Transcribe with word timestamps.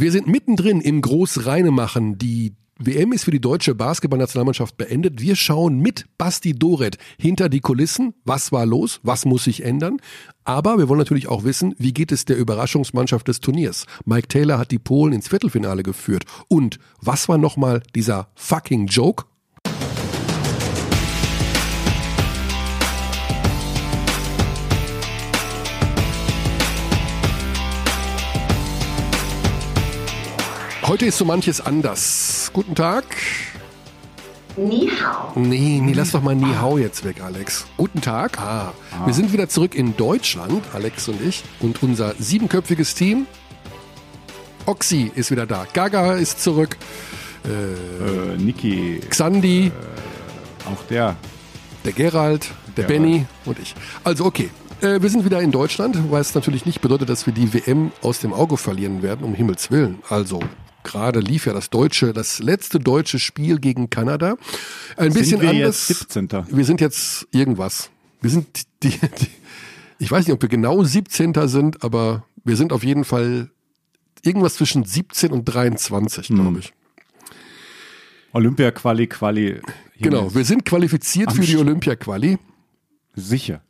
Wir 0.00 0.12
sind 0.12 0.28
mittendrin 0.28 0.80
im 0.80 1.00
Großreinemachen. 1.00 2.18
Die 2.18 2.54
WM 2.78 3.12
ist 3.12 3.24
für 3.24 3.32
die 3.32 3.40
deutsche 3.40 3.74
Basketballnationalmannschaft 3.74 4.76
beendet. 4.76 5.20
Wir 5.20 5.34
schauen 5.34 5.80
mit 5.80 6.06
Basti 6.18 6.56
Doret 6.56 6.98
hinter 7.18 7.48
die 7.48 7.58
Kulissen. 7.58 8.14
Was 8.24 8.52
war 8.52 8.64
los? 8.64 9.00
Was 9.02 9.24
muss 9.24 9.42
sich 9.42 9.64
ändern? 9.64 9.96
Aber 10.44 10.78
wir 10.78 10.88
wollen 10.88 11.00
natürlich 11.00 11.26
auch 11.26 11.42
wissen, 11.42 11.74
wie 11.78 11.92
geht 11.92 12.12
es 12.12 12.24
der 12.24 12.36
Überraschungsmannschaft 12.36 13.26
des 13.26 13.40
Turniers? 13.40 13.86
Mike 14.04 14.28
Taylor 14.28 14.58
hat 14.58 14.70
die 14.70 14.78
Polen 14.78 15.14
ins 15.14 15.26
Viertelfinale 15.26 15.82
geführt. 15.82 16.26
Und 16.46 16.78
was 17.00 17.28
war 17.28 17.36
nochmal 17.36 17.82
dieser 17.96 18.28
fucking 18.36 18.86
Joke? 18.86 19.24
Heute 30.88 31.04
ist 31.04 31.18
so 31.18 31.26
manches 31.26 31.60
anders. 31.60 32.50
Guten 32.54 32.74
Tag. 32.74 33.04
Ni 34.56 34.88
hao. 34.88 35.38
Nee, 35.38 35.80
nee, 35.82 35.92
lass 35.92 36.12
doch 36.12 36.22
mal 36.22 36.34
Ni 36.34 36.46
Hao 36.54 36.78
jetzt 36.78 37.04
weg, 37.04 37.20
Alex. 37.20 37.66
Guten 37.76 38.00
Tag. 38.00 38.38
Ah, 38.40 38.72
Wir 39.04 39.12
sind 39.12 39.30
wieder 39.34 39.50
zurück 39.50 39.74
in 39.74 39.98
Deutschland, 39.98 40.64
Alex 40.72 41.06
und 41.08 41.20
ich. 41.20 41.44
Und 41.60 41.82
unser 41.82 42.14
siebenköpfiges 42.18 42.94
Team. 42.94 43.26
Oxy 44.64 45.12
ist 45.14 45.30
wieder 45.30 45.44
da. 45.44 45.66
Gaga 45.74 46.14
ist 46.14 46.42
zurück. 46.42 46.78
Äh, 47.44 48.38
Niki, 48.38 49.00
Xandi, 49.10 49.70
auch 50.64 50.82
der. 50.88 51.16
der 51.84 51.92
Gerald, 51.92 52.50
der 52.78 52.86
Gerald. 52.86 52.88
Benny 52.88 53.26
und 53.44 53.58
ich. 53.58 53.74
Also 54.04 54.24
okay. 54.24 54.48
Äh, 54.80 55.02
wir 55.02 55.10
sind 55.10 55.26
wieder 55.26 55.42
in 55.42 55.52
Deutschland, 55.52 56.10
weil 56.10 56.22
es 56.22 56.34
natürlich 56.34 56.64
nicht 56.64 56.80
bedeutet, 56.80 57.10
dass 57.10 57.26
wir 57.26 57.34
die 57.34 57.52
WM 57.52 57.92
aus 58.00 58.20
dem 58.20 58.32
Auge 58.32 58.56
verlieren 58.56 59.02
werden, 59.02 59.22
um 59.24 59.34
Himmels 59.34 59.70
Willen. 59.70 59.98
Also 60.08 60.40
gerade 60.88 61.20
lief 61.20 61.46
ja 61.46 61.52
das 61.52 61.70
deutsche, 61.70 62.12
das 62.12 62.38
letzte 62.40 62.78
deutsche 62.80 63.18
Spiel 63.18 63.58
gegen 63.58 63.90
Kanada. 63.90 64.36
Ein 64.96 65.12
bisschen 65.12 65.40
Sind 65.40 65.42
wir 65.42 65.50
anders. 65.50 65.88
jetzt 65.88 66.12
17. 66.12 66.28
Wir 66.50 66.64
sind 66.64 66.80
jetzt 66.80 67.26
irgendwas. 67.30 67.90
Wir 68.20 68.30
sind 68.30 68.46
die, 68.82 68.88
die 68.90 68.98
ich 70.00 70.10
weiß 70.10 70.26
nicht, 70.26 70.34
ob 70.34 70.42
wir 70.42 70.48
genau 70.48 70.82
17. 70.82 71.34
sind, 71.48 71.82
aber 71.82 72.24
wir 72.44 72.56
sind 72.56 72.72
auf 72.72 72.84
jeden 72.84 73.04
Fall 73.04 73.50
irgendwas 74.22 74.54
zwischen 74.54 74.84
17 74.84 75.30
und 75.32 75.44
23, 75.44 76.28
glaube 76.28 76.48
Hm. 76.48 76.58
ich. 76.58 76.72
Olympia-Quali, 78.32 79.06
Quali. 79.06 79.60
Genau, 80.00 80.34
wir 80.34 80.44
sind 80.44 80.64
qualifiziert 80.64 81.32
für 81.32 81.40
die 81.42 81.56
Olympia-Quali. 81.56 82.38
Sicher. 83.14 83.62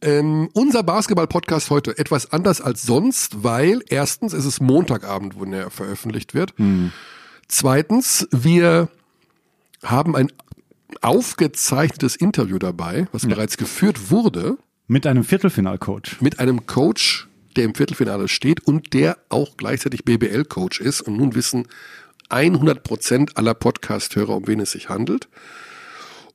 Ähm, 0.00 0.48
unser 0.52 0.82
Basketball-Podcast 0.82 1.70
heute 1.70 1.98
etwas 1.98 2.32
anders 2.32 2.60
als 2.60 2.82
sonst, 2.82 3.42
weil 3.42 3.82
erstens 3.88 4.32
es 4.32 4.44
ist 4.44 4.60
Montagabend, 4.60 5.38
wo 5.38 5.44
er 5.44 5.70
veröffentlicht 5.70 6.34
wird. 6.34 6.54
Zweitens, 7.48 8.28
wir 8.30 8.88
haben 9.82 10.14
ein 10.14 10.30
aufgezeichnetes 11.02 12.16
Interview 12.16 12.58
dabei, 12.58 13.08
was 13.12 13.26
bereits 13.26 13.56
geführt 13.56 14.10
wurde 14.10 14.58
Mit 14.86 15.06
einem 15.06 15.24
Viertelfinalcoach. 15.24 16.20
mit 16.20 16.38
einem 16.38 16.66
Coach, 16.66 17.28
der 17.56 17.64
im 17.64 17.74
Viertelfinale 17.74 18.28
steht 18.28 18.60
und 18.66 18.92
der 18.94 19.18
auch 19.28 19.56
gleichzeitig 19.56 20.04
BBL-Coach 20.04 20.80
ist. 20.80 21.00
Und 21.00 21.16
nun 21.16 21.34
wissen 21.34 21.66
100 22.28 22.82
Prozent 22.84 23.36
aller 23.36 23.54
Podcast-Hörer, 23.54 24.36
um 24.36 24.46
wen 24.46 24.60
es 24.60 24.72
sich 24.72 24.88
handelt. 24.88 25.28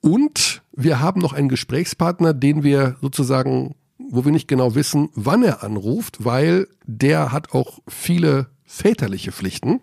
Und 0.02 0.62
wir 0.76 1.00
haben 1.00 1.22
noch 1.22 1.34
einen 1.34 1.50
Gesprächspartner, 1.50 2.34
den 2.34 2.64
wir 2.64 2.96
sozusagen, 3.02 3.76
wo 3.98 4.26
wir 4.26 4.32
nicht 4.32 4.48
genau 4.48 4.76
wissen, 4.76 5.10
wann 5.16 5.44
er 5.44 5.64
anruft, 5.64 6.26
weil 6.26 6.68
der 6.86 7.32
hat 7.32 7.54
auch 7.54 7.80
viele 7.88 8.48
väterliche 8.66 9.32
Pflichten 9.32 9.82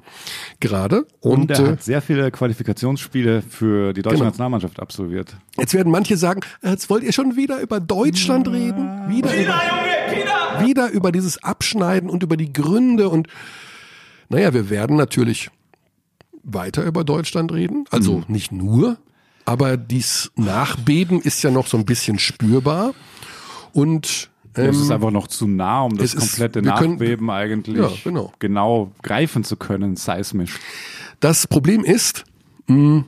gerade. 0.59 1.07
Und, 1.21 1.43
Und, 1.43 1.51
er 1.51 1.61
äh, 1.61 1.69
hat 1.73 1.83
sehr 1.83 2.03
viele 2.03 2.31
Qualifikationsspiele 2.33 3.43
für 3.43 3.93
die 3.93 4.03
deutsche 4.03 4.17
Genau. 4.17 4.27
Nationalmannschaft 4.27 4.81
absolviert. 4.81 5.37
Jetzt 5.57 5.75
werden 5.75 5.93
manche 5.93 6.17
sagen, 6.17 6.41
jetzt 6.63 6.91
wollt 6.91 7.05
ihr 7.05 7.13
schon 7.13 7.37
wieder 7.37 7.61
über 7.61 7.79
Deutschland 7.79 8.49
reden? 8.49 9.09
Wieder 9.09 9.33
über, 9.41 9.61
wieder 10.67 10.91
über 10.91 11.12
dieses 11.12 11.43
Abschneiden 11.43 12.11
und 12.11 12.25
über 12.25 12.37
die 12.37 12.53
Gründe 12.53 13.09
und 13.09 13.29
naja, 14.29 14.53
wir 14.55 14.71
werden 14.71 14.97
natürlich 14.97 15.50
weiter 16.43 16.84
über 16.84 17.05
Deutschland 17.05 17.53
reden. 17.53 17.84
Also 17.91 18.23
nicht 18.29 18.50
nur, 18.50 18.97
aber 19.45 19.77
dies 19.77 20.31
Nachbeben 20.37 21.21
ist 21.21 21.43
ja 21.43 21.51
noch 21.51 21.67
so 21.67 21.77
ein 21.77 21.84
bisschen 21.84 22.19
spürbar. 22.19 22.93
Und 23.73 24.31
es 24.55 24.77
ist 24.77 24.87
ähm, 24.87 24.93
einfach 24.93 25.11
noch 25.12 25.28
zu 25.28 25.47
nah, 25.47 25.83
um 25.83 25.97
das 25.97 26.06
es 26.06 26.15
ist- 26.15 26.21
komplette 26.31 26.65
wir 26.65 26.73
können- 26.75 26.93
Nachbeben 26.95 27.31
eigentlich 27.31 27.77
Ja, 27.79 27.89
genau. 28.03 28.33
genau 28.39 28.93
greifen 29.03 29.45
zu 29.45 29.56
können, 29.56 29.97
seismisch. 29.97 30.59
Das 31.21 31.47
Problem 31.47 31.84
ist, 31.84 32.25
mh, 32.67 33.05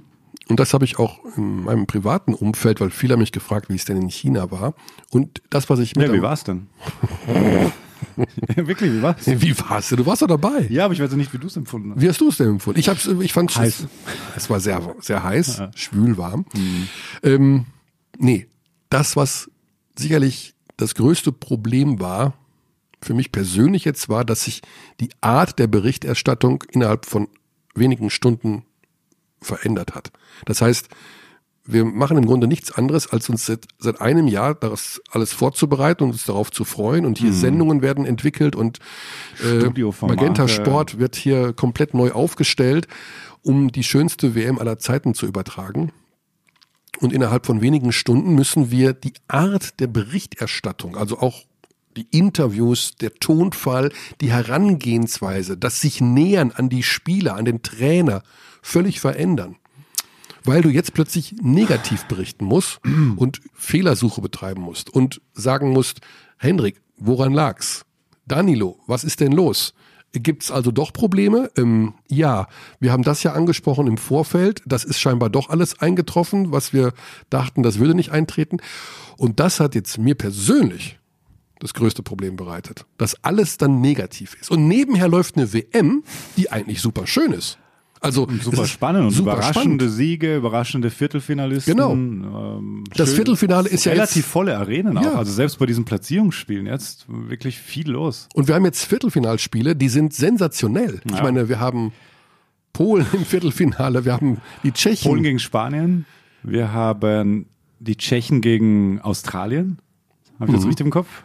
und 0.49 0.61
das 0.61 0.75
habe 0.75 0.85
ich 0.85 0.99
auch 0.99 1.19
in 1.37 1.65
meinem 1.65 1.87
privaten 1.87 2.35
Umfeld, 2.35 2.81
weil 2.81 2.91
viele 2.91 3.15
haben 3.15 3.21
mich 3.21 3.33
gefragt, 3.33 3.69
wie 3.71 3.75
es 3.75 3.85
denn 3.87 3.97
in 3.97 4.09
China 4.09 4.51
war. 4.51 4.75
Und 5.11 5.43
das, 5.51 5.69
was 5.71 5.79
ich 5.81 5.97
mit 5.97 6.07
Ja, 6.07 6.13
wie 6.13 6.19
am- 6.19 6.23
war's 6.25 6.45
denn? 6.45 6.69
Wirklich, 8.57 8.93
wie 8.93 9.03
war's? 9.03 9.27
Wie 9.27 9.59
war's 9.59 9.89
denn? 9.89 9.99
Du 9.99 10.07
warst 10.07 10.23
doch 10.23 10.27
dabei. 10.27 10.67
Ja, 10.71 10.85
aber 10.87 10.95
ich 10.95 11.01
weiß 11.01 11.11
ja 11.11 11.17
nicht, 11.17 11.33
wie 11.33 11.39
du 11.39 11.47
es 11.47 11.57
empfunden 11.57 11.93
hast. 11.93 12.01
Wie 12.01 12.09
hast 12.09 12.21
du 12.21 12.29
es 12.29 12.37
denn 12.37 12.49
empfunden? 12.49 12.79
Ich 12.81 12.89
hab's, 12.89 13.07
ich 13.07 13.33
fand 13.33 13.55
Heiß. 13.57 13.87
Es 14.37 14.49
war 14.49 14.61
sehr, 14.61 14.95
sehr 15.01 15.23
heiß, 15.23 15.63
schwül 15.75 16.17
warm. 16.17 16.47
Ähm, 17.23 17.67
nee, 18.19 18.47
das, 18.89 19.17
was 19.17 19.51
sicherlich 19.97 20.55
das 20.77 20.95
größte 20.95 21.33
Problem 21.33 22.01
war, 22.01 22.35
für 23.03 23.15
mich 23.15 23.33
persönlich 23.33 23.85
jetzt 23.85 24.09
war, 24.09 24.25
dass 24.25 24.45
sich 24.45 24.63
die 25.01 25.11
Art 25.21 25.59
der 25.59 25.67
Berichterstattung 25.67 26.65
innerhalb 26.71 27.07
von 27.07 27.29
wenigen 27.75 28.11
Stunden 28.11 28.65
verändert 29.41 29.95
hat. 29.95 30.13
Das 30.45 30.63
heißt, 30.63 30.89
wir 31.65 31.85
machen 31.85 32.17
im 32.17 32.27
Grunde 32.27 32.49
nichts 32.49 32.73
anderes, 32.73 33.09
als 33.09 33.29
uns 33.29 33.47
seit, 33.47 33.67
seit 33.79 34.01
einem 34.01 34.27
Jahr 34.27 34.55
das 34.55 35.01
alles 35.11 35.33
vorzubereiten 35.33 36.05
und 36.05 36.11
uns 36.11 36.25
darauf 36.25 36.51
zu 36.51 36.65
freuen. 36.65 37.07
Und 37.07 37.19
hier 37.19 37.33
Sendungen 37.33 37.83
werden 37.83 38.05
entwickelt 38.05 38.57
und 38.57 38.79
äh. 39.43 39.85
Magenta 40.01 40.49
Sport 40.49 40.99
wird 40.99 41.15
hier 41.15 41.53
komplett 41.53 41.95
neu 41.95 42.11
aufgestellt, 42.13 42.89
um 43.43 43.71
die 43.71 43.85
schönste 43.85 44.35
WM 44.35 44.59
aller 44.59 44.79
Zeiten 44.79 45.15
zu 45.15 45.27
übertragen. 45.27 45.93
Und 47.01 47.13
innerhalb 47.13 47.47
von 47.47 47.61
wenigen 47.61 47.93
Stunden 47.93 48.35
müssen 48.35 48.71
wir 48.71 48.93
die 48.93 49.15
Art 49.29 49.81
der 49.81 49.87
Berichterstattung, 49.87 50.97
also 50.97 51.19
auch 51.19 51.43
die 51.97 52.07
Interviews, 52.11 52.95
der 52.97 53.15
Tonfall, 53.15 53.93
die 54.21 54.31
Herangehensweise, 54.31 55.57
das 55.57 55.81
sich 55.81 56.01
nähern 56.01 56.53
an 56.53 56.69
die 56.69 56.83
Spieler, 56.83 57.35
an 57.37 57.45
den 57.45 57.63
Trainer, 57.63 58.23
völlig 58.63 59.01
verändern. 59.01 59.57
Weil 60.45 60.63
du 60.63 60.71
jetzt 60.71 60.95
plötzlich 60.95 61.37
negativ 61.41 62.05
berichten 62.07 62.45
musst 62.45 62.81
und 63.17 63.41
Fehlersuche 63.55 64.21
betreiben 64.21 64.63
musst 64.63 64.91
und 64.91 65.21
sagen 65.33 65.71
musst, 65.71 66.01
Hendrik, 66.39 66.81
woran 66.97 67.33
lag's? 67.33 67.85
Danilo, 68.27 68.79
was 68.87 69.05
ist 69.05 69.21
denn 69.21 69.33
los? 69.33 69.75
Gibt's 70.13 70.51
also 70.51 70.71
doch 70.71 70.93
Probleme? 70.93 71.51
Ähm, 71.57 71.95
ja, 72.09 72.47
wir 72.81 72.93
haben 72.93 73.03
das 73.03 73.23
ja 73.23 73.33
angesprochen 73.33 73.87
im 73.87 73.97
Vorfeld. 73.97 74.63
Das 74.67 74.85
ist 74.85 75.01
scheinbar 75.01 75.31
doch 75.31 75.49
alles 75.49 75.81
eingetroffen, 75.81 76.53
was 76.53 76.73
wir 76.73 76.93
dachten, 77.31 77.63
das 77.63 77.79
würde 77.79 77.95
nicht 77.95 78.11
eintreten. 78.11 78.59
Und 79.17 79.41
das 79.41 79.59
hat 79.59 79.75
jetzt 79.75 79.97
mir 79.99 80.15
persönlich 80.15 80.99
das 81.61 81.75
größte 81.75 82.03
Problem 82.03 82.37
bereitet, 82.37 82.85
dass 82.99 83.23
alles 83.25 83.57
dann 83.57 83.81
negativ 83.81 84.37
ist. 84.41 84.51
Und 84.51 84.69
nebenher 84.69 85.09
läuft 85.09 85.37
eine 85.37 85.53
WM, 85.53 86.03
die 86.37 86.51
eigentlich 86.51 86.83
super 86.83 87.07
schön 87.07 87.33
ist. 87.33 87.59
Also 88.03 88.27
Super 88.43 88.67
spannend 88.67 89.05
und 89.05 89.11
super 89.13 89.35
überraschende 89.35 89.85
spannend. 89.85 89.97
Siege, 89.97 90.37
überraschende 90.37 90.91
Viertelfinalisten. 90.91 91.75
Genau. 91.77 91.93
Ähm, 91.93 92.85
Das 92.97 93.09
schön- 93.11 93.17
Viertelfinale 93.17 93.69
ist 93.69 93.85
ja 93.85 93.93
relativ 93.93 94.17
jetzt- 94.17 94.27
volle 94.27 94.59
Arenen 94.59 94.97
Ja. 94.97 95.13
auch. 95.13 95.17
Also 95.19 95.33
selbst 95.33 95.59
bei 95.61 95.67
diesen 95.67 95.85
Platzierungsspielen 95.85 96.67
jetzt 96.67 97.05
wirklich 97.09 97.59
viel 97.59 97.89
los. 97.91 98.29
Und 98.35 98.49
wir 98.49 98.57
haben 98.57 98.65
jetzt 98.65 98.85
Viertelfinalspiele, 98.85 99.77
die 99.77 99.89
sind 99.89 100.15
sensationell. 100.15 101.01
Ich 101.05 101.13
Ja. 101.17 101.23
meine, 101.23 101.49
wir 101.49 101.61
haben 101.61 101.93
Polen 102.73 103.07
im 103.13 103.25
Viertelfinale, 103.25 104.05
wir 104.05 104.13
haben 104.15 104.39
die 104.65 104.73
Tschechen. 104.73 105.09
Polen 105.09 105.23
gegen 105.23 105.39
Spanien. 105.39 106.05
Wir 106.43 106.73
haben 106.73 107.47
die 107.79 107.97
Tschechen 107.97 108.41
gegen 108.41 109.01
Australien. 109.01 109.79
Habe 110.41 110.51
ich 110.51 110.57
das 110.57 110.65
Mhm. 110.65 110.69
richtig 110.71 110.87
im 110.87 110.91
Kopf? 110.91 111.23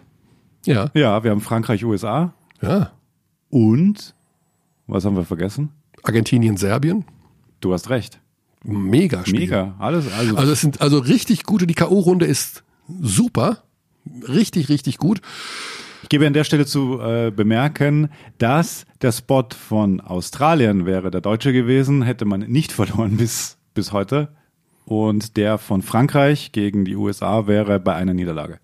ja, 0.66 0.92
Ja, 0.94 1.24
wir 1.24 1.32
haben 1.32 1.42
Frankreich, 1.42 1.84
USA. 1.86 2.34
ja. 2.62 2.92
Und, 3.50 4.14
was 4.86 5.06
haben 5.06 5.16
wir 5.16 5.24
vergessen? 5.24 5.70
Argentinien, 6.08 6.58
Serbien. 6.58 7.06
Du 7.60 7.74
hast 7.74 7.90
recht. 7.90 8.20
Mega 8.64 9.26
Spiel. 9.26 9.42
Mega. 9.42 9.76
Alles, 9.80 10.12
also, 10.12 10.36
Also 10.36 10.52
es 10.52 10.62
sind 10.62 10.82
also 10.82 11.00
richtig 11.00 11.44
gute, 11.44 11.68
die 11.68 11.74
K.O.-Runde 11.74 12.26
ist 12.26 12.64
super. 13.02 13.64
Richtig, 14.28 14.70
richtig 14.70 14.98
gut. 14.98 15.22
Ich 16.04 16.10
gebe 16.10 16.26
an 16.26 16.34
der 16.34 16.44
Stelle 16.44 16.66
zu 16.66 17.00
äh, 17.02 17.32
bemerken, 17.32 18.10
dass 18.38 18.86
der 19.02 19.12
Spot 19.12 19.48
von 19.68 20.00
Australien 20.00 20.86
wäre 20.86 21.12
der 21.12 21.22
deutsche 21.22 21.52
gewesen, 21.54 22.02
hätte 22.04 22.26
man 22.26 22.42
nicht 22.42 22.72
verloren 22.74 23.18
bis, 23.18 23.58
bis 23.74 23.92
heute. 23.92 24.30
Und 24.86 25.36
der 25.36 25.58
von 25.58 25.82
Frankreich 25.82 26.54
gegen 26.54 26.86
die 26.86 26.96
USA 26.96 27.48
wäre 27.48 27.80
bei 27.80 27.96
einer 27.96 28.14
Niederlage. 28.14 28.60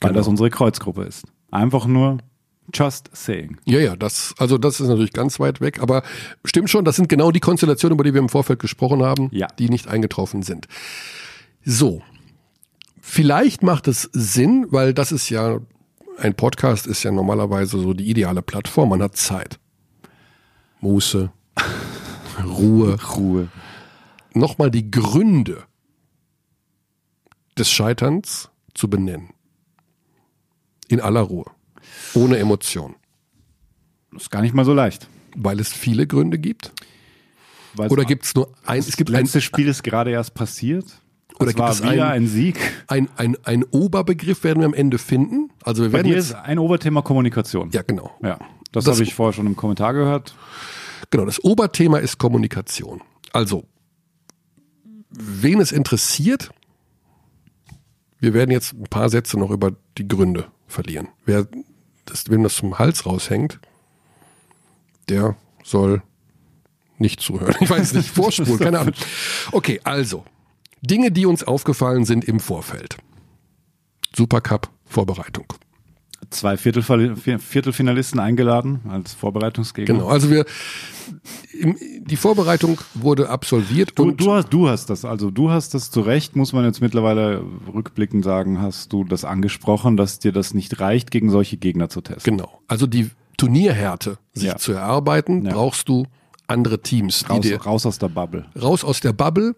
Weil 0.00 0.10
Genau. 0.10 0.20
das 0.20 0.28
unsere 0.28 0.50
Kreuzgruppe 0.50 1.04
ist. 1.04 1.24
Einfach 1.50 1.86
nur 1.86 2.18
Just 2.74 3.08
saying. 3.14 3.56
Ja, 3.64 3.78
ja, 3.80 3.96
das, 3.96 4.34
also 4.38 4.58
das 4.58 4.78
ist 4.80 4.88
natürlich 4.88 5.12
ganz 5.12 5.40
weit 5.40 5.60
weg, 5.60 5.80
aber 5.80 6.02
stimmt 6.44 6.68
schon, 6.68 6.84
das 6.84 6.96
sind 6.96 7.08
genau 7.08 7.30
die 7.30 7.40
Konstellationen, 7.40 7.94
über 7.94 8.04
die 8.04 8.12
wir 8.12 8.20
im 8.20 8.28
Vorfeld 8.28 8.58
gesprochen 8.58 9.02
haben, 9.02 9.28
Ja. 9.32 9.46
die 9.58 9.68
nicht 9.70 9.88
eingetroffen 9.88 10.42
sind. 10.42 10.66
So. 11.64 12.02
Vielleicht 13.00 13.62
macht 13.62 13.88
es 13.88 14.02
Sinn, 14.12 14.66
weil 14.70 14.92
das 14.92 15.12
ist 15.12 15.30
ja, 15.30 15.60
ein 16.18 16.34
Podcast 16.34 16.86
ist 16.86 17.02
ja 17.04 17.10
normalerweise 17.10 17.80
so 17.80 17.94
die 17.94 18.10
ideale 18.10 18.42
Plattform. 18.42 18.90
Man 18.90 19.02
hat 19.02 19.16
Zeit. 19.16 19.58
Muße, 20.80 21.32
Ruhe, 22.44 22.98
Ruhe. 23.16 23.48
nochmal 24.34 24.70
die 24.70 24.90
Gründe 24.90 25.64
des 27.56 27.70
Scheiterns 27.70 28.50
zu 28.74 28.88
benennen. 28.90 29.30
In 30.88 31.00
aller 31.00 31.22
Ruhe. 31.22 31.46
Ohne 32.14 32.38
Emotion. 32.38 32.94
Das 34.12 34.22
ist 34.22 34.30
gar 34.30 34.40
nicht 34.42 34.54
mal 34.54 34.64
so 34.64 34.72
leicht. 34.74 35.08
Weil 35.36 35.60
es 35.60 35.72
viele 35.72 36.06
Gründe 36.06 36.38
gibt? 36.38 36.72
Weil 37.74 37.90
Oder 37.90 38.04
gibt 38.04 38.24
es 38.24 38.34
nur 38.34 38.52
ein, 38.64 38.78
es 38.80 38.96
gibt 38.96 39.10
das 39.10 39.16
ein, 39.16 39.24
letzte 39.24 39.40
Spiel 39.40 39.68
ist 39.68 39.84
gerade 39.84 40.10
erst 40.10 40.34
passiert. 40.34 40.86
Oder 41.38 41.48
es 41.50 41.54
gibt 41.54 41.58
war 41.60 41.70
es 41.70 41.82
wieder 41.82 42.06
ein- 42.08 42.22
ein, 42.24 42.26
Sieg. 42.26 42.58
ein, 42.88 43.08
ein, 43.16 43.36
ein 43.44 43.62
Oberbegriff 43.64 44.42
werden 44.42 44.60
wir 44.60 44.66
am 44.66 44.74
Ende 44.74 44.98
finden. 44.98 45.50
Also 45.62 45.82
wir 45.82 45.90
Bei 45.90 45.98
werden 45.98 46.08
jetzt, 46.12 46.30
ist 46.30 46.34
ein 46.34 46.58
Oberthema 46.58 47.02
Kommunikation. 47.02 47.70
ja 47.70 47.82
genau. 47.82 48.10
Ja, 48.22 48.38
das, 48.72 48.84
Das- 48.86 48.94
habe 48.96 49.04
ich 49.04 49.14
vorher 49.14 49.32
schon 49.34 49.46
im 49.46 49.54
Kommentar 49.54 49.92
gehört. 49.92 50.34
Genau, 51.10 51.26
das 51.26 51.42
Oberthema 51.44 51.98
ist 51.98 52.18
Kommunikation. 52.18 53.02
Also, 53.32 53.64
wen 55.10 55.60
es 55.60 55.70
interessiert, 55.70 56.50
wir 58.18 58.34
werden 58.34 58.50
jetzt 58.50 58.72
ein 58.72 58.84
paar 58.90 59.08
Sätze 59.10 59.38
noch 59.38 59.50
über 59.50 59.72
die 59.96 60.08
Gründe 60.08 60.46
verlieren. 60.66 61.08
Wer 61.24 61.46
das, 62.10 62.30
wem 62.30 62.42
das 62.42 62.56
zum 62.56 62.78
Hals 62.78 63.06
raushängt, 63.06 63.58
der 65.08 65.36
soll 65.64 66.02
nicht 66.98 67.20
zuhören. 67.20 67.54
Ich 67.60 67.70
weiß 67.70 67.94
nicht, 67.94 68.10
vorspulen, 68.10 68.58
keine 68.58 68.80
Ahnung. 68.80 68.94
Okay, 69.52 69.80
also, 69.84 70.24
Dinge, 70.80 71.10
die 71.10 71.26
uns 71.26 71.44
aufgefallen 71.44 72.04
sind 72.04 72.24
im 72.24 72.40
Vorfeld. 72.40 72.96
Supercup 74.14 74.70
Vorbereitung. 74.86 75.46
Zwei 76.30 76.54
Viertelfall- 76.56 77.16
Viertelfinalisten 77.38 78.20
eingeladen 78.20 78.80
als 78.88 79.14
Vorbereitungsgegner. 79.14 79.94
Genau, 79.94 80.08
also 80.08 80.30
wir, 80.30 80.44
im, 81.58 81.76
die 82.04 82.16
Vorbereitung 82.16 82.78
wurde 82.94 83.30
absolviert 83.30 83.92
Du, 83.94 84.02
und 84.04 84.20
du, 84.20 84.32
hast, 84.32 84.48
du 84.50 84.68
hast 84.68 84.90
das, 84.90 85.04
also 85.06 85.30
du 85.30 85.50
hast 85.50 85.72
das 85.74 85.90
zu 85.90 86.00
Recht, 86.02 86.36
muss 86.36 86.52
man 86.52 86.64
jetzt 86.64 86.80
mittlerweile 86.82 87.42
rückblickend 87.72 88.24
sagen, 88.24 88.60
hast 88.60 88.92
du 88.92 89.04
das 89.04 89.24
angesprochen, 89.24 89.96
dass 89.96 90.18
dir 90.18 90.32
das 90.32 90.52
nicht 90.52 90.80
reicht, 90.80 91.10
gegen 91.10 91.30
solche 91.30 91.56
Gegner 91.56 91.88
zu 91.88 92.02
testen. 92.02 92.36
Genau. 92.36 92.60
Also 92.68 92.86
die 92.86 93.10
Turnierhärte 93.38 94.18
sich 94.34 94.48
Ja. 94.48 94.56
zu 94.56 94.72
erarbeiten, 94.72 95.44
Ja. 95.46 95.52
brauchst 95.52 95.88
du 95.88 96.06
andere 96.46 96.80
Teams, 96.82 97.20
die 97.20 97.32
Raus, 97.32 97.40
dir 97.40 97.62
raus 97.62 97.86
aus 97.86 97.98
der 97.98 98.08
Bubble. 98.08 98.44
raus 98.60 98.84
aus 98.84 99.00
der 99.00 99.12
Bubble. 99.12 99.54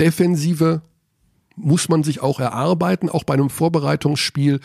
Defensive 0.00 0.82
muss 1.56 1.88
man 1.88 2.02
sich 2.02 2.20
auch 2.20 2.40
erarbeiten, 2.40 3.08
auch 3.08 3.24
bei 3.24 3.34
einem 3.34 3.50
Vorbereitungsspiel. 3.50 4.60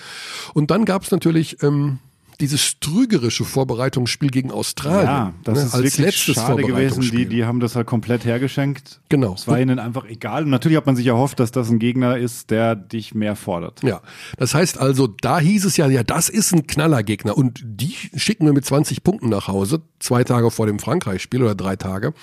Und 0.53 0.71
dann 0.71 0.85
gab 0.85 1.03
es 1.03 1.11
natürlich 1.11 1.61
ähm, 1.63 1.99
dieses 2.39 2.79
trügerische 2.79 3.45
Vorbereitungsspiel 3.45 4.29
gegen 4.29 4.51
Australien. 4.51 5.05
Ja, 5.05 5.33
das 5.43 5.57
ne, 5.57 5.63
ist 5.63 5.73
als 5.73 5.83
wirklich 5.83 5.97
letztes 5.97 6.35
schade 6.35 6.63
gewesen. 6.63 7.01
Die, 7.01 7.25
die 7.25 7.45
haben 7.45 7.59
das 7.59 7.75
halt 7.75 7.87
komplett 7.87 8.25
hergeschenkt. 8.25 9.01
Genau. 9.09 9.33
Es 9.33 9.47
war 9.47 9.59
ihnen 9.59 9.79
einfach 9.79 10.05
egal. 10.05 10.43
Und 10.43 10.51
natürlich 10.51 10.77
hat 10.77 10.85
man 10.85 10.95
sich 10.95 11.07
erhofft, 11.07 11.39
dass 11.39 11.51
das 11.51 11.69
ein 11.69 11.79
Gegner 11.79 12.17
ist, 12.17 12.51
der 12.51 12.75
dich 12.75 13.15
mehr 13.15 13.35
fordert. 13.35 13.81
Ja, 13.83 14.01
das 14.37 14.53
heißt 14.53 14.77
also, 14.77 15.07
da 15.07 15.39
hieß 15.39 15.65
es 15.65 15.77
ja, 15.77 15.87
ja, 15.87 16.03
das 16.03 16.29
ist 16.29 16.53
ein 16.53 16.67
Knallergegner 16.67 17.35
und 17.35 17.61
die 17.63 17.95
schicken 18.15 18.45
wir 18.45 18.53
mit 18.53 18.65
20 18.65 19.03
Punkten 19.03 19.29
nach 19.29 19.47
Hause, 19.47 19.81
zwei 19.99 20.23
Tage 20.23 20.51
vor 20.51 20.67
dem 20.67 20.79
Frankreich-Spiel 20.79 21.41
oder 21.41 21.55
drei 21.55 21.75
Tage. 21.75 22.13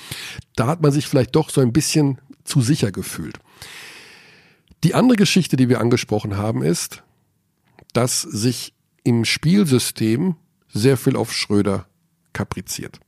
Da 0.54 0.68
hat 0.68 0.80
man 0.80 0.92
sich 0.92 1.08
vielleicht 1.08 1.34
doch 1.34 1.50
so 1.50 1.60
ein 1.60 1.72
bisschen 1.72 2.18
zu 2.44 2.60
sicher 2.60 2.92
gefühlt. 2.92 3.40
Die 4.84 4.94
andere 4.94 5.16
Geschichte, 5.16 5.56
die 5.56 5.70
wir 5.70 5.80
angesprochen 5.80 6.36
haben, 6.36 6.62
ist, 6.62 7.02
dass 7.94 8.20
sich 8.20 8.74
im 9.02 9.24
Spielsystem 9.24 10.36
sehr 10.68 10.98
viel 10.98 11.16
auf 11.16 11.32
Schröder 11.32 11.86
kapriziert. 12.34 13.00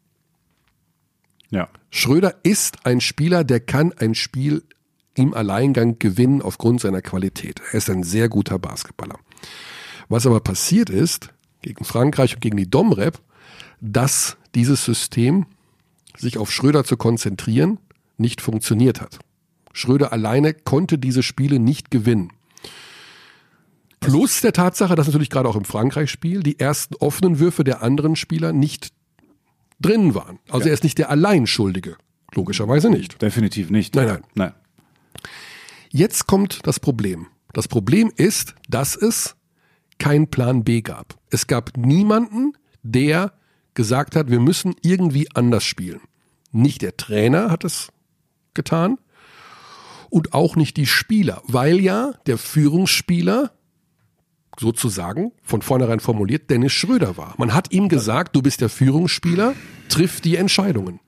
Ja. 1.50 1.68
Schröder 1.90 2.36
ist 2.42 2.86
ein 2.86 3.02
Spieler, 3.02 3.44
der 3.44 3.60
kann 3.60 3.92
ein 3.92 4.14
Spiel 4.14 4.64
im 5.14 5.34
Alleingang 5.34 5.98
gewinnen 5.98 6.40
aufgrund 6.40 6.80
seiner 6.80 7.02
Qualität. 7.02 7.60
Er 7.72 7.78
ist 7.78 7.90
ein 7.90 8.02
sehr 8.02 8.30
guter 8.30 8.58
Basketballer. 8.58 9.18
Was 10.08 10.26
aber 10.26 10.40
passiert 10.40 10.88
ist, 10.88 11.30
gegen 11.60 11.84
Frankreich 11.84 12.34
und 12.34 12.40
gegen 12.40 12.56
die 12.56 12.70
Domrep, 12.70 13.20
dass 13.82 14.38
dieses 14.54 14.82
System, 14.84 15.44
sich 16.16 16.38
auf 16.38 16.50
Schröder 16.50 16.84
zu 16.84 16.96
konzentrieren, 16.96 17.78
nicht 18.16 18.40
funktioniert 18.40 19.02
hat. 19.02 19.18
Schröder 19.76 20.10
alleine 20.10 20.54
konnte 20.54 20.98
diese 20.98 21.22
Spiele 21.22 21.58
nicht 21.58 21.90
gewinnen. 21.90 22.32
Plus 24.00 24.40
der 24.40 24.54
Tatsache, 24.54 24.94
dass 24.94 25.06
natürlich 25.06 25.28
gerade 25.28 25.48
auch 25.48 25.56
im 25.56 25.66
Frankreich-Spiel 25.66 26.42
die 26.42 26.58
ersten 26.58 26.94
offenen 26.94 27.38
Würfe 27.38 27.62
der 27.62 27.82
anderen 27.82 28.16
Spieler 28.16 28.54
nicht 28.54 28.92
drin 29.78 30.14
waren. 30.14 30.38
Also 30.48 30.68
er 30.68 30.74
ist 30.74 30.82
nicht 30.82 30.96
der 30.96 31.10
Alleinschuldige. 31.10 31.96
Logischerweise 32.34 32.88
nicht. 32.88 33.20
Definitiv 33.20 33.70
nicht. 33.70 33.94
Nein, 33.94 34.06
nein. 34.06 34.22
Nein. 34.34 34.52
Jetzt 35.90 36.26
kommt 36.26 36.60
das 36.66 36.80
Problem. 36.80 37.26
Das 37.52 37.68
Problem 37.68 38.10
ist, 38.16 38.54
dass 38.68 38.96
es 38.96 39.36
keinen 39.98 40.28
Plan 40.28 40.64
B 40.64 40.80
gab. 40.80 41.18
Es 41.30 41.46
gab 41.46 41.76
niemanden, 41.76 42.54
der 42.82 43.32
gesagt 43.74 44.16
hat, 44.16 44.30
wir 44.30 44.40
müssen 44.40 44.74
irgendwie 44.82 45.28
anders 45.34 45.64
spielen. 45.64 46.00
Nicht 46.50 46.80
der 46.80 46.96
Trainer 46.96 47.50
hat 47.50 47.64
es 47.64 47.88
getan 48.54 48.98
und 50.10 50.34
auch 50.34 50.56
nicht 50.56 50.76
die 50.76 50.86
Spieler, 50.86 51.42
weil 51.46 51.80
ja 51.80 52.12
der 52.26 52.38
Führungsspieler 52.38 53.52
sozusagen 54.58 55.32
von 55.42 55.60
vornherein 55.62 56.00
formuliert 56.00 56.48
Dennis 56.50 56.72
Schröder 56.72 57.16
war. 57.16 57.34
Man 57.36 57.52
hat 57.52 57.72
ihm 57.72 57.88
gesagt, 57.88 58.34
du 58.34 58.42
bist 58.42 58.60
der 58.60 58.68
Führungsspieler, 58.70 59.54
triff 59.88 60.20
die 60.20 60.36
Entscheidungen. 60.36 61.00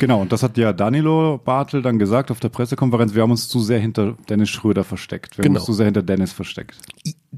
Genau, 0.00 0.20
und 0.20 0.30
das 0.30 0.44
hat 0.44 0.56
ja 0.56 0.72
Danilo 0.72 1.38
Bartel 1.44 1.82
dann 1.82 1.98
gesagt 1.98 2.30
auf 2.30 2.38
der 2.38 2.50
Pressekonferenz. 2.50 3.14
Wir 3.14 3.22
haben 3.22 3.32
uns 3.32 3.48
zu 3.48 3.58
sehr 3.60 3.80
hinter 3.80 4.16
Dennis 4.28 4.48
Schröder 4.50 4.84
versteckt. 4.84 5.36
Wir 5.36 5.42
haben 5.42 5.48
Genau. 5.48 5.58
uns 5.60 5.66
zu 5.66 5.72
sehr 5.72 5.86
hinter 5.86 6.02
Dennis 6.02 6.32
versteckt. 6.32 6.76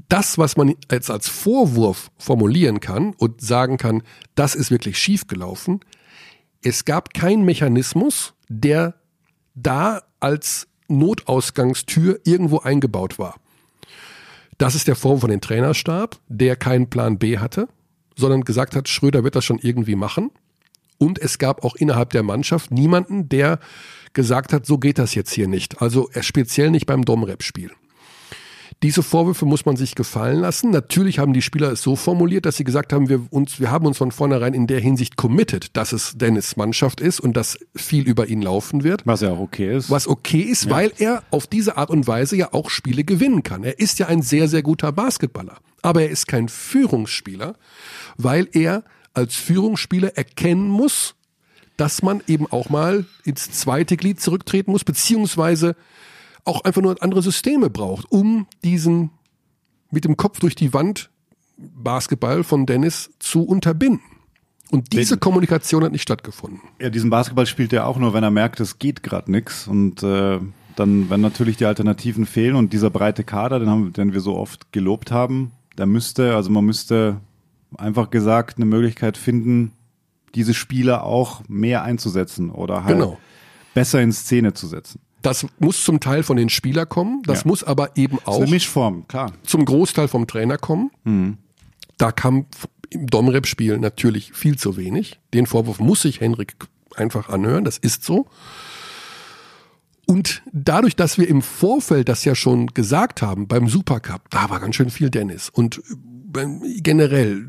das, 0.09 0.37
was 0.37 0.57
man 0.57 0.75
jetzt 0.91 1.09
als 1.09 1.27
Vorwurf 1.29 2.11
formulieren 2.17 2.81
kann 2.81 3.13
und 3.17 3.39
sagen 3.41 3.77
kann, 3.77 4.03
das 4.35 4.55
ist 4.55 4.69
wirklich 4.69 4.97
schiefgelaufen, 4.99 5.79
es 6.61 6.85
gab 6.85 7.13
keinen 7.13 7.43
Mechanismus, 7.45 8.33
der 8.49 8.95
da 9.55 10.01
als 10.19 10.67
Notausgangstür 10.97 12.19
irgendwo 12.23 12.59
eingebaut 12.59 13.19
war. 13.19 13.35
Das 14.57 14.75
ist 14.75 14.87
der 14.87 14.95
Vorwurf 14.95 15.21
von 15.21 15.31
den 15.31 15.41
Trainerstab, 15.41 16.19
der 16.27 16.55
keinen 16.55 16.89
Plan 16.89 17.17
B 17.17 17.39
hatte, 17.39 17.67
sondern 18.15 18.41
gesagt 18.41 18.75
hat, 18.75 18.87
Schröder 18.87 19.23
wird 19.23 19.35
das 19.35 19.45
schon 19.45 19.59
irgendwie 19.59 19.95
machen. 19.95 20.31
Und 20.97 21.17
es 21.17 21.39
gab 21.39 21.63
auch 21.63 21.75
innerhalb 21.75 22.11
der 22.11 22.21
Mannschaft 22.21 22.69
niemanden, 22.69 23.27
der 23.27 23.59
gesagt 24.13 24.53
hat, 24.53 24.67
so 24.67 24.77
geht 24.77 24.99
das 24.99 25.15
jetzt 25.15 25.33
hier 25.33 25.47
nicht. 25.47 25.81
Also 25.81 26.11
äh, 26.11 26.21
speziell 26.21 26.69
nicht 26.69 26.85
beim 26.85 27.05
Domrep-Spiel. 27.05 27.71
Diese 28.83 29.03
Vorwürfe 29.03 29.45
muss 29.45 29.65
man 29.65 29.75
sich 29.75 29.93
gefallen 29.93 30.39
lassen. 30.39 30.71
Natürlich 30.71 31.19
haben 31.19 31.33
die 31.33 31.43
Spieler 31.43 31.71
es 31.71 31.83
so 31.83 31.95
formuliert, 31.95 32.47
dass 32.47 32.57
sie 32.57 32.63
gesagt 32.63 32.93
haben, 32.93 33.09
wir, 33.09 33.21
uns, 33.29 33.59
wir 33.59 33.69
haben 33.69 33.85
uns 33.85 33.99
von 33.99 34.11
vornherein 34.11 34.55
in 34.55 34.65
der 34.65 34.79
Hinsicht 34.79 35.17
committed, 35.17 35.77
dass 35.77 35.91
es 35.91 36.17
Dennis 36.17 36.57
Mannschaft 36.57 36.99
ist 36.99 37.19
und 37.19 37.37
dass 37.37 37.59
viel 37.75 38.07
über 38.07 38.27
ihn 38.27 38.41
laufen 38.41 38.83
wird. 38.83 39.05
Was 39.05 39.21
ja 39.21 39.31
auch 39.31 39.39
okay 39.39 39.75
ist. 39.77 39.91
Was 39.91 40.07
okay 40.07 40.41
ist, 40.41 40.71
weil 40.71 40.91
er 40.97 41.21
auf 41.29 41.45
diese 41.45 41.77
Art 41.77 41.91
und 41.91 42.07
Weise 42.07 42.35
ja 42.35 42.53
auch 42.53 42.71
Spiele 42.71 43.03
gewinnen 43.03 43.43
kann. 43.43 43.63
Er 43.63 43.77
ist 43.77 43.99
ja 43.99 44.07
ein 44.07 44.23
sehr, 44.23 44.47
sehr 44.47 44.63
guter 44.63 44.91
Basketballer. 44.91 45.57
Aber 45.83 46.01
er 46.01 46.09
ist 46.09 46.27
kein 46.27 46.49
Führungsspieler, 46.49 47.55
weil 48.17 48.47
er 48.51 48.83
als 49.13 49.35
Führungsspieler 49.35 50.17
erkennen 50.17 50.67
muss, 50.67 51.13
dass 51.77 52.01
man 52.01 52.21
eben 52.27 52.47
auch 52.47 52.69
mal 52.69 53.05
ins 53.25 53.51
zweite 53.51 53.95
Glied 53.97 54.19
zurücktreten 54.21 54.71
muss, 54.71 54.83
beziehungsweise 54.83 55.75
auch 56.45 56.63
einfach 56.63 56.81
nur 56.81 57.01
andere 57.01 57.21
Systeme 57.21 57.69
braucht, 57.69 58.11
um 58.11 58.47
diesen 58.63 59.11
mit 59.91 60.05
dem 60.05 60.17
Kopf 60.17 60.39
durch 60.39 60.55
die 60.55 60.73
Wand 60.73 61.09
Basketball 61.57 62.43
von 62.43 62.65
Dennis 62.65 63.11
zu 63.19 63.43
unterbinden. 63.43 64.01
Und 64.71 64.93
diese 64.93 65.17
Kommunikation 65.17 65.83
hat 65.83 65.91
nicht 65.91 66.01
stattgefunden. 66.01 66.61
Ja, 66.79 66.89
diesen 66.89 67.09
Basketball 67.09 67.45
spielt 67.45 67.73
er 67.73 67.87
auch 67.87 67.97
nur, 67.97 68.13
wenn 68.13 68.23
er 68.23 68.31
merkt, 68.31 68.61
es 68.61 68.79
geht 68.79 69.03
gerade 69.03 69.29
nix. 69.29 69.67
Und 69.67 70.01
äh, 70.01 70.39
dann, 70.77 71.09
wenn 71.09 71.19
natürlich 71.19 71.57
die 71.57 71.65
Alternativen 71.65 72.25
fehlen 72.25 72.55
und 72.55 72.71
dieser 72.71 72.89
breite 72.89 73.25
Kader, 73.25 73.59
den, 73.59 73.69
haben, 73.69 73.91
den 73.91 74.13
wir 74.13 74.21
so 74.21 74.37
oft 74.37 74.71
gelobt 74.71 75.11
haben, 75.11 75.51
der 75.77 75.87
müsste, 75.87 76.35
also 76.35 76.49
man 76.49 76.63
müsste 76.63 77.17
einfach 77.77 78.09
gesagt 78.09 78.57
eine 78.57 78.65
Möglichkeit 78.65 79.17
finden, 79.17 79.73
diese 80.35 80.53
Spieler 80.53 81.03
auch 81.03 81.43
mehr 81.49 81.83
einzusetzen 81.83 82.49
oder 82.49 82.85
halt 82.85 82.95
Genau. 82.97 83.17
besser 83.73 84.01
in 84.01 84.13
Szene 84.13 84.53
zu 84.53 84.67
setzen. 84.67 85.01
Das 85.21 85.45
muss 85.59 85.83
zum 85.83 85.99
Teil 85.99 86.23
von 86.23 86.37
den 86.37 86.49
Spielern 86.49 86.89
kommen, 86.89 87.21
das 87.25 87.41
Ja. 87.41 87.47
muss 87.47 87.63
aber 87.63 87.95
eben 87.97 88.17
auch 88.25 88.47
Mischform, 88.47 89.07
klar. 89.07 89.31
zum 89.43 89.65
Großteil 89.65 90.07
vom 90.07 90.25
Trainer 90.27 90.57
kommen. 90.57 90.91
Mhm. 91.03 91.37
Da 91.97 92.11
kam 92.11 92.45
im 92.89 93.07
Domrep-Spiel 93.07 93.77
natürlich 93.77 94.33
viel 94.33 94.57
zu 94.57 94.75
wenig. 94.77 95.19
Den 95.33 95.45
Vorwurf 95.45 95.79
muss 95.79 96.01
sich 96.01 96.19
Henrik 96.19 96.55
einfach 96.95 97.29
anhören, 97.29 97.63
das 97.63 97.77
ist 97.77 98.03
so. 98.03 98.27
Und 100.07 100.41
dadurch, 100.51 100.95
dass 100.95 101.17
wir 101.17 101.27
im 101.29 101.41
Vorfeld 101.41 102.09
das 102.09 102.25
ja 102.25 102.35
schon 102.35 102.67
gesagt 102.67 103.21
haben, 103.21 103.47
beim 103.47 103.67
Supercup, 103.69 104.29
da 104.29 104.49
war 104.49 104.59
ganz 104.59 104.75
schön 104.75 104.89
viel 104.89 105.09
Dennis. 105.09 105.49
Und 105.49 105.81
generell, 106.81 107.47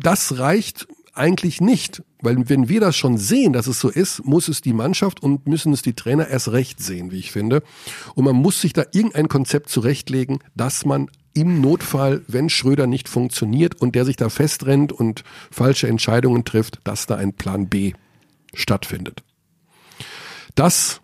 das 0.00 0.38
reicht 0.38 0.86
eigentlich 1.14 1.60
nicht, 1.60 2.02
weil 2.20 2.48
wenn 2.48 2.68
wir 2.68 2.80
das 2.80 2.96
schon 2.96 3.18
sehen, 3.18 3.52
dass 3.52 3.66
es 3.66 3.80
so 3.80 3.88
ist, 3.88 4.24
muss 4.24 4.48
es 4.48 4.60
die 4.60 4.72
Mannschaft 4.72 5.22
und 5.22 5.46
müssen 5.46 5.72
es 5.72 5.82
die 5.82 5.94
Trainer 5.94 6.28
erst 6.28 6.52
recht 6.52 6.80
sehen, 6.80 7.10
wie 7.10 7.18
ich 7.18 7.32
finde. 7.32 7.62
Und 8.14 8.24
man 8.24 8.36
muss 8.36 8.60
sich 8.60 8.72
da 8.72 8.84
irgendein 8.92 9.28
Konzept 9.28 9.68
zurechtlegen, 9.68 10.40
dass 10.54 10.84
man 10.84 11.10
im 11.34 11.60
Notfall, 11.60 12.22
wenn 12.28 12.48
Schröder 12.48 12.86
nicht 12.86 13.08
funktioniert 13.08 13.80
und 13.80 13.94
der 13.94 14.04
sich 14.04 14.16
da 14.16 14.28
festrennt 14.28 14.92
und 14.92 15.24
falsche 15.50 15.88
Entscheidungen 15.88 16.44
trifft, 16.44 16.80
dass 16.84 17.06
da 17.06 17.16
ein 17.16 17.32
Plan 17.32 17.68
B 17.68 17.92
stattfindet. 18.54 19.22
Das 20.54 21.00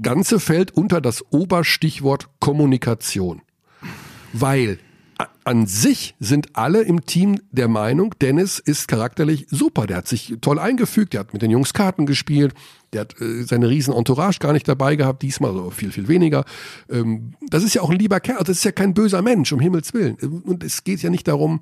Ganze 0.00 0.40
fällt 0.40 0.70
unter 0.70 1.00
das 1.00 1.24
Oberstichwort 1.30 2.28
Kommunikation. 2.40 3.42
Weil 4.32 4.78
an 5.44 5.66
sich 5.66 6.14
sind 6.20 6.56
alle 6.56 6.82
im 6.82 7.04
Team 7.04 7.40
der 7.50 7.68
Meinung, 7.68 8.14
Dennis 8.20 8.58
ist 8.58 8.86
charakterlich 8.86 9.46
super. 9.50 9.86
Der 9.86 9.98
hat 9.98 10.08
sich 10.08 10.36
toll 10.40 10.58
eingefügt, 10.58 11.12
der 11.12 11.20
hat 11.20 11.32
mit 11.32 11.42
den 11.42 11.50
Jungs 11.50 11.72
Karten 11.72 12.06
gespielt, 12.06 12.54
der 12.92 13.02
hat 13.02 13.20
äh, 13.20 13.42
seine 13.42 13.68
riesen 13.68 13.94
Entourage 13.94 14.38
gar 14.38 14.52
nicht 14.52 14.68
dabei 14.68 14.94
gehabt, 14.96 15.22
diesmal 15.22 15.52
so 15.54 15.70
viel, 15.70 15.90
viel 15.90 16.06
weniger. 16.06 16.44
Ähm, 16.88 17.34
das 17.48 17.64
ist 17.64 17.74
ja 17.74 17.82
auch 17.82 17.90
ein 17.90 17.98
lieber 17.98 18.20
Kerl, 18.20 18.44
das 18.44 18.58
ist 18.58 18.64
ja 18.64 18.72
kein 18.72 18.94
böser 18.94 19.22
Mensch, 19.22 19.52
um 19.52 19.60
Himmels 19.60 19.92
Willen. 19.94 20.16
Und 20.16 20.62
es 20.62 20.84
geht 20.84 21.02
ja 21.02 21.10
nicht 21.10 21.26
darum, 21.26 21.60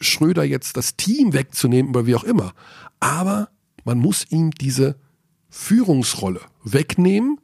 Schröder 0.00 0.44
jetzt 0.44 0.76
das 0.76 0.96
Team 0.96 1.32
wegzunehmen 1.32 1.90
oder 1.90 2.06
wie 2.06 2.14
auch 2.14 2.24
immer. 2.24 2.52
Aber 3.00 3.48
man 3.84 3.98
muss 3.98 4.30
ihm 4.30 4.52
diese 4.52 4.96
Führungsrolle 5.50 6.40
wegnehmen, 6.62 7.40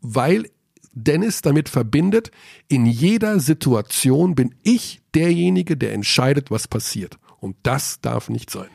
weil 0.00 0.48
Dennis 0.92 1.42
damit 1.42 1.68
verbindet, 1.68 2.30
in 2.68 2.86
jeder 2.86 3.40
Situation 3.40 4.34
bin 4.34 4.54
ich 4.62 5.00
derjenige, 5.14 5.76
der 5.76 5.92
entscheidet, 5.92 6.50
was 6.50 6.68
passiert. 6.68 7.18
Und 7.40 7.56
das 7.62 8.00
darf 8.00 8.28
nicht 8.28 8.50
sein. 8.50 8.68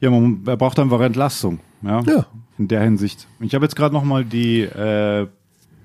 Ja, 0.00 0.10
man 0.10 0.42
er 0.46 0.56
braucht 0.56 0.78
einfach 0.78 1.00
Entlastung. 1.00 1.60
Ja. 1.82 2.02
Ja. 2.02 2.26
In 2.58 2.68
der 2.68 2.82
Hinsicht. 2.82 3.26
Ich 3.40 3.54
habe 3.54 3.64
jetzt 3.64 3.76
gerade 3.76 3.94
noch 3.94 4.04
mal 4.04 4.24
die 4.24 4.62
äh, 4.62 5.26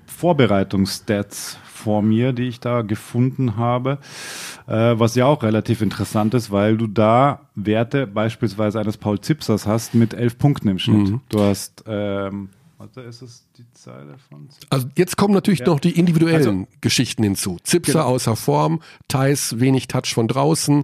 Vorbereitungsstats 0.06 1.58
vor 1.64 2.02
mir, 2.02 2.32
die 2.32 2.44
ich 2.44 2.60
da 2.60 2.82
gefunden 2.82 3.56
habe, 3.56 3.98
äh, 4.66 4.94
was 4.96 5.14
ja 5.16 5.26
auch 5.26 5.42
relativ 5.42 5.82
interessant 5.82 6.32
ist, 6.34 6.50
weil 6.50 6.76
du 6.76 6.86
da 6.86 7.48
Werte 7.54 8.06
beispielsweise 8.06 8.80
eines 8.80 8.96
Paul 8.96 9.20
Zipsers 9.20 9.66
hast 9.66 9.94
mit 9.94 10.14
elf 10.14 10.38
Punkten 10.38 10.68
im 10.68 10.78
Schnitt. 10.78 11.10
Mhm. 11.10 11.20
Du 11.28 11.40
hast 11.40 11.84
ähm, 11.86 12.50
Warte, 12.82 13.02
ist 13.02 13.22
es 13.22 13.46
die 13.56 13.64
Zeile 13.74 14.16
von? 14.28 14.48
Also 14.68 14.88
jetzt 14.96 15.16
kommen 15.16 15.32
natürlich 15.34 15.60
Ja. 15.60 15.66
noch 15.66 15.78
die 15.78 15.96
individuellen 15.96 16.36
Also- 16.62 16.66
Geschichten 16.80 17.22
hinzu. 17.22 17.58
Zipser 17.62 17.92
Genau. 17.92 18.06
außer 18.06 18.34
Form, 18.34 18.80
Thais 19.06 19.60
wenig 19.60 19.86
Touch 19.86 20.12
von 20.12 20.26
draußen. 20.26 20.82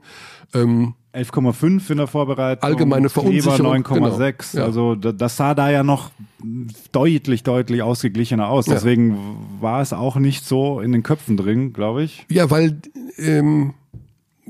Ähm, 0.55 0.95
11,5 1.13 1.91
in 1.91 1.97
der 1.99 2.07
Vorbereitung. 2.07 2.63
Allgemeine 2.63 3.09
Verunsicherung, 3.09 3.83
Kleber 3.83 4.11
9,6. 4.11 4.53
genau. 4.53 4.63
Ja. 4.63 4.67
Also 4.69 4.95
da- 4.95 5.11
das 5.11 5.37
sah 5.37 5.57
da 5.57 5.71
ja 5.71 5.83
noch 5.83 6.13
deutlich, 6.93 7.43
deutlich 7.43 7.83
ausgeglichener 7.83 8.47
aus. 8.49 8.67
Ja. 8.67 8.75
Deswegen 8.75 9.19
war 9.61 9.83
es 9.83 9.93
auch 9.93 10.15
nicht 10.17 10.45
so 10.45 10.79
in 10.81 10.93
den 10.93 11.03
Köpfen 11.03 11.37
drin, 11.37 11.73
glaube 11.73 12.05
ich. 12.05 12.25
ja, 12.31 12.49
weil 12.49 12.81
ähm, 13.17 13.75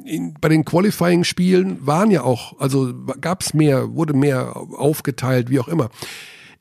in, 0.04 0.34
bei 0.38 0.50
den 0.50 0.66
Qualifying-Spielen 0.66 1.86
waren 1.86 2.10
ja 2.10 2.24
auch, 2.24 2.60
also 2.60 2.92
gab 3.22 3.40
es 3.40 3.54
mehr, 3.54 3.94
wurde 3.94 4.12
mehr 4.12 4.54
aufgeteilt, 4.76 5.48
wie 5.48 5.60
auch 5.60 5.68
immer. 5.68 5.88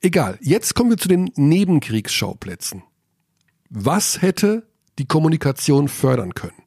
Egal, 0.00 0.38
jetzt 0.40 0.74
kommen 0.74 0.90
wir 0.90 0.96
zu 0.96 1.08
den 1.08 1.30
Nebenkriegsschauplätzen. 1.34 2.82
Was 3.68 4.22
hätte 4.22 4.66
die 4.98 5.06
Kommunikation 5.06 5.88
fördern 5.88 6.34
können? 6.34 6.62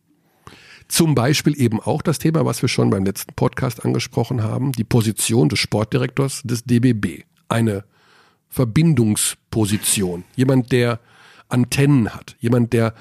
Zum 0.89 1.15
Beispiel 1.15 1.59
eben 1.59 1.79
auch 1.79 2.01
das 2.01 2.19
Thema, 2.19 2.45
was 2.45 2.61
wir 2.61 2.67
schon 2.67 2.89
beim 2.89 3.05
letzten 3.05 3.33
Podcast 3.33 3.85
angesprochen 3.85 4.43
haben, 4.43 4.73
die 4.73 4.83
Position 4.83 5.47
des 5.47 5.59
Sportdirektors 5.59 6.41
des 6.43 6.65
DBB. 6.65 7.23
Eine 7.47 7.85
Verbindungsposition. 8.49 10.25
Jemand, 10.35 10.73
der 10.73 10.99
Antennen 11.47 12.13
hat. 12.13 12.35
Jemand, 12.39 12.73
der 12.73 12.93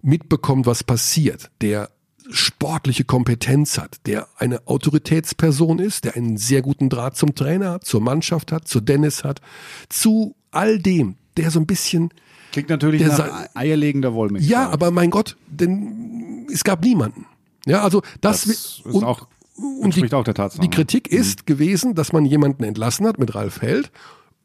mitbekommt, 0.00 0.64
was 0.64 0.82
passiert. 0.82 1.50
Der 1.60 1.90
sportliche 2.30 3.04
Kompetenz 3.04 3.78
hat. 3.78 3.98
Der 4.06 4.28
eine 4.36 4.66
Autoritätsperson 4.66 5.78
ist. 5.78 6.04
Der 6.04 6.16
einen 6.16 6.36
sehr 6.36 6.62
guten 6.62 6.88
Draht 6.88 7.16
zum 7.16 7.34
Trainer 7.34 7.72
hat, 7.72 7.84
zur 7.84 8.00
Mannschaft 8.00 8.52
hat, 8.52 8.68
zu 8.68 8.80
Dennis 8.80 9.24
hat. 9.24 9.40
Zu 9.88 10.34
all 10.50 10.78
dem. 10.78 11.16
Der 11.36 11.50
so 11.50 11.60
ein 11.60 11.66
bisschen 11.66 12.10
Klingt 12.52 12.70
natürlich 12.70 13.02
Der 13.02 13.16
nach 13.18 13.48
eierlegender 13.54 14.14
Wollmilchsau. 14.14 14.50
ja, 14.50 14.70
aber 14.70 14.90
mein 14.90 15.10
Gott, 15.10 15.36
denn 15.48 16.46
es 16.50 16.64
gab 16.64 16.82
niemanden. 16.82 17.26
Ja, 17.66 17.82
also 17.82 18.00
das, 18.20 18.44
das 18.44 18.46
ist 18.46 18.86
und, 18.86 19.04
auch, 19.04 19.26
und 19.56 19.94
die, 19.94 20.10
auch 20.12 20.24
der 20.24 20.32
Tatsache. 20.32 20.62
die 20.62 20.70
Kritik 20.70 21.08
ist 21.08 21.46
gewesen, 21.46 21.94
dass 21.94 22.12
man 22.12 22.24
jemanden 22.24 22.64
entlassen 22.64 23.06
hat 23.06 23.18
mit 23.18 23.34
Ralf 23.34 23.60
Held. 23.60 23.90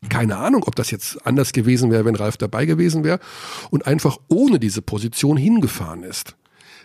Keine 0.09 0.38
Ahnung, 0.38 0.63
ob 0.65 0.75
das 0.75 0.89
jetzt 0.89 1.25
anders 1.25 1.53
gewesen 1.53 1.91
wäre, 1.91 2.03
wenn 2.03 2.15
Ralf 2.15 2.35
dabei 2.35 2.65
gewesen 2.65 3.03
wäre 3.03 3.19
und 3.69 3.85
einfach 3.85 4.17
ohne 4.27 4.59
diese 4.59 4.81
Position 4.81 5.38
hingefahren 5.38 6.03
ist. 6.03 6.35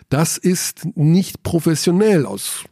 Das 0.09 0.37
ist 0.37 0.85
nicht 0.95 1.43
professionell 1.43 2.25
aus 2.25 2.63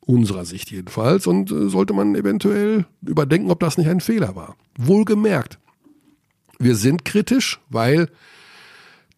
unserer 0.00 0.46
Sicht 0.46 0.70
jedenfalls 0.70 1.26
und 1.26 1.50
äh, 1.50 1.68
sollte 1.68 1.92
man 1.92 2.14
eventuell 2.14 2.86
überdenken, 3.02 3.50
ob 3.50 3.60
das 3.60 3.76
nicht 3.76 3.88
ein 3.88 4.00
Fehler 4.00 4.34
war. 4.34 4.56
Wohlgemerkt, 4.78 5.58
wir 6.58 6.76
sind 6.76 7.04
kritisch, 7.04 7.60
weil 7.68 8.08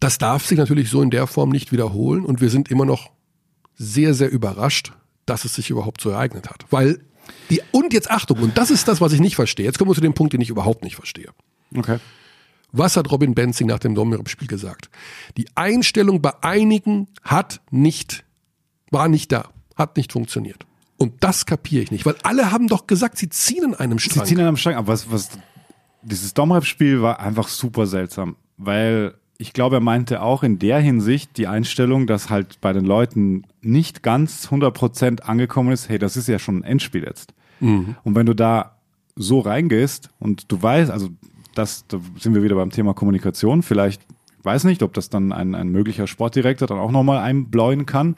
das 0.01 0.17
darf 0.17 0.45
sich 0.45 0.57
natürlich 0.57 0.89
so 0.89 1.01
in 1.01 1.09
der 1.09 1.27
Form 1.27 1.49
nicht 1.49 1.71
wiederholen 1.71 2.25
und 2.25 2.41
wir 2.41 2.49
sind 2.49 2.69
immer 2.69 2.85
noch 2.85 3.11
sehr, 3.75 4.13
sehr 4.13 4.31
überrascht, 4.31 4.91
dass 5.25 5.45
es 5.45 5.55
sich 5.55 5.69
überhaupt 5.69 6.01
so 6.01 6.09
ereignet 6.09 6.49
hat. 6.49 6.65
Weil 6.71 6.99
die, 7.49 7.61
und 7.71 7.93
jetzt 7.93 8.11
Achtung, 8.11 8.39
und 8.39 8.57
das 8.57 8.69
ist 8.69 8.87
das, 8.87 8.99
was 8.99 9.13
ich 9.13 9.21
nicht 9.21 9.35
verstehe. 9.35 9.65
Jetzt 9.65 9.77
kommen 9.77 9.91
wir 9.91 9.95
zu 9.95 10.01
dem 10.01 10.13
Punkt, 10.13 10.33
den 10.33 10.41
ich 10.41 10.49
überhaupt 10.49 10.83
nicht 10.83 10.95
verstehe. 10.95 11.29
Okay. 11.75 11.99
Was 12.71 12.95
hat 12.97 13.11
Robin 13.11 13.33
Benzing 13.35 13.67
nach 13.67 13.79
dem 13.79 13.95
Dommerep-Spiel 13.95 14.47
gesagt? 14.47 14.89
Die 15.37 15.45
Einstellung 15.55 16.21
bei 16.21 16.31
einigen 16.41 17.07
hat 17.23 17.61
nicht, 17.69 18.23
war 18.91 19.07
nicht 19.07 19.31
da, 19.31 19.49
hat 19.75 19.97
nicht 19.97 20.11
funktioniert. 20.13 20.65
Und 20.97 21.23
das 21.23 21.45
kapiere 21.45 21.83
ich 21.83 21.91
nicht, 21.91 22.05
weil 22.05 22.15
alle 22.23 22.51
haben 22.51 22.67
doch 22.67 22.87
gesagt, 22.87 23.17
sie 23.17 23.29
ziehen 23.29 23.65
an 23.65 23.75
einem 23.75 23.97
Sie 23.99 24.09
Strang. 24.09 24.25
ziehen 24.25 24.39
an 24.39 24.47
einem 24.47 24.57
Strang. 24.57 24.75
Aber 24.75 24.87
was, 24.89 25.11
was, 25.11 25.29
dieses 26.03 26.33
Domrep-Spiel 26.33 27.01
war 27.01 27.19
einfach 27.19 27.47
super 27.47 27.87
seltsam, 27.87 28.35
weil 28.57 29.15
ich 29.37 29.53
glaube, 29.53 29.77
er 29.77 29.81
meinte 29.81 30.21
auch 30.21 30.43
in 30.43 30.59
der 30.59 30.79
Hinsicht 30.79 31.37
die 31.37 31.47
Einstellung, 31.47 32.05
dass 32.05 32.29
halt 32.29 32.61
bei 32.61 32.73
den 32.73 32.85
Leuten 32.85 33.43
nicht 33.61 34.03
ganz 34.03 34.47
100% 34.49 35.21
angekommen 35.21 35.71
ist, 35.71 35.89
hey, 35.89 35.97
das 35.97 36.15
ist 36.15 36.27
ja 36.27 36.37
schon 36.37 36.59
ein 36.59 36.63
Endspiel 36.63 37.03
jetzt. 37.03 37.33
Und 37.59 37.95
wenn 38.15 38.25
du 38.27 38.33
da 38.35 38.77
so 39.15 39.39
reingehst 39.39 40.09
und 40.19 40.51
du 40.51 40.61
weißt, 40.61 40.89
also 40.91 41.09
das, 41.55 41.85
da 41.87 41.99
sind 42.19 42.33
wir 42.33 42.43
wieder 42.43 42.55
beim 42.55 42.69
Thema 42.69 42.93
Kommunikation, 42.93 43.63
vielleicht, 43.63 44.01
ich 44.39 44.45
weiß 44.45 44.63
nicht, 44.63 44.83
ob 44.83 44.93
das 44.93 45.09
dann 45.09 45.31
ein, 45.31 45.55
ein 45.55 45.69
möglicher 45.69 46.07
Sportdirektor 46.07 46.67
dann 46.67 46.79
auch 46.79 46.91
nochmal 46.91 47.19
einbläuen 47.19 47.85
kann, 47.85 48.15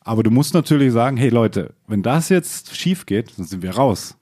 aber 0.00 0.22
du 0.22 0.30
musst 0.30 0.54
natürlich 0.54 0.92
sagen, 0.92 1.16
hey 1.16 1.30
Leute, 1.30 1.74
wenn 1.86 2.02
das 2.02 2.28
jetzt 2.28 2.76
schief 2.76 3.06
geht, 3.06 3.38
dann 3.38 3.46
sind 3.46 3.62
wir 3.62 3.74
raus. 3.74 4.16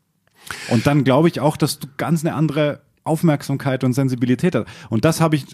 Und 0.68 0.86
dann 0.86 1.04
glaube 1.04 1.28
ich 1.28 1.40
auch, 1.40 1.56
dass 1.56 1.78
du 1.78 1.88
ganz 1.96 2.24
eine 2.24 2.34
andere 2.34 2.80
Aufmerksamkeit 3.04 3.84
und 3.84 3.92
Sensibilität 3.92 4.54
hast. 4.54 4.66
Und 4.90 5.04
das 5.04 5.20
habe 5.20 5.36
ich 5.36 5.46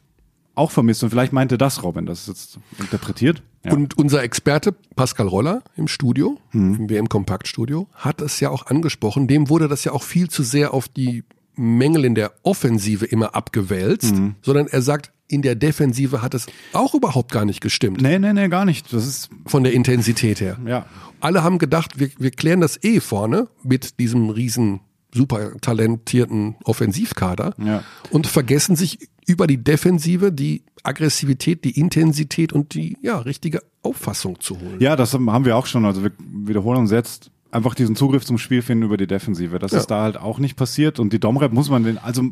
auch 0.54 0.70
vermisst. 0.70 1.02
Und 1.02 1.10
vielleicht 1.10 1.32
meinte 1.32 1.56
das 1.56 1.82
Robin, 1.82 2.04
das 2.04 2.22
ist 2.22 2.28
jetzt 2.28 2.58
interpretiert. 2.78 3.42
Ja. 3.64 3.72
Und 3.72 3.96
unser 3.96 4.22
Experte 4.22 4.72
Pascal 4.96 5.28
Roller 5.28 5.62
im 5.76 5.88
Studio, 5.88 6.38
im 6.52 6.90
WM 6.90 7.08
Kompaktstudio, 7.08 7.86
hat 7.94 8.20
es 8.20 8.40
ja 8.40 8.50
auch 8.50 8.66
angesprochen. 8.66 9.28
Dem 9.28 9.48
wurde 9.48 9.68
das 9.68 9.84
ja 9.84 9.92
auch 9.92 10.02
viel 10.02 10.28
zu 10.28 10.42
sehr 10.42 10.74
auf 10.74 10.88
die 10.88 11.24
Mängel 11.58 12.04
in 12.04 12.14
der 12.14 12.32
Offensive 12.42 13.04
immer 13.06 13.34
abgewälzt, 13.34 14.14
sondern 14.42 14.66
er 14.68 14.82
sagt, 14.82 15.12
in 15.30 15.42
der 15.42 15.54
Defensive 15.56 16.22
hat 16.22 16.32
es 16.34 16.46
auch 16.72 16.94
überhaupt 16.94 17.30
gar 17.32 17.44
nicht 17.44 17.60
gestimmt, 17.60 18.00
nee, 18.00 18.18
nee, 18.18 18.32
nee, 18.32 18.48
gar 18.48 18.64
nicht. 18.64 18.90
Das 18.92 19.06
ist, 19.06 19.28
von 19.44 19.62
der 19.62 19.72
Intensität 19.74 20.40
her. 20.40 20.56
ja. 20.66 20.86
Alle 21.20 21.42
haben 21.42 21.58
gedacht, 21.58 21.98
wir, 21.98 22.10
wir 22.18 22.30
klären 22.30 22.60
das 22.60 22.82
eh 22.84 23.00
vorne 23.00 23.48
mit 23.64 23.98
diesem 23.98 24.30
riesen 24.30 24.80
super 25.12 25.56
talentierten 25.60 26.54
Offensivkader 26.64 27.54
Ja. 27.58 27.82
und 28.10 28.26
vergessen 28.28 28.76
sich 28.76 29.08
über 29.26 29.46
die 29.46 29.56
Defensive 29.62 30.30
die 30.32 30.62
Aggressivität, 30.84 31.64
die 31.64 31.78
Intensität 31.78 32.52
und 32.52 32.72
die 32.74 32.96
ja 33.02 33.18
richtige 33.18 33.62
Auffassung 33.82 34.38
zu 34.40 34.60
holen. 34.60 34.76
Ja, 34.80 34.96
das 34.96 35.12
haben 35.14 35.44
wir 35.44 35.56
auch 35.56 35.66
schon. 35.66 35.84
Also 35.84 36.04
wir 36.04 36.12
wiederholen 36.18 36.78
uns 36.78 36.90
jetzt 36.92 37.30
einfach 37.50 37.74
diesen 37.74 37.96
Zugriff 37.96 38.24
zum 38.24 38.38
Spiel 38.38 38.62
finden 38.62 38.84
über 38.84 38.96
die 38.96 39.06
Defensive. 39.06 39.58
Das 39.58 39.72
Ja. 39.72 39.78
ist 39.78 39.86
da 39.86 40.02
halt 40.02 40.16
auch 40.16 40.38
nicht 40.38 40.56
passiert. 40.56 40.98
Und 40.98 41.12
die 41.12 41.20
Domrep 41.20 41.52
muss 41.52 41.70
man 41.70 41.82
den, 41.84 41.98
also 41.98 42.22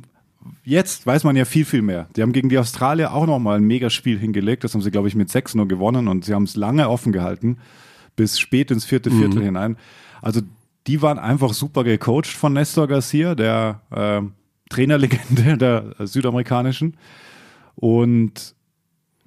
jetzt 0.65 1.07
weiß 1.07 1.25
man 1.25 1.37
ja 1.37 1.45
viel, 1.45 1.65
viel 1.65 1.83
mehr. 1.83 2.09
Die 2.17 2.23
haben 2.23 2.33
gegen 2.33 2.49
die 2.49 2.59
Australier 2.59 3.13
auch 3.13 3.27
nochmal 3.27 3.59
ein 3.59 3.65
Megaspiel 3.65 4.19
hingelegt. 4.19 4.65
Das 4.65 4.75
haben 4.75 4.83
sie, 4.83 4.91
glaube 4.91 5.09
ich, 5.09 5.15
mit 5.15 5.31
6 5.31 5.55
nur 5.55 5.67
gewonnen 5.69 6.09
und 6.09 6.25
sie 6.25 6.35
haben 6.35 6.45
es 6.45 6.57
lange 6.57 6.89
offen 6.89 7.13
gehalten, 7.13 7.59
bis 8.15 8.39
spät 8.39 8.71
ins 8.71 8.85
vierte 8.85 9.11
Viertel 9.11 9.43
hinein. 9.43 9.77
Also 10.23 10.41
die 10.87 11.03
waren 11.03 11.19
einfach 11.19 11.53
super 11.53 11.83
gecoacht 11.85 12.27
von 12.27 12.53
Nestor 12.53 12.87
Garcia, 12.87 13.35
der 13.35 13.81
äh, 13.91 14.23
Trainerlegende 14.69 15.57
der 15.99 16.07
südamerikanischen. 16.07 16.97
Und 17.75 18.55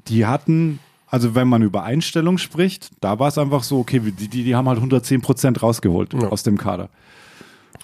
die 0.07 0.25
hatten, 0.25 0.79
also 1.09 1.35
wenn 1.35 1.47
man 1.47 1.61
über 1.63 1.83
Einstellung 1.83 2.37
spricht, 2.37 2.89
da 3.01 3.19
war 3.19 3.27
es 3.29 3.37
einfach 3.37 3.63
so, 3.63 3.79
okay, 3.79 3.99
die, 3.99 4.27
die, 4.27 4.43
die 4.43 4.55
haben 4.55 4.67
halt 4.67 4.77
110 4.77 5.21
Prozent 5.21 5.61
rausgeholt 5.63 6.13
Ja. 6.13 6.29
aus 6.29 6.43
dem 6.43 6.57
Kader. 6.57 6.89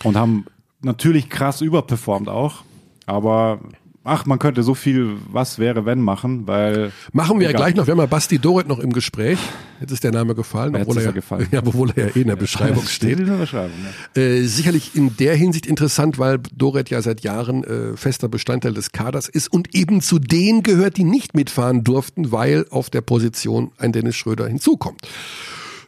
Und 0.04 0.16
haben 0.18 0.46
natürlich 0.82 1.30
krass 1.30 1.62
überperformt 1.62 2.30
auch. 2.30 2.64
Aber 3.08 3.60
ach, 4.06 4.26
man 4.26 4.40
könnte 4.40 4.64
so 4.64 4.74
viel 4.76 5.18
was 5.32 5.60
wäre, 5.60 5.86
wenn 5.86 6.00
machen, 6.00 6.48
weil. 6.48 6.92
Machen 7.12 7.40
wir 7.40 7.50
ja 7.50 7.58
gleich 7.58 7.76
noch. 7.76 7.88
Wir 7.88 7.92
haben 7.92 8.00
ja 8.00 8.06
Basti 8.06 8.40
Doret 8.40 8.68
noch 8.68 8.80
im 8.80 8.94
Gespräch. 8.94 9.40
Jetzt 9.82 9.92
ist 9.92 10.04
der 10.04 10.12
Name 10.12 10.36
gefallen, 10.36 10.76
obwohl 10.76 10.98
er, 10.98 11.04
ja 11.04 11.12
gefallen. 11.12 11.48
ja, 11.52 11.62
obwohl 11.66 11.92
er 11.96 12.08
ja 12.08 12.16
eh 12.16 12.22
in 12.22 12.28
der 12.28 12.38
Beschreibung 12.38 12.84
steht. 12.88 13.20
in 13.20 13.26
der 13.26 13.34
Beschreibung, 13.34 13.76
ja. 14.16 14.22
Äh, 14.22 14.44
sicherlich 14.44 14.96
in 14.96 15.18
der 15.18 15.36
Hinsicht 15.36 15.66
interessant, 15.66 16.18
weil 16.18 16.40
Doret 16.56 16.90
ja 16.90 17.02
seit 17.02 17.22
Jahren 17.22 17.64
äh, 17.64 17.98
fester 17.98 18.30
Bestandteil 18.30 18.74
des 18.74 18.92
Kaders 18.92 19.28
ist 19.28 19.52
und 19.52 19.76
eben 19.76 20.00
zu 20.02 20.20
denen 20.20 20.64
gehört, 20.64 20.98
die 20.98 21.04
nicht 21.04 21.34
mitfahren 21.34 21.84
durften, 21.84 22.32
weil 22.32 22.66
auf 22.70 22.90
der 22.90 23.02
Position 23.02 23.72
ein 23.78 23.92
Dennis 23.92 24.16
Schröder 24.16 24.48
hinzukommt. 24.48 25.02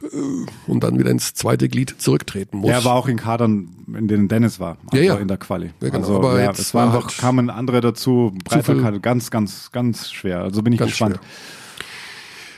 Äh, 0.01 0.45
und 0.71 0.83
dann 0.83 0.99
wieder 0.99 1.09
ins 1.11 1.33
zweite 1.33 1.69
Glied 1.69 1.95
zurücktreten 1.99 2.57
muss. 2.57 2.69
Er 2.69 2.83
war 2.85 2.95
auch 2.95 3.07
in 3.07 3.17
Kadern, 3.17 3.69
in 3.87 4.07
denen 4.07 4.27
Dennis 4.27 4.59
war, 4.59 4.77
also 4.91 4.97
Ja, 4.97 5.15
ja. 5.15 5.19
in 5.19 5.27
der 5.27 5.37
Quali. 5.37 5.71
Ja, 5.81 5.89
genau. 5.89 5.97
Also, 5.99 6.15
Aber 6.17 6.39
ja, 6.39 6.47
jetzt 6.47 6.59
es 6.59 6.73
war 6.73 6.85
einfach, 6.87 7.07
halt 7.07 7.17
kamen 7.17 7.49
andere 7.49 7.81
dazu, 7.81 8.33
Breiterkarte, 8.43 8.99
ganz, 8.99 9.31
ganz, 9.31 9.71
ganz 9.71 10.11
schwer. 10.11 10.41
Also 10.41 10.61
bin 10.61 10.73
ich 10.73 10.79
gespannt. 10.79 11.19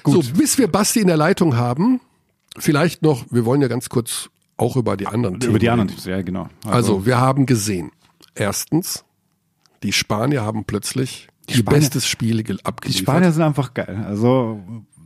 So, 0.05 0.21
bis 0.21 0.57
wir 0.57 0.67
Basti 0.67 1.01
in 1.01 1.07
der 1.07 1.17
Leitung 1.17 1.55
haben, 1.57 1.99
vielleicht 2.57 3.01
noch, 3.03 3.25
wir 3.29 3.45
wollen 3.45 3.61
ja 3.61 3.67
ganz 3.67 3.89
kurz 3.89 4.29
auch 4.57 4.75
über 4.75 4.97
die 4.97 5.07
anderen 5.07 5.39
Themen 5.39 5.51
Über 5.51 5.59
die 5.59 5.69
anderen. 5.69 5.89
Teams, 5.89 6.05
ja, 6.05 6.21
genau. 6.21 6.49
Also, 6.65 7.05
wir 7.05 7.19
haben 7.19 7.45
gesehen, 7.45 7.91
erstens, 8.35 9.05
die 9.83 9.93
Spanier 9.93 10.41
haben 10.43 10.65
plötzlich 10.65 11.27
die 11.47 11.55
Spanier- 11.55 11.79
bestes 11.79 12.07
Spiel 12.07 12.43
gel- 12.43 12.57
Die 12.57 12.65
abgeliefert. 12.65 13.01
Spanier 13.03 13.31
sind 13.31 13.43
einfach 13.43 13.73
geil. 13.73 14.03
Also 14.07 14.59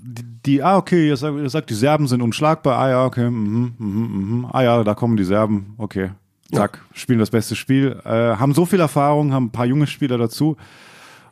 die, 0.04 0.24
die 0.46 0.64
ah, 0.64 0.78
okay, 0.78 1.08
ihr 1.08 1.18
sagt, 1.18 1.38
ihr 1.38 1.50
sagt, 1.50 1.70
die 1.70 1.76
Serben 1.76 2.08
sind 2.08 2.22
unschlagbar. 2.22 2.78
Ah 2.78 2.90
ja, 2.90 3.06
okay, 3.06 3.30
mhm, 3.30 3.74
mhm, 3.78 4.38
mhm. 4.38 4.48
Ah 4.52 4.64
ja, 4.64 4.84
da 4.84 4.94
kommen 4.94 5.18
die 5.18 5.24
Serben. 5.24 5.74
Okay. 5.78 6.12
Zack, 6.52 6.82
spielen 6.94 7.20
das 7.20 7.32
beste 7.32 7.56
Spiel. 7.56 8.00
Äh, 8.06 8.10
haben 8.10 8.54
so 8.54 8.66
viel 8.66 8.80
Erfahrung, 8.80 9.34
haben 9.34 9.46
ein 9.46 9.52
paar 9.52 9.66
junge 9.66 9.88
Spieler 9.88 10.20
dazu. 10.20 10.56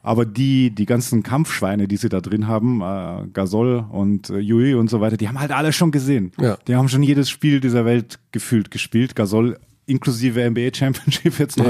Aber 0.03 0.25
die, 0.25 0.71
die 0.71 0.87
ganzen 0.87 1.21
Kampfschweine, 1.21 1.87
die 1.87 1.97
sie 1.97 2.09
da 2.09 2.21
drin 2.21 2.47
haben, 2.47 2.81
äh, 2.81 3.27
Gasol 3.33 3.85
und 3.87 4.31
äh, 4.31 4.39
Yui 4.39 4.73
und 4.73 4.89
so 4.89 4.99
weiter, 4.99 5.15
die 5.15 5.27
haben 5.27 5.39
halt 5.39 5.51
alle 5.51 5.73
schon 5.73 5.91
gesehen. 5.91 6.31
Ja. 6.39 6.57
Die 6.67 6.75
haben 6.75 6.89
schon 6.89 7.03
jedes 7.03 7.29
Spiel 7.29 7.59
dieser 7.59 7.85
Welt 7.85 8.17
gefühlt 8.31 8.71
gespielt. 8.71 9.15
Gasol 9.15 9.59
inklusive 9.85 10.49
NBA 10.49 10.73
Championship 10.73 11.37
jetzt 11.37 11.59
Ja. 11.59 11.65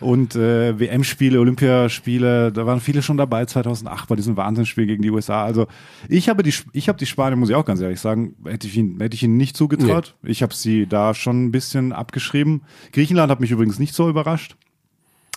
Und 0.00 0.34
äh, 0.34 0.78
WM-Spiele, 0.78 1.38
Olympiaspiele, 1.38 2.52
da 2.52 2.64
waren 2.64 2.80
viele 2.80 3.02
schon 3.02 3.18
dabei 3.18 3.44
2008 3.44 4.08
bei 4.08 4.16
diesem 4.16 4.36
Wahnsinnsspiel 4.36 4.86
gegen 4.86 5.02
die 5.02 5.10
USA. 5.10 5.44
Also 5.44 5.66
ich 6.08 6.28
habe 6.28 6.42
die, 6.42 6.54
ich 6.72 6.88
habe 6.88 6.98
die 6.98 7.06
Spanier, 7.06 7.36
muss 7.36 7.50
ich 7.50 7.54
auch 7.54 7.66
ganz 7.66 7.80
ehrlich 7.80 8.00
sagen, 8.00 8.34
hätte 8.44 8.66
ich 8.66 8.76
ihnen, 8.76 8.98
hätte 9.00 9.14
ich 9.14 9.22
ihnen 9.22 9.36
nicht 9.36 9.56
zugetraut. 9.56 10.14
Ich 10.22 10.42
habe 10.42 10.54
sie 10.54 10.86
da 10.86 11.12
schon 11.12 11.44
ein 11.44 11.52
bisschen 11.52 11.92
abgeschrieben. 11.92 12.62
Griechenland 12.92 13.30
hat 13.30 13.40
mich 13.40 13.50
übrigens 13.50 13.78
nicht 13.78 13.94
so 13.94 14.08
überrascht. 14.08 14.56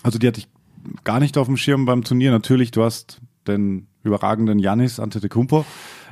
Also 0.01 0.17
die 0.17 0.27
hatte 0.27 0.39
ich 0.39 0.47
gar 1.03 1.19
nicht 1.19 1.37
auf 1.37 1.47
dem 1.47 1.57
Schirm 1.57 1.85
beim 1.85 2.03
Turnier. 2.03 2.31
Natürlich, 2.31 2.71
du 2.71 2.83
hast 2.83 3.21
den 3.47 3.87
überragenden 4.03 4.59
Janis 4.59 4.99
Antetokounmpo, 4.99 5.65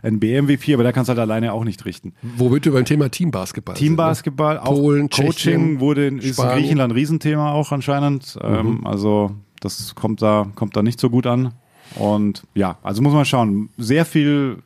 NBA-MVP, 0.04 0.74
aber 0.74 0.84
der 0.84 0.94
kannst 0.94 1.10
halt 1.10 1.20
alleine 1.20 1.54
auch 1.54 1.64
nicht 1.64 1.86
richten. 1.86 2.14
Wo 2.22 2.52
wird 2.52 2.66
über 2.66 2.80
ein 2.80 2.86
Thema 2.86 3.10
Teambasketball? 3.10 3.76
Teambasketball, 3.76 4.58
auch 4.58 4.76
Polen, 4.76 5.10
Coaching 5.10 5.32
Tschechien, 5.32 5.80
wurde 5.80 6.08
in, 6.08 6.18
ist 6.20 6.40
in. 6.40 6.50
Griechenland 6.50 6.92
ein 6.92 6.96
Riesenthema 6.96 7.52
auch 7.52 7.72
anscheinend. 7.72 8.38
Ähm, 8.42 8.86
also 8.86 9.32
das 9.60 9.96
kommt 9.96 10.22
da, 10.22 10.48
kommt 10.56 10.76
da 10.76 10.84
nicht 10.84 11.00
so 11.00 11.10
gut 11.10 11.28
an. 11.28 11.54
Und 11.96 12.44
ja, 12.54 12.78
also 12.84 13.02
muss 13.02 13.14
man 13.14 13.26
schauen. 13.26 13.70
Sehr 13.78 14.06
viel, 14.06 14.58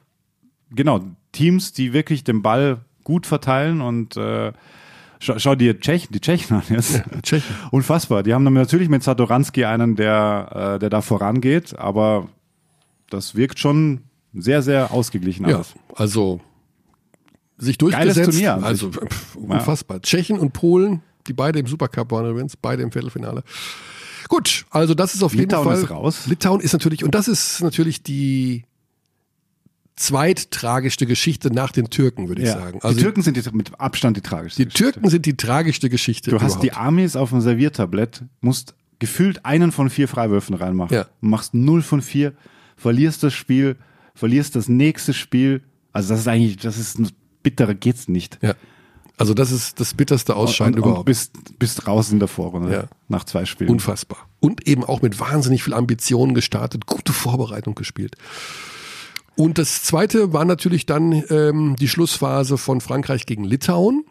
genau, 0.72 1.02
Teams, 1.32 1.74
die 1.74 1.94
wirklich 1.94 2.24
den 2.24 2.42
Ball 2.42 2.80
gut 3.04 3.28
verteilen 3.28 3.82
und 3.82 4.18
äh, 4.18 4.52
schau, 5.20 5.38
schau 5.38 5.56
dir 5.56 5.80
Tschechen, 5.80 6.12
die 6.12 6.22
Tschechen 6.22 6.58
an 6.58 6.64
jetzt. 6.70 7.04
Tschechen. 7.24 7.56
Unfassbar. 7.72 8.24
Die 8.24 8.34
haben 8.34 8.44
natürlich 8.44 8.90
mit 8.90 9.04
Satoranski 9.04 9.66
einen, 9.66 9.96
der, 9.96 10.76
äh, 10.76 10.80
der 10.80 10.90
da 10.90 11.02
vorangeht, 11.02 11.78
aber 11.78 12.28
das 13.10 13.36
wirkt 13.36 13.60
schon 13.60 14.02
sehr, 14.42 14.62
sehr 14.62 14.92
ausgeglichen 14.92 15.48
Ja, 15.48 15.56
alles. 15.58 15.74
also 15.96 16.42
sich 17.58 17.78
durchgesetzt. 17.78 18.32
Turnier 18.32 18.54
an 18.54 18.60
sich. 18.60 18.68
also 18.68 18.92
pff, 18.92 19.36
unfassbar. 19.36 20.02
Tschechien 20.02 20.38
und 20.40 20.52
Polen, 20.54 21.02
die 21.28 21.34
beide 21.34 21.60
im 21.60 21.68
Supercup 21.68 22.12
waren 22.12 22.30
übrigens, 22.30 22.56
beide 22.58 22.84
im 22.84 22.92
Viertelfinale. 22.92 23.44
Gut, 24.28 24.66
also 24.72 24.94
das 24.94 25.14
ist 25.16 25.24
auf 25.24 25.34
jeden 25.34 25.44
Litauen 25.50 25.66
Fall. 25.68 25.78
ist 25.78 25.90
raus. 25.90 26.28
Litauen 26.28 26.60
ist 26.60 26.74
natürlich, 26.74 27.04
und 27.04 27.14
das 27.16 27.28
ist 27.28 27.62
natürlich 27.62 28.02
die 28.04 28.66
zweittragischste 29.96 31.06
Geschichte 31.06 31.54
nach 31.54 31.72
den 31.72 31.90
Türken, 31.90 32.28
würde 32.28 32.42
ich 32.42 32.50
sagen. 32.50 32.80
Also 32.82 32.98
die 32.98 33.04
Türken 33.04 33.22
sind 33.22 33.38
die, 33.38 33.50
mit 33.56 33.80
Abstand 33.80 34.18
die 34.18 34.22
tragischste. 34.22 34.66
die 34.66 34.70
Türken 34.72 35.10
sind 35.10 35.26
die 35.26 35.38
tragischste 35.38 35.90
Geschichte. 35.90 36.32
Du 36.32 36.42
hast 36.42 36.62
die 36.62 36.68
überhaupt. 36.68 36.88
Amis 36.88 37.16
auf 37.16 37.30
dem 37.30 37.40
Serviertablett, 37.40 38.24
musst 38.42 38.76
gefühlt 39.00 39.46
einen 39.46 39.72
von 39.72 39.90
vier 39.90 40.08
Freiwürfen 40.10 40.56
reinmachen. 40.56 40.94
Ja. 40.96 41.06
Machst 41.22 41.54
0 41.54 41.82
von 41.82 42.02
4, 42.02 42.34
verlierst 42.76 43.24
das 43.24 43.34
Spiel, 43.34 43.78
verlierst 44.16 44.56
das 44.56 44.68
nächste 44.68 45.14
Spiel. 45.14 45.62
Also 45.94 46.10
das 46.10 46.22
ist 46.22 46.28
eigentlich, 46.28 46.58
das 46.58 46.78
ist 46.78 46.98
bitterer 47.44 47.76
geht's 47.76 48.08
nicht. 48.08 48.40
Ja. 48.42 48.56
Also 49.18 49.34
das 49.34 49.52
ist 49.52 49.80
das 49.80 49.94
bitterste 49.94 50.36
Ausscheiden 50.36 50.76
und, 50.76 50.82
und 50.82 50.90
überhaupt. 50.90 51.06
bist, 51.06 51.32
bist 51.60 51.88
raus 51.88 52.12
in 52.12 52.20
der 52.20 52.28
Vorrunde 52.28 52.72
Ja. 52.74 52.84
nach 53.08 53.24
zwei 53.24 53.46
Spielen. 53.46 53.70
Unfassbar. 53.70 54.28
Und 54.40 54.68
eben 54.68 54.84
auch 54.84 55.02
mit 55.02 55.20
wahnsinnig 55.20 55.64
viel 55.64 55.74
Ambitionen 55.74 56.34
gestartet, 56.34 56.86
gute 56.86 57.14
Vorbereitung 57.14 57.76
gespielt. 57.76 58.16
Und 59.38 59.58
das 59.58 59.84
zweite 59.84 60.34
war 60.34 60.46
natürlich 60.46 60.86
dann 60.86 61.24
ähm, 61.30 61.76
die 61.80 61.88
Schlussphase 61.88 62.58
von 62.58 62.82
Frankreich 62.82 63.26
gegen 63.26 63.44
Litauen. 63.44 64.06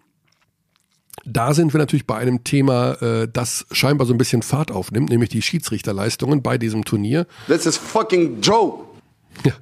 Da 1.27 1.55
sind 1.55 1.73
wir 1.73 1.79
natürlich 1.79 2.07
bei 2.07 2.17
einem 2.17 2.45
Thema, 2.45 2.93
äh, 3.03 3.29
das 3.33 3.67
scheinbar 3.73 4.07
so 4.07 4.13
ein 4.13 4.19
bisschen 4.19 4.43
Fahrt 4.43 4.71
aufnimmt, 4.71 5.09
nämlich 5.09 5.31
die 5.31 5.41
Schiedsrichterleistungen 5.43 6.43
bei 6.43 6.59
diesem 6.59 6.85
Turnier. 6.85 7.27
This 7.47 7.65
is 7.67 7.77
fucking 7.77 8.41
joke. 8.43 8.84
Ja, 9.45 9.53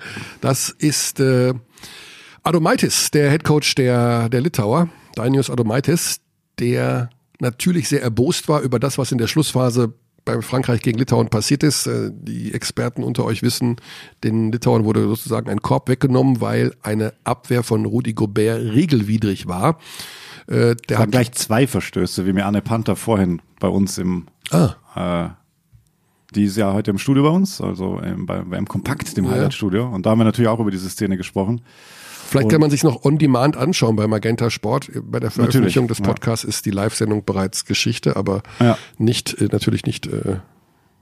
das 0.40 0.70
ist 0.70 1.20
äh, 1.20 1.54
Adomaitis, 2.42 3.10
der 3.10 3.30
Headcoach 3.30 3.74
der, 3.76 4.28
der 4.28 4.40
Litauer, 4.40 4.88
Dainius 5.14 5.50
Adomaitis, 5.50 6.20
der 6.58 7.10
natürlich 7.40 7.88
sehr 7.88 8.02
erbost 8.02 8.48
war 8.48 8.60
über 8.60 8.78
das, 8.78 8.98
was 8.98 9.12
in 9.12 9.18
der 9.18 9.26
Schlussphase 9.26 9.92
bei 10.24 10.40
Frankreich 10.40 10.82
gegen 10.82 10.98
Litauen 10.98 11.28
passiert 11.28 11.62
ist. 11.62 11.86
Äh, 11.86 12.10
Die 12.12 12.54
Experten 12.54 13.02
unter 13.02 13.24
euch 13.24 13.42
wissen, 13.42 13.76
den 14.22 14.52
Litauern 14.52 14.84
wurde 14.84 15.02
sozusagen 15.02 15.50
ein 15.50 15.60
Korb 15.62 15.88
weggenommen, 15.88 16.40
weil 16.40 16.74
eine 16.82 17.12
Abwehr 17.24 17.62
von 17.62 17.84
Rudi 17.84 18.12
Gobert 18.12 18.60
regelwidrig 18.60 19.46
war. 19.48 19.78
Äh, 20.46 20.74
Der 20.76 20.76
Da 20.86 20.98
hat 20.98 21.10
gleich 21.10 21.32
zwei 21.32 21.66
Verstöße, 21.66 22.26
wie 22.26 22.32
mir 22.32 22.46
Anne 22.46 22.62
Panther 22.62 22.96
vorhin 22.96 23.42
bei 23.58 23.68
uns 23.68 23.98
im 23.98 24.26
ah, 24.50 24.74
äh, 24.94 25.41
die 26.32 26.44
ist 26.44 26.56
ja 26.56 26.72
heute 26.72 26.90
im 26.90 26.98
Studio 26.98 27.22
bei 27.22 27.28
uns, 27.30 27.60
also 27.60 28.00
ähm, 28.02 28.26
bei, 28.26 28.40
beim 28.40 28.66
Kompakt, 28.66 29.16
dem 29.16 29.24
Ja. 29.26 29.32
Highlight-Studio. 29.32 29.88
Und 29.88 30.06
da 30.06 30.10
haben 30.10 30.18
wir 30.18 30.24
natürlich 30.24 30.48
auch 30.48 30.60
über 30.60 30.70
diese 30.70 30.88
Szene 30.90 31.16
gesprochen. 31.16 31.60
Vielleicht 32.26 32.48
kann 32.48 32.60
man 32.62 32.70
sich 32.70 32.82
noch 32.82 33.04
on 33.04 33.18
demand 33.18 33.58
anschauen 33.58 33.94
bei 33.94 34.06
Magenta 34.06 34.48
Sport. 34.48 34.90
Bei 35.04 35.20
der 35.20 35.30
Veröffentlichung 35.30 35.86
des 35.86 35.98
ja. 35.98 36.04
Podcasts 36.04 36.44
ist 36.44 36.64
die 36.64 36.70
Live-Sendung 36.70 37.24
bereits 37.26 37.66
Geschichte, 37.66 38.16
aber 38.16 38.42
Ja. 38.58 38.78
nicht, 38.96 39.34
äh, 39.40 39.48
natürlich 39.52 39.84
nicht 39.84 40.06
äh, 40.06 40.36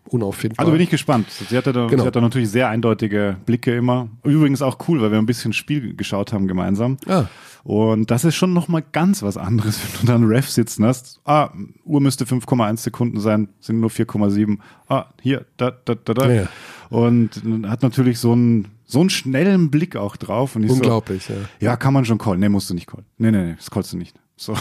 unauffindbar. 0.09 0.65
Also 0.65 0.73
bin 0.73 0.81
ich 0.81 0.91
gespannt. 0.91 1.27
Sie 1.31 1.57
hatte, 1.57 1.73
da, 1.73 1.87
Genau. 1.87 2.03
sie 2.03 2.07
hat 2.07 2.17
da 2.17 2.21
natürlich 2.21 2.51
sehr 2.51 2.69
eindeutige 2.69 3.37
Blicke 3.47 3.75
immer. 3.77 4.09
Übrigens 4.25 4.63
auch 4.63 4.79
cool, 4.89 5.01
weil 5.01 5.11
wir 5.13 5.19
ein 5.19 5.27
bisschen 5.27 5.53
Spiel 5.53 5.95
geschaut 5.95 6.33
haben 6.33 6.47
gemeinsam. 6.49 6.97
Ah. 7.07 7.27
Und 7.63 8.11
das 8.11 8.25
ist 8.25 8.37
schon 8.37 8.53
nochmal 8.55 8.83
ganz 8.93 9.23
was 9.23 9.37
anderes, 9.37 9.79
wenn 9.83 10.01
du 10.01 10.07
dann 10.07 10.25
Ref 10.25 10.49
sitzen 10.49 10.85
hast. 10.85 11.21
Ah, 11.25 11.51
Uhr 11.85 12.01
müsste 12.01 12.25
5,1 12.25 12.79
Sekunden 12.79 13.21
sein, 13.21 13.49
sind 13.61 13.81
nur 13.81 13.91
4,7. 13.91 14.59
Ah, 14.89 15.07
hier, 15.21 15.45
da, 15.57 15.71
da, 15.71 15.95
da, 15.95 16.15
da. 16.15 16.33
Ja. 16.33 16.49
Und 16.89 17.43
hat 17.69 17.83
natürlich 17.83 18.19
so 18.19 18.33
einen, 18.33 18.69
so 18.85 19.01
einen 19.01 19.11
schnellen 19.11 19.71
Blick 19.71 19.95
auch 19.95 20.17
drauf. 20.17 20.57
Und 20.57 20.65
ich 20.65 20.71
Unglaublich, 20.71 21.25
so, 21.27 21.35
ja. 21.35 21.39
ja. 21.61 21.77
kann 21.77 21.93
man 21.95 22.05
schon 22.05 22.19
callen. 22.19 22.41
Nee, 22.41 22.49
musst 22.49 22.69
du 22.71 22.75
nicht 22.75 22.87
callen. 22.87 23.05
Nee, 23.19 23.31
nee, 23.31 23.45
nee, 23.45 23.55
das 23.57 23.71
callst 23.71 23.93
du 23.93 23.97
nicht. 23.97 24.17
So. 24.41 24.57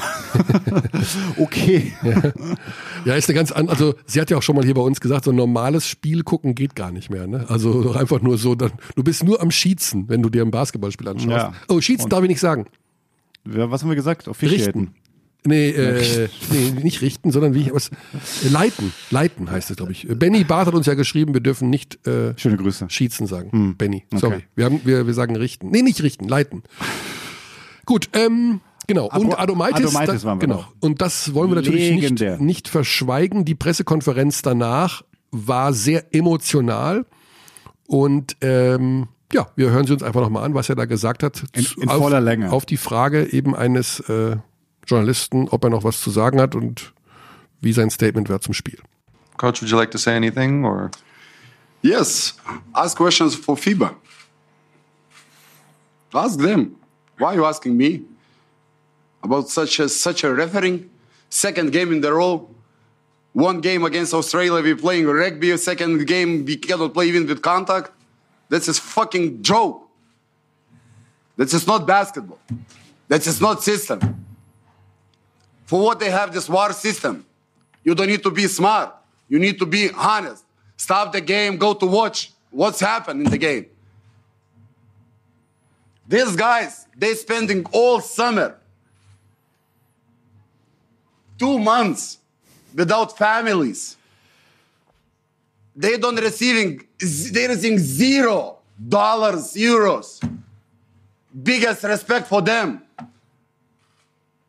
okay. 1.37 1.93
Ja, 3.05 3.15
ist 3.15 3.29
eine 3.29 3.35
ganz 3.35 3.53
andere, 3.53 3.73
also 3.73 3.95
sie 4.05 4.19
hat 4.19 4.29
ja 4.29 4.35
auch 4.35 4.41
schon 4.41 4.57
mal 4.57 4.65
hier 4.65 4.73
bei 4.73 4.81
uns 4.81 4.99
gesagt, 4.99 5.23
so 5.23 5.31
ein 5.31 5.37
normales 5.37 5.87
Spiel 5.87 6.23
gucken 6.23 6.53
geht 6.53 6.75
gar 6.75 6.91
nicht 6.91 7.09
mehr. 7.09 7.27
Ne? 7.27 7.45
Also 7.47 7.93
einfach 7.95 8.21
nur 8.21 8.37
so, 8.37 8.55
dann, 8.55 8.73
du 8.95 9.03
bist 9.03 9.23
nur 9.23 9.41
am 9.41 9.51
Schießen, 9.51 10.09
wenn 10.09 10.21
du 10.21 10.29
dir 10.29 10.41
ein 10.41 10.51
Basketballspiel 10.51 11.07
anschaust. 11.07 11.29
Ja. 11.29 11.53
Oh, 11.69 11.79
Schießen 11.79 12.09
darf 12.09 12.21
ich 12.23 12.27
nicht 12.27 12.41
sagen. 12.41 12.65
Ja, 13.49 13.71
Was 13.71 13.81
haben 13.81 13.89
wir 13.89 13.95
gesagt? 13.95 14.27
Officiaten. 14.27 14.79
Richten. 14.79 14.95
Nee, 15.45 15.69
äh, 15.69 16.27
nee, 16.51 16.71
nicht 16.83 17.01
richten, 17.01 17.31
sondern 17.31 17.53
wie 17.53 17.71
was 17.71 17.87
äh, 17.87 18.49
leiten. 18.49 18.91
Leiten 19.11 19.49
heißt 19.49 19.71
es, 19.71 19.77
glaube 19.77 19.93
ich. 19.93 20.05
Benny 20.09 20.43
Barth 20.43 20.67
hat 20.67 20.73
uns 20.73 20.87
ja 20.87 20.95
geschrieben, 20.95 21.33
wir 21.33 21.41
dürfen 21.41 21.69
nicht 21.69 22.05
äh, 22.05 22.33
Schöne 22.37 22.57
Grüße. 22.57 22.87
Schießen 22.89 23.27
sagen. 23.27 23.75
Benny. 23.77 24.03
Okay. 24.11 24.19
Sorry. 24.19 24.43
Wir, 24.55 24.65
haben, 24.65 24.81
wir, 24.83 25.07
wir 25.07 25.13
sagen 25.13 25.37
richten. 25.37 25.69
Nee, 25.69 25.83
nicht 25.83 26.03
richten, 26.03 26.27
leiten. 26.27 26.63
Gut, 27.85 28.09
ähm, 28.11 28.59
Genau, 28.89 29.05
und 29.05 29.37
Adomaitis, 29.37 29.85
Adomaitis 29.85 30.21
da, 30.23 30.27
waren 30.27 30.41
wir 30.41 30.47
genau. 30.47 30.59
noch. 30.61 30.73
Und 30.79 30.99
das 30.99 31.35
wollen 31.35 31.51
wir 31.51 31.55
natürlich 31.55 31.91
nicht, 31.91 32.01
Legendär. 32.01 32.37
nicht 32.39 32.67
verschweigen. 32.67 33.45
Die 33.45 33.53
Pressekonferenz 33.53 34.41
danach 34.41 35.03
war 35.29 35.73
sehr 35.73 36.13
emotional 36.15 37.05
und 37.85 38.35
ähm, 38.41 39.07
ja, 39.31 39.47
wir 39.55 39.69
hören 39.69 39.85
sie 39.85 39.93
uns 39.93 40.01
einfach 40.01 40.21
nochmal 40.21 40.43
an, 40.43 40.55
was 40.55 40.69
er 40.69 40.75
da 40.75 40.85
gesagt 40.85 41.21
hat. 41.21 41.43
In- 41.53 41.67
in 41.83 41.89
auf, 41.89 41.97
voller 41.99 42.19
Länge. 42.19 42.51
Auf 42.51 42.65
die 42.65 42.77
Frage 42.77 43.31
eben 43.31 43.55
eines 43.55 43.99
äh, 44.09 44.37
Journalisten, 44.87 45.47
ob 45.49 45.63
er 45.63 45.69
noch 45.69 45.83
was 45.83 46.01
zu 46.01 46.09
sagen 46.09 46.41
hat 46.41 46.55
und 46.55 46.93
wie 47.61 47.73
sein 47.73 47.91
Statement 47.91 48.27
war 48.27 48.41
zum 48.41 48.55
Spiel. 48.55 48.79
Coach, 49.37 49.61
would 49.61 49.69
you 49.69 49.77
like 49.77 49.91
to 49.91 49.99
say 49.99 50.15
anything 50.15 50.65
or? 50.65 50.89
Yes, 51.83 52.35
ask 52.73 52.97
questions 52.97 53.35
for 53.35 53.55
FIBA. 53.55 53.91
Ask 56.11 56.39
them. 56.39 56.71
Why 57.19 57.25
are 57.25 57.35
you 57.35 57.45
asking 57.45 57.77
me 57.77 58.01
about 59.23 59.49
such 59.49 59.79
a 59.79 59.89
such 59.89 60.23
a 60.23 60.33
refereeing? 60.33 60.89
Second 61.29 61.71
game 61.71 61.91
in 61.91 62.01
the 62.01 62.13
row. 62.13 62.49
One 63.33 63.61
game 63.61 63.83
against 63.83 64.13
Australia, 64.13 64.61
we're 64.61 64.75
playing 64.75 65.05
rugby. 65.05 65.55
Second 65.57 66.05
game, 66.07 66.45
we 66.45 66.57
cannot 66.57 66.93
play 66.93 67.07
even 67.07 67.27
with 67.27 67.41
contact. 67.41 67.91
That's 68.49 68.67
a 68.67 68.73
fucking 68.73 69.43
joke. 69.43 69.87
That 71.37 71.53
is 71.53 71.65
not 71.65 71.85
basketball. 71.85 72.39
That 73.07 73.19
is 73.21 73.25
just 73.25 73.41
not 73.41 73.63
system. 73.63 74.25
For 75.65 75.79
what 75.79 75.99
they 75.99 76.09
have 76.09 76.33
this 76.33 76.49
war 76.49 76.73
system? 76.73 77.25
You 77.83 77.95
don't 77.95 78.07
need 78.07 78.23
to 78.23 78.31
be 78.31 78.47
smart. 78.47 78.93
You 79.29 79.39
need 79.39 79.59
to 79.59 79.65
be 79.65 79.89
honest. 79.95 80.43
Stop 80.75 81.11
the 81.11 81.21
game, 81.21 81.57
go 81.57 81.73
to 81.73 81.85
watch 81.85 82.31
what's 82.49 82.79
happened 82.79 83.21
in 83.25 83.31
the 83.31 83.37
game. 83.37 83.67
These 86.07 86.35
guys, 86.35 86.87
they 86.97 87.13
spending 87.13 87.65
all 87.71 88.01
summer, 88.01 88.58
two 91.39 91.57
months 91.57 92.17
without 92.75 93.17
families. 93.17 93.97
They 95.75 95.97
don't 95.97 96.19
receiving, 96.19 96.81
they 97.31 97.47
receiving 97.47 97.79
zero 97.79 98.57
dollars, 98.77 99.53
euros. 99.55 100.19
Biggest 101.31 101.83
respect 101.83 102.27
for 102.27 102.41
them. 102.43 102.81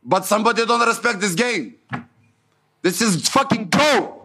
But 0.02 0.24
somebody 0.24 0.66
don't 0.66 0.86
respect 0.86 1.20
this 1.20 1.34
game. 1.34 1.74
This 2.82 3.00
is 3.00 3.28
fucking 3.28 3.70
joke. 3.70 4.16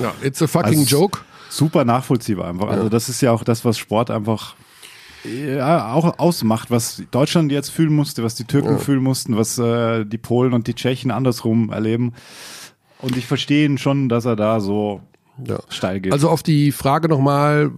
Ja, 0.00 0.12
it's 0.22 0.42
a 0.42 0.46
fucking 0.46 0.80
Also, 0.80 0.96
joke. 0.96 1.24
Super 1.50 1.84
nachvollziehbar 1.84 2.48
einfach. 2.48 2.68
Also 2.68 2.88
das 2.88 3.08
ist 3.08 3.20
ja 3.20 3.32
auch 3.32 3.44
das, 3.44 3.64
was 3.64 3.78
Sport 3.78 4.10
einfach 4.10 4.54
ja, 5.24 5.92
auch 5.92 6.18
ausmacht, 6.18 6.70
was 6.70 7.02
Deutschland 7.10 7.50
jetzt 7.52 7.70
fühlen 7.70 7.94
musste, 7.94 8.22
was 8.22 8.34
die 8.34 8.44
Türken 8.44 8.78
fühlen 8.78 9.02
mussten, 9.02 9.36
was 9.36 9.58
äh, 9.58 10.04
die 10.04 10.18
Polen 10.18 10.52
und 10.52 10.66
die 10.66 10.74
Tschechen 10.74 11.10
andersrum 11.10 11.70
erleben. 11.70 12.12
Und 13.00 13.16
ich 13.16 13.26
verstehe 13.26 13.66
ihn 13.66 13.78
schon, 13.78 14.08
dass 14.08 14.24
er 14.24 14.36
da 14.36 14.60
so 14.60 15.00
Ja. 15.46 15.58
steil 15.68 16.00
geht. 16.00 16.12
Also 16.12 16.28
auf 16.28 16.42
die 16.42 16.72
Frage 16.72 17.08
nochmal, 17.08 17.70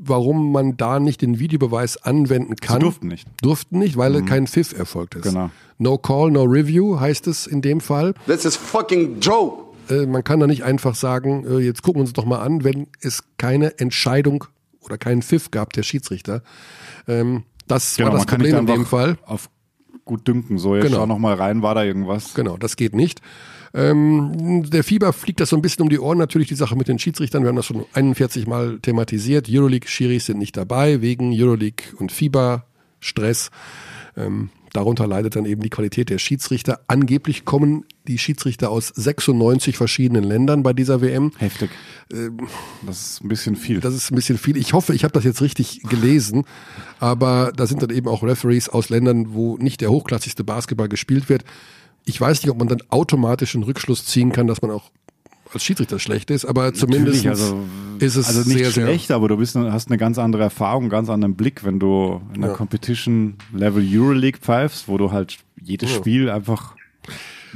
warum 0.00 0.52
man 0.52 0.76
da 0.76 1.00
nicht 1.00 1.22
den 1.22 1.38
Videobeweis 1.38 1.96
anwenden 1.96 2.56
kann. 2.56 2.80
durften 2.80 3.08
nicht. 3.08 3.26
Durften 3.42 3.78
nicht, 3.78 3.96
weil 3.96 4.22
kein 4.24 4.46
Pfiff 4.46 4.72
erfolgt 4.78 5.14
ist. 5.14 5.22
Genau. 5.22 5.50
No 5.78 5.98
call, 5.98 6.30
no 6.30 6.42
review 6.44 7.00
heißt 7.00 7.26
es 7.26 7.46
in 7.46 7.62
dem 7.62 7.80
Fall. 7.80 8.14
This 8.26 8.44
is 8.44 8.56
fucking 8.56 9.20
joke. 9.20 9.64
Äh, 9.90 10.06
man 10.06 10.22
kann 10.24 10.40
da 10.40 10.46
nicht 10.46 10.62
einfach 10.64 10.94
sagen, 10.94 11.44
äh, 11.46 11.58
jetzt 11.58 11.82
gucken 11.82 12.00
wir 12.00 12.04
uns 12.04 12.12
doch 12.12 12.24
mal 12.26 12.40
an, 12.40 12.64
wenn 12.64 12.86
es 13.00 13.24
keine 13.38 13.78
Entscheidung 13.78 14.44
oder 14.84 14.98
keinen 14.98 15.22
Pfiff 15.22 15.50
gab, 15.50 15.72
der 15.72 15.82
Schiedsrichter. 15.82 16.42
Ähm, 17.08 17.44
das 17.66 17.96
genau, 17.96 18.10
war 18.10 18.18
das 18.18 18.26
Problem 18.26 18.56
in 18.56 18.66
dem 18.66 18.86
Fall. 18.86 19.16
auf 19.26 19.48
gut 20.04 20.28
dünken. 20.28 20.58
So, 20.58 20.76
jetzt 20.76 20.84
Genau. 20.84 20.98
schau 20.98 21.06
noch 21.06 21.18
mal 21.18 21.34
rein, 21.34 21.62
war 21.62 21.74
da 21.74 21.82
irgendwas? 21.82 22.34
Genau, 22.34 22.56
das 22.58 22.76
geht 22.76 22.94
nicht. 22.94 23.20
Ähm, 23.72 24.62
der 24.70 24.84
Fieber 24.84 25.12
fliegt 25.12 25.40
das 25.40 25.48
so 25.48 25.56
ein 25.56 25.62
bisschen 25.62 25.82
um 25.82 25.88
die 25.88 25.98
Ohren, 25.98 26.18
natürlich 26.18 26.48
die 26.48 26.54
Sache 26.54 26.76
mit 26.76 26.88
den 26.88 26.98
Schiedsrichtern. 26.98 27.42
Wir 27.42 27.48
haben 27.48 27.56
das 27.56 27.66
schon 27.66 27.84
41 27.92 28.46
Mal 28.46 28.78
thematisiert. 28.80 29.48
Euroleague-Schiris 29.50 30.26
sind 30.26 30.38
nicht 30.38 30.56
dabei, 30.56 31.00
wegen 31.00 31.32
Euroleague 31.32 31.86
und 31.98 32.12
Fieber-Stress. 32.12 33.50
Ähm, 34.16 34.50
darunter 34.72 35.06
leidet 35.08 35.34
dann 35.36 35.44
eben 35.46 35.62
die 35.62 35.70
Qualität 35.70 36.10
der 36.10 36.18
Schiedsrichter. 36.18 36.80
Angeblich 36.86 37.44
kommen 37.44 37.84
die 38.06 38.18
Schiedsrichter 38.18 38.70
aus 38.70 38.88
96 38.88 39.76
verschiedenen 39.76 40.24
Ländern 40.24 40.62
bei 40.62 40.72
dieser 40.72 41.00
WM. 41.00 41.32
Heftig. 41.38 41.70
Das 42.86 43.00
ist 43.00 43.24
ein 43.24 43.28
bisschen 43.28 43.56
viel. 43.56 43.80
Das 43.80 43.94
ist 43.94 44.10
ein 44.10 44.14
bisschen 44.14 44.38
viel. 44.38 44.56
Ich 44.56 44.72
hoffe, 44.74 44.94
ich 44.94 45.04
habe 45.04 45.12
das 45.12 45.24
jetzt 45.24 45.40
richtig 45.40 45.82
gelesen, 45.84 46.44
aber 47.00 47.52
da 47.56 47.66
sind 47.66 47.82
dann 47.82 47.90
eben 47.90 48.08
auch 48.08 48.22
Referees 48.22 48.68
aus 48.68 48.90
Ländern, 48.90 49.32
wo 49.34 49.56
nicht 49.56 49.80
der 49.80 49.90
hochklassigste 49.90 50.44
Basketball 50.44 50.88
gespielt 50.88 51.28
wird. 51.28 51.44
Ich 52.04 52.20
weiß 52.20 52.42
nicht, 52.42 52.50
ob 52.50 52.58
man 52.58 52.68
dann 52.68 52.82
automatisch 52.90 53.54
einen 53.54 53.64
Rückschluss 53.64 54.04
ziehen 54.04 54.32
kann, 54.32 54.46
dass 54.46 54.60
man 54.60 54.70
auch 54.70 54.90
als 55.52 55.64
Schiedsrichter 55.64 55.98
schlecht 55.98 56.30
ist, 56.30 56.44
aber 56.44 56.74
zumindest 56.74 57.26
also, 57.26 57.62
ist 57.98 58.16
es 58.16 58.26
also 58.26 58.40
nicht 58.48 58.58
sehr, 58.58 58.70
schlecht, 58.72 59.10
aber 59.12 59.28
du 59.28 59.36
bist, 59.36 59.54
hast 59.54 59.88
eine 59.88 59.98
ganz 59.98 60.18
andere 60.18 60.42
Erfahrung, 60.42 60.84
einen 60.84 60.90
ganz 60.90 61.08
anderen 61.08 61.36
Blick, 61.36 61.64
wenn 61.64 61.78
du 61.78 62.20
in 62.34 62.40
der 62.40 62.50
Ja. 62.50 62.56
Competition 62.56 63.36
Level 63.52 63.86
Euroleague 63.86 64.40
pfeifst, 64.40 64.88
wo 64.88 64.98
du 64.98 65.12
halt 65.12 65.38
jedes 65.62 65.90
Spiel 65.90 66.28
einfach 66.28 66.74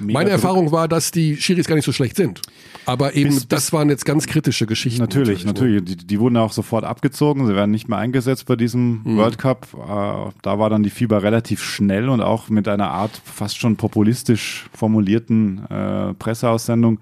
Meine 0.01 0.31
Erfahrung 0.31 0.71
war, 0.73 0.89
dass 0.89 1.11
die 1.11 1.37
Schiris 1.37 1.67
gar 1.67 1.75
nicht 1.75 1.85
so 1.85 1.93
schlecht 1.93 2.17
sind. 2.17 2.41
Aber 2.87 3.15
eben, 3.15 3.31
Bis- 3.31 3.41
bis- 3.41 3.49
das 3.49 3.73
waren 3.73 3.89
jetzt 3.91 4.05
ganz 4.05 4.27
kritische 4.27 4.67
Geschichten. 4.67 5.01
Natürlich, 5.01 5.45
ne? 5.45 5.53
natürlich. 5.53 5.85
Die, 5.85 5.97
die 6.07 6.21
wurden 6.21 6.37
auch 6.37 6.53
sofort 6.53 6.85
abgezogen. 6.85 7.47
Sie 7.47 7.55
werden 7.55 7.71
nicht 7.71 7.89
mehr 7.89 7.99
eingesetzt 7.99 8.47
bei 8.47 8.57
diesem 8.57 9.03
Mhm. 9.05 9.17
World 9.17 9.39
Cup. 9.39 9.67
Äh, 9.75 10.33
da 10.43 10.59
war 10.59 10.71
dann 10.71 10.83
die 10.83 10.91
Fieber 10.91 11.23
relativ 11.23 11.63
schnell 11.63 12.09
und 12.09 12.21
auch 12.21 12.49
mit 12.49 12.69
einer 12.69 12.91
Art 12.91 13.21
fast 13.25 13.59
schon 13.59 13.77
populistisch 13.77 14.67
formulierten 14.73 15.65
äh, 15.71 16.15
Presseaussendung. 16.15 16.99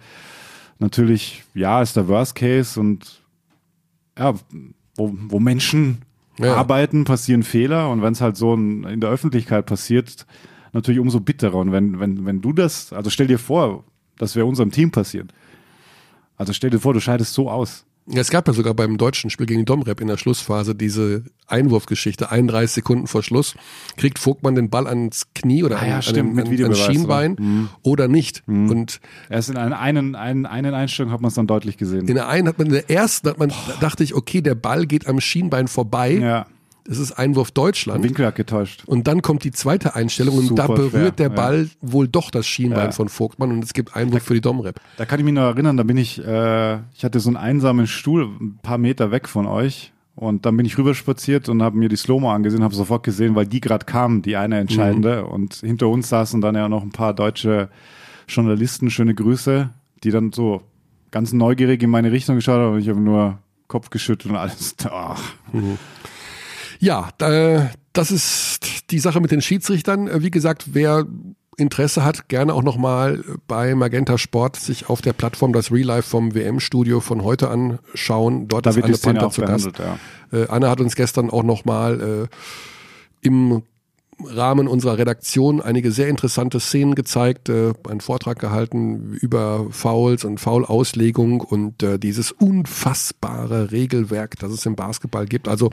Natürlich, 0.79 1.45
ja, 1.55 1.81
ist 1.83 1.97
der 1.97 2.09
Worst 2.09 2.35
Case 2.35 2.79
und 2.79 3.23
ja, 4.19 4.35
wo, 4.97 5.15
wo 5.29 5.41
Menschen 5.41 5.99
Ja. 6.39 6.55
arbeiten, 6.57 7.05
passieren 7.05 7.43
Fehler 7.43 7.91
und 7.91 8.03
wenn 8.03 8.13
es 8.13 8.21
halt 8.21 8.37
so 8.37 8.55
in, 8.55 8.85
in 8.85 9.01
der 9.01 9.09
Öffentlichkeit 9.11 9.67
passiert, 9.67 10.27
natürlich 10.77 11.01
umso 11.01 11.21
bitterer. 11.21 11.57
Und 11.57 11.73
wenn, 11.73 11.99
wenn, 12.01 12.25
wenn 12.27 12.41
du 12.41 12.53
das, 12.53 12.93
also 12.93 13.11
stell 13.11 13.27
dir 13.27 13.39
vor, 13.39 13.85
das 14.19 14.37
wäre 14.37 14.47
unserem 14.47 14.71
Team 14.71 14.91
passiert. 14.91 15.33
Also 16.37 16.53
stell 16.53 16.71
dir 16.71 16.79
vor, 16.79 16.95
du 16.95 17.01
scheidest 17.01 17.35
so 17.35 17.51
aus. 17.51 17.85
Ja, 18.09 18.21
es 18.21 18.31
gab 18.31 18.47
ja 18.47 18.55
sogar 18.55 18.73
beim 18.73 18.99
deutschen 18.99 19.31
Spiel 19.31 19.47
gegen 19.47 19.65
Domrep 19.65 20.01
in 20.01 20.07
der 20.07 20.17
Schlussphase 20.17 20.77
diese 20.77 21.25
Einwurfgeschichte, 21.49 22.31
31 22.31 22.71
Sekunden 22.71 23.09
vor 23.09 23.25
Schluss, 23.25 23.57
kriegt 23.97 24.21
Vogtmann 24.21 24.55
den 24.55 24.71
Ball 24.71 24.87
ans 24.87 25.27
Knie 25.35 25.65
oder 25.65 25.79
Ah 25.79 25.81
an, 25.81 25.89
ja, 25.89 26.03
stimmt, 26.03 26.31
an, 26.31 26.37
mit 26.37 26.45
an, 26.47 26.51
Videobeweis, 26.53 26.79
Schienbein 26.79 27.33
oder? 27.33 27.43
Mhm. 27.43 27.69
oder 27.83 28.09
nicht. 28.09 28.45
Und 28.47 29.01
Erst 29.29 29.51
in 29.51 29.57
einer 29.57 29.81
einen, 29.81 30.15
einen, 30.15 30.47
einen 30.47 30.73
Einstellung 30.73 31.11
hat 31.11 31.21
man 31.21 31.31
es 31.31 31.35
dann 31.35 31.49
deutlich 31.49 31.79
gesehen. 31.79 32.07
in 32.07 32.15
der 32.15 32.29
einen 32.29 32.47
hat 32.47 32.59
man, 32.59 32.69
in 32.69 32.75
der 32.75 32.89
ersten 32.89 33.29
hat 33.29 33.39
man, 33.39 33.53
dachte 33.81 34.05
ich, 34.05 34.15
okay, 34.15 34.41
der 34.41 34.55
Ball 34.55 34.87
geht 34.87 35.09
am 35.09 35.21
Schienbein 35.21 35.67
vorbei. 35.67 36.13
ja, 36.13 36.47
Es 36.89 36.99
ist 36.99 37.13
Einwurf 37.13 37.51
Deutschland. 37.51 38.03
Winkel 38.05 38.27
hat 38.27 38.37
getäuscht. 38.37 38.85
Und 38.87 39.09
dann 39.09 39.23
kommt 39.23 39.43
die 39.45 39.51
zweite 39.51 39.95
Einstellung 39.97 40.39
und 40.39 40.57
da 40.57 40.67
berührt 40.67 40.91
schwer, 40.93 41.11
der 41.11 41.29
ja. 41.29 41.35
Ball 41.35 41.69
wohl 41.81 42.07
doch 42.09 42.31
das 42.31 42.47
Schienbein 42.47 42.87
Ja. 42.87 42.93
von 42.93 43.09
Vogtmann 43.09 43.51
und 43.53 43.65
es 43.65 43.73
gibt 43.75 43.97
Einwurf 43.97 44.23
für 44.23 44.35
die 44.35 44.41
Domrep. 44.41 44.81
Da 44.97 45.05
kann 45.05 45.19
ich 45.19 45.25
mich 45.25 45.35
noch 45.35 45.43
erinnern, 45.43 45.77
da 45.77 45.83
bin 45.83 45.97
ich, 45.97 46.19
äh, 46.25 46.77
ich 46.95 47.05
hatte 47.05 47.19
so 47.21 47.29
einen 47.29 47.37
einsamen 47.37 47.87
Stuhl 47.87 48.25
ein 48.41 48.59
paar 48.63 48.79
Meter 48.79 49.11
weg 49.11 49.29
von 49.29 49.47
euch 49.47 49.93
und 50.15 50.47
dann 50.47 50.57
bin 50.57 50.65
ich 50.65 50.79
rüberspaziert 50.79 51.49
und 51.49 51.63
habe 51.63 51.77
mir 51.77 51.89
die 51.89 51.97
Slow-Mo 51.97 52.31
angesehen, 52.31 52.63
habe 52.63 52.75
sofort 52.75 53.03
gesehen, 53.03 53.35
weil 53.35 53.47
die 53.47 53.61
gerade 53.61 53.85
kam, 53.85 54.23
die 54.23 54.37
eine 54.37 54.59
entscheidende 54.59 55.23
Mhm. 55.25 55.29
und 55.29 55.55
hinter 55.55 55.89
uns 55.89 56.09
saßen 56.09 56.41
dann 56.41 56.55
ja 56.55 56.69
noch 56.69 56.83
ein 56.83 56.93
paar 56.93 57.15
deutsche 57.15 57.69
Journalisten, 58.29 58.91
schöne 58.91 59.15
Grüße, 59.15 59.71
die 60.05 60.11
dann 60.11 60.33
so 60.33 60.63
ganz 61.11 61.33
neugierig 61.33 61.83
in 61.83 61.91
meine 61.91 62.13
Richtung 62.13 62.37
geschaut 62.37 62.61
haben 62.61 62.75
und 62.75 62.81
ich 62.81 62.89
habe 62.89 63.01
nur 63.01 63.39
Kopf 63.69 63.91
geschüttelt 63.91 64.33
und 64.33 64.39
alles. 64.39 64.77
Ach, 64.89 65.21
Ja, 66.79 67.11
da, 67.19 67.71
das 67.93 68.11
ist 68.11 68.91
die 68.91 68.99
Sache 68.99 69.21
mit 69.21 69.31
den 69.31 69.43
Schiedsrichtern. 69.43 70.09
Äh, 70.09 70.23
Wie 70.23 70.31
gesagt, 70.31 70.75
wer 70.75 71.07
Interesse 71.57 72.05
hat, 72.05 72.29
gerne 72.29 72.53
auch 72.53 72.63
nochmal 72.63 73.25
bei 73.47 73.75
Magenta 73.75 74.19
Sport 74.19 74.57
sich 74.57 74.91
auf 74.91 75.01
der 75.01 75.15
Plattform 75.15 75.53
das 75.53 75.73
Real 75.73 75.87
Life 75.87 76.09
vom 76.09 76.35
WM-Studio 76.35 77.01
von 77.01 77.25
heute 77.25 77.49
anschauen. 77.49 78.47
Dort 78.49 78.67
da 78.67 78.71
ist 78.71 78.83
Anne 78.83 78.99
Panther 78.99 79.27
auch 79.27 79.33
zu 79.33 79.41
Gast. 79.41 79.71
ja. 79.79 79.99
Äh, 80.39 80.49
Anne 80.49 80.69
hat 80.69 80.81
uns 80.81 80.97
gestern 80.97 81.31
auch 81.31 81.43
nochmal 81.43 82.29
äh, 82.31 83.27
im 83.27 83.63
Rahmen 84.25 84.67
unserer 84.67 84.99
Redaktion 84.99 85.61
einige 85.61 85.93
sehr 85.93 86.09
interessante 86.09 86.59
Szenen 86.59 86.95
gezeigt, 86.95 87.49
äh, 87.49 87.73
einen 87.89 88.01
Vortrag 88.01 88.39
gehalten 88.39 89.15
über 89.21 89.67
Fouls 89.71 90.25
und 90.25 90.41
Foul-Auslegung 90.41 91.41
und 91.41 91.83
äh, 91.83 91.99
dieses 91.99 92.33
unfassbare 92.33 93.73
Regelwerk, 93.73 94.39
das 94.39 94.53
es 94.53 94.65
im 94.67 94.75
Basketball 94.77 95.27
gibt. 95.27 95.49
Also 95.49 95.71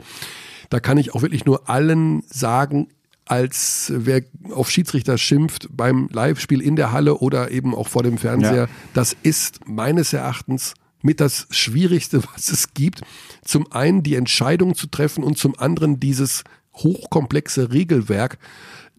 da 0.74 0.80
kann 0.80 0.98
ich 0.98 1.14
auch 1.14 1.22
wirklich 1.22 1.44
nur 1.44 1.70
allen 1.70 2.24
sagen, 2.26 2.88
als 3.26 3.92
wer 3.94 4.22
auf 4.50 4.72
Schiedsrichter 4.72 5.18
schimpft 5.18 5.68
beim 5.70 6.08
Live-Spiel 6.12 6.60
in 6.60 6.74
der 6.74 6.90
Halle 6.90 7.18
oder 7.18 7.52
eben 7.52 7.76
auch 7.76 7.86
vor 7.86 8.02
dem 8.02 8.18
Fernseher, 8.18 8.64
Ja. 8.64 8.68
das 8.92 9.16
ist 9.22 9.68
meines 9.68 10.12
Erachtens 10.12 10.74
mit 11.00 11.20
das 11.20 11.46
Schwierigste, 11.50 12.24
was 12.34 12.48
es 12.50 12.74
gibt. 12.74 13.02
Zum 13.44 13.70
einen 13.70 14.02
die 14.02 14.16
Entscheidung 14.16 14.74
zu 14.74 14.88
treffen 14.88 15.22
und 15.22 15.38
zum 15.38 15.56
anderen 15.56 16.00
dieses 16.00 16.42
hochkomplexe 16.74 17.72
Regelwerk 17.72 18.38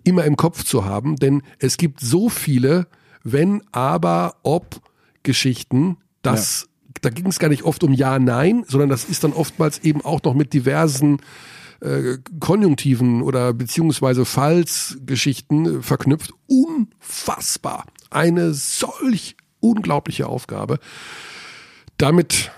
immer 0.05 0.23
im 0.23 0.37
Kopf 0.37 0.63
zu 0.63 0.85
haben, 0.85 1.17
denn 1.17 1.43
es 1.59 1.75
gibt 1.75 1.99
so 1.99 2.29
viele 2.29 2.87
wenn, 3.25 3.63
aber, 3.73 4.35
ob 4.43 4.79
Geschichten, 5.23 5.97
dass 6.21 6.69
da 7.01 7.09
ging 7.09 7.27
es 7.27 7.39
gar 7.39 7.49
nicht 7.49 7.63
oft 7.63 7.83
um 7.83 7.91
Ja, 7.91 8.17
Nein, 8.19 8.63
sondern 8.67 8.89
das 8.89 9.03
ist 9.03 9.23
dann 9.23 9.33
oftmals 9.33 9.79
eben 9.79 10.01
auch 10.05 10.23
noch 10.23 10.33
mit 10.33 10.53
diversen 10.53 11.17
äh, 11.81 12.17
Konjunktiven 12.39 13.21
oder 13.21 13.53
beziehungsweise 13.53 14.25
Fallsgeschichten 14.25 15.81
verknüpft. 15.83 16.31
Unfassbar. 16.47 17.85
Eine 18.09 18.53
solch 18.53 19.35
unglaubliche 19.59 20.27
Aufgabe. 20.27 20.79
Damit 21.97 22.51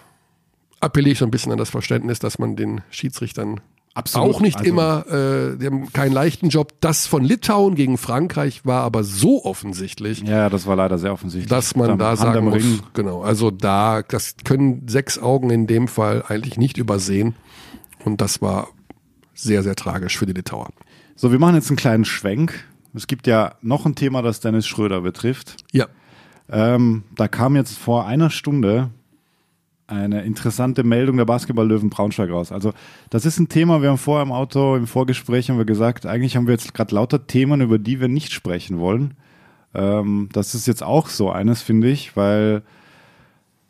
appelliere 0.79 1.13
ich 1.13 1.19
so 1.19 1.25
ein 1.25 1.31
bisschen 1.31 1.51
an 1.51 1.57
das 1.57 1.69
Verständnis, 1.69 2.19
dass 2.19 2.39
man 2.39 2.55
den 2.55 2.81
Schiedsrichtern 2.89 3.61
Absolut. 3.93 4.35
auch 4.35 4.41
nicht 4.41 4.57
Also- 4.57 4.69
immer, 4.69 5.07
äh, 5.07 5.57
die 5.57 5.65
haben 5.65 5.91
keinen 5.91 6.11
leichten 6.11 6.49
Job. 6.49 6.73
Das 6.81 7.07
von 7.07 7.23
Litauen 7.23 7.73
gegen 7.73 7.97
Frankreich 7.97 8.63
war 8.63 8.83
aber 8.83 9.03
so 9.03 9.43
offensichtlich, 9.43 10.21
Ja, 10.21 10.49
das 10.49 10.67
war 10.67 10.75
leider 10.75 10.99
sehr 10.99 11.13
offensichtlich. 11.13 11.49
dass 11.49 11.75
man 11.75 11.97
da 11.97 12.11
am 12.11 12.15
sagen 12.17 12.45
muss, 12.45 12.55
Ring. 12.55 12.79
genau, 12.93 13.21
also 13.23 13.49
da, 13.49 14.03
das 14.03 14.35
können 14.43 14.87
sechs 14.87 15.17
Augen 15.17 15.49
in 15.49 15.65
dem 15.65 15.87
Fall 15.87 16.23
eigentlich 16.27 16.57
nicht 16.57 16.77
übersehen. 16.77 17.35
Und 18.05 18.21
das 18.21 18.39
war 18.41 18.67
sehr, 19.37 19.63
sehr 19.63 19.75
tragisch 19.75 20.17
für 20.17 20.25
die 20.25 20.33
Litauer. 20.33 20.69
So, 21.15 21.31
wir 21.31 21.39
machen 21.39 21.55
jetzt 21.55 21.69
einen 21.69 21.77
kleinen 21.77 22.05
Schwenk. 22.05 22.65
Es 22.93 23.07
gibt 23.07 23.27
ja 23.27 23.55
noch 23.61 23.85
ein 23.85 23.95
Thema, 23.95 24.21
das 24.21 24.39
Dennis 24.39 24.67
Schröder 24.67 25.01
betrifft. 25.01 25.57
Ja, 25.71 25.87
Ähm, 26.49 27.03
da 27.15 27.27
kam 27.27 27.55
jetzt 27.55 27.77
vor 27.77 28.07
einer 28.07 28.29
Stunde 28.29 28.89
eine 29.85 30.23
interessante 30.23 30.83
Meldung 30.83 31.17
der 31.17 31.25
Basketball-Löwen 31.25 31.89
Braunschweig 31.89 32.29
raus. 32.29 32.51
Also 32.51 32.73
das 33.09 33.25
ist 33.25 33.39
ein 33.39 33.49
Thema, 33.49 33.81
wir 33.81 33.89
haben 33.89 33.97
vorher 33.97 34.23
im 34.23 34.31
Auto, 34.31 34.75
im 34.75 34.87
Vorgespräch 34.87 35.49
haben 35.49 35.57
wir 35.57 35.65
gesagt, 35.65 36.05
eigentlich 36.05 36.35
haben 36.35 36.47
wir 36.47 36.53
jetzt 36.53 36.73
gerade 36.73 36.93
lauter 36.95 37.27
Themen, 37.27 37.61
über 37.61 37.79
die 37.79 37.99
wir 37.99 38.07
nicht 38.07 38.31
sprechen 38.33 38.79
wollen. 38.79 39.13
Ähm, 39.73 40.29
das 40.33 40.55
ist 40.55 40.67
jetzt 40.67 40.83
auch 40.83 41.07
so 41.07 41.31
eines, 41.31 41.61
finde 41.61 41.89
ich, 41.89 42.15
weil 42.15 42.63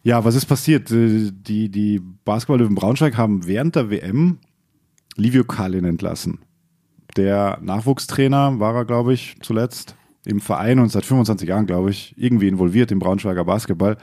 ja, 0.04 0.24
was 0.24 0.36
ist 0.36 0.46
passiert? 0.46 0.90
Die, 0.90 1.70
die 1.70 2.02
Basketball-Löwen 2.24 2.76
Braunschweig 2.76 3.18
haben 3.18 3.46
während 3.46 3.76
der 3.76 3.90
WM 3.90 4.38
Livio 5.18 5.44
Kalin 5.44 5.86
entlassen. 5.86 6.40
Der 7.16 7.58
Nachwuchstrainer 7.62 8.60
war 8.60 8.76
er, 8.76 8.86
glaube 8.86 9.14
ich, 9.14 9.36
zuletzt 9.42 9.96
im 10.26 10.40
Verein 10.40 10.80
und 10.80 10.90
seit 10.90 11.06
25 11.06 11.50
Jahren, 11.50 11.66
glaube 11.66 11.90
ich, 11.90 12.14
irgendwie 12.18 12.48
involviert 12.48 12.92
im 12.92 13.00
Braunschweiger 13.00 13.44
Basketball. 13.44 13.98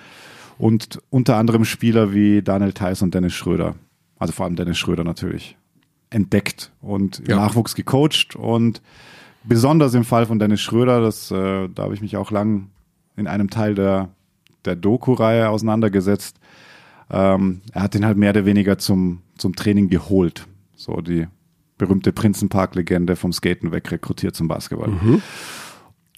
Und 0.58 1.00
unter 1.10 1.36
anderem 1.36 1.64
Spieler 1.64 2.12
wie 2.12 2.42
Daniel 2.42 2.72
Theiss 2.72 3.02
und 3.02 3.14
Dennis 3.14 3.32
Schröder, 3.34 3.74
also 4.18 4.32
vor 4.32 4.46
allem 4.46 4.56
Dennis 4.56 4.78
Schröder 4.78 5.04
natürlich, 5.04 5.56
entdeckt 6.10 6.72
und 6.80 7.20
im 7.20 7.26
Ja. 7.30 7.36
Nachwuchs 7.36 7.74
gecoacht. 7.74 8.36
Und 8.36 8.80
besonders 9.44 9.94
im 9.94 10.04
Fall 10.04 10.26
von 10.26 10.38
Dennis 10.38 10.60
Schröder, 10.60 11.00
das, 11.00 11.30
äh, 11.30 11.68
da 11.68 11.82
habe 11.84 11.94
ich 11.94 12.00
mich 12.00 12.16
auch 12.16 12.30
lang 12.30 12.70
in 13.16 13.26
einem 13.26 13.50
Teil 13.50 13.74
der, 13.74 14.08
der 14.64 14.76
Doku-Reihe 14.76 15.48
auseinandergesetzt. 15.50 16.38
Ähm, 17.10 17.60
er 17.72 17.82
hat 17.82 17.94
ihn 17.94 18.06
halt 18.06 18.16
mehr 18.16 18.30
oder 18.30 18.44
weniger 18.46 18.78
zum, 18.78 19.20
zum 19.36 19.54
Training 19.54 19.88
geholt. 19.88 20.46
So 20.84 21.00
die 21.00 21.26
berühmte 21.78 22.12
Prinzenpark-Legende 22.12 23.16
vom 23.16 23.32
Skaten 23.32 23.72
wegrekrutiert 23.72 24.36
zum 24.36 24.48
Basketball. 24.48 24.92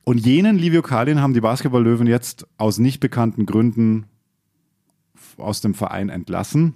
Und 0.02 0.18
jenen 0.18 0.58
Livio 0.58 0.82
Kalin 0.82 1.20
haben 1.20 1.34
die 1.34 1.40
Basketball-Löwen 1.40 2.08
jetzt 2.08 2.48
aus 2.58 2.78
nicht 2.78 2.98
bekannten 2.98 3.46
Gründen 3.46 4.06
aus 5.38 5.60
dem 5.60 5.74
Verein 5.74 6.08
entlassen. 6.08 6.74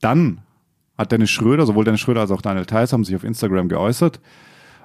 Dann 0.00 0.42
hat 0.96 1.10
Dennis 1.10 1.30
Schröder, 1.30 1.66
sowohl 1.66 1.84
Dennis 1.84 2.00
Schröder 2.00 2.20
als 2.20 2.30
auch 2.30 2.42
Daniel 2.42 2.64
Theiss 2.66 2.92
haben 2.92 3.04
sich 3.04 3.16
auf 3.16 3.24
Instagram 3.24 3.68
geäußert. 3.68 4.20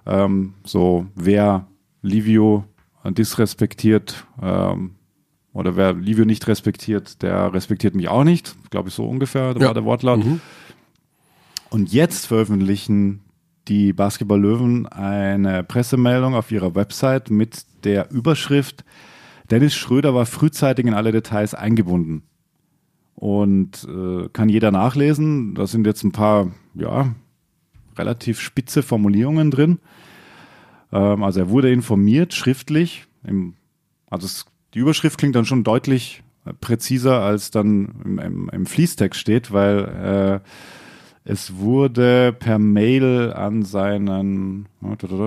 Ähm, 0.07 0.53
so, 0.63 1.05
wer 1.13 1.67
Livio 2.01 2.65
disrespektiert 3.05 4.25
ähm, 4.41 4.95
oder 5.53 5.75
wer 5.75 5.93
Livio 5.93 6.25
nicht 6.25 6.47
respektiert, 6.47 7.21
der 7.21 7.53
respektiert 7.53 7.93
mich 7.93 8.07
auch 8.07 8.23
nicht. 8.23 8.55
Glaube 8.71 8.89
ich, 8.89 8.95
so 8.95 9.07
ungefähr 9.07 9.53
Ja. 9.57 9.67
war 9.67 9.73
der 9.75 9.85
Wortlaut. 9.85 10.23
Und 11.75 11.91
jetzt 11.91 12.27
veröffentlichen 12.27 13.19
die 13.67 13.91
Basketball-Löwen 13.91 14.85
eine 14.85 15.61
Pressemeldung 15.65 16.33
auf 16.33 16.49
ihrer 16.49 16.73
Website 16.73 17.29
mit 17.29 17.65
der 17.83 18.09
Überschrift 18.11 18.85
Dennis 19.51 19.75
Schröder 19.75 20.15
war 20.15 20.25
frühzeitig 20.25 20.85
in 20.85 20.93
alle 20.93 21.11
Details 21.11 21.53
eingebunden. 21.53 22.23
Und 23.13 23.85
äh, 23.89 24.29
kann 24.29 24.47
jeder 24.47 24.71
nachlesen. 24.71 25.53
Da 25.53 25.67
sind 25.67 25.85
jetzt 25.85 26.05
ein 26.05 26.13
paar, 26.13 26.53
ja, 26.75 27.13
relativ 27.97 28.39
spitze 28.39 28.81
Formulierungen 28.81 29.51
drin. 29.51 29.79
Ähm, 30.93 31.23
also 31.23 31.41
er 31.41 31.49
wurde 31.49 31.73
informiert, 31.73 32.33
schriftlich. 32.33 33.03
Im, 33.27 33.55
also 34.09 34.27
es, 34.27 34.45
die 34.73 34.79
Überschrift 34.79 35.17
klingt 35.17 35.35
dann 35.35 35.43
schon 35.43 35.65
deutlich 35.65 36.23
äh, 36.45 36.53
präziser, 36.53 37.19
als 37.19 37.51
dann 37.51 37.95
im, 38.05 38.19
im, 38.19 38.49
im 38.49 38.65
Fließtext 38.65 39.19
steht, 39.19 39.51
weil 39.51 40.41
äh, 40.41 40.49
es 41.25 41.57
wurde 41.57 42.33
per 42.38 42.59
Mail 42.59 43.33
an 43.33 43.63
seinen, 43.63 44.67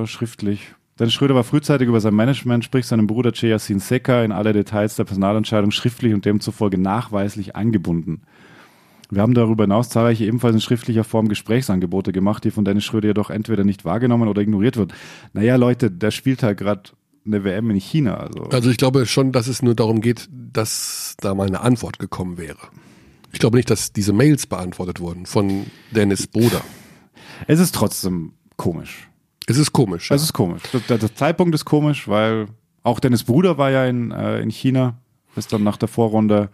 schriftlich, 0.06 0.74
Dennis 0.98 1.14
Schröder 1.14 1.36
war 1.36 1.44
frühzeitig 1.44 1.86
über 1.86 2.00
sein 2.00 2.14
Management, 2.14 2.64
sprich 2.64 2.86
seinem 2.86 3.06
Bruder 3.06 3.32
Ceyasin 3.32 3.78
Seka, 3.78 4.24
in 4.24 4.32
alle 4.32 4.52
Details 4.52 4.96
der 4.96 5.04
Personalentscheidung 5.04 5.70
schriftlich 5.70 6.12
und 6.12 6.24
demzufolge 6.24 6.76
nachweislich 6.76 7.54
eingebunden. 7.54 8.22
Wir 9.10 9.22
haben 9.22 9.32
darüber 9.32 9.64
hinaus 9.64 9.88
zahlreiche 9.90 10.24
ebenfalls 10.24 10.54
in 10.54 10.60
schriftlicher 10.60 11.04
Form 11.04 11.28
Gesprächsangebote 11.28 12.12
gemacht, 12.12 12.44
die 12.44 12.50
von 12.50 12.64
Dennis 12.64 12.84
Schröder 12.84 13.08
jedoch 13.08 13.30
entweder 13.30 13.64
nicht 13.64 13.84
wahrgenommen 13.84 14.28
oder 14.28 14.42
ignoriert 14.42 14.76
wird. 14.76 14.92
Naja, 15.32 15.56
Leute, 15.56 15.90
der 15.90 16.10
spielt 16.10 16.42
halt 16.42 16.58
gerade 16.58 16.82
eine 17.24 17.44
WM 17.44 17.70
in 17.70 17.76
China. 17.76 18.16
Also 18.16 18.42
also 18.44 18.70
ich 18.70 18.76
glaube 18.76 19.06
schon, 19.06 19.32
dass 19.32 19.46
es 19.46 19.62
nur 19.62 19.74
darum 19.74 20.00
geht, 20.00 20.28
dass 20.30 21.16
da 21.20 21.34
mal 21.34 21.46
eine 21.46 21.60
Antwort 21.60 21.98
gekommen 21.98 22.38
wäre. 22.38 22.58
Ich 23.38 23.40
glaube 23.40 23.56
nicht, 23.56 23.70
dass 23.70 23.92
diese 23.92 24.12
Mails 24.12 24.48
beantwortet 24.48 24.98
wurden 24.98 25.24
von 25.24 25.66
Dennis 25.92 26.26
Bruder. 26.26 26.60
es 27.46 27.60
ist 27.60 27.72
trotzdem 27.72 28.32
komisch. 28.56 29.08
Es 29.46 29.58
ist 29.58 29.72
komisch. 29.72 30.10
Es 30.10 30.24
ist 30.24 30.32
komisch. 30.32 30.64
Der, 30.88 30.98
der 30.98 31.14
Zeitpunkt 31.14 31.54
ist 31.54 31.64
komisch, 31.64 32.08
weil 32.08 32.46
auch 32.82 32.98
Dennis 32.98 33.22
Bruder 33.22 33.56
war 33.56 33.70
ja 33.70 33.86
in, 33.86 34.10
äh, 34.10 34.40
in 34.40 34.50
China, 34.50 34.98
ist 35.36 35.52
dann 35.52 35.62
nach 35.62 35.76
der 35.76 35.86
Vorrunde 35.86 36.50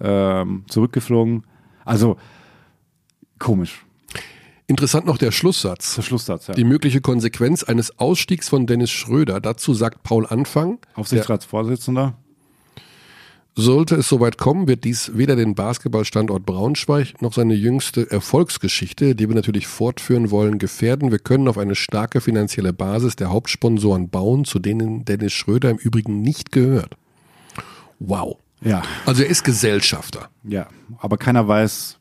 ähm, 0.00 0.62
zurückgeflogen. 0.68 1.42
Also 1.84 2.16
komisch. 3.40 3.84
Interessant 4.68 5.06
noch 5.06 5.18
der 5.18 5.32
Schlusssatz. 5.32 5.96
Der 5.96 6.02
Schlusssatz, 6.02 6.46
ja. 6.46 6.54
Die 6.54 6.62
mögliche 6.62 7.00
Konsequenz 7.00 7.64
eines 7.64 7.98
Ausstiegs 7.98 8.48
von 8.48 8.68
Dennis 8.68 8.92
Schröder. 8.92 9.40
Dazu 9.40 9.74
sagt 9.74 10.04
Paul 10.04 10.24
Anfang, 10.28 10.78
Aufsichtsratsvorsitzender. 10.94 12.14
Sollte 13.54 13.96
es 13.96 14.08
soweit 14.08 14.38
kommen, 14.38 14.66
wird 14.66 14.84
dies 14.84 15.12
weder 15.14 15.36
den 15.36 15.54
Basketballstandort 15.54 16.46
Braunschweig 16.46 17.20
noch 17.20 17.32
seine 17.34 17.54
jüngste 17.54 18.10
Erfolgsgeschichte, 18.10 19.14
die 19.14 19.28
wir 19.28 19.34
natürlich 19.34 19.66
fortführen 19.66 20.30
wollen, 20.30 20.58
gefährden. 20.58 21.10
Wir 21.10 21.18
können 21.18 21.48
auf 21.48 21.58
eine 21.58 21.74
starke 21.74 22.20
finanzielle 22.20 22.72
Basis 22.72 23.16
der 23.16 23.30
Hauptsponsoren 23.30 24.08
bauen, 24.08 24.44
zu 24.44 24.58
denen 24.58 25.04
Dennis 25.04 25.32
Schröder 25.32 25.70
im 25.70 25.76
Übrigen 25.76 26.22
nicht 26.22 26.52
gehört. 26.52 26.96
Wow. 27.98 28.38
Ja, 28.64 28.82
Also 29.06 29.22
er 29.24 29.28
ist 29.28 29.42
Gesellschafter. 29.44 30.28
ja. 30.44 30.68
Aber 30.98 31.16
keiner 31.16 31.48
weiß 31.48 31.98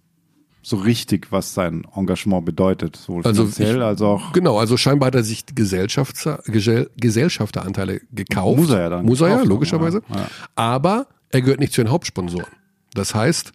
so 0.64 0.78
richtig, 0.78 1.32
was 1.32 1.54
sein 1.54 1.86
Engagement 1.96 2.46
bedeutet, 2.46 2.96
sowohl 2.96 3.24
Also 3.26 3.44
finanziell 3.44 3.78
ich- 3.78 3.82
als 3.84 4.02
auch. 4.02 4.32
Genau, 4.34 4.58
also 4.60 4.78
scheinbar 4.78 5.08
hat 5.08 5.16
er 5.16 5.24
sich 5.24 5.44
Gesellschafter, 5.56 6.42
Gesell, 6.46 6.90
Gesellschafteranteile 6.98 8.02
gekauft. 8.12 8.58
Muss 8.60 8.70
er 8.70 8.80
ja 8.82 8.90
dann 8.90 9.06
Muss 9.06 9.22
er 9.22 9.30
ja, 9.30 9.42
logischerweise. 9.44 10.02
ja. 10.14 10.28
Aber 10.56 11.08
er 11.30 11.42
gehört 11.42 11.60
nicht 11.60 11.74
zu 11.74 11.82
den 11.84 11.90
Hauptsponsoren. 11.92 12.46
Das 12.94 13.16
heißt, 13.16 13.54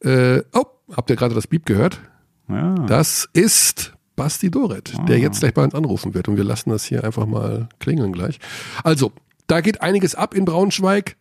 äh, 0.00 0.42
oh, 0.54 0.64
habt 0.92 1.10
ihr 1.10 1.16
gerade 1.16 1.34
das 1.34 1.46
Beep 1.46 1.66
gehört? 1.66 2.00
Ja. 2.48 2.74
Das 2.86 3.28
ist 3.32 3.92
Basti 4.16 4.50
Doret, 4.50 4.94
Ah. 4.98 5.04
der 5.04 5.18
jetzt 5.18 5.40
gleich 5.40 5.54
bei 5.54 5.62
uns 5.62 5.74
anrufen 5.74 6.14
wird. 6.14 6.28
Und 6.28 6.36
wir 6.36 6.44
lassen 6.44 6.70
das 6.70 6.84
hier 6.84 7.04
einfach 7.04 7.26
mal 7.26 7.68
klingeln 7.78 8.12
gleich. 8.12 8.38
Also, 8.82 9.12
da 9.46 9.60
geht 9.60 9.82
einiges 9.82 10.14
ab 10.14 10.34
in 10.34 10.44
Braunschweig. 10.44 11.16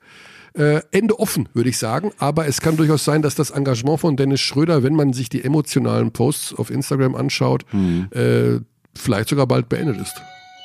Äh, 0.57 0.81
Ende 0.91 1.19
offen, 1.19 1.47
würde 1.53 1.69
ich 1.69 1.77
sagen. 1.77 2.11
Aber 2.17 2.47
es 2.47 2.61
kann 2.61 2.77
durchaus 2.77 3.05
sein, 3.05 3.21
dass 3.21 3.35
das 3.35 3.51
Engagement 3.51 3.99
von 3.99 4.17
Dennis 4.17 4.41
Schröder, 4.41 4.81
wenn 4.81 4.95
man 4.95 5.13
sich 5.13 5.29
die 5.29 5.43
emotionalen 5.43 6.11
Posts 6.11 6.55
auf 6.55 6.71
Instagram 6.71 7.13
anschaut, 7.15 7.63
äh, 7.73 8.59
vielleicht 8.95 9.29
sogar 9.29 9.45
bald 9.45 9.69
beendet 9.69 9.97
ist. 10.01 10.15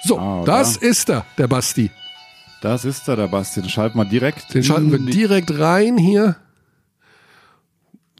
So, 0.04 0.16
Hm. 0.16 0.22
Ah, 0.22 0.42
das 0.44 0.76
ist 0.78 1.10
er, 1.10 1.26
der 1.36 1.46
Basti. 1.46 1.90
Das 2.62 2.84
ist 2.84 3.06
er, 3.08 3.16
der 3.16 3.28
Basti. 3.28 3.60
Den 3.60 3.68
schalten 3.70 3.98
wir 3.98 4.04
direkt. 4.06 4.54
Den 4.54 4.62
schalten 4.64 4.90
wir 4.90 4.98
direkt 4.98 5.58
rein 5.58 5.98
hier, 5.98 6.36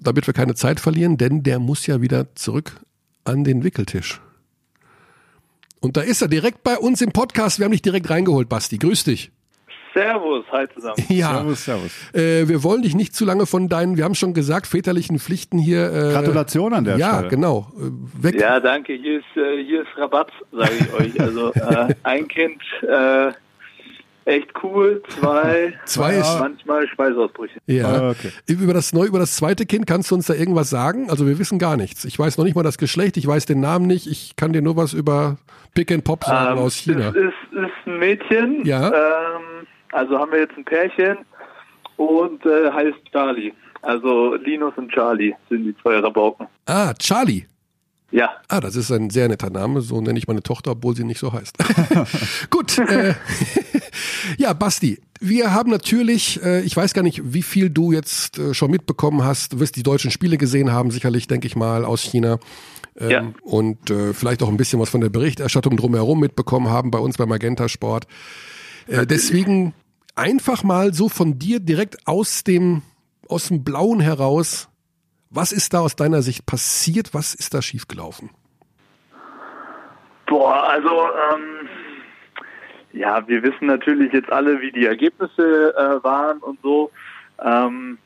damit 0.01 0.27
wir 0.27 0.35
keine 0.35 0.55
Zeit 0.55 0.79
verlieren, 0.81 1.17
denn 1.17 1.43
der 1.43 1.59
muss 1.59 1.87
ja 1.87 2.01
wieder 2.01 2.35
zurück 2.35 2.81
an 3.25 3.45
den 3.45 3.65
Wickeltisch. 3.65 4.21
Und 5.81 5.97
da 5.97 6.01
ist 6.03 6.23
er 6.23 6.29
direkt 6.29 6.63
bei 6.63 6.77
uns 6.77 7.01
im 7.01 7.13
Podcast. 7.13 7.59
Wir 7.59 7.65
haben 7.65 7.73
dich 7.73 7.83
direkt 7.83 8.11
reingeholt, 8.11 8.49
Basti. 8.49 8.79
Grüß 8.79 9.05
dich. 9.05 9.33
Servus, 9.95 10.45
hi 10.51 10.67
zusammen. 10.75 10.97
Ja, 11.09 11.35
Servus, 11.35 11.65
servus. 11.65 11.91
Äh, 12.15 12.49
wir 12.49 12.63
wollen 12.63 12.83
dich 12.83 12.95
nicht 12.95 13.15
zu 13.15 13.25
lange 13.25 13.47
von 13.47 13.69
deinen, 13.69 13.97
wir 13.97 14.05
haben 14.05 14.15
schon 14.15 14.35
gesagt, 14.35 14.67
väterlichen 14.67 15.19
Pflichten 15.19 15.59
hier. 15.59 15.93
Äh, 15.93 16.13
Gratulation 16.13 16.73
an 16.75 16.85
der 16.85 16.97
Ja, 16.99 17.15
Stelle. 17.15 17.29
genau. 17.29 17.73
Äh, 17.79 18.23
weg. 18.25 18.41
Ja, 18.41 18.61
danke. 18.61 18.95
Hier 18.95 19.19
ist, 19.19 19.37
äh, 19.37 19.63
hier 19.65 19.83
ist 19.83 19.89
Rabatt, 19.97 20.31
sage 20.53 20.73
ich 20.81 20.93
euch. 20.95 21.21
Also 21.21 21.53
äh, 21.55 21.95
ein 22.05 22.27
Kind, 22.29 22.61
äh, 22.89 23.33
echt 24.25 24.49
cool. 24.63 25.03
Zwei, 25.09 25.75
Zwei 25.85 26.15
ist- 26.17 26.39
manchmal 26.39 26.87
Speiseausbrüche. 26.89 27.59
Ja. 27.67 27.89
Ah, 27.89 28.11
okay. 28.11 28.31
Über 28.47 28.73
das 28.73 28.93
neu, 28.93 29.05
über 29.07 29.19
das 29.19 29.37
zweite 29.37 29.67
Kind 29.67 29.87
kannst 29.87 30.11
du 30.11 30.15
uns 30.15 30.27
da 30.27 30.35
irgendwas 30.35 30.71
sagen? 30.71 31.11
Also 31.11 31.27
wir 31.27 31.39
wissen 31.39 31.59
gar 31.59 31.77
nichts. 31.77 32.05
Ich 32.05 32.19
weiß 32.19 32.39
noch 32.39 32.45
nicht 32.45 32.55
mal 32.55 32.63
das 32.63 32.79
Geschlecht, 32.79 33.17
ich 33.17 33.27
weiß 33.27 33.47
den 33.47 33.61
Namen 33.61 33.87
nicht. 33.87 34.07
Ich 34.07 34.37
kann 34.37 34.53
dir 34.53 34.63
nur 34.63 34.77
was 34.77 34.93
über 34.95 35.39
Pick 35.75 35.91
and 35.91 36.05
Pop 36.05 36.25
sagen 36.25 36.57
Ähm, 36.59 36.65
aus 36.65 36.75
China. 36.77 37.09
Es 37.09 37.15
ist, 37.17 37.33
ist 37.53 37.87
ein 37.87 37.99
Mädchen. 37.99 38.65
Ja. 38.65 38.89
Ähm, 38.89 39.67
also 39.93 40.19
haben 40.19 40.33
wir 40.33 40.41
jetzt 40.41 40.57
ein 40.57 40.65
Pärchen 40.65 41.19
und 41.97 42.45
äh, 42.45 42.71
heißt 42.71 42.99
Charlie. 43.13 43.53
Also 43.83 44.35
Linus 44.37 44.75
und 44.77 44.91
Charlie 44.91 45.35
sind 45.49 45.65
die 45.65 45.75
zwei 45.83 45.99
Rabauken. 45.99 46.47
Ah, 46.67 46.95
Charlie. 46.95 47.47
Ja. 48.13 48.31
Ah, 48.49 48.61
das 48.61 48.77
ist 48.77 48.91
ein 48.93 49.11
sehr 49.11 49.27
netter 49.29 49.51
Name. 49.51 49.81
So 49.81 50.01
nenne 50.01 50.19
ich 50.19 50.29
meine 50.29 50.43
Tochter, 50.43 50.73
obwohl 50.73 50.95
sie 50.95 51.05
nicht 51.05 51.19
so 51.19 51.33
heißt. 51.33 51.57
Gut. 52.51 52.79
Äh, 52.79 53.15
ja, 54.39 54.53
Basti, 54.53 55.01
wir 55.19 55.53
haben 55.53 55.71
natürlich, 55.71 56.43
äh, 56.45 56.61
ich 56.61 56.77
weiß 56.77 56.93
gar 56.93 57.03
nicht, 57.03 57.33
wie 57.33 57.43
viel 57.43 57.71
du 57.71 57.91
jetzt 57.91 58.39
äh, 58.39 58.55
schon 58.55 58.71
mitbekommen 58.71 59.25
hast. 59.25 59.55
Du 59.55 59.61
wirst 59.61 59.77
die 59.77 59.83
deutschen 59.83 60.11
Spiele 60.11 60.37
gesehen 60.37 60.73
haben, 60.73 60.91
sicherlich, 60.91 61.27
denke 61.27 61.47
ich 61.47 61.57
mal, 61.57 61.85
aus 61.85 62.03
China. 62.03 62.39
Ähm, 63.01 63.11
Ja. 63.11 63.33
Und 63.43 63.91
äh, 63.91 64.13
vielleicht 64.13 64.43
auch 64.43 64.49
ein 64.49 64.59
bisschen 64.59 64.79
was 64.79 64.91
von 64.91 65.01
der 65.01 65.09
Berichterstattung 65.09 65.77
drumherum 65.79 66.21
mitbekommen 66.21 66.69
haben 66.69 66.91
bei 66.91 66.99
uns 66.99 67.17
beim 67.17 67.31
Magenta 67.31 67.69
Sport. 67.69 68.07
Äh, 68.89 69.07
deswegen 69.07 69.73
einfach 70.15 70.63
mal 70.63 70.93
so 70.93 71.09
von 71.09 71.39
dir 71.39 71.61
direkt 71.61 72.07
aus 72.07 72.45
dem, 72.45 72.83
aus 73.29 73.49
dem 73.49 73.65
Blauen 73.65 74.01
heraus. 74.01 74.69
Was 75.31 75.53
ist 75.53 75.73
da 75.73 75.81
aus 75.81 75.97
deiner 75.97 76.23
Sicht 76.23 76.47
passiert? 76.47 77.15
Was 77.15 77.35
ist 77.35 77.55
da 77.55 77.63
schiefgelaufen? 77.63 78.31
Boah, 80.27 80.69
also 80.69 80.91
ähm, 81.35 81.69
ja, 82.93 83.27
wir 83.27 83.43
wissen 83.43 83.67
natürlich 83.67 84.13
jetzt 84.13 84.31
alle, 84.31 84.61
wie 84.61 84.73
die 84.73 84.87
Ergebnisse 84.87 85.75
äh, 85.77 86.05
waren 86.05 86.39
und 86.39 86.61
so. 86.63 86.91
Ähm, 87.43 87.99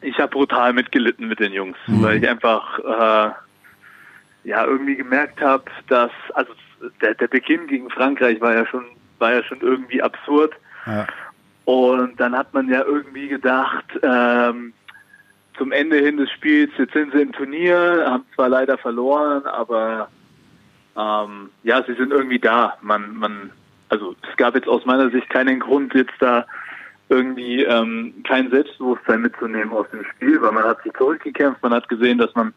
ich 0.00 0.18
habe 0.18 0.28
brutal 0.28 0.72
mitgelitten 0.72 1.28
mit 1.28 1.38
den 1.38 1.52
Jungs, 1.52 1.76
weil 1.86 2.18
ich 2.18 2.28
einfach 2.28 2.78
äh, 2.80 3.30
ja 4.44 4.64
irgendwie 4.64 4.96
gemerkt 4.96 5.40
habe, 5.40 5.64
dass 5.88 6.10
also 6.34 6.52
der, 7.00 7.14
der 7.14 7.28
Beginn 7.28 7.68
gegen 7.68 7.88
Frankreich 7.90 8.40
war 8.40 8.54
ja 8.54 8.66
schon 8.66 8.84
war 9.18 9.32
ja 9.32 9.44
schon 9.44 9.60
irgendwie 9.60 10.02
absurd. 10.02 10.52
Und 11.64 12.18
dann 12.18 12.36
hat 12.36 12.52
man 12.54 12.68
ja 12.68 12.82
irgendwie 12.84 13.28
gedacht, 13.28 13.84
ähm, 14.02 14.72
zum 15.56 15.72
Ende 15.72 15.96
hin 15.98 16.16
des 16.16 16.30
Spiels, 16.30 16.72
jetzt 16.78 16.92
sind 16.92 17.12
sie 17.12 17.20
im 17.20 17.32
Turnier, 17.32 18.04
haben 18.08 18.24
zwar 18.34 18.48
leider 18.48 18.78
verloren, 18.78 19.46
aber 19.46 20.08
ähm, 20.96 21.50
ja, 21.62 21.82
sie 21.84 21.94
sind 21.94 22.10
irgendwie 22.10 22.38
da. 22.38 22.76
Man, 22.80 23.16
man, 23.16 23.50
also 23.88 24.16
es 24.28 24.36
gab 24.36 24.54
jetzt 24.54 24.68
aus 24.68 24.84
meiner 24.84 25.10
Sicht 25.10 25.28
keinen 25.28 25.60
Grund, 25.60 25.94
jetzt 25.94 26.14
da 26.20 26.46
irgendwie 27.08 27.62
ähm, 27.62 28.14
kein 28.24 28.50
Selbstbewusstsein 28.50 29.20
mitzunehmen 29.20 29.72
aus 29.72 29.86
dem 29.90 30.04
Spiel, 30.04 30.40
weil 30.40 30.52
man 30.52 30.64
hat 30.64 30.82
sich 30.82 30.92
zurückgekämpft, 30.94 31.62
man 31.62 31.74
hat 31.74 31.88
gesehen, 31.88 32.18
dass 32.18 32.34
man 32.34 32.54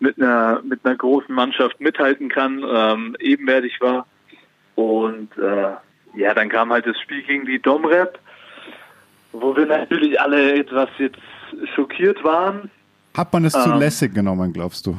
mit 0.00 0.20
einer 0.20 0.60
mit 0.64 0.84
einer 0.84 0.96
großen 0.96 1.32
Mannschaft 1.32 1.80
mithalten 1.80 2.28
kann, 2.28 2.64
ähm, 2.68 3.16
ebenwertig 3.20 3.80
war. 3.80 4.06
Und 4.74 5.36
äh, 5.38 5.74
ja, 6.14 6.34
dann 6.34 6.48
kam 6.48 6.72
halt 6.72 6.86
das 6.86 6.98
Spiel 7.00 7.22
gegen 7.22 7.46
die 7.46 7.60
Domrep, 7.60 8.18
wo 9.32 9.56
wir 9.56 9.66
natürlich 9.66 10.20
alle 10.20 10.54
etwas 10.54 10.88
jetzt 10.98 11.18
schockiert 11.74 12.22
waren. 12.24 12.70
Hat 13.16 13.32
man 13.32 13.44
es 13.44 13.52
zu 13.52 13.70
Ähm. 13.72 13.78
lässig 13.78 14.14
genommen, 14.14 14.52
glaubst 14.52 14.86
du? 14.86 14.96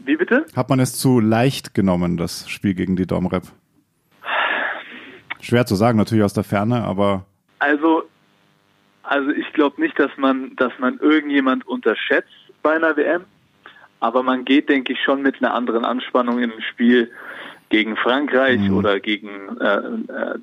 Wie 0.00 0.16
bitte? 0.16 0.44
Hat 0.54 0.68
man 0.68 0.80
es 0.80 0.98
zu 0.98 1.20
leicht 1.20 1.72
genommen, 1.74 2.16
das 2.16 2.48
Spiel 2.50 2.74
gegen 2.74 2.96
die 2.96 3.06
Domrep? 3.06 3.44
Schwer 5.40 5.66
zu 5.66 5.74
sagen, 5.74 5.98
natürlich 5.98 6.24
aus 6.24 6.34
der 6.34 6.44
Ferne, 6.44 6.82
aber 6.84 7.26
Also, 7.58 8.04
also 9.02 9.30
ich 9.30 9.52
glaube 9.52 9.80
nicht, 9.80 9.98
dass 9.98 10.10
man, 10.16 10.56
dass 10.56 10.72
man 10.78 10.98
irgendjemand 10.98 11.66
unterschätzt 11.66 12.32
bei 12.62 12.74
einer 12.76 12.96
WM, 12.96 13.24
aber 14.00 14.22
man 14.22 14.44
geht, 14.44 14.68
denke 14.68 14.92
ich, 14.94 15.00
schon 15.02 15.22
mit 15.22 15.36
einer 15.42 15.54
anderen 15.54 15.84
Anspannung 15.84 16.38
in 16.40 16.50
ein 16.52 16.62
Spiel 16.62 17.10
gegen 17.74 17.96
Frankreich 17.96 18.70
oder 18.70 19.00
gegen 19.00 19.58
äh, 19.60 19.64
äh, 19.64 19.80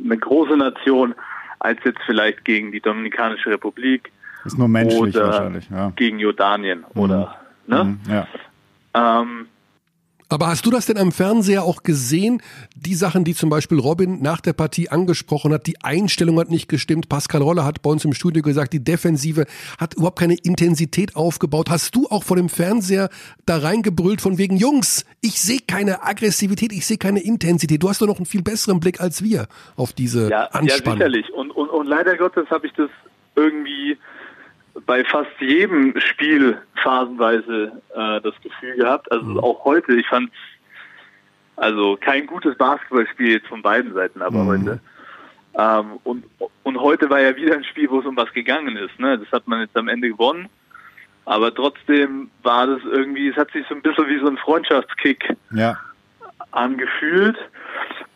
eine 0.03 0.17
große 0.17 0.57
Nation 0.57 1.15
als 1.59 1.79
jetzt 1.85 2.01
vielleicht 2.05 2.43
gegen 2.43 2.73
die 2.73 2.81
Dominikanische 2.81 3.51
Republik 3.51 4.11
ist 4.43 4.57
nur 4.57 4.67
menschlich 4.67 5.15
oder 5.15 5.27
wahrscheinlich. 5.27 5.69
Ja. 5.69 5.93
gegen 5.95 6.19
Jordanien 6.19 6.83
oder 6.93 7.37
ne? 7.67 7.83
Mhm, 7.85 7.99
ja. 8.11 8.27
Ähm, 8.93 9.45
Aber 10.31 10.47
hast 10.47 10.65
du 10.65 10.69
das 10.69 10.85
denn 10.85 10.97
am 10.97 11.11
Fernseher 11.11 11.63
auch 11.63 11.83
gesehen? 11.83 12.41
Die 12.73 12.95
Sachen, 12.95 13.25
die 13.25 13.35
zum 13.35 13.49
Beispiel 13.49 13.77
Robin 13.77 14.21
nach 14.21 14.39
der 14.39 14.53
Partie 14.53 14.87
angesprochen 14.87 15.51
hat, 15.51 15.67
die 15.67 15.83
Einstellung 15.83 16.39
hat 16.39 16.49
nicht 16.49 16.69
gestimmt. 16.69 17.09
Pascal 17.09 17.41
Roller 17.41 17.65
hat 17.65 17.81
bei 17.81 17.89
uns 17.89 18.05
im 18.05 18.13
Studio 18.13 18.41
gesagt, 18.41 18.71
die 18.71 18.81
Defensive 18.81 19.45
hat 19.77 19.95
überhaupt 19.95 20.19
keine 20.19 20.35
Intensität 20.35 21.17
aufgebaut. 21.17 21.69
Hast 21.69 21.97
du 21.97 22.07
auch 22.07 22.23
vor 22.23 22.37
dem 22.37 22.47
Fernseher 22.47 23.09
da 23.45 23.57
reingebrüllt 23.57 24.21
von 24.21 24.37
wegen, 24.37 24.55
Jungs, 24.55 25.05
ich 25.19 25.41
sehe 25.41 25.59
keine 25.67 26.01
Aggressivität, 26.03 26.71
ich 26.71 26.85
sehe 26.85 26.97
keine 26.97 27.19
Intensität. 27.19 27.83
Du 27.83 27.89
hast 27.89 28.01
doch 28.01 28.07
noch 28.07 28.15
einen 28.15 28.25
viel 28.25 28.41
besseren 28.41 28.79
Blick 28.79 29.01
als 29.01 29.21
wir 29.21 29.47
auf 29.75 29.91
diese 29.91 30.29
Ja, 30.29 30.43
ja 30.43 30.45
Anspannung. 30.51 30.99
sicherlich. 30.99 31.29
Und, 31.33 31.51
und, 31.51 31.69
und 31.69 31.87
leider 31.87 32.15
Gottes 32.15 32.49
habe 32.49 32.67
ich 32.67 32.73
das 32.77 32.89
irgendwie 33.35 33.97
bei 34.85 35.03
fast 35.03 35.31
jedem 35.39 35.99
Spiel 35.99 36.57
phasenweise 36.81 37.71
äh, 37.95 38.21
das 38.21 38.33
Gefühl 38.41 38.75
gehabt. 38.77 39.11
Also 39.11 39.41
auch 39.41 39.65
heute, 39.65 39.93
ich 39.93 40.07
fand 40.07 40.31
also 41.55 41.97
kein 41.99 42.25
gutes 42.25 42.57
Basketballspiel 42.57 43.33
jetzt 43.33 43.47
von 43.47 43.61
beiden 43.61 43.93
Seiten, 43.93 44.21
aber 44.21 44.45
heute. 44.45 44.79
Ähm, 45.53 45.99
und, 46.03 46.23
und 46.63 46.79
heute 46.79 47.09
war 47.09 47.19
ja 47.19 47.35
wieder 47.35 47.53
ein 47.53 47.63
Spiel, 47.63 47.89
wo 47.89 47.99
es 47.99 48.05
um 48.05 48.15
was 48.15 48.31
gegangen 48.33 48.77
ist. 48.77 48.97
Ne? 48.99 49.17
Das 49.19 49.31
hat 49.31 49.47
man 49.47 49.61
jetzt 49.61 49.75
am 49.75 49.87
Ende 49.87 50.09
gewonnen. 50.09 50.47
Aber 51.25 51.53
trotzdem 51.53 52.31
war 52.41 52.67
das 52.67 52.81
irgendwie, 52.83 53.27
es 53.29 53.35
hat 53.35 53.51
sich 53.51 53.65
so 53.67 53.75
ein 53.75 53.81
bisschen 53.81 54.07
wie 54.07 54.19
so 54.19 54.27
ein 54.27 54.37
Freundschaftskick 54.37 55.35
ja. 55.53 55.77
angefühlt. 56.51 57.37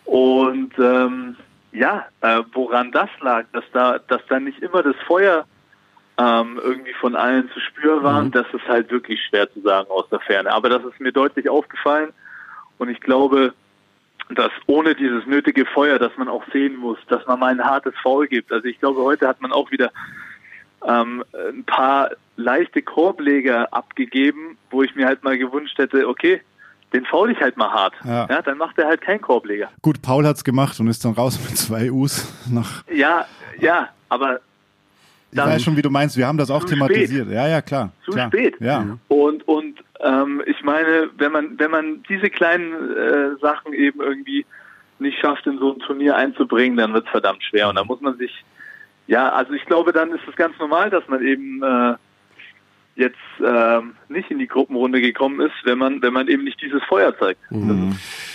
Und 0.05 0.71
ähm, 0.79 1.35
ja, 1.71 2.05
äh, 2.21 2.41
woran 2.53 2.91
das 2.91 3.09
lag, 3.21 3.45
dass 3.51 3.65
da, 3.73 3.99
dass 4.07 4.21
da 4.27 4.39
nicht 4.39 4.59
immer 4.59 4.81
das 4.81 4.95
Feuer 5.05 5.45
ähm, 6.17 6.59
irgendwie 6.63 6.93
von 6.93 7.15
allen 7.15 7.49
zu 7.51 7.59
spüren 7.59 8.03
war, 8.03 8.23
das 8.25 8.45
ist 8.53 8.67
halt 8.67 8.89
wirklich 8.89 9.21
schwer 9.25 9.51
zu 9.51 9.61
sagen 9.61 9.89
aus 9.89 10.07
der 10.09 10.19
Ferne. 10.19 10.51
Aber 10.51 10.69
das 10.69 10.83
ist 10.85 10.99
mir 10.99 11.11
deutlich 11.11 11.49
aufgefallen 11.49 12.13
und 12.77 12.89
ich 12.89 12.99
glaube, 13.01 13.53
dass 14.29 14.51
ohne 14.65 14.95
dieses 14.95 15.25
nötige 15.25 15.65
Feuer, 15.65 15.99
dass 15.99 16.15
man 16.17 16.27
auch 16.27 16.43
sehen 16.51 16.77
muss, 16.77 16.97
dass 17.09 17.25
man 17.27 17.39
mal 17.39 17.51
ein 17.51 17.63
hartes 17.63 17.93
Foul 18.01 18.27
gibt. 18.27 18.51
Also 18.51 18.65
ich 18.65 18.79
glaube, 18.79 19.01
heute 19.01 19.27
hat 19.27 19.41
man 19.41 19.51
auch 19.51 19.69
wieder 19.71 19.91
ähm, 20.85 21.23
ein 21.33 21.63
paar 21.63 22.11
leichte 22.37 22.81
Korbleger 22.81 23.71
abgegeben, 23.73 24.57
wo 24.71 24.83
ich 24.83 24.95
mir 24.95 25.05
halt 25.05 25.23
mal 25.23 25.37
gewünscht 25.37 25.77
hätte, 25.77 26.07
okay, 26.07 26.41
den 26.93 27.05
faul 27.05 27.31
ich 27.31 27.39
halt 27.39 27.57
mal 27.57 27.71
hart. 27.71 27.93
Ja. 28.03 28.27
Ja. 28.29 28.41
dann 28.41 28.57
macht 28.57 28.77
er 28.77 28.87
halt 28.87 29.01
keinen 29.01 29.21
Korbleger. 29.21 29.69
Gut, 29.81 30.01
Paul 30.01 30.25
hat's 30.25 30.43
gemacht 30.43 30.79
und 30.79 30.87
ist 30.87 31.03
dann 31.05 31.13
raus 31.13 31.39
mit 31.47 31.57
zwei 31.57 31.91
U's 31.91 32.31
nach. 32.49 32.83
Ja, 32.89 33.25
ja, 33.59 33.89
aber 34.09 34.39
Ich 35.31 35.37
weiß 35.37 35.63
schon, 35.63 35.75
wie 35.75 35.81
du 35.81 35.89
meinst. 35.89 36.15
Wir 36.17 36.27
haben 36.27 36.37
das 36.37 36.49
auch 36.49 36.63
thematisiert. 36.63 37.29
Ja, 37.29 37.47
ja, 37.47 37.61
klar. 37.61 37.91
zu 38.05 38.11
klar. 38.11 38.27
spät. 38.27 38.55
Ja. 38.59 38.97
Und 39.09 39.47
und 39.47 39.83
ähm, 39.99 40.41
ich 40.45 40.61
meine, 40.63 41.09
wenn 41.17 41.31
man 41.31 41.59
wenn 41.59 41.71
man 41.71 42.03
diese 42.07 42.29
kleinen 42.29 42.73
äh, 42.95 43.35
Sachen 43.41 43.73
eben 43.73 44.01
irgendwie 44.01 44.45
nicht 44.99 45.19
schafft, 45.19 45.45
in 45.45 45.59
so 45.59 45.73
ein 45.73 45.79
Turnier 45.79 46.15
einzubringen, 46.15 46.77
dann 46.77 46.93
wird's 46.93 47.09
verdammt 47.09 47.43
schwer. 47.43 47.69
Und 47.69 47.75
da 47.75 47.83
muss 47.83 47.99
man 48.01 48.17
sich, 48.17 48.31
ja, 49.07 49.29
also 49.29 49.53
ich 49.53 49.65
glaube, 49.65 49.91
dann 49.91 50.11
ist 50.11 50.25
es 50.27 50.35
ganz 50.35 50.57
normal, 50.57 50.89
dass 50.89 51.05
man 51.07 51.21
eben 51.21 51.61
äh, 51.61 51.95
jetzt 52.95 53.17
ähm, 53.45 53.95
nicht 54.07 54.31
in 54.31 54.39
die 54.39 54.47
Gruppenrunde 54.47 55.01
gekommen 55.01 55.41
ist, 55.41 55.55
wenn 55.65 55.77
man 55.77 56.01
wenn 56.01 56.13
man 56.13 56.27
eben 56.27 56.43
nicht 56.43 56.61
dieses 56.61 56.81
Feuer 56.83 57.17
zeigt. 57.17 57.41
Das, 57.49 58.34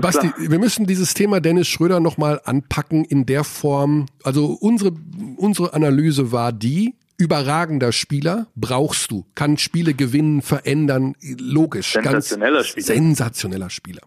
Basti, 0.00 0.30
klar. 0.30 0.50
wir 0.50 0.58
müssen 0.58 0.86
dieses 0.86 1.14
Thema 1.14 1.40
Dennis 1.40 1.68
Schröder 1.68 2.00
nochmal 2.00 2.40
anpacken 2.44 3.04
in 3.04 3.26
der 3.26 3.44
Form. 3.44 4.06
Also 4.22 4.46
unsere, 4.46 4.92
unsere 5.36 5.74
Analyse 5.74 6.32
war 6.32 6.52
die, 6.52 6.94
überragender 7.16 7.92
Spieler 7.92 8.46
brauchst 8.56 9.10
du, 9.10 9.24
kann 9.34 9.56
Spiele 9.58 9.94
gewinnen, 9.94 10.42
verändern, 10.42 11.14
logisch. 11.22 11.92
Sensationeller 11.92 12.64
Spieler. 12.64 12.86
Sensationeller 12.86 13.70
Spieler. 13.70 14.02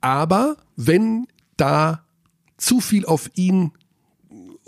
Aber 0.00 0.56
wenn 0.76 1.26
da 1.56 2.04
zu 2.56 2.80
viel 2.80 3.04
auf 3.06 3.30
ihn 3.34 3.72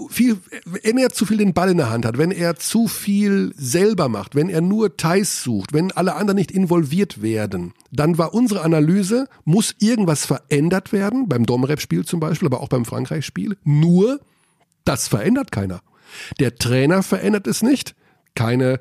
viel, 0.08 0.38
wenn 0.64 0.98
er 0.98 1.10
zu 1.10 1.26
viel 1.26 1.38
den 1.38 1.54
Ball 1.54 1.70
in 1.70 1.76
der 1.76 1.90
Hand 1.90 2.04
hat, 2.04 2.18
wenn 2.18 2.30
er 2.30 2.56
zu 2.56 2.88
viel 2.88 3.52
selber 3.56 4.08
macht, 4.08 4.34
wenn 4.34 4.48
er 4.48 4.60
nur 4.60 4.96
Thais 4.96 5.42
sucht, 5.42 5.72
wenn 5.72 5.92
alle 5.92 6.14
anderen 6.14 6.36
nicht 6.36 6.50
involviert 6.50 7.22
werden, 7.22 7.74
dann 7.90 8.18
war 8.18 8.34
unsere 8.34 8.62
Analyse, 8.62 9.28
muss 9.44 9.74
irgendwas 9.78 10.26
verändert 10.26 10.92
werden, 10.92 11.28
beim 11.28 11.46
Domrep-Spiel 11.46 12.04
zum 12.04 12.20
Beispiel, 12.20 12.46
aber 12.46 12.60
auch 12.60 12.68
beim 12.68 12.84
Frankreich-Spiel, 12.84 13.56
nur 13.64 14.20
Das 14.84 15.08
verändert 15.08 15.52
keiner. 15.52 15.80
Der 16.40 16.56
Trainer 16.56 17.02
verändert 17.02 17.46
es 17.46 17.62
nicht. 17.62 17.94
Keine, 18.34 18.80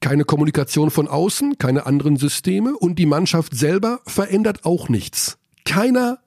keine 0.00 0.24
Kommunikation 0.24 0.90
von 0.90 1.08
außen, 1.08 1.58
keine 1.58 1.86
anderen 1.86 2.16
Systeme 2.16 2.76
und 2.76 2.98
die 2.98 3.06
Mannschaft 3.06 3.54
selber 3.54 4.00
verändert 4.06 4.64
auch 4.64 4.88
nichts. 4.88 5.38
Keiner 5.64 6.18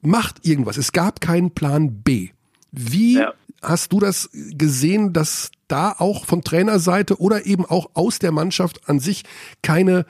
macht 0.00 0.46
irgendwas. 0.46 0.76
Es 0.76 0.92
gab 0.92 1.20
keinen 1.20 1.52
Plan 1.52 2.02
B. 2.02 2.30
Wie 2.70 3.14
Ja. 3.14 3.32
Hast 3.62 3.92
du 3.92 4.00
das 4.00 4.30
gesehen, 4.32 5.12
dass 5.12 5.50
da 5.68 5.94
auch 5.98 6.24
von 6.24 6.42
Trainerseite 6.42 7.20
oder 7.20 7.46
eben 7.46 7.64
auch 7.64 7.90
aus 7.94 8.18
der 8.18 8.32
Mannschaft 8.32 8.88
an 8.88 9.00
sich 9.00 9.24
keine 9.62 10.06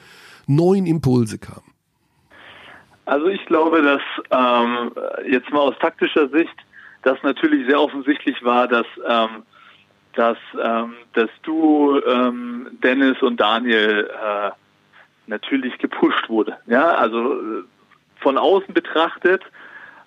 neuen 0.46 0.86
Impulse 0.86 1.38
kamen? 1.38 1.74
Also 3.06 3.28
ich 3.28 3.44
glaube, 3.46 3.82
dass 3.82 4.02
ähm, 4.30 4.92
jetzt 5.30 5.50
mal 5.50 5.60
aus 5.60 5.74
taktischer 5.80 6.28
Sicht, 6.28 6.54
das 7.02 7.16
natürlich 7.22 7.66
sehr 7.66 7.80
offensichtlich 7.80 8.42
war, 8.44 8.68
dass 8.68 8.86
ähm, 9.06 9.44
dass 10.18 10.38
ähm, 10.60 10.94
das 11.12 11.30
Duo 11.44 12.00
ähm, 12.04 12.76
Dennis 12.82 13.22
und 13.22 13.38
Daniel 13.38 14.10
äh, 14.10 14.50
natürlich 15.28 15.78
gepusht 15.78 16.28
wurde. 16.28 16.56
Ja, 16.66 16.88
also 16.96 17.34
äh, 17.34 17.62
von 18.20 18.36
außen 18.36 18.74
betrachtet 18.74 19.44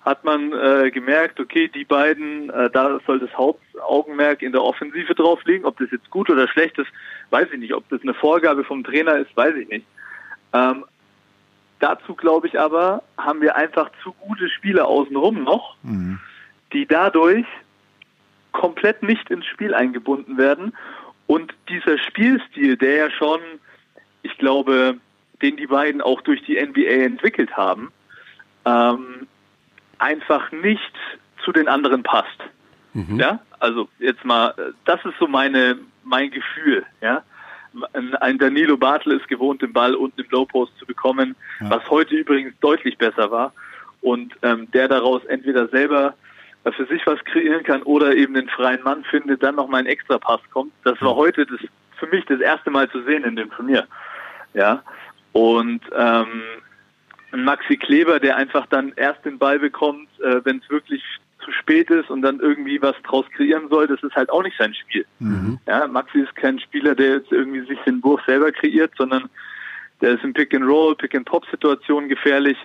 hat 0.04 0.24
man 0.24 0.52
äh, 0.52 0.90
gemerkt, 0.90 1.38
okay, 1.38 1.68
die 1.68 1.84
beiden, 1.84 2.50
äh, 2.50 2.70
da 2.70 2.98
soll 3.06 3.20
das 3.20 3.32
Hauptaugenmerk 3.36 4.42
in 4.42 4.52
der 4.52 4.62
Offensive 4.62 5.14
drauf 5.14 5.44
liegen. 5.44 5.64
Ob 5.64 5.78
das 5.78 5.90
jetzt 5.92 6.10
gut 6.10 6.28
oder 6.28 6.48
schlecht 6.48 6.76
ist, 6.78 6.90
weiß 7.30 7.48
ich 7.52 7.58
nicht. 7.60 7.74
Ob 7.74 7.88
das 7.88 8.02
eine 8.02 8.14
Vorgabe 8.14 8.64
vom 8.64 8.82
Trainer 8.82 9.16
ist, 9.16 9.36
weiß 9.36 9.54
ich 9.54 9.68
nicht. 9.68 9.86
Ähm, 10.52 10.84
dazu 11.78 12.14
glaube 12.14 12.48
ich 12.48 12.58
aber, 12.58 13.04
haben 13.16 13.40
wir 13.40 13.54
einfach 13.54 13.90
zu 14.02 14.12
gute 14.12 14.48
Spieler 14.48 14.86
außenrum 14.88 15.44
noch, 15.44 15.76
die 16.72 16.86
dadurch 16.86 17.46
komplett 18.52 19.02
nicht 19.02 19.30
ins 19.30 19.46
Spiel 19.46 19.72
eingebunden 19.74 20.36
werden. 20.36 20.74
Und 21.26 21.54
dieser 21.68 21.98
Spielstil, 21.98 22.76
der 22.76 22.96
ja 22.96 23.10
schon, 23.10 23.40
ich 24.22 24.36
glaube, 24.38 24.96
den 25.40 25.56
die 25.56 25.66
beiden 25.66 26.00
auch 26.00 26.20
durch 26.22 26.42
die 26.44 26.60
NBA 26.60 27.04
entwickelt 27.04 27.56
haben, 27.56 27.92
ähm, 28.64 29.26
einfach 30.02 30.50
nicht 30.52 30.92
zu 31.44 31.52
den 31.52 31.68
anderen 31.68 32.02
passt. 32.02 32.38
Ja, 33.18 33.40
also 33.58 33.88
jetzt 33.98 34.24
mal, 34.24 34.54
das 34.84 35.02
ist 35.04 35.14
so 35.18 35.26
meine 35.26 35.78
mein 36.04 36.30
Gefühl. 36.30 36.84
Ja, 37.00 37.22
ein, 38.20 38.38
Danilo 38.38 38.76
Bartel 38.76 39.12
ist 39.12 39.28
gewohnt, 39.28 39.62
den 39.62 39.72
Ball 39.72 39.94
unten 39.94 40.20
im 40.20 40.26
Low 40.30 40.44
Post 40.44 40.76
zu 40.78 40.84
bekommen, 40.84 41.34
was 41.60 41.88
heute 41.88 42.14
übrigens 42.14 42.52
deutlich 42.60 42.98
besser 42.98 43.30
war 43.30 43.52
und 44.02 44.34
ähm, 44.42 44.70
der 44.72 44.88
daraus 44.88 45.24
entweder 45.24 45.68
selber 45.68 46.14
für 46.76 46.86
sich 46.86 47.04
was 47.06 47.24
kreieren 47.24 47.64
kann 47.64 47.82
oder 47.82 48.14
eben 48.14 48.34
den 48.34 48.48
freien 48.48 48.82
Mann 48.82 49.04
findet, 49.04 49.42
dann 49.42 49.56
noch 49.56 49.68
mal 49.68 49.78
ein 49.78 49.86
extra 49.86 50.18
Pass 50.18 50.40
kommt. 50.52 50.72
Das 50.84 51.00
war 51.02 51.16
heute 51.16 51.46
das 51.46 51.60
für 51.98 52.06
mich 52.08 52.24
das 52.26 52.40
erste 52.40 52.70
Mal 52.70 52.90
zu 52.90 53.02
sehen 53.02 53.24
in 53.24 53.36
dem 53.36 53.50
Turnier. 53.50 53.86
Ja, 54.54 54.82
und 55.32 55.80
ähm, 55.96 56.42
ein 57.32 57.44
Maxi 57.44 57.76
Kleber, 57.76 58.20
der 58.20 58.36
einfach 58.36 58.66
dann 58.66 58.92
erst 58.96 59.24
den 59.24 59.38
Ball 59.38 59.58
bekommt, 59.58 60.08
äh, 60.20 60.40
wenn 60.44 60.58
es 60.58 60.70
wirklich 60.70 61.02
zu 61.44 61.50
spät 61.52 61.90
ist 61.90 62.10
und 62.10 62.22
dann 62.22 62.40
irgendwie 62.40 62.80
was 62.80 62.94
draus 63.02 63.26
kreieren 63.34 63.68
soll, 63.68 63.86
das 63.86 64.02
ist 64.02 64.14
halt 64.14 64.30
auch 64.30 64.42
nicht 64.42 64.56
sein 64.58 64.74
Spiel. 64.74 65.04
Ja, 65.66 65.86
Maxi 65.88 66.20
ist 66.20 66.34
kein 66.36 66.60
Spieler, 66.60 66.94
der 66.94 67.16
jetzt 67.16 67.32
irgendwie 67.32 67.66
sich 67.66 67.78
den 67.80 68.02
Wurf 68.02 68.20
selber 68.26 68.52
kreiert, 68.52 68.92
sondern 68.96 69.28
der 70.00 70.12
ist 70.12 70.24
in 70.24 70.34
Pick-and-Roll, 70.34 70.96
Pick-and-Pop-Situationen 70.96 72.08
gefährlich. 72.08 72.58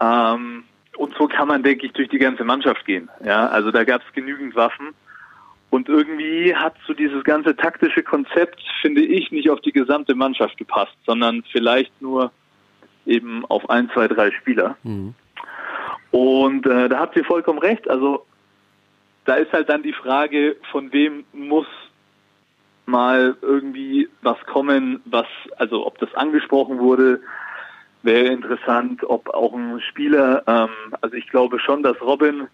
Ähm, 0.00 0.64
und 0.96 1.14
so 1.16 1.28
kann 1.28 1.48
man, 1.48 1.62
denke 1.62 1.86
ich, 1.86 1.92
durch 1.92 2.08
die 2.08 2.18
ganze 2.18 2.44
Mannschaft 2.44 2.84
gehen. 2.86 3.08
Ja, 3.24 3.46
also 3.48 3.70
da 3.70 3.84
gab 3.84 4.02
es 4.02 4.12
genügend 4.14 4.54
Waffen. 4.56 4.94
Und 5.70 5.88
irgendwie 5.88 6.54
hat 6.54 6.74
so 6.86 6.94
dieses 6.94 7.22
ganze 7.24 7.54
taktische 7.56 8.02
Konzept, 8.02 8.62
finde 8.80 9.02
ich, 9.02 9.30
nicht 9.30 9.50
auf 9.50 9.60
die 9.60 9.72
gesamte 9.72 10.14
Mannschaft 10.14 10.56
gepasst, 10.56 10.96
sondern 11.04 11.42
vielleicht 11.52 12.00
nur 12.00 12.30
eben 13.06 13.44
auf 13.46 13.68
ein, 13.70 13.90
zwei, 13.90 14.08
drei 14.08 14.30
Spieler. 14.32 14.76
Und 16.10 16.66
äh, 16.66 16.88
da 16.88 16.98
habt 16.98 17.16
ihr 17.16 17.24
vollkommen 17.24 17.58
recht. 17.58 17.88
Also 17.88 18.24
da 19.24 19.34
ist 19.34 19.52
halt 19.52 19.68
dann 19.68 19.82
die 19.82 19.92
Frage, 19.92 20.56
von 20.70 20.92
wem 20.92 21.24
muss 21.32 21.66
mal 22.86 23.36
irgendwie 23.42 24.08
was 24.22 24.38
kommen, 24.46 25.02
was, 25.04 25.26
also 25.56 25.86
ob 25.86 25.98
das 25.98 26.14
angesprochen 26.14 26.78
wurde, 26.78 27.20
wäre 28.02 28.26
interessant, 28.26 29.02
ob 29.02 29.28
auch 29.30 29.52
ein 29.52 29.80
Spieler, 29.80 30.44
ähm, 30.46 30.94
also 31.00 31.16
ich 31.16 31.28
glaube 31.28 31.58
schon, 31.58 31.82
dass 31.82 32.00
Robin 32.00 32.46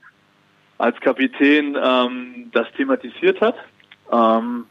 als 0.78 0.98
Kapitän 1.00 1.76
ähm, 1.80 2.50
das 2.52 2.66
thematisiert 2.76 3.40
hat. 3.40 3.56
Ähm, 4.10 4.64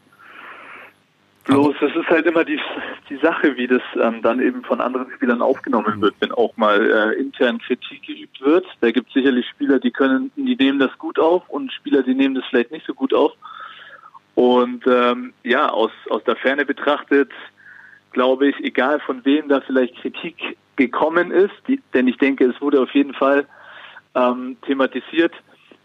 bloß 1.44 1.74
es 1.80 1.96
ist 1.96 2.08
halt 2.08 2.26
immer 2.26 2.44
die, 2.44 2.60
die 3.08 3.16
Sache, 3.16 3.56
wie 3.56 3.66
das 3.66 3.82
ähm, 4.00 4.22
dann 4.22 4.40
eben 4.40 4.62
von 4.62 4.80
anderen 4.80 5.10
Spielern 5.12 5.42
aufgenommen 5.42 6.00
wird, 6.00 6.14
wenn 6.20 6.32
auch 6.32 6.56
mal 6.56 6.80
äh, 6.90 7.20
intern 7.20 7.58
Kritik 7.58 8.02
geübt 8.06 8.40
wird. 8.40 8.66
Da 8.80 8.90
gibt 8.90 9.08
es 9.08 9.14
sicherlich 9.14 9.48
Spieler, 9.48 9.78
die 9.78 9.90
können, 9.90 10.30
die 10.36 10.56
nehmen 10.56 10.78
das 10.78 10.96
gut 10.98 11.18
auf 11.18 11.48
und 11.48 11.72
Spieler, 11.72 12.02
die 12.02 12.14
nehmen 12.14 12.34
das 12.34 12.44
vielleicht 12.48 12.70
nicht 12.70 12.86
so 12.86 12.94
gut 12.94 13.12
auf. 13.12 13.32
Und 14.34 14.86
ähm, 14.86 15.32
ja, 15.42 15.68
aus, 15.68 15.90
aus 16.08 16.24
der 16.24 16.36
Ferne 16.36 16.64
betrachtet, 16.64 17.30
glaube 18.12 18.48
ich, 18.48 18.56
egal 18.60 19.00
von 19.00 19.24
wem 19.24 19.48
da 19.48 19.60
vielleicht 19.60 19.96
Kritik 19.96 20.56
gekommen 20.76 21.30
ist, 21.30 21.54
die, 21.68 21.80
denn 21.92 22.08
ich 22.08 22.16
denke, 22.18 22.46
es 22.46 22.60
wurde 22.60 22.80
auf 22.80 22.94
jeden 22.94 23.14
Fall 23.14 23.46
ähm, 24.14 24.56
thematisiert, 24.66 25.32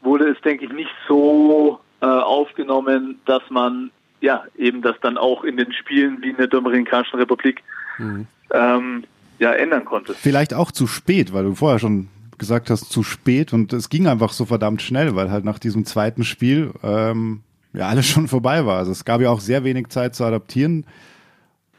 wurde 0.02 0.30
es, 0.30 0.40
denke 0.42 0.66
ich, 0.66 0.72
nicht 0.72 0.92
so 1.08 1.80
äh, 2.02 2.06
aufgenommen, 2.06 3.20
dass 3.26 3.44
man 3.50 3.92
ja 4.22 4.44
eben 4.58 4.82
das 4.82 4.96
dann 5.02 5.18
auch 5.18 5.44
in 5.44 5.58
den 5.58 5.72
Spielen 5.74 6.22
wie 6.22 6.30
in 6.32 6.38
der 6.38 6.48
Dominikanischen 6.48 7.20
Republik 7.20 7.64
ähm, 8.52 9.04
ja 9.40 9.52
ändern 9.54 9.86
konnte. 9.86 10.14
Vielleicht 10.14 10.54
auch 10.54 10.72
zu 10.72 10.88
spät, 10.88 11.34
weil 11.34 11.44
du 11.44 11.56
vorher 11.56 11.80
schon 11.80 12.08
gesagt 12.38 12.70
hast, 12.70 12.92
zu 12.92 13.04
spät 13.04 13.54
und 13.54 13.74
es 13.74 13.90
ging 13.90 14.08
einfach 14.08 14.32
so 14.32 14.46
verdammt 14.46 14.82
schnell, 14.82 15.16
weil 15.16 15.32
halt 15.32 15.44
nach 15.46 15.60
diesem 15.60 15.86
zweiten 15.86 16.24
Spiel 16.24 16.72
ähm, 16.84 17.42
ja 17.74 17.88
alles 17.88 18.06
schon 18.08 18.28
vorbei 18.28 18.66
war. 18.66 18.78
Also 18.78 18.92
es 18.92 19.06
gab 19.06 19.22
ja 19.22 19.30
auch 19.32 19.40
sehr 19.40 19.64
wenig 19.64 19.88
Zeit 19.90 20.16
zu 20.16 20.24
adaptieren. 20.24 20.86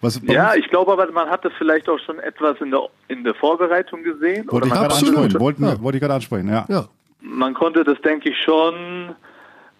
Was 0.01 0.21
Ja, 0.25 0.49
uns- 0.51 0.57
ich 0.59 0.69
glaube 0.69 0.93
aber, 0.93 1.11
man 1.13 1.29
hat 1.29 1.45
das 1.45 1.53
vielleicht 1.59 1.89
auch 1.89 1.99
schon 2.01 2.19
etwas 2.21 2.61
in 2.61 2.71
der 2.71 2.83
in 3.09 3.25
der 3.25 3.35
Vorbereitung 3.35 4.03
gesehen 4.05 4.47
wollte 4.49 4.67
ich 4.69 4.73
man, 4.75 4.81
gerade 4.83 4.95
Absolut. 4.95 5.17
ansprechen. 5.17 5.41
Wollten, 5.41 5.65
Ja. 5.65 5.81
Wollte 5.81 5.97
ich 5.99 6.03
gerade 6.03 6.15
ansprechen, 6.15 6.49
ja. 6.49 6.67
Ja. 6.69 6.89
man 7.21 7.55
konnte 7.55 7.83
das, 7.85 8.01
denke 8.03 8.29
ich, 8.31 8.37
schon 8.45 9.15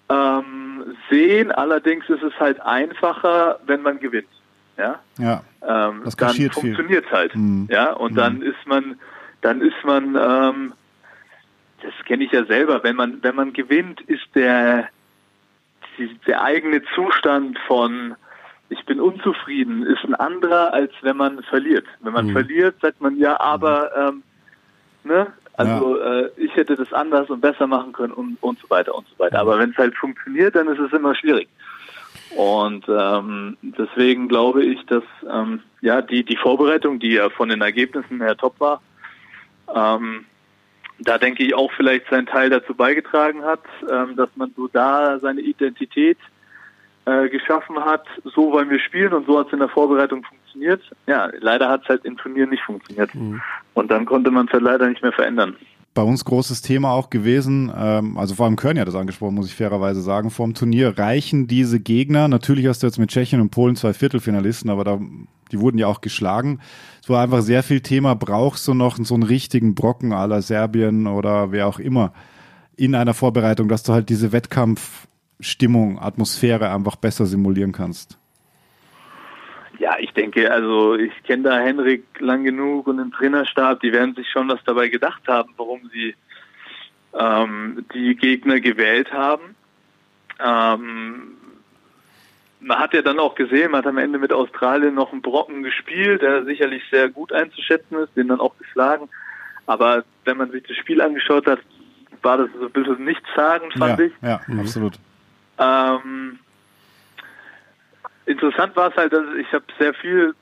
ähm, 0.09 0.97
sehen. 1.11 1.53
Allerdings 1.53 2.09
ist 2.09 2.23
es 2.23 2.33
halt 2.41 2.61
einfacher, 2.61 3.59
wenn 3.67 3.83
man 3.83 3.99
gewinnt. 4.01 4.29
Ja, 4.77 5.01
Ja. 5.19 5.43
ähm, 5.63 6.03
Das 6.05 6.15
dann 6.17 6.29
kaschiert 6.29 6.55
viel. 6.55 6.75
funktioniert 6.75 7.11
halt. 7.11 7.35
Mhm. 7.35 7.67
Ja, 7.71 7.93
und 7.93 8.15
dann 8.17 8.43
ist 8.43 8.65
man, 8.67 8.99
dann 9.41 9.61
ist 9.61 9.77
man, 9.85 10.15
ähm, 10.17 10.73
das 11.83 11.93
kenne 12.07 12.25
ich 12.25 12.33
ja 12.33 12.45
selber. 12.45 12.83
Wenn 12.85 12.97
man, 12.97 13.23
wenn 13.23 13.35
man 13.35 13.53
gewinnt, 13.53 14.01
ist 14.03 14.27
der 14.35 14.89
die, 15.99 16.17
der 16.27 16.43
eigene 16.43 16.83
Zustand 16.95 17.59
von 17.67 18.15
ich 18.71 18.85
bin 18.85 19.01
unzufrieden 19.01 19.83
ist 19.85 20.05
ein 20.05 20.15
anderer, 20.15 20.73
als 20.75 20.93
wenn 21.01 21.17
man 21.17 21.43
verliert. 21.45 21.87
Wenn 22.01 22.13
man 22.13 22.31
verliert, 22.33 22.77
sagt 22.83 23.01
man 23.01 23.17
ja, 23.17 23.41
aber 23.41 23.91
ähm, 23.97 24.23
ne, 25.05 25.27
also 25.59 26.01
äh, 26.01 26.31
ich 26.37 26.55
hätte 26.55 26.77
das 26.77 26.93
anders 26.93 27.29
und 27.31 27.41
besser 27.41 27.67
machen 27.67 27.93
können 27.93 28.13
und, 28.13 28.39
und 28.41 28.61
so 28.61 28.71
weiter 28.71 28.95
und 28.95 29.07
so 29.09 29.19
weiter. 29.19 29.41
Aber 29.41 29.59
wenn 29.59 29.71
es 29.71 29.77
halt 29.77 29.97
funktioniert, 29.97 30.55
dann 30.55 30.69
ist 30.69 30.79
es 30.79 30.93
immer 30.93 31.15
schwierig. 31.17 31.49
Und 32.37 32.87
ähm, 32.89 33.57
deswegen 33.63 34.29
glaube 34.29 34.65
ich, 34.65 34.85
dass 34.87 35.03
ähm, 35.29 35.61
ja 35.81 36.01
die 36.01 36.25
die 36.25 36.37
Vorbereitung, 36.37 37.01
die 37.01 37.15
ja 37.15 37.29
von 37.31 37.49
den 37.49 37.61
Ergebnissen 37.61 38.21
her 38.21 38.37
top 38.37 38.61
war, 38.61 38.81
ähm, 39.75 40.27
da 41.01 41.19
denke 41.19 41.43
ich 41.45 41.55
auch 41.55 41.73
vielleicht 41.73 42.09
seinen 42.09 42.27
Teil 42.27 42.51
dazu 42.51 42.75
beigetragen 42.75 43.45
hat, 43.45 43.63
ähm, 43.91 44.15
dass 44.15 44.29
man 44.37 44.53
so 44.57 44.69
da 44.69 45.19
seine 45.19 45.41
Identität 45.41 46.19
äh, 47.05 47.29
geschaffen 47.29 47.85
hat. 47.85 48.07
So 48.25 48.53
wollen 48.53 48.71
wir 48.71 48.81
spielen 48.81 49.13
und 49.13 49.27
so 49.27 49.39
hat 49.39 49.49
es 49.49 49.53
in 49.53 49.61
der 49.61 49.69
Vorbereitung 49.69 50.23
funktioniert. 50.23 50.39
Ja, 51.07 51.31
leider 51.41 51.69
hat 51.69 51.83
es 51.83 51.89
halt 51.89 52.05
im 52.05 52.17
Turnier 52.17 52.47
nicht 52.47 52.63
funktioniert. 52.63 53.11
Und 53.75 53.91
dann 53.91 54.07
konnte 54.07 54.31
man 54.31 54.47
es 54.47 54.53
halt 54.53 54.63
leider 54.63 54.89
nicht 54.89 55.03
mehr 55.03 55.13
verändern. 55.13 55.57
Bei 55.95 56.03
uns 56.03 56.25
großes 56.25 56.63
Thema 56.63 56.93
auch 56.93 57.11
gewesen, 57.11 57.73
ähm, 57.77 58.19
also 58.19 58.37
vor 58.37 58.47
allem 58.47 58.55
Köln 58.55 58.77
ja 58.77 58.85
das 58.85 58.95
angesprochen, 58.95 59.35
muss 59.35 59.49
ich 59.49 59.55
fairerweise 59.57 60.01
sagen, 60.01 60.31
vor 60.31 60.47
dem 60.47 60.55
Turnier 60.55 60.97
reichen 60.97 61.49
diese 61.49 61.81
Gegner, 61.81 62.29
natürlich 62.29 62.69
hast 62.69 62.83
du 62.83 62.87
jetzt 62.87 62.99
mit 62.99 63.11
Tschechien 63.11 63.41
und 63.41 63.51
Polen 63.51 63.75
zwei 63.75 63.93
Viertelfinalisten, 63.93 64.71
aber 64.71 64.85
da, 64.85 65.01
die 65.51 65.59
wurden 65.59 65.79
ja 65.79 65.89
auch 65.89 66.01
geschlagen. 66.01 66.61
Es 67.03 67.09
war 67.09 67.23
einfach 67.23 67.41
sehr 67.41 67.65
viel 67.65 67.81
Thema, 67.81 68.15
brauchst 68.15 68.69
du 68.69 68.75
noch 68.75 68.97
so 68.97 69.15
einen 69.15 69.25
richtigen 69.25 69.75
Brocken 69.75 70.13
aller 70.13 70.41
Serbien 70.41 71.09
oder 71.09 71.51
wer 71.51 71.67
auch 71.67 71.81
immer 71.81 72.13
in 72.77 72.95
einer 72.95 73.15
Vorbereitung, 73.15 73.67
dass 73.67 73.83
du 73.83 73.93
halt 73.93 74.09
diese 74.09 74.31
Wettkampfstimmung, 74.31 75.99
Atmosphäre 75.99 76.71
einfach 76.71 76.95
besser 76.95 77.27
simulieren 77.27 77.73
kannst. 77.73 78.19
Ja, 79.79 79.97
ich 79.99 80.13
denke, 80.13 80.51
also 80.51 80.97
ich 80.97 81.13
kenne 81.23 81.45
da 81.45 81.59
Henrik 81.59 82.05
lang 82.19 82.43
genug 82.43 82.89
und 82.89 82.99
den 82.99 83.13
Trainerstab, 83.13 83.81
die 83.81 83.93
werden 83.93 84.15
sich 84.15 84.29
schon 84.29 84.49
was 84.49 84.59
dabei 84.65 84.89
gedacht 84.89 85.23
haben, 85.29 85.53
warum 85.57 85.89
sie 85.93 86.17
ähm, 87.15 87.85
die 87.95 88.17
Gegner 88.17 88.61
gewählt 88.61 89.13
haben. 89.13 89.55
Ähm, 90.41 91.37
man 92.61 92.79
hat 92.79 92.93
ja 92.93 93.03
dann 93.03 93.21
auch 93.21 93.37
gesehen, 93.37 93.71
man 93.71 93.79
hat 93.79 93.87
am 93.87 93.99
Ende 93.99 94.19
mit 94.19 94.33
Australien 94.33 94.95
noch 94.95 95.13
einen 95.13 95.23
Brocken 95.23 95.63
gespielt, 95.63 96.23
der 96.23 96.45
sicherlich 96.45 96.83
sehr 96.91 97.09
gut 97.09 97.33
einzuschätzen 97.33 97.99
ist, 97.99 98.17
den 98.17 98.29
dann 98.29 98.41
auch 98.41 98.57
geschlagen. 98.59 99.09
Aber 99.67 100.05
wenn 100.25 100.39
man 100.39 100.51
sich 100.51 100.65
das 100.67 100.77
Spiel 100.77 101.01
angeschaut 101.01 101.47
hat, 101.47 101.61
war 102.23 102.39
das 102.39 102.49
so 102.59 102.67
ein 102.67 102.73
bisschen 102.73 103.05
nichtssagend, 103.05 103.75
fand 103.75 103.99
ja, 103.99 104.05
ich. 104.07 104.13
ja, 104.23 104.41
absolut. 104.59 104.95
Ähm, 105.59 106.41
interessant 108.29 108.77
war 108.77 108.91
es 108.91 108.97
halt, 108.97 109.13
dass 109.13 109.25
ich 109.41 109.53
habe 109.53 109.65
sehr 109.79 109.95
viel 109.95 110.35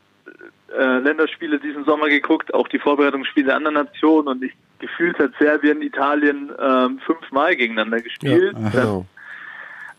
äh, 0.77 0.99
Länderspiele 0.99 1.59
diesen 1.59 1.85
Sommer 1.85 2.09
geguckt, 2.09 2.53
auch 2.53 2.69
die 2.69 2.79
Vorbereitungsspiele 2.79 3.55
anderer 3.55 3.85
Nationen 3.85 4.29
und 4.29 4.43
ich 4.43 4.53
gefühlt 4.79 5.19
hat 5.19 5.33
Serbien, 5.39 5.81
Italien 5.81 6.51
ähm, 6.61 6.99
fünfmal 6.99 7.57
gegeneinander 7.57 8.01
gespielt. 8.01 8.55
Ja, 8.59 8.69
Genau. 8.69 9.07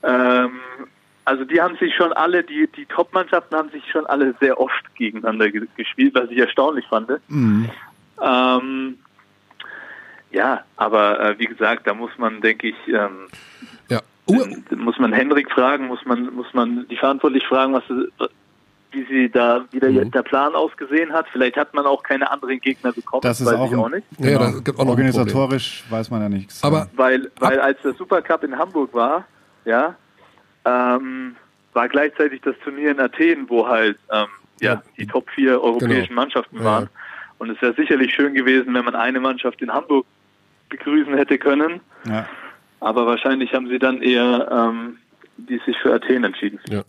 Ähm, 0.04 0.60
also 1.26 1.44
die 1.44 1.60
haben 1.60 1.76
sich 1.78 1.94
schon 1.96 2.14
alle, 2.14 2.44
die, 2.44 2.70
die 2.76 2.86
Top-Mannschaften 2.86 3.56
haben 3.56 3.70
sich 3.72 3.84
schon 3.92 4.06
alle 4.06 4.34
sehr 4.40 4.60
oft 4.60 4.96
gegeneinander 4.96 5.50
ge 5.50 5.68
gespielt, 5.76 6.16
was 6.16 6.30
ich 6.30 6.38
erstaunlich 6.38 6.86
fand. 6.88 7.10
Mhm. 7.28 7.70
Ähm, 8.22 8.98
ja, 10.32 10.64
aber 10.78 11.20
äh, 11.20 11.40
wie 11.40 11.48
gesagt, 11.48 11.88
da 11.88 11.94
muss 11.94 12.12
man, 12.18 12.40
denke 12.42 12.70
ich, 12.70 12.88
ähm, 12.88 13.28
Ja. 14.30 14.40
Uh, 14.40 14.76
muss 14.76 14.98
man 15.00 15.14
Hendrik 15.14 15.50
fragen, 15.52 15.88
muss 15.88 16.04
man, 16.06 16.34
muss 16.36 16.54
man 16.54 16.86
die 16.90 16.98
verantwortlich 16.98 17.46
fragen, 17.48 17.74
was 17.74 17.84
wie 18.92 19.04
sie 19.06 19.30
da, 19.30 19.66
wie 19.72 19.80
der, 19.82 19.92
Mhm. 19.92 20.12
der 20.12 20.24
Plan 20.24 20.56
ausgesehen 20.56 21.12
hat. 21.12 21.26
Vielleicht 21.32 21.58
hat 21.58 21.74
man 21.74 21.86
auch 21.86 22.04
keine 22.04 22.32
anderen 22.32 22.60
Gegner 22.62 22.94
bekommen, 22.94 23.22
Das 23.22 23.40
ist 23.42 23.46
weiß 23.46 23.56
auch, 23.56 23.72
ich 23.72 23.78
auch 23.78 23.86
ein, 23.88 23.92
nicht. 23.92 24.08
Ja, 24.18 24.30
ja, 24.32 24.38
genau, 24.38 24.62
gibt 24.62 24.70
auch 24.70 24.74
noch 24.74 24.82
ein 24.86 24.90
organisatorisch 24.90 25.84
weiß 25.90 26.10
man 26.10 26.22
ja 26.22 26.30
nichts. 26.30 26.64
Aber 26.64 26.88
Weil, 26.96 27.30
weil 27.40 27.60
als 27.60 27.82
der 27.82 27.94
Supercup 27.94 28.44
in 28.44 28.58
Hamburg 28.58 28.94
war, 28.94 29.26
ja, 29.66 29.96
ähm, 30.66 31.36
war 31.74 31.88
gleichzeitig 31.90 32.42
das 32.42 32.56
Turnier 32.64 32.92
in 32.92 33.00
Athen, 33.00 33.46
wo 33.50 33.68
halt 33.68 33.98
ähm, 34.12 34.26
ja, 34.62 34.74
Ja. 34.74 34.84
die 34.98 35.06
Top 35.06 35.30
vier 35.32 35.62
europäischen 35.62 36.10
Genau. 36.10 36.22
Mannschaften 36.22 36.58
Ja, 36.58 36.64
waren. 36.64 36.84
ja. 36.86 36.90
Und 37.40 37.50
es 37.52 37.62
wäre 37.62 37.74
sicherlich 37.76 38.14
schön 38.14 38.34
gewesen, 38.34 38.74
wenn 38.74 38.86
man 38.86 38.96
eine 38.96 39.20
Mannschaft 39.20 39.62
in 39.62 39.72
Hamburg 39.72 40.06
begrüßen 40.70 41.14
hätte 41.16 41.38
können. 41.38 41.82
ja. 42.06 42.26
Aber 42.80 43.06
wahrscheinlich 43.06 43.54
haben 43.54 43.68
sie 43.68 43.80
dann 43.80 44.02
eher 44.02 44.50
ähm, 44.52 44.98
die 45.38 45.60
sich 45.66 45.78
für 45.82 45.94
Athen 45.94 46.24
entschieden. 46.24 46.60
Ja. 46.70 46.84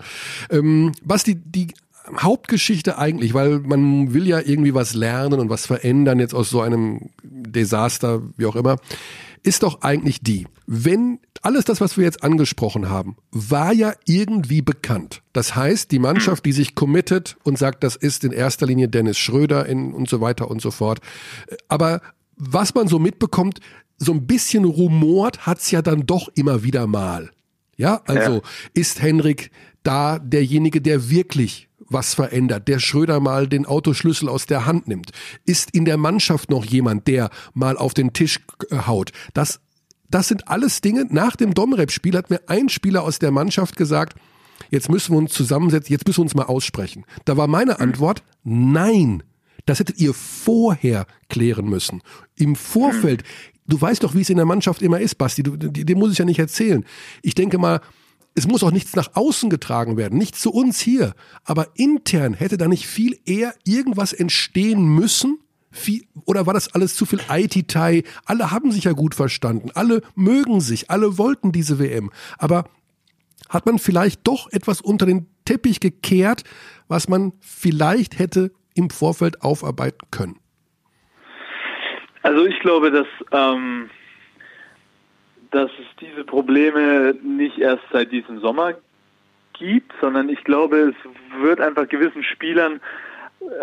Ähm, 0.51 0.93
Basti, 1.05 1.35
die 1.35 1.75
Hauptgeschichte 2.17 2.99
eigentlich, 2.99 3.35
weil 3.35 3.59
man 3.61 4.15
will 4.15 4.27
ja 4.27 4.41
irgendwie 4.41 4.75
was 4.75 4.95
lernen 4.95 5.41
und 5.41 5.51
was 5.51 5.67
verändern 5.67 6.19
jetzt 6.21 6.35
aus 6.35 6.49
so 6.49 6.63
einem 6.63 7.11
Desaster, 7.23 8.23
wie 8.37 8.47
auch 8.47 8.57
immer, 8.57 8.77
ist 9.43 9.63
doch 9.63 9.83
eigentlich 9.83 10.21
die, 10.21 10.47
wenn 10.67 11.21
alles 11.43 11.65
das, 11.65 11.81
was 11.81 11.97
wir 11.97 12.05
jetzt 12.05 12.25
angesprochen 12.25 12.89
haben, 12.89 13.17
war 13.31 13.73
ja 13.73 13.93
irgendwie 14.07 14.63
bekannt. 14.63 15.23
Das 15.33 15.55
heißt, 15.55 15.93
die 15.93 15.99
Mannschaft, 15.99 16.45
die 16.45 16.53
sich 16.53 16.75
committet 16.75 17.37
und 17.45 17.59
sagt, 17.59 17.85
das 17.85 17.95
ist 17.95 18.25
in 18.25 18.33
erster 18.33 18.67
Linie 18.67 18.89
Dennis 18.89 19.19
Schröder 19.19 19.67
in, 19.67 19.93
und 19.93 20.09
so 20.09 20.21
weiter 20.21 20.51
und 20.51 20.61
so 20.61 20.71
fort. 20.71 20.99
Aber 21.69 22.01
was 22.37 22.75
man 22.75 22.89
so 22.89 22.99
mitbekommt, 22.99 23.61
so 23.99 24.13
ein 24.13 24.27
bisschen 24.27 24.65
rumort 24.65 25.47
hat's 25.47 25.71
ja 25.71 25.83
dann 25.83 26.07
doch 26.07 26.29
immer 26.35 26.63
wieder 26.63 26.87
mal. 26.87 27.31
Ja, 27.77 28.01
also 28.07 28.35
Ja. 28.37 28.41
ist 28.75 29.03
Henrik 29.03 29.51
da 29.83 30.19
derjenige, 30.19 30.81
der 30.81 31.11
wirklich 31.11 31.69
was 31.91 32.15
verändert, 32.15 32.69
der 32.69 32.81
Schröder 32.81 33.19
mal 33.19 33.49
den 33.49 33.65
Autoschlüssel 33.65 34.29
aus 34.29 34.47
der 34.47 34.67
Hand 34.67 34.89
nimmt? 34.89 35.11
Ist 35.47 35.71
in 35.71 35.85
der 35.85 35.97
Mannschaft 35.97 36.51
noch 36.51 36.65
jemand, 36.65 37.07
der 37.09 37.31
mal 37.55 37.77
auf 37.79 37.95
den 37.95 38.13
Tisch 38.13 38.41
äh, 38.71 38.77
haut? 38.87 39.13
Das, 39.33 39.61
das 40.11 40.29
sind 40.29 40.49
alles 40.49 40.81
Dinge. 40.81 41.07
Nach 41.09 41.35
dem 41.35 41.55
Domrep-Spiel 41.55 42.17
hat 42.17 42.31
mir 42.31 42.41
ein 42.47 42.69
Spieler 42.69 43.03
aus 43.05 43.19
der 43.19 43.31
Mannschaft 43.31 43.77
gesagt, 43.77 44.19
jetzt 44.71 44.91
müssen 44.91 45.13
wir 45.15 45.19
uns 45.19 45.33
zusammensetzen, 45.33 45.93
jetzt 45.93 46.07
müssen 46.07 46.19
wir 46.19 46.23
uns 46.25 46.35
mal 46.35 46.45
aussprechen. 46.45 47.05
Da 47.25 47.37
war 47.37 47.47
meine 47.47 47.81
Antwort, 47.81 48.23
nein. 48.45 49.23
Das 49.65 49.79
hättet 49.81 49.99
ihr 49.99 50.13
vorher 50.15 51.07
klären 51.29 51.67
müssen. 51.67 52.03
Im 52.37 52.55
Vorfeld. 52.57 53.23
Du 53.69 53.81
weißt 53.81 54.03
doch, 54.03 54.15
wie 54.15 54.23
es 54.23 54.31
in 54.31 54.37
der 54.37 54.47
Mannschaft 54.47 54.83
immer 54.83 54.99
ist, 54.99 55.17
Basti. 55.17 55.43
Du, 55.43 55.57
dir 55.57 55.97
muss 55.97 56.13
ich 56.13 56.19
ja 56.19 56.25
nicht 56.25 56.39
erzählen. 56.39 56.85
Ich 57.23 57.35
denke 57.35 57.59
mal, 57.59 57.81
es 58.35 58.47
muss 58.47 58.63
auch 58.63 58.71
nichts 58.71 58.97
nach 58.97 59.11
außen 59.15 59.51
getragen 59.51 59.97
werden, 59.97 60.19
nichts 60.19 60.41
zu 60.41 60.51
uns 60.53 60.81
hier. 60.81 61.15
Aber 61.45 61.69
intern 61.75 62.35
hätte 62.35 62.57
da 62.57 62.67
nicht 62.69 62.87
viel 62.87 63.19
eher 63.27 63.55
irgendwas 63.65 64.13
entstehen 64.13 64.87
müssen? 64.87 65.39
Viel, 65.71 66.07
oder 66.25 66.47
war 66.47 66.55
das 66.55 66.75
alles 66.75 66.95
zu 66.95 67.05
viel 67.05 67.21
Aititei? 67.29 68.05
Alle 68.25 68.51
haben 68.51 68.73
sich 68.73 68.85
ja 68.85 68.93
gut 68.93 69.15
verstanden, 69.15 69.71
alle 69.75 70.01
mögen 70.15 70.61
sich, 70.63 70.91
alle 70.91 71.19
wollten 71.19 71.53
diese 71.53 71.79
WM. 71.79 72.11
Aber 72.39 72.65
hat 73.51 73.67
man 73.67 73.79
vielleicht 73.79 74.27
doch 74.27 74.51
etwas 74.51 74.81
unter 74.81 75.05
den 75.05 75.27
Teppich 75.45 75.81
gekehrt, 75.81 76.45
was 76.87 77.09
man 77.09 77.33
vielleicht 77.41 78.19
hätte 78.19 78.53
im 78.75 78.89
Vorfeld 78.89 79.43
aufarbeiten 79.43 80.07
können? 80.11 80.37
Also 82.29 82.45
ich 82.45 82.61
glaube, 82.61 82.91
dass, 82.91 83.07
ähm, 83.33 83.89
dass 85.51 85.71
es 85.71 85.87
diese 85.99 86.25
Probleme 86.25 87.15
nicht 87.23 87.57
erst 87.57 87.85
seit 87.91 88.13
diesem 88.13 88.41
Sommer 88.41 88.75
gibt, 89.55 89.91
sondern 90.03 90.29
ich 90.29 90.45
glaube, 90.45 90.93
es 90.93 91.41
wird 91.43 91.59
einfach 91.59 91.89
gewissen 91.89 92.23
Spielern 92.23 92.83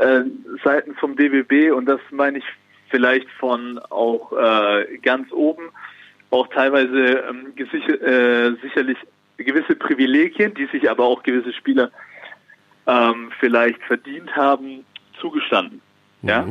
äh, 0.01 0.22
seitens 0.63 0.97
vom 0.97 1.16
DBB 1.16 1.76
und 1.76 1.86
das 1.86 1.99
meine 2.09 2.39
ich 2.39 2.43
vielleicht 2.89 3.30
von 3.34 3.78
auch 3.91 4.34
äh, 4.34 4.97
ganz 4.97 5.32
oben 5.32 5.70
auch 6.32 6.47
teilweise 6.47 7.24
ähm, 7.30 7.53
gesicher, 7.55 8.01
äh, 8.01 8.55
sicherlich 8.63 8.97
gewisse 9.38 9.76
Privilegien, 9.76 10.55
die 10.55 10.66
sich 10.72 10.89
aber 10.89 11.03
auch 11.03 11.22
gewisse 11.22 11.53
Spieler 11.53 11.91
ähm, 12.88 13.30
vielleicht 13.39 13.84
verdient 13.84 14.36
haben, 14.36 14.84
zugestanden. 15.22 15.82
Ja. 16.24 16.47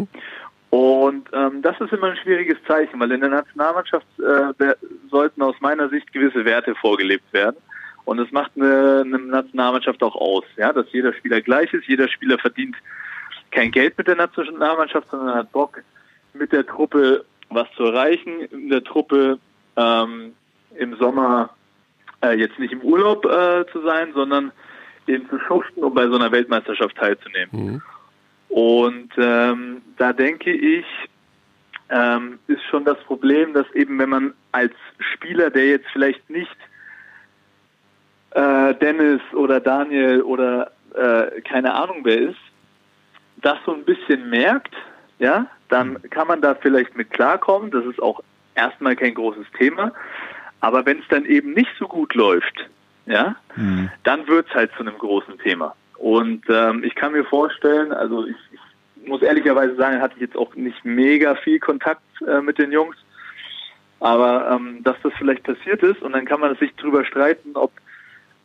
Und 0.75 1.29
ähm, 1.33 1.63
das 1.63 1.81
ist 1.81 1.93
immer 1.93 2.09
ein 2.09 2.17
schwieriges 2.17 2.59
Zeichen, 2.67 2.99
weil 2.99 3.13
in 3.13 3.21
der 3.21 3.31
Nationalmannschaft 3.31 4.07
äh, 4.19 4.75
sollten 5.09 5.41
aus 5.41 5.55
meiner 5.61 5.89
Sicht 5.89 6.13
gewisse 6.13 6.45
Werte 6.45 6.75
vorgelebt 6.75 7.33
werden. 7.33 7.55
Und 8.05 8.19
es 8.19 8.33
macht 8.33 8.51
eine, 8.57 9.03
eine 9.07 9.21
Nationalmannschaft 9.21 10.03
auch 10.03 10.17
aus, 10.17 10.43
ja, 10.57 10.73
dass 10.73 10.87
jeder 10.91 11.13
Spieler 11.13 11.41
gleich 11.43 11.73
ist, 11.73 11.87
jeder 11.87 12.09
Spieler 12.09 12.39
verdient 12.39 12.75
kein 13.53 13.71
Geld 13.71 13.97
mit 13.97 14.09
der 14.09 14.17
Nationalmannschaft, 14.17 15.09
sondern 15.13 15.37
hat 15.37 15.53
Bock, 15.53 15.81
mit 16.33 16.51
der 16.51 16.67
Truppe 16.67 17.25
was 17.51 17.69
zu 17.77 17.85
erreichen, 17.85 18.41
in 18.51 18.69
der 18.69 18.83
Truppe 18.83 19.39
ähm, 19.77 20.35
im 20.77 20.97
Sommer 20.97 21.51
äh, 22.21 22.37
jetzt 22.37 22.59
nicht 22.59 22.73
im 22.73 22.81
Urlaub 22.81 23.25
äh, 23.27 23.65
zu 23.71 23.81
sein, 23.83 24.09
sondern 24.13 24.51
eben 25.07 25.29
zu 25.29 25.39
schuften, 25.39 25.85
um 25.85 25.95
bei 25.95 26.09
so 26.09 26.17
einer 26.17 26.33
Weltmeisterschaft 26.33 26.97
teilzunehmen. 26.97 27.51
Mhm. 27.53 27.83
Und 28.55 29.09
ähm, 29.17 29.83
da 29.97 30.13
denke 30.13 30.53
ich, 30.53 30.87
ähm, 31.91 32.39
ist 32.47 32.63
schon 32.71 32.85
das 32.85 32.97
Problem, 33.03 33.53
dass 33.53 33.69
eben 33.73 33.99
wenn 33.99 34.11
man 34.11 34.35
als 34.53 34.73
Spieler, 35.13 35.51
der 35.51 35.67
jetzt 35.67 35.89
vielleicht 35.93 36.31
nicht 36.31 36.57
äh, 38.31 38.73
Dennis 38.77 39.21
oder 39.33 39.59
Daniel 39.59 40.23
oder 40.23 40.71
äh, 40.95 41.41
keine 41.41 41.75
Ahnung 41.75 42.03
wer 42.05 42.17
ist, 42.17 42.39
das 43.39 43.59
so 43.67 43.75
ein 43.75 43.85
bisschen 43.85 44.31
merkt, 44.31 44.73
ja, 45.19 45.49
dann 45.69 46.01
kann 46.11 46.29
man 46.29 46.41
da 46.41 46.55
vielleicht 46.55 46.97
mit 46.97 47.11
klarkommen. 47.11 47.73
Das 47.73 47.85
ist 47.87 48.01
auch 48.01 48.23
erstmal 48.55 48.95
kein 48.95 49.15
großes 49.15 49.47
Thema. 49.59 49.91
Aber 50.61 50.87
wenn 50.87 51.01
es 51.01 51.09
dann 51.09 51.25
eben 51.25 51.55
nicht 51.55 51.73
so 51.77 51.89
gut 51.89 52.15
läuft, 52.15 52.71
ja, 53.07 53.35
Mhm. 53.57 53.91
dann 54.05 54.29
wird's 54.29 54.55
halt 54.55 54.71
zu 54.75 54.81
einem 54.83 54.97
großen 54.97 55.41
Thema. 55.41 55.75
Und 55.99 56.45
ähm, 56.49 56.85
ich 56.85 56.95
kann 56.95 57.13
mir 57.13 57.25
vorstellen, 57.25 57.93
also 57.93 58.27
ich, 58.27 58.37
ich 58.53 59.09
muss 59.09 59.23
ehrlicherweise 59.23 59.77
sagen, 59.77 60.01
hatte 60.01 60.15
ich 60.17 60.23
jetzt 60.23 60.37
auch 60.37 60.55
nicht 60.55 60.85
mega 60.85 61.35
viel 61.37 61.61
Kontakt 61.61 62.03
äh, 62.27 62.41
mit 62.41 62.59
den 62.59 62.73
Jungs, 62.73 62.97
aber 64.01 64.51
ähm, 64.51 64.83
dass 64.83 64.97
das 65.03 65.13
vielleicht 65.19 65.45
passiert 65.45 65.83
ist 65.83 66.03
und 66.03 66.13
dann 66.13 66.25
kann 66.25 66.41
man 66.41 66.57
sich 66.57 66.75
drüber 66.77 67.05
streiten, 67.05 67.53
ob 67.55 67.73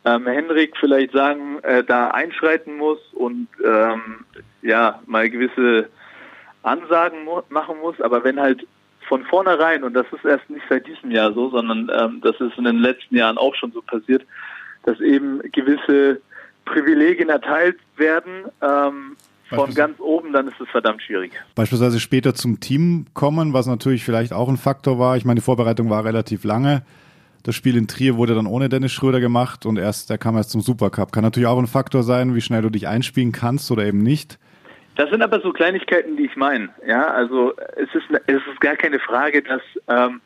ähm, 0.04 0.26
Henrik 0.26 0.76
vielleicht 0.78 1.12
sagen, 1.12 1.58
äh, 1.62 1.84
da 1.84 2.08
einschreiten 2.08 2.76
muss 2.76 2.98
und 3.12 3.48
ähm, 3.64 4.24
ja 4.62 5.00
mal 5.06 5.28
gewisse 5.28 5.88
Ansagen 6.62 7.24
mu 7.24 7.42
machen 7.48 7.78
muss, 7.80 8.00
aber 8.00 8.24
wenn 8.24 8.40
halt 8.40 8.66
von 9.08 9.24
vornherein, 9.24 9.82
und 9.82 9.94
das 9.94 10.06
ist 10.12 10.24
erst 10.24 10.48
nicht 10.48 10.64
seit 10.68 10.86
diesem 10.86 11.10
Jahr 11.10 11.32
so, 11.32 11.50
sondern 11.50 11.90
ähm, 11.92 12.20
das 12.22 12.40
ist 12.40 12.56
in 12.56 12.64
den 12.64 12.78
letzten 12.78 13.16
Jahren 13.16 13.38
auch 13.38 13.54
schon 13.54 13.72
so 13.72 13.82
passiert, 13.82 14.24
dass 14.84 15.00
eben 15.00 15.40
gewisse 15.52 16.20
Privilegien 16.72 17.28
erteilt 17.28 17.78
werden 17.96 18.44
ähm, 18.62 19.16
von 19.48 19.74
ganz 19.74 19.98
oben, 19.98 20.32
dann 20.32 20.48
ist 20.48 20.60
es 20.60 20.68
verdammt 20.68 21.02
schwierig. 21.02 21.32
Beispielsweise 21.54 21.98
später 21.98 22.34
zum 22.34 22.60
Team 22.60 23.06
kommen, 23.14 23.52
was 23.52 23.66
natürlich 23.66 24.04
vielleicht 24.04 24.32
auch 24.32 24.48
ein 24.48 24.56
Faktor 24.56 24.98
war. 24.98 25.16
Ich 25.16 25.24
meine, 25.24 25.40
die 25.40 25.44
Vorbereitung 25.44 25.90
war 25.90 26.04
relativ 26.04 26.44
lange. 26.44 26.82
Das 27.42 27.54
Spiel 27.54 27.76
in 27.76 27.88
Trier 27.88 28.16
wurde 28.16 28.34
dann 28.34 28.46
ohne 28.46 28.68
Dennis 28.68 28.92
Schröder 28.92 29.18
gemacht 29.18 29.66
und 29.66 29.78
erst, 29.78 30.10
der 30.10 30.18
kam 30.18 30.36
erst 30.36 30.50
zum 30.50 30.60
Supercup. 30.60 31.10
Kann 31.10 31.24
natürlich 31.24 31.48
auch 31.48 31.58
ein 31.58 31.66
Faktor 31.66 32.02
sein, 32.02 32.34
wie 32.34 32.40
schnell 32.40 32.62
du 32.62 32.70
dich 32.70 32.86
einspielen 32.86 33.32
kannst 33.32 33.70
oder 33.70 33.84
eben 33.84 34.02
nicht. 34.02 34.38
Das 34.96 35.08
sind 35.10 35.22
aber 35.22 35.40
so 35.40 35.52
Kleinigkeiten, 35.52 36.16
die 36.16 36.26
ich 36.26 36.36
meine. 36.36 36.68
Ja, 36.86 37.06
also 37.08 37.54
es 37.76 37.88
ist 37.94 38.04
es 38.26 38.42
ist 38.52 38.60
gar 38.60 38.76
keine 38.76 38.98
Frage, 38.98 39.42
dass 39.42 39.62
ähm, 39.88 40.20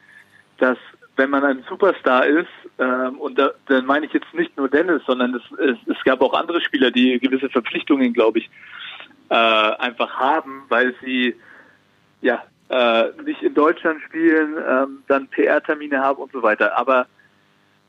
dass 0.58 0.78
wenn 1.16 1.30
man 1.30 1.44
ein 1.44 1.64
Superstar 1.68 2.26
ist, 2.26 2.48
ähm, 2.78 3.18
und 3.18 3.38
da, 3.38 3.52
dann 3.66 3.86
meine 3.86 4.06
ich 4.06 4.12
jetzt 4.12 4.32
nicht 4.34 4.56
nur 4.56 4.68
Dennis, 4.68 5.02
sondern 5.06 5.34
es, 5.34 5.42
es, 5.58 5.76
es 5.86 6.02
gab 6.04 6.20
auch 6.20 6.34
andere 6.34 6.60
Spieler, 6.60 6.90
die 6.90 7.18
gewisse 7.20 7.48
Verpflichtungen, 7.48 8.12
glaube 8.12 8.40
ich, 8.40 8.50
äh, 9.30 9.34
einfach 9.34 10.14
haben, 10.16 10.64
weil 10.68 10.94
sie 11.04 11.36
ja 12.20 12.42
äh, 12.68 13.04
nicht 13.22 13.42
in 13.42 13.54
Deutschland 13.54 14.00
spielen, 14.02 14.56
ähm, 14.68 15.02
dann 15.06 15.28
PR-Termine 15.28 16.00
haben 16.00 16.20
und 16.20 16.32
so 16.32 16.42
weiter. 16.42 16.76
Aber 16.76 17.06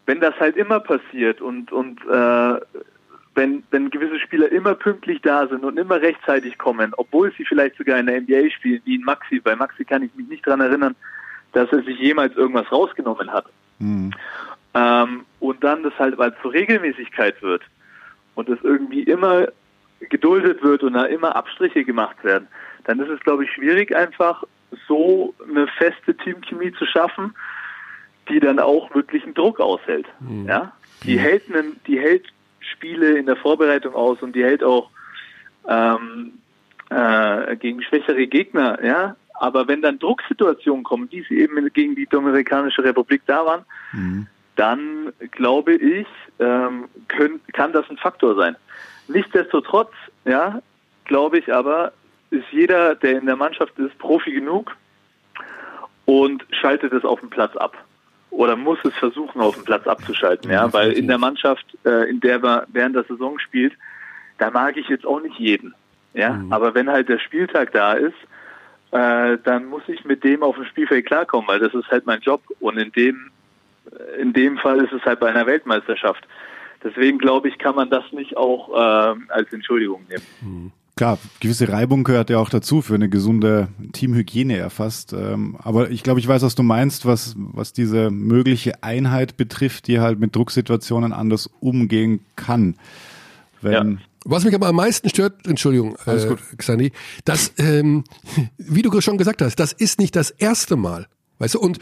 wenn 0.06 0.20
das 0.20 0.36
halt 0.40 0.56
immer 0.56 0.80
passiert 0.80 1.42
und 1.42 1.72
und 1.72 2.00
äh, 2.06 2.60
wenn, 3.36 3.64
wenn 3.70 3.90
gewisse 3.90 4.20
Spieler 4.20 4.52
immer 4.52 4.76
pünktlich 4.76 5.22
da 5.22 5.48
sind 5.48 5.66
und 5.66 5.78
immer 5.78 6.02
rechtzeitig 6.02 6.58
kommen, 6.58 6.94
obwohl 6.96 7.34
sie 7.38 7.46
vielleicht 7.46 7.76
sogar 7.76 8.00
in 8.00 8.06
der 8.06 8.22
NBA 8.22 8.50
spielen, 8.50 8.82
wie 8.86 8.96
in 8.96 9.04
Maxi, 9.04 9.40
bei 9.40 9.56
Maxi 9.56 9.84
kann 9.84 10.04
ich 10.04 10.16
mich 10.16 10.28
nicht 10.28 10.48
daran 10.48 10.62
erinnern, 10.62 10.96
dass 11.56 11.72
er 11.72 11.84
sich 11.84 11.98
jemals 11.98 12.36
irgendwas 12.36 12.72
rausgenommen 12.72 13.32
hat. 13.32 13.46
Mhm. 13.80 14.12
Ähm, 14.74 15.26
und 15.40 15.64
dann 15.64 15.84
das 15.84 15.94
halt, 15.98 16.18
weil 16.18 16.32
es 16.32 16.42
zur 16.42 16.54
Regelmäßigkeit 16.54 17.42
wird 17.42 17.64
und 18.36 18.50
es 18.50 18.60
irgendwie 18.62 19.04
immer 19.04 19.48
geduldet 20.00 20.62
wird 20.62 20.84
und 20.84 20.94
da 20.94 21.06
immer 21.06 21.36
Abstriche 21.36 21.86
gemacht 21.86 22.22
werden, 22.24 22.48
dann 22.84 23.00
ist 23.00 23.10
es, 23.10 23.20
glaube 23.22 23.46
ich, 23.46 23.52
schwierig, 23.52 23.96
einfach 23.96 24.44
so 24.88 25.34
eine 25.50 25.68
feste 25.68 26.16
Teamchemie 26.16 26.74
zu 26.74 26.86
schaffen, 26.86 27.34
die 28.30 28.40
dann 28.40 28.60
auch 28.60 28.94
wirklich 28.94 29.24
einen 29.24 29.34
Druck 29.34 29.62
aushält. 29.62 30.08
Ja? 30.46 30.74
Die 31.04 31.18
hält 31.18 31.44
einen, 31.50 31.80
die 31.88 32.00
hält 32.00 32.26
Spiele 32.60 33.18
in 33.18 33.28
der 33.28 33.38
Vorbereitung 33.38 33.96
aus 33.96 34.22
und 34.22 34.36
die 34.36 34.44
hält 34.44 34.64
auch 34.64 34.90
ähm, 35.70 36.34
äh, 36.90 37.56
gegen 37.56 37.82
schwächere 37.82 38.28
Gegner, 38.28 38.84
ja. 38.84 39.16
Aber 39.40 39.68
wenn 39.68 39.82
dann 39.82 40.00
Drucksituationen 40.00 40.84
kommen, 40.84 41.08
wie 41.12 41.24
sie 41.24 41.40
eben 41.40 41.72
gegen 41.74 41.96
die 41.96 42.06
Dominikanische 42.06 42.84
Republik 42.84 43.22
da 43.26 43.46
waren, 43.46 43.66
dann 44.56 45.12
glaube 45.32 45.76
ich, 45.76 46.08
ähm, 46.40 46.86
können, 47.08 47.42
kann 47.54 47.74
das 47.74 47.90
ein 47.90 47.98
Faktor 47.98 48.36
sein. 48.36 48.56
Nichtsdestotrotz, 49.08 49.92
ja, 50.26 50.62
glaube 51.06 51.38
ich 51.40 51.54
aber, 51.54 51.94
ist 52.32 52.46
jeder, 52.52 52.96
der 52.96 53.20
in 53.20 53.26
der 53.26 53.36
Mannschaft 53.36 53.78
ist, 53.78 53.98
Profi 54.00 54.32
genug 54.32 54.76
und 56.06 56.46
schaltet 56.52 56.94
es 56.94 57.04
auf 57.04 57.20
dem 57.20 57.30
Platz 57.30 57.56
ab. 57.58 57.76
Oder 58.32 58.56
muss 58.56 58.80
es 58.84 58.94
versuchen, 58.96 59.40
auf 59.40 59.56
dem 59.56 59.64
Platz 59.64 59.88
abzuschalten, 59.88 60.52
ja, 60.52 60.72
weil 60.74 60.92
in 60.92 61.08
der 61.08 61.18
Mannschaft, 61.18 61.66
äh, 61.86 62.10
in 62.10 62.20
der 62.20 62.40
man 62.40 62.64
während 62.68 62.96
der 62.96 63.04
Saison 63.04 63.40
spielt, 63.40 63.74
da 64.40 64.52
mag 64.52 64.76
ich 64.76 64.90
jetzt 64.90 65.06
auch 65.06 65.22
nicht 65.22 65.40
jeden, 65.40 65.74
ja. 66.14 66.42
Aber 66.50 66.74
wenn 66.76 66.90
halt 66.90 67.08
der 67.08 67.20
Spieltag 67.20 67.72
da 67.72 67.94
ist, 67.94 68.18
äh, 68.96 69.38
dann 69.44 69.66
muss 69.66 69.84
ich 69.88 70.06
mit 70.06 70.24
dem 70.24 70.42
auf 70.42 70.56
dem 70.56 70.66
Spielfeld 70.66 71.06
klarkommen, 71.06 71.48
weil 71.48 71.60
das 71.60 71.74
ist 71.74 71.90
halt 71.90 72.06
mein 72.06 72.22
Job 72.22 72.42
und 72.60 72.78
in 72.78 72.92
dem 72.94 73.32
in 74.20 74.34
dem 74.34 74.58
Fall 74.58 74.84
ist 74.84 74.94
es 74.94 75.04
halt 75.04 75.20
bei 75.20 75.28
einer 75.28 75.46
Weltmeisterschaft. 75.46 76.26
Deswegen 76.84 77.20
glaube 77.20 77.50
ich, 77.50 77.58
kann 77.58 77.76
man 77.76 77.90
das 77.90 78.04
nicht 78.12 78.36
auch 78.36 78.70
äh, 78.70 79.20
als 79.30 79.52
Entschuldigung 79.52 80.02
nehmen. 80.10 80.72
Klar, 80.96 81.20
gewisse 81.40 81.70
Reibung 81.70 82.04
gehört 82.04 82.30
ja 82.30 82.40
auch 82.40 82.50
dazu 82.50 82.82
für 82.82 82.96
eine 82.96 83.10
gesunde 83.10 83.68
Teamhygiene 83.92 84.58
erfasst. 84.58 85.14
Ähm, 85.14 85.58
aber 85.62 85.92
ich 85.92 86.04
glaube, 86.04 86.20
ich 86.20 86.28
weiß, 86.28 86.42
was 86.42 86.56
du 86.56 86.64
meinst, 86.64 87.06
was, 87.06 87.36
was 87.38 87.74
diese 87.74 88.10
mögliche 88.10 88.82
Einheit 88.82 89.36
betrifft, 89.36 89.88
die 89.88 90.00
halt 90.00 90.20
mit 90.20 90.36
Drucksituationen 90.36 91.12
anders 91.12 91.50
umgehen 91.60 92.22
kann. 92.36 92.76
Wenn, 93.62 94.00
Was 94.26 94.44
mich 94.44 94.56
aber 94.56 94.68
am 94.68 94.76
meisten 94.76 95.08
stört, 95.08 95.46
Entschuldigung, 95.48 95.96
Alles 96.06 96.26
äh, 96.26 96.30
gut. 96.30 96.40
Xandi, 96.58 96.92
dass, 97.26 97.54
ähm, 97.58 98.04
wie 98.58 98.82
du 98.82 99.00
schon 99.00 99.18
gesagt 99.18 99.42
hast, 99.42 99.56
das 99.58 99.72
ist 99.72 100.00
nicht 100.00 100.16
das 100.16 100.32
erste 100.32 100.76
Mal. 100.76 101.08
Weißt 101.38 101.54
du, 101.54 101.60
und 101.60 101.80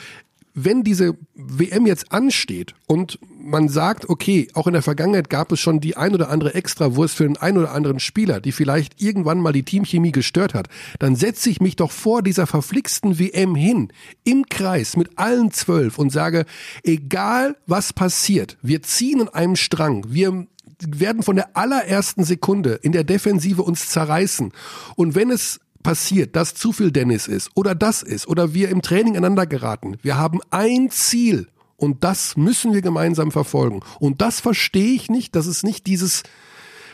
wenn 0.53 0.83
diese 0.83 1.17
WM 1.33 1.87
jetzt 1.87 2.11
ansteht 2.11 2.75
und 2.85 3.17
man 3.43 3.69
sagt, 3.69 4.09
okay, 4.09 4.47
auch 4.53 4.67
in 4.67 4.73
der 4.73 4.83
Vergangenheit 4.83 5.29
gab 5.29 5.51
es 5.51 5.59
schon 5.59 5.79
die 5.79 5.97
ein 5.97 6.13
oder 6.13 6.29
andere 6.29 6.53
Extrawurst 6.53 7.15
für 7.15 7.23
den 7.23 7.37
ein 7.37 7.57
oder 7.57 7.71
anderen 7.71 7.99
Spieler, 7.99 8.39
die 8.39 8.51
vielleicht 8.51 9.01
irgendwann 9.01 9.39
mal 9.39 9.51
die 9.51 9.63
Teamchemie 9.63 10.11
gestört 10.11 10.53
hat, 10.53 10.67
dann 10.99 11.15
setze 11.15 11.49
ich 11.49 11.59
mich 11.59 11.75
doch 11.75 11.91
vor 11.91 12.21
dieser 12.21 12.45
verflixten 12.45 13.17
WM 13.17 13.55
hin, 13.55 13.91
im 14.23 14.45
Kreis 14.47 14.95
mit 14.95 15.17
allen 15.17 15.51
zwölf 15.51 15.97
und 15.97 16.11
sage, 16.11 16.45
egal 16.83 17.57
was 17.65 17.93
passiert, 17.93 18.57
wir 18.61 18.83
ziehen 18.83 19.21
an 19.21 19.29
einem 19.29 19.55
Strang, 19.55 20.05
wir 20.09 20.45
werden 20.87 21.23
von 21.23 21.35
der 21.35 21.55
allerersten 21.55 22.23
Sekunde 22.23 22.79
in 22.81 22.91
der 22.91 23.03
Defensive 23.03 23.63
uns 23.63 23.89
zerreißen. 23.89 24.51
Und 24.95 25.15
wenn 25.15 25.31
es 25.31 25.59
passiert, 25.83 26.35
dass 26.35 26.55
zu 26.55 26.71
viel 26.71 26.91
Dennis 26.91 27.27
ist 27.27 27.51
oder 27.55 27.75
das 27.75 28.01
ist 28.01 28.27
oder 28.27 28.53
wir 28.53 28.69
im 28.69 28.81
Training 28.81 29.17
einander 29.17 29.45
geraten, 29.45 29.97
wir 30.01 30.17
haben 30.17 30.39
ein 30.49 30.89
Ziel 30.89 31.47
und 31.77 32.03
das 32.03 32.37
müssen 32.37 32.73
wir 32.73 32.81
gemeinsam 32.81 33.31
verfolgen. 33.31 33.81
Und 33.99 34.21
das 34.21 34.39
verstehe 34.39 34.93
ich 34.93 35.09
nicht, 35.09 35.35
dass 35.35 35.45
es 35.45 35.63
nicht 35.63 35.85
dieses, 35.85 36.23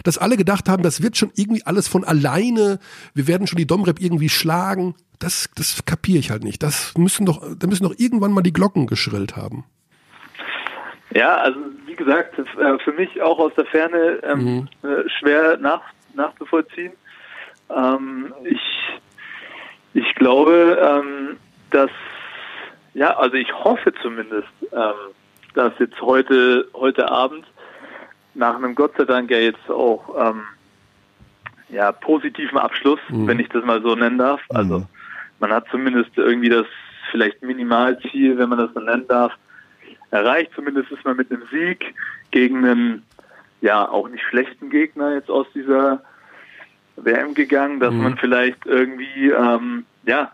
dass 0.03 0.17
alle 0.17 0.35
gedacht 0.35 0.67
haben, 0.67 0.83
das 0.83 1.01
wird 1.01 1.17
schon 1.17 1.31
irgendwie 1.35 1.63
alles 1.65 1.87
von 1.87 2.03
alleine, 2.03 2.79
wir 3.13 3.27
werden 3.27 3.45
schon 3.45 3.57
die 3.57 3.67
Domrep 3.67 4.01
irgendwie 4.01 4.29
schlagen. 4.29 4.95
Das, 5.19 5.49
das 5.55 5.85
kapiere 5.85 6.19
ich 6.19 6.31
halt 6.31 6.43
nicht. 6.43 6.63
Das 6.63 6.93
müssen 6.97 7.25
doch, 7.25 7.43
da 7.55 7.67
müssen 7.67 7.83
doch 7.83 7.93
irgendwann 7.97 8.31
mal 8.31 8.41
die 8.41 8.53
Glocken 8.53 8.87
geschrillt 8.87 9.35
haben. 9.35 9.65
Ja, 11.11 11.37
also 11.37 11.59
wie 11.85 11.95
gesagt, 11.95 12.37
äh, 12.37 12.79
für 12.79 12.91
mich 12.91 13.21
auch 13.21 13.39
aus 13.39 13.53
der 13.55 13.65
Ferne 13.65 14.19
ähm, 14.23 14.67
äh, 14.83 15.09
schwer 15.09 15.57
nach, 15.57 15.81
nachzuvollziehen. 16.13 16.93
Ähm, 17.75 18.33
ich, 18.43 18.61
ich 19.93 20.15
glaube, 20.15 20.77
ähm, 20.81 21.37
dass, 21.71 21.89
ja, 22.93 23.17
also 23.17 23.35
ich 23.35 23.51
hoffe 23.53 23.93
zumindest, 24.01 24.47
ähm, 24.71 25.13
dass 25.55 25.73
jetzt 25.79 25.99
heute, 26.01 26.67
heute 26.73 27.09
Abend 27.09 27.45
nach 28.35 28.55
einem 28.55 28.75
Gott 28.75 28.93
sei 28.97 29.05
Dank 29.05 29.31
ja 29.31 29.39
jetzt 29.39 29.69
auch 29.69 30.29
ähm, 30.29 30.43
ja, 31.69 31.91
positiven 31.91 32.57
Abschluss, 32.57 32.99
wenn 33.09 33.39
ich 33.39 33.49
das 33.49 33.63
mal 33.63 33.81
so 33.81 33.95
nennen 33.95 34.17
darf. 34.17 34.41
Also 34.49 34.85
man 35.39 35.51
hat 35.51 35.65
zumindest 35.69 36.11
irgendwie 36.17 36.49
das 36.49 36.65
vielleicht 37.11 37.41
Minimalziel, 37.41 38.37
wenn 38.37 38.49
man 38.49 38.59
das 38.59 38.73
so 38.73 38.79
nennen 38.79 39.07
darf, 39.07 39.33
erreicht. 40.11 40.51
Zumindest 40.55 40.91
ist 40.91 41.05
man 41.05 41.17
mit 41.17 41.31
einem 41.31 41.43
Sieg 41.51 41.93
gegen 42.31 42.65
einen 42.65 43.03
ja 43.61 43.87
auch 43.87 44.07
nicht 44.09 44.23
schlechten 44.23 44.69
Gegner 44.69 45.13
jetzt 45.13 45.29
aus 45.29 45.47
dieser 45.53 46.01
WM 46.95 47.33
gegangen, 47.33 47.79
dass 47.79 47.93
man 47.93 48.17
vielleicht 48.17 48.65
irgendwie 48.65 49.29
ähm, 49.29 49.85
ja 50.05 50.31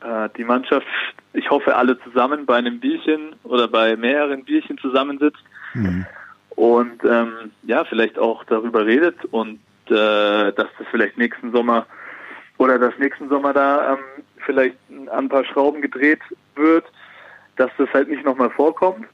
äh, 0.00 0.28
die 0.36 0.44
Mannschaft, 0.44 0.86
ich 1.32 1.50
hoffe 1.50 1.76
alle 1.76 1.98
zusammen 2.00 2.46
bei 2.46 2.56
einem 2.56 2.80
Bierchen 2.80 3.34
oder 3.44 3.68
bei 3.68 3.96
mehreren 3.96 4.44
Bierchen 4.44 4.78
zusammensitzt 4.78 5.42
und 6.50 7.04
ähm, 7.04 7.52
ja 7.62 7.84
vielleicht 7.84 8.18
auch 8.18 8.44
darüber 8.44 8.86
redet 8.86 9.24
und 9.30 9.60
äh, 9.86 10.52
dass 10.52 10.68
das 10.78 10.86
vielleicht 10.90 11.18
nächsten 11.18 11.52
Sommer 11.52 11.86
oder 12.58 12.78
dass 12.78 12.98
nächsten 12.98 13.28
Sommer 13.28 13.52
da 13.52 13.92
ähm, 13.92 14.24
vielleicht 14.44 14.76
an 14.90 15.08
ein 15.08 15.28
paar 15.28 15.44
Schrauben 15.44 15.80
gedreht 15.80 16.20
wird, 16.56 16.84
dass 17.56 17.70
das 17.78 17.88
halt 17.92 18.08
nicht 18.08 18.24
nochmal 18.24 18.50
vorkommt. 18.50 19.06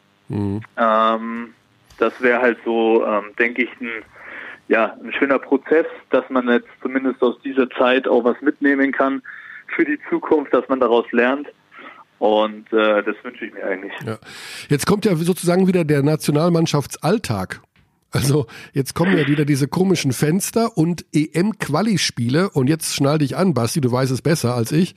Ähm, 0.77 1.55
das 1.99 2.21
wäre 2.21 2.41
halt 2.41 2.59
so, 2.65 3.05
ähm, 3.07 3.25
denke 3.39 3.65
ich, 3.65 3.71
ein, 3.81 3.91
ja, 4.69 4.97
ein 5.03 5.13
schöner 5.13 5.39
Prozess, 5.39 5.87
dass 6.11 6.29
man 6.31 6.49
jetzt 6.49 6.69
zumindest 6.83 7.23
aus 7.23 7.37
dieser 7.43 7.69
Zeit 7.71 8.09
auch 8.09 8.25
was 8.25 8.41
mitnehmen 8.41 8.93
kann 8.93 9.23
für 9.75 9.85
die 9.85 9.99
Zukunft, 10.11 10.53
dass 10.53 10.69
man 10.69 10.81
daraus 10.81 11.11
lernt. 11.13 11.49
Und 12.19 12.73
äh, 12.73 13.03
das 13.03 13.17
wünsche 13.23 13.45
ich 13.45 13.53
mir 13.53 13.65
eigentlich. 13.65 13.93
Ja. 14.07 14.19
Jetzt 14.69 14.87
kommt 14.87 15.05
ja 15.05 15.15
sozusagen 15.17 15.67
wieder 15.67 15.85
der 15.85 16.03
Nationalmannschaftsalltag. 16.03 17.61
Also 18.11 18.47
jetzt 18.73 18.95
kommen 18.95 19.19
ja 19.19 19.27
wieder 19.27 19.45
diese 19.45 19.67
komischen 19.67 20.13
Fenster 20.13 20.79
und 20.79 21.05
EM-Quali-Spiele 21.13 22.49
und 22.51 22.69
jetzt 22.69 22.95
schnall 22.95 23.19
dich 23.19 23.37
an, 23.37 23.55
Basti, 23.55 23.81
du 23.81 23.91
weißt 23.91 24.13
es 24.13 24.23
besser 24.23 24.55
als 24.55 24.71
ich, 24.71 24.95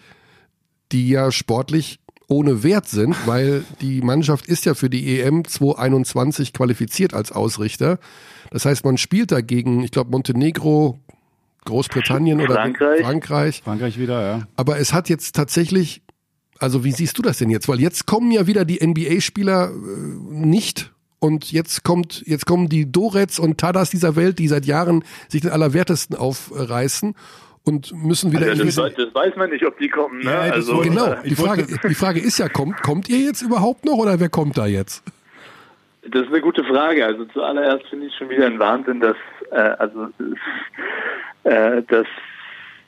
die 0.91 1.09
ja 1.09 1.31
sportlich 1.31 1.99
ohne 2.27 2.63
Wert 2.63 2.87
sind, 2.87 3.15
weil 3.25 3.63
die 3.81 4.01
Mannschaft 4.01 4.47
ist 4.47 4.65
ja 4.65 4.73
für 4.73 4.89
die 4.89 5.19
EM 5.19 5.45
2021 5.45 6.53
qualifiziert 6.53 7.13
als 7.13 7.31
Ausrichter. 7.31 7.99
Das 8.51 8.65
heißt, 8.65 8.83
man 8.85 8.97
spielt 8.97 9.31
dagegen, 9.31 9.83
ich 9.83 9.91
glaube, 9.91 10.11
Montenegro, 10.11 10.99
Großbritannien 11.65 12.41
oder 12.41 12.55
Frankreich. 12.55 13.01
Frankreich. 13.01 13.61
Frankreich 13.63 13.99
wieder, 13.99 14.21
ja. 14.21 14.47
Aber 14.55 14.79
es 14.79 14.93
hat 14.93 15.09
jetzt 15.09 15.35
tatsächlich, 15.35 16.01
also 16.59 16.83
wie 16.83 16.91
siehst 16.91 17.17
du 17.17 17.21
das 17.21 17.37
denn 17.37 17.49
jetzt? 17.49 17.67
Weil 17.67 17.79
jetzt 17.79 18.05
kommen 18.05 18.31
ja 18.31 18.47
wieder 18.47 18.65
die 18.65 18.85
NBA-Spieler 18.85 19.69
äh, 19.69 19.73
nicht. 20.33 20.93
Und 21.19 21.51
jetzt 21.51 21.83
kommt, 21.83 22.23
jetzt 22.27 22.45
kommen 22.45 22.69
die 22.69 22.91
Dorets 22.91 23.39
und 23.39 23.57
Tadas 23.57 23.89
dieser 23.89 24.15
Welt, 24.15 24.37
die 24.37 24.47
seit 24.47 24.65
Jahren 24.65 25.03
sich 25.29 25.41
den 25.41 25.49
Allerwertesten 25.49 26.15
aufreißen 26.15 27.15
und 27.67 27.91
müssen 28.03 28.31
wieder 28.31 28.47
Ja, 28.47 28.55
das, 28.55 28.77
irgendwie- 28.77 29.03
das 29.05 29.13
weiß 29.15 29.35
man 29.35 29.49
nicht, 29.49 29.65
ob 29.65 29.77
die 29.77 29.89
kommen. 29.89 30.19
Ne? 30.19 30.31
Ja, 30.31 30.39
also, 30.53 30.79
Genau, 30.79 31.15
die 31.23 31.35
Frage, 31.35 31.65
die 31.87 31.95
Frage 31.95 32.19
ist 32.19 32.37
ja, 32.39 32.47
kommt, 32.49 32.81
kommt 32.81 33.09
ihr 33.09 33.19
jetzt 33.19 33.41
überhaupt 33.41 33.85
noch 33.85 33.97
oder 33.97 34.19
wer 34.19 34.29
kommt 34.29 34.57
da 34.57 34.65
jetzt? 34.65 35.03
Das 36.09 36.21
ist 36.23 36.29
eine 36.29 36.39
gute 36.41 36.63
Frage. 36.63 37.05
Also 37.05 37.25
zuallererst 37.25 37.85
finde 37.89 38.05
ich 38.07 38.15
schon 38.15 38.29
wieder 38.29 38.45
ein 38.45 38.57
Wahnsinn, 38.59 39.01
dass 39.01 39.17
äh, 39.51 39.55
also 39.55 40.07
äh, 41.43 41.81
dass 41.83 42.07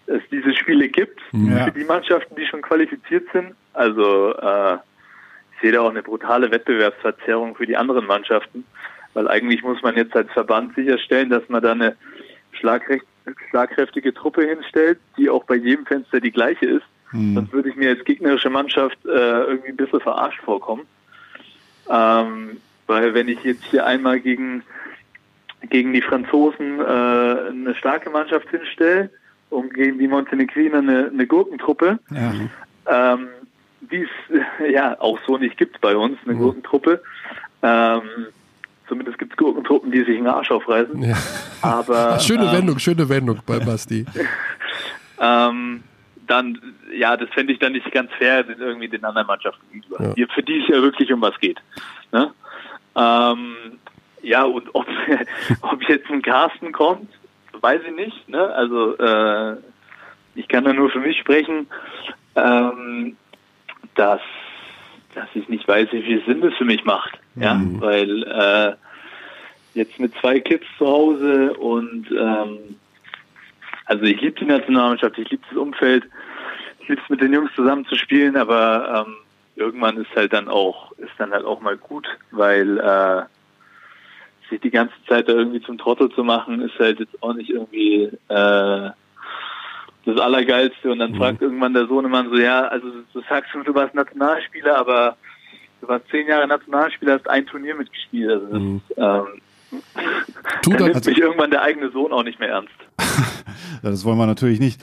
es 0.08 0.22
diese 0.32 0.56
Spiele 0.56 0.88
gibt 0.88 1.20
Ja. 1.34 1.66
für 1.66 1.72
die 1.72 1.84
Mannschaften, 1.84 2.36
die 2.36 2.46
schon 2.46 2.62
qualifiziert 2.62 3.28
sind. 3.34 3.54
Also 3.74 4.34
äh, 4.36 4.78
sehe 5.62 5.72
da 5.74 5.82
auch 5.82 5.90
eine 5.90 6.02
brutale 6.02 6.50
Wettbewerbsverzerrung 6.52 7.56
für 7.56 7.66
die 7.68 7.76
anderen 7.78 8.06
Mannschaften, 8.08 8.64
weil 9.14 9.28
eigentlich 9.28 9.62
muss 9.64 9.82
man 9.82 9.96
jetzt 9.98 10.16
als 10.16 10.32
Verband 10.32 10.76
sicherstellen, 10.76 11.30
dass 11.30 11.48
man 11.50 11.62
da 11.62 11.74
eine 11.74 11.96
schlagrecht, 12.54 13.06
schlagkräftige 13.50 14.14
Truppe 14.14 14.44
hinstellt, 14.44 15.00
die 15.18 15.30
auch 15.30 15.44
bei 15.46 15.56
jedem 15.56 15.86
Fenster 15.86 16.20
die 16.20 16.32
gleiche 16.32 16.66
ist. 16.66 16.86
Sonst 17.12 17.52
würde 17.52 17.70
ich 17.70 17.76
mir 17.76 17.90
als 17.90 18.06
gegnerische 18.06 18.52
Mannschaft 18.52 18.98
äh, 19.04 19.10
irgendwie 19.10 19.70
ein 19.70 19.78
bisschen 19.78 20.00
verarscht 20.00 20.42
vorkommen. 20.42 20.84
Ähm, 21.90 22.58
weil 22.86 23.16
wenn 23.16 23.28
ich 23.28 23.44
jetzt 23.44 23.64
hier 23.66 23.86
einmal 23.86 24.20
gegen, 24.20 24.62
gegen 25.70 25.92
die 25.92 26.04
Franzosen 26.04 26.80
äh, 26.80 26.84
eine 26.84 27.74
starke 27.76 28.12
Mannschaft 28.12 28.50
hinstelle 28.52 29.10
und 29.50 29.74
gegen 29.74 29.98
die 29.98 30.08
Montenegriner 30.08 30.78
eine, 30.80 31.08
eine 31.12 31.26
Gurkentruppe, 31.26 31.98
Ja. 32.12 33.14
ähm, 33.14 33.28
die 33.82 34.04
es 34.30 34.42
ja 34.72 34.96
auch 35.00 35.20
so 35.26 35.38
nicht 35.38 35.58
gibt 35.58 35.82
bei 35.82 35.96
uns, 35.96 36.18
eine 36.26 36.36
Gurkentruppe. 36.36 37.02
Ähm, 37.64 38.02
zumindest 38.90 39.18
gibt 39.18 39.34
es 39.34 39.38
Gurkentruppen, 39.38 39.92
die 39.92 40.00
sich 40.00 40.18
den 40.18 40.28
Arsch 40.28 40.52
aufreißen. 40.52 41.02
Ja. 41.02 41.16
Aber 41.62 42.20
Schöne 42.20 42.46
ähm, 42.46 42.52
Wendung, 42.52 42.80
schöne 42.80 43.08
Wendung 43.08 43.40
bei 43.46 43.60
Basti. 43.60 44.06
ähm, 45.22 45.84
dann, 46.28 46.60
ja, 46.94 47.16
das 47.18 47.30
fände 47.30 47.54
ich 47.54 47.60
dann 47.60 47.72
nicht 47.72 47.92
ganz 47.92 48.12
fair 48.18 48.46
irgendwie 48.48 48.88
den 48.90 49.06
anderen 49.06 49.28
Mannschaften 49.28 49.66
gegenüber. 49.72 50.14
Ja. 50.16 50.28
Für 50.34 50.44
die 50.44 50.60
es 50.60 50.68
ja 50.68 50.82
wirklich 50.82 51.12
um 51.14 51.22
was 51.22 51.38
geht. 51.40 51.60
Ne? 52.12 52.32
Ähm, 52.96 53.56
ja, 54.22 54.44
und 54.44 54.70
ob, 54.74 54.86
ob 55.62 55.90
jetzt 55.90 56.10
ein 56.10 56.22
Carsten 56.22 56.72
kommt, 56.72 57.10
weiß 57.60 57.82
ich 57.88 57.96
nicht. 57.96 58.30
Ne? 58.30 58.42
Also 58.42 58.98
äh, 58.98 59.56
ich 60.36 60.48
kann 60.48 60.66
da 60.66 60.74
nur 60.74 60.90
für 60.90 61.00
mich 61.00 61.18
sprechen, 61.18 61.68
ähm, 62.36 63.18
dass, 63.96 64.22
dass 65.20 65.30
ich 65.34 65.50
nicht 65.50 65.68
weiß, 65.68 65.90
wie 65.92 66.02
viel 66.02 66.24
Sinn 66.26 66.42
das 66.42 66.54
für 66.56 66.66
mich 66.66 66.86
macht. 66.86 67.20
Ja, 67.36 67.62
weil 67.80 68.24
äh, 68.24 68.74
jetzt 69.74 70.00
mit 70.00 70.14
zwei 70.20 70.40
Kids 70.40 70.66
zu 70.78 70.88
Hause 70.88 71.54
und 71.54 72.08
ähm, 72.12 72.78
also 73.86 74.04
ich 74.04 74.22
liebe 74.22 74.40
die 74.40 74.46
Nationalmannschaft, 74.46 75.18
ich 75.18 75.30
liebe 75.30 75.44
das 75.50 75.58
Umfeld, 75.58 76.06
ich 76.80 76.88
liebe 76.88 77.02
es 77.02 77.10
mit 77.10 77.22
den 77.22 77.34
Jungs 77.34 77.52
zusammen 77.56 77.86
zu 77.86 77.96
spielen, 77.96 78.38
aber 78.38 79.06
ähm, 79.08 79.16
irgendwann 79.56 79.98
ist 79.98 80.16
halt 80.16 80.32
dann 80.32 80.48
auch, 80.48 80.92
ist 80.94 81.12
dann 81.18 81.32
halt 81.32 81.46
auch 81.46 81.60
mal 81.60 81.78
gut, 81.78 82.08
weil 82.32 82.78
äh, 82.80 83.24
sich 84.50 84.62
die 84.62 84.72
ganze 84.72 84.96
Zeit 85.08 85.28
da 85.28 85.34
irgendwie 85.34 85.62
zum 85.62 85.78
Trottel 85.78 86.10
zu 86.12 86.24
machen, 86.24 86.62
ist 86.62 86.80
halt 86.80 87.00
jetzt 87.00 87.22
auch 87.22 87.34
nicht 87.34 87.50
irgendwie 87.50 88.10
äh, 88.30 88.90
das 90.14 90.22
Allergeilste. 90.22 90.92
Und 90.92 91.00
dann 91.00 91.16
fragt 91.16 91.42
irgendwann 91.42 91.74
der 91.74 91.88
Sohnemann 91.88 92.30
so, 92.30 92.38
ja, 92.38 92.68
also 92.68 92.88
du 93.14 93.22
sagst 93.28 93.52
schon, 93.52 93.64
du 93.64 93.74
warst 93.74 93.96
Nationalspieler, 93.96 94.78
aber 94.78 95.18
du 95.82 95.88
warst 95.88 96.08
zehn 96.10 96.28
Jahre 96.28 96.48
Nationalspieler, 96.48 97.14
hast 97.14 97.30
ein 97.30 97.46
Turnier 97.46 97.76
mitgespielt. 97.76 98.30
Also 98.30 98.48
das, 98.48 98.98
ähm, 98.98 99.42
Tut 100.62 100.80
dann 100.80 100.84
nimmt 100.84 100.96
also, 100.96 101.10
mich 101.10 101.20
irgendwann 101.20 101.52
der 101.52 101.62
eigene 101.62 101.92
Sohn 101.92 102.12
auch 102.12 102.24
nicht 102.24 102.40
mehr 102.40 102.50
ernst. 102.50 102.74
Das 103.82 104.04
wollen 104.04 104.18
wir 104.18 104.26
natürlich 104.26 104.60
nicht. 104.60 104.82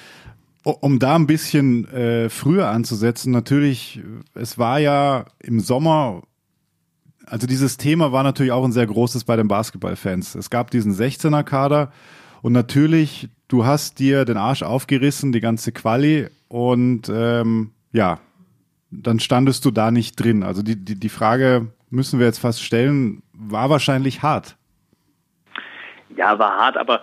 Um 0.62 0.98
da 0.98 1.16
ein 1.16 1.26
bisschen 1.26 1.86
äh, 1.92 2.30
früher 2.30 2.68
anzusetzen, 2.68 3.30
natürlich, 3.30 4.00
es 4.34 4.58
war 4.58 4.78
ja 4.78 5.26
im 5.42 5.60
Sommer, 5.60 6.22
also 7.26 7.46
dieses 7.46 7.76
Thema 7.76 8.10
war 8.12 8.22
natürlich 8.22 8.52
auch 8.52 8.64
ein 8.64 8.72
sehr 8.72 8.86
großes 8.86 9.24
bei 9.24 9.36
den 9.36 9.48
Basketballfans. 9.48 10.34
Es 10.34 10.48
gab 10.48 10.70
diesen 10.70 10.94
16er-Kader 10.94 11.92
und 12.46 12.52
natürlich, 12.52 13.28
du 13.48 13.64
hast 13.64 13.98
dir 13.98 14.24
den 14.24 14.36
Arsch 14.36 14.62
aufgerissen, 14.62 15.32
die 15.32 15.40
ganze 15.40 15.72
Quali 15.72 16.28
und 16.46 17.10
ähm, 17.12 17.72
ja, 17.90 18.20
dann 18.92 19.18
standest 19.18 19.64
du 19.64 19.72
da 19.72 19.90
nicht 19.90 20.14
drin. 20.14 20.44
Also 20.44 20.62
die, 20.62 20.76
die, 20.76 20.94
die 20.94 21.08
Frage 21.08 21.66
müssen 21.90 22.20
wir 22.20 22.26
jetzt 22.26 22.38
fast 22.38 22.62
stellen, 22.62 23.24
war 23.32 23.68
wahrscheinlich 23.68 24.22
hart. 24.22 24.56
Ja, 26.16 26.38
war 26.38 26.56
hart, 26.56 26.76
aber 26.76 27.02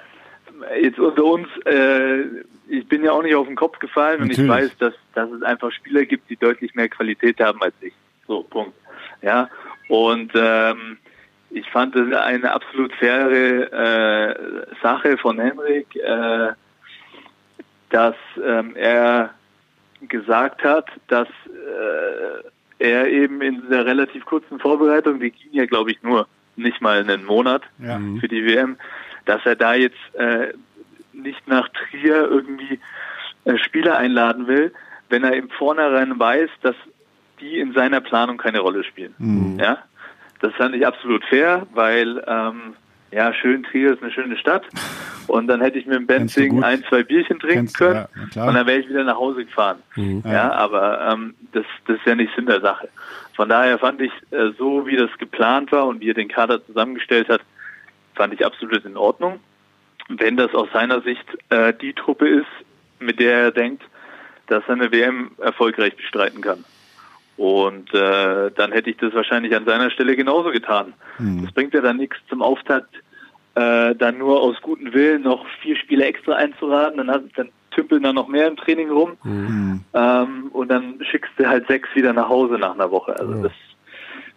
jetzt 0.82 0.98
unter 0.98 1.26
uns, 1.26 1.50
äh, 1.66 2.22
ich 2.70 2.88
bin 2.88 3.04
ja 3.04 3.12
auch 3.12 3.22
nicht 3.22 3.36
auf 3.36 3.48
den 3.48 3.58
Kopf 3.58 3.80
gefallen 3.80 4.22
und 4.22 4.32
ich 4.32 4.38
Natürlich. 4.38 4.72
weiß, 4.72 4.78
dass, 4.78 4.94
dass 5.14 5.30
es 5.30 5.44
einfach 5.44 5.74
Spieler 5.74 6.06
gibt, 6.06 6.30
die 6.30 6.38
deutlich 6.38 6.74
mehr 6.74 6.88
Qualität 6.88 7.42
haben 7.42 7.62
als 7.62 7.76
ich. 7.82 7.92
So, 8.28 8.44
Punkt. 8.44 8.78
Ja, 9.22 9.50
und 9.90 10.32
ähm, 10.36 11.00
ich 11.54 11.70
fand 11.70 11.96
es 11.96 12.14
eine 12.16 12.52
absolut 12.52 12.92
faire 12.94 13.32
äh, 13.32 14.36
Sache 14.82 15.18
von 15.18 15.40
Henrik, 15.40 15.96
äh, 15.96 16.50
dass 17.90 18.16
ähm, 18.44 18.76
er 18.76 19.30
gesagt 20.08 20.64
hat, 20.64 20.88
dass 21.08 21.28
äh, 21.48 22.44
er 22.80 23.08
eben 23.08 23.42
in 23.42 23.70
der 23.70 23.86
relativ 23.86 24.26
kurzen 24.26 24.60
Vorbereitung, 24.60 25.20
die 25.20 25.32
ging 25.32 25.54
ja 25.54 25.66
glaube 25.66 25.92
ich 25.92 26.02
nur 26.04 26.28
nicht 26.56 26.82
mal 26.82 27.00
einen 27.00 27.24
Monat 27.26 27.64
Ja. 27.80 28.00
für 28.20 28.28
die 28.28 28.46
WM, 28.46 28.78
dass 29.26 29.46
er 29.46 29.56
da 29.56 29.74
jetzt 29.76 29.98
äh, 30.16 30.54
nicht 31.14 31.48
nach 31.48 31.70
Trier 31.70 32.28
irgendwie 32.30 32.80
äh, 33.46 33.58
Spieler 33.60 33.98
einladen 33.98 34.48
will, 34.48 34.74
wenn 35.10 35.24
er 35.24 35.34
im 35.36 35.50
Vornherein 35.50 36.20
weiß, 36.20 36.50
dass 36.62 36.76
die 37.40 37.60
in 37.60 37.74
seiner 37.74 38.02
Planung 38.02 38.38
keine 38.38 38.60
Rolle 38.60 38.84
spielen. 38.84 39.58
Ja, 39.60 39.80
das 40.44 40.54
fand 40.56 40.76
ich 40.76 40.86
absolut 40.86 41.24
fair, 41.26 41.66
weil 41.74 42.22
ähm, 42.28 42.76
ja 43.12 43.34
schön 43.34 43.64
Trier 43.64 43.94
ist 43.94 44.04
eine 44.04 44.12
schöne 44.12 44.36
Stadt 44.36 44.64
und 45.28 45.48
dann 45.48 45.62
hätte 45.62 45.80
ich 45.80 45.86
mit 45.86 45.96
dem 45.96 46.06
Benzing 46.06 46.62
ein, 46.62 46.84
zwei 46.90 47.02
Bierchen 47.04 47.40
trinken 47.40 47.60
Kennst 47.60 47.80
du, 47.80 47.86
können 47.86 48.08
ja, 48.36 48.46
und 48.46 48.54
dann 48.54 48.68
wäre 48.68 48.80
ich 48.80 48.90
wieder 48.90 49.06
nach 49.06 49.16
Hause 49.16 49.46
gefahren. 49.46 49.80
Ja, 50.26 50.52
aber 50.52 51.14
ähm, 51.14 51.34
das, 51.54 51.64
das 51.88 51.96
ist 51.96 52.06
ja 52.06 52.16
nicht 52.16 52.36
Sinn 52.36 52.46
der 52.46 52.60
Sache. 52.60 52.90
Von 53.38 53.48
daher 53.48 53.80
fand 53.80 54.02
ich, 54.02 54.12
äh, 54.32 54.52
so 54.58 54.86
wie 54.86 54.98
das 54.98 55.10
geplant 55.18 55.72
war 55.72 55.88
und 55.88 56.02
wie 56.02 56.10
er 56.10 56.14
den 56.14 56.28
Kader 56.28 56.64
zusammengestellt 56.66 57.30
hat, 57.30 57.42
fand 58.14 58.34
ich 58.34 58.46
absolut 58.46 58.84
in 58.84 58.98
Ordnung. 58.98 59.40
Wenn 60.10 60.36
das 60.36 60.54
aus 60.54 60.68
seiner 60.74 61.02
Sicht 61.02 61.26
äh, 61.52 61.74
die 61.74 61.94
Truppe 61.94 62.28
ist, 62.28 62.46
mit 63.00 63.20
der 63.20 63.38
er 63.38 63.52
denkt, 63.52 63.84
dass 64.48 64.64
er 64.68 64.74
eine 64.74 64.92
WM 64.92 65.32
erfolgreich 65.38 65.96
bestreiten 65.96 66.42
kann. 66.42 66.66
Und 67.36 67.94
äh, 67.94 68.52
dann 68.52 68.72
hätte 68.72 68.90
ich 68.92 68.98
das 68.98 69.14
wahrscheinlich 69.14 69.56
an 69.56 69.66
seiner 69.66 69.90
Stelle 69.90 70.16
genauso 70.16 70.52
getan. 70.52 70.94
Das 71.44 71.52
bringt 71.52 71.74
ja 71.74 71.82
dann 71.82 71.98
nichts 71.98 72.18
zum 72.30 72.42
Auftakt, 72.42 72.94
äh, 73.56 73.96
dann 73.96 74.18
nur 74.18 74.42
aus 74.42 74.62
gutem 74.62 74.94
Willen 74.94 75.24
noch 75.24 75.46
vier 75.62 75.76
Spiele 75.76 76.06
extra 76.06 76.34
einzuraten, 76.34 76.98
dann, 76.98 77.10
hat, 77.12 77.24
dann 77.36 77.50
tümpeln 77.72 78.04
da 78.04 78.14
noch 78.14 78.28
mehr 78.28 78.48
im 78.48 78.56
Training 78.56 78.90
rum. 78.92 79.18
Ähm, 79.94 80.50
und 80.52 80.70
dann 80.70 81.00
schickst 81.10 81.32
du 81.38 81.48
halt 81.48 81.68
sechs 81.68 81.90
wieder 81.96 82.14
nach 82.14 82.30
Hause 82.30 82.56
nach 82.56 82.76
einer 82.76 82.92
Woche. 82.92 83.16
Also 83.20 83.34
das 83.44 83.52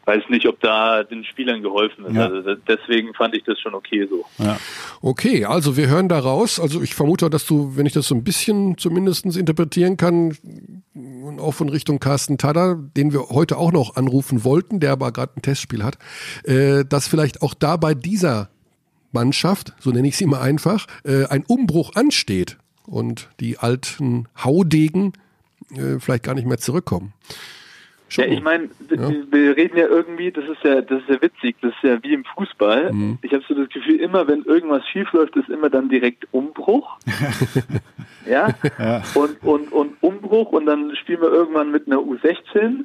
weiß 0.06 0.22
nicht, 0.30 0.46
ob 0.46 0.60
da 0.60 1.02
den 1.02 1.24
Spielern 1.24 1.62
geholfen 1.62 2.06
ist. 2.06 2.14
Ja. 2.14 2.28
Also 2.28 2.54
deswegen 2.54 3.12
fand 3.14 3.34
ich 3.34 3.44
das 3.44 3.60
schon 3.60 3.74
okay 3.74 4.06
so. 4.08 4.24
Ja. 4.42 4.56
okay, 5.02 5.44
also 5.44 5.76
wir 5.76 5.88
hören 5.88 6.08
da 6.08 6.18
raus. 6.18 6.60
Also 6.60 6.80
ich 6.80 6.94
vermute, 6.94 7.28
dass 7.28 7.46
du, 7.46 7.76
wenn 7.76 7.86
ich 7.86 7.92
das 7.92 8.06
so 8.06 8.14
ein 8.14 8.24
bisschen 8.24 8.78
zumindest 8.78 9.26
interpretieren 9.36 9.96
kann, 9.96 10.36
und 10.94 11.40
auch 11.40 11.52
von 11.52 11.68
Richtung 11.68 11.98
Carsten 11.98 12.38
Tada, 12.38 12.76
den 12.96 13.12
wir 13.12 13.28
heute 13.30 13.58
auch 13.58 13.72
noch 13.72 13.96
anrufen 13.96 14.44
wollten, 14.44 14.80
der 14.80 14.92
aber 14.92 15.12
gerade 15.12 15.32
ein 15.36 15.42
Testspiel 15.42 15.82
hat, 15.82 15.98
äh, 16.44 16.84
dass 16.84 17.08
vielleicht 17.08 17.42
auch 17.42 17.54
da 17.54 17.76
bei 17.76 17.94
dieser 17.94 18.48
Mannschaft, 19.12 19.74
so 19.80 19.90
nenne 19.90 20.08
ich 20.08 20.16
sie 20.16 20.26
mal 20.26 20.40
einfach, 20.40 20.86
äh, 21.04 21.26
ein 21.26 21.44
Umbruch 21.46 21.94
ansteht 21.94 22.58
und 22.86 23.28
die 23.40 23.58
alten 23.58 24.28
Haudegen 24.42 25.12
äh, 25.74 25.98
vielleicht 25.98 26.22
gar 26.22 26.34
nicht 26.34 26.46
mehr 26.46 26.58
zurückkommen. 26.58 27.12
Ja, 28.10 28.24
ich 28.24 28.40
meine, 28.40 28.70
wir, 28.78 29.26
wir 29.30 29.56
reden 29.56 29.76
ja 29.76 29.86
irgendwie, 29.86 30.30
das 30.30 30.44
ist 30.44 30.62
ja, 30.62 30.80
das 30.80 31.02
ist 31.02 31.08
ja 31.08 31.20
witzig, 31.20 31.56
das 31.60 31.72
ist 31.72 31.82
ja 31.82 32.02
wie 32.02 32.14
im 32.14 32.24
Fußball. 32.24 32.92
Ich 33.22 33.32
habe 33.32 33.42
so 33.48 33.54
das 33.54 33.68
Gefühl, 33.68 34.00
immer 34.00 34.28
wenn 34.28 34.44
irgendwas 34.44 34.86
schief 34.88 35.12
läuft, 35.12 35.34
ist 35.36 35.48
immer 35.48 35.70
dann 35.70 35.88
direkt 35.88 36.26
Umbruch. 36.30 36.98
ja? 38.26 38.54
Und, 39.14 39.42
und, 39.42 39.72
und 39.72 39.96
Umbruch 40.02 40.52
und 40.52 40.66
dann 40.66 40.94
spielen 40.96 41.20
wir 41.20 41.32
irgendwann 41.32 41.72
mit 41.72 41.86
einer 41.86 41.98
U16 41.98 42.84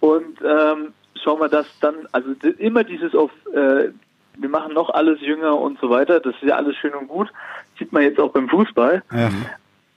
und 0.00 0.38
ähm, 0.42 0.92
schauen 1.22 1.40
wir 1.40 1.48
das 1.48 1.66
dann, 1.80 1.94
also 2.12 2.30
immer 2.58 2.84
dieses 2.84 3.14
auf, 3.14 3.32
äh, 3.52 3.88
wir 4.36 4.48
machen 4.48 4.74
noch 4.74 4.90
alles 4.90 5.20
jünger 5.20 5.58
und 5.58 5.78
so 5.80 5.90
weiter, 5.90 6.20
das 6.20 6.34
ist 6.34 6.48
ja 6.48 6.56
alles 6.56 6.76
schön 6.76 6.94
und 6.94 7.08
gut, 7.08 7.32
sieht 7.78 7.92
man 7.92 8.02
jetzt 8.02 8.20
auch 8.20 8.32
beim 8.32 8.48
Fußball. 8.48 9.02
Ja. 9.12 9.30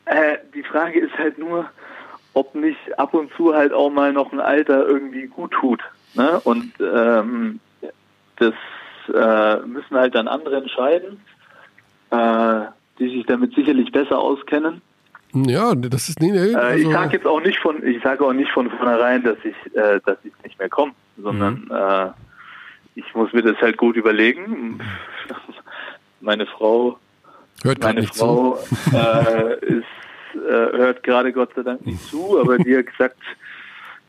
Äh, 0.06 0.38
die 0.54 0.64
Frage 0.64 1.00
ist 1.00 1.18
halt 1.18 1.38
nur, 1.38 1.70
ob 2.38 2.54
nicht 2.56 3.00
ab 3.00 3.14
und 3.14 3.32
zu 3.36 3.56
halt 3.56 3.74
auch 3.74 3.90
mal 3.90 4.14
noch 4.14 4.32
ein 4.32 4.40
Alter 4.40 4.88
irgendwie 4.88 5.28
gut 5.28 5.52
tut. 5.52 5.82
Ne? 6.14 6.40
Und 6.44 6.72
ähm, 6.80 7.60
das 8.38 8.54
äh, 9.14 9.66
müssen 9.66 9.98
halt 9.98 10.16
dann 10.16 10.28
andere 10.28 10.58
entscheiden, 10.58 11.20
äh, 12.12 12.62
die 13.00 13.10
sich 13.10 13.26
damit 13.26 13.56
sicherlich 13.56 13.92
besser 13.92 14.20
auskennen. 14.20 14.82
Ja, 15.34 15.76
das 15.76 16.10
ist 16.10 16.22
nee, 16.22 16.32
nee, 16.32 16.52
Äh, 16.52 16.56
also, 16.56 16.88
ich 16.88 16.94
sage 16.94 17.14
jetzt 17.18 17.28
auch 17.28 17.42
nicht 17.42 17.60
von, 17.60 17.86
ich 17.86 18.02
sage 18.04 18.24
auch 18.24 18.34
nicht 18.34 18.52
von 18.52 18.70
vornherein, 18.70 19.24
dass 19.24 19.38
ich, 19.44 19.76
äh, 19.76 20.00
dass 20.06 20.18
ich 20.24 20.34
nicht 20.44 20.58
mehr 20.60 20.70
komme, 20.70 20.94
sondern 21.18 21.70
äh, 21.72 22.12
ich 22.96 23.14
muss 23.14 23.34
mir 23.34 23.42
das 23.42 23.58
halt 23.62 23.78
gut 23.78 23.96
überlegen. 23.96 24.80
Meine 26.22 26.46
Frau 26.46 26.98
hört 27.64 27.82
meine. 27.82 28.04
Frau 28.04 28.58
äh, 28.94 29.54
ist, 29.66 29.86
hört 30.46 31.04
gerade 31.04 31.34
Gott 31.34 31.52
sei 31.56 31.64
Dank 31.64 31.86
nicht 31.86 32.04
zu, 32.10 32.40
aber 32.40 32.54
hat 32.54 32.66
gesagt, 32.66 33.18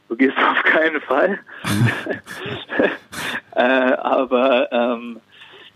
du 0.08 0.16
gehst 0.16 0.36
auf 0.36 0.62
keinen 0.62 1.00
Fall. 1.00 1.38
äh, 3.54 3.62
aber 3.62 4.72
ähm, 4.72 5.20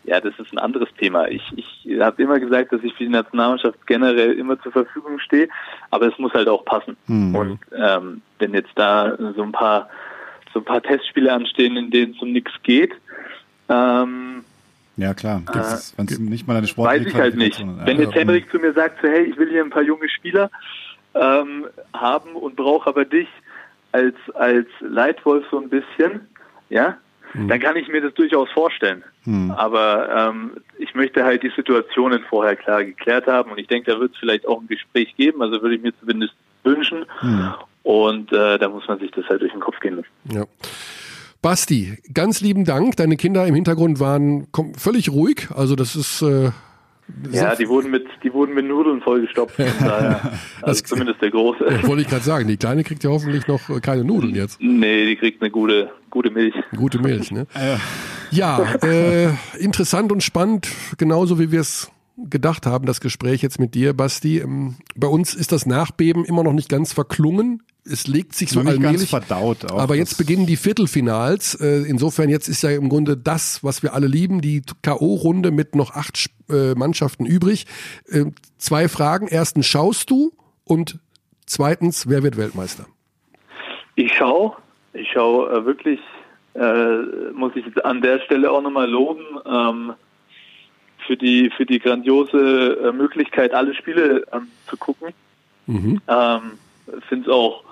ja, 0.04 0.20
das 0.20 0.34
ist 0.38 0.52
ein 0.52 0.58
anderes 0.58 0.88
Thema. 0.98 1.28
Ich, 1.28 1.42
ich 1.56 2.00
habe 2.00 2.22
immer 2.22 2.40
gesagt, 2.40 2.72
dass 2.72 2.82
ich 2.82 2.92
für 2.94 3.04
die 3.04 3.10
Nationalmannschaft 3.10 3.86
generell 3.86 4.32
immer 4.32 4.60
zur 4.60 4.72
Verfügung 4.72 5.18
stehe, 5.20 5.48
aber 5.90 6.06
es 6.06 6.18
muss 6.18 6.32
halt 6.32 6.48
auch 6.48 6.64
passen. 6.64 6.96
Und 7.36 7.60
ähm, 7.76 8.22
wenn 8.38 8.54
jetzt 8.54 8.72
da 8.74 9.16
so 9.36 9.42
ein 9.42 9.52
paar 9.52 9.88
so 10.52 10.58
ein 10.60 10.64
paar 10.64 10.82
Testspiele 10.82 11.32
anstehen, 11.32 11.76
in 11.76 11.90
denen 11.90 12.12
es 12.14 12.20
um 12.20 12.32
nichts 12.32 12.52
geht, 12.62 12.92
ähm, 13.68 14.44
Ja, 14.96 15.14
klar. 15.14 15.42
Wenn 15.96 16.06
es 16.06 16.18
nicht 16.18 16.46
mal 16.46 16.54
eine 16.54 16.64
weiß 16.64 16.70
sportliche 16.70 17.08
ich 17.08 17.14
halt 17.14 17.36
nicht. 17.36 17.60
Ist. 17.60 17.86
Wenn 17.86 18.00
jetzt 18.00 18.14
Henrik 18.14 18.50
zu 18.50 18.58
mir 18.58 18.72
sagt, 18.72 19.00
so, 19.02 19.08
hey, 19.08 19.24
ich 19.24 19.36
will 19.36 19.50
hier 19.50 19.64
ein 19.64 19.70
paar 19.70 19.82
junge 19.82 20.08
Spieler 20.08 20.50
ähm, 21.14 21.66
haben 21.94 22.34
und 22.34 22.56
brauche 22.56 22.88
aber 22.88 23.04
dich 23.04 23.28
als, 23.92 24.16
als 24.34 24.68
Leitwolf 24.80 25.44
so 25.50 25.60
ein 25.60 25.68
bisschen, 25.68 26.28
ja, 26.70 26.96
dann 27.34 27.60
kann 27.60 27.76
ich 27.76 27.88
mir 27.88 28.02
das 28.02 28.12
durchaus 28.14 28.50
vorstellen. 28.50 29.02
Aber 29.56 30.30
ähm, 30.30 30.50
ich 30.78 30.94
möchte 30.94 31.24
halt 31.24 31.42
die 31.42 31.52
Situationen 31.56 32.22
vorher 32.28 32.56
klar 32.56 32.84
geklärt 32.84 33.26
haben 33.26 33.50
und 33.52 33.58
ich 33.58 33.68
denke, 33.68 33.90
da 33.90 33.98
wird 33.98 34.12
es 34.12 34.18
vielleicht 34.18 34.46
auch 34.46 34.60
ein 34.60 34.66
Gespräch 34.66 35.14
geben, 35.16 35.40
also 35.42 35.62
würde 35.62 35.76
ich 35.76 35.82
mir 35.82 35.92
zumindest 35.98 36.34
wünschen. 36.62 37.06
Und 37.82 38.32
äh, 38.32 38.58
da 38.58 38.68
muss 38.68 38.86
man 38.86 38.98
sich 38.98 39.10
das 39.12 39.26
halt 39.28 39.40
durch 39.40 39.52
den 39.52 39.60
Kopf 39.60 39.80
gehen 39.80 39.96
lassen. 39.96 40.08
Ja. 40.30 40.44
Basti, 41.42 41.98
ganz 42.14 42.40
lieben 42.40 42.64
Dank. 42.64 42.96
Deine 42.96 43.16
Kinder 43.16 43.44
im 43.46 43.54
Hintergrund 43.56 43.98
waren 43.98 44.46
völlig 44.76 45.10
ruhig. 45.10 45.48
Also 45.52 45.74
das 45.74 45.96
ist 45.96 46.22
äh, 46.22 46.50
Ja, 47.32 47.56
die 47.56 47.68
wurden 47.68 47.90
mit, 47.90 48.06
die 48.22 48.32
wurden 48.32 48.54
mit 48.54 48.64
Nudeln 48.64 49.00
vollgestopft. 49.00 49.58
Daher, 49.80 50.38
also 50.62 50.84
zumindest 50.84 51.20
der 51.20 51.32
Große. 51.32 51.64
Ja, 51.68 51.86
wollte 51.88 52.02
ich 52.02 52.08
gerade 52.08 52.22
sagen, 52.22 52.46
die 52.46 52.56
Kleine 52.56 52.84
kriegt 52.84 53.02
ja 53.02 53.10
hoffentlich 53.10 53.48
noch 53.48 53.60
keine 53.82 54.04
Nudeln 54.04 54.36
jetzt. 54.36 54.60
Nee, 54.60 55.04
die 55.06 55.16
kriegt 55.16 55.42
eine 55.42 55.50
gute, 55.50 55.90
gute 56.10 56.30
Milch. 56.30 56.54
Gute 56.76 57.00
Milch, 57.00 57.32
ne? 57.32 57.46
Ja, 58.30 58.76
äh, 58.82 59.28
interessant 59.58 60.10
und 60.10 60.22
spannend, 60.22 60.66
genauso 60.96 61.38
wie 61.38 61.52
wir 61.52 61.60
es 61.60 61.90
gedacht 62.16 62.66
haben, 62.66 62.86
das 62.86 63.00
Gespräch 63.00 63.42
jetzt 63.42 63.58
mit 63.58 63.74
dir, 63.74 63.94
Basti. 63.94 64.38
Ähm, 64.38 64.76
bei 64.94 65.06
uns 65.06 65.34
ist 65.34 65.52
das 65.52 65.66
Nachbeben 65.66 66.24
immer 66.24 66.42
noch 66.42 66.52
nicht 66.52 66.68
ganz 66.68 66.92
verklungen. 66.92 67.62
Es 67.84 68.06
legt 68.06 68.34
sich 68.34 68.50
so 68.50 68.60
nicht 68.60 68.74
ganz 68.74 68.84
allmählich. 68.84 69.10
verdaut 69.10 69.70
auch. 69.70 69.78
aber 69.78 69.96
jetzt 69.96 70.16
beginnen 70.18 70.46
die 70.46 70.56
Viertelfinals. 70.56 71.54
Äh, 71.54 71.82
insofern 71.88 72.28
jetzt 72.28 72.48
ist 72.48 72.62
ja 72.62 72.70
im 72.70 72.88
Grunde 72.88 73.16
das, 73.16 73.64
was 73.64 73.82
wir 73.82 73.94
alle 73.94 74.06
lieben, 74.06 74.40
die 74.40 74.62
K.O.-Runde 74.82 75.50
mit 75.50 75.74
noch 75.74 75.92
acht 75.92 76.30
äh, 76.48 76.74
Mannschaften 76.74 77.26
übrig. 77.26 77.66
Äh, 78.08 78.26
zwei 78.58 78.88
Fragen. 78.88 79.26
Erstens, 79.28 79.66
schaust 79.66 80.10
du? 80.10 80.32
Und 80.64 80.98
zweitens, 81.46 82.08
wer 82.08 82.22
wird 82.22 82.36
Weltmeister? 82.36 82.86
Ich 83.96 84.14
schaue, 84.14 84.52
ich 84.92 85.08
schaue 85.12 85.66
wirklich, 85.66 86.00
äh, 86.54 87.32
muss 87.34 87.52
ich 87.56 87.66
jetzt 87.66 87.84
an 87.84 88.00
der 88.00 88.20
Stelle 88.20 88.50
auch 88.50 88.62
nochmal 88.62 88.88
loben, 88.88 89.24
ähm, 89.44 89.94
für 91.06 91.16
die 91.16 91.50
für 91.56 91.66
die 91.66 91.78
grandiose 91.78 92.78
äh, 92.84 92.92
Möglichkeit, 92.92 93.52
alle 93.54 93.74
Spiele 93.74 94.24
ähm, 94.32 94.48
zu 94.68 94.76
gucken. 94.76 95.08
Mhm. 95.66 96.00
Ähm, 96.08 96.42
finde 97.08 97.28
es 97.28 97.32
auch 97.34 97.64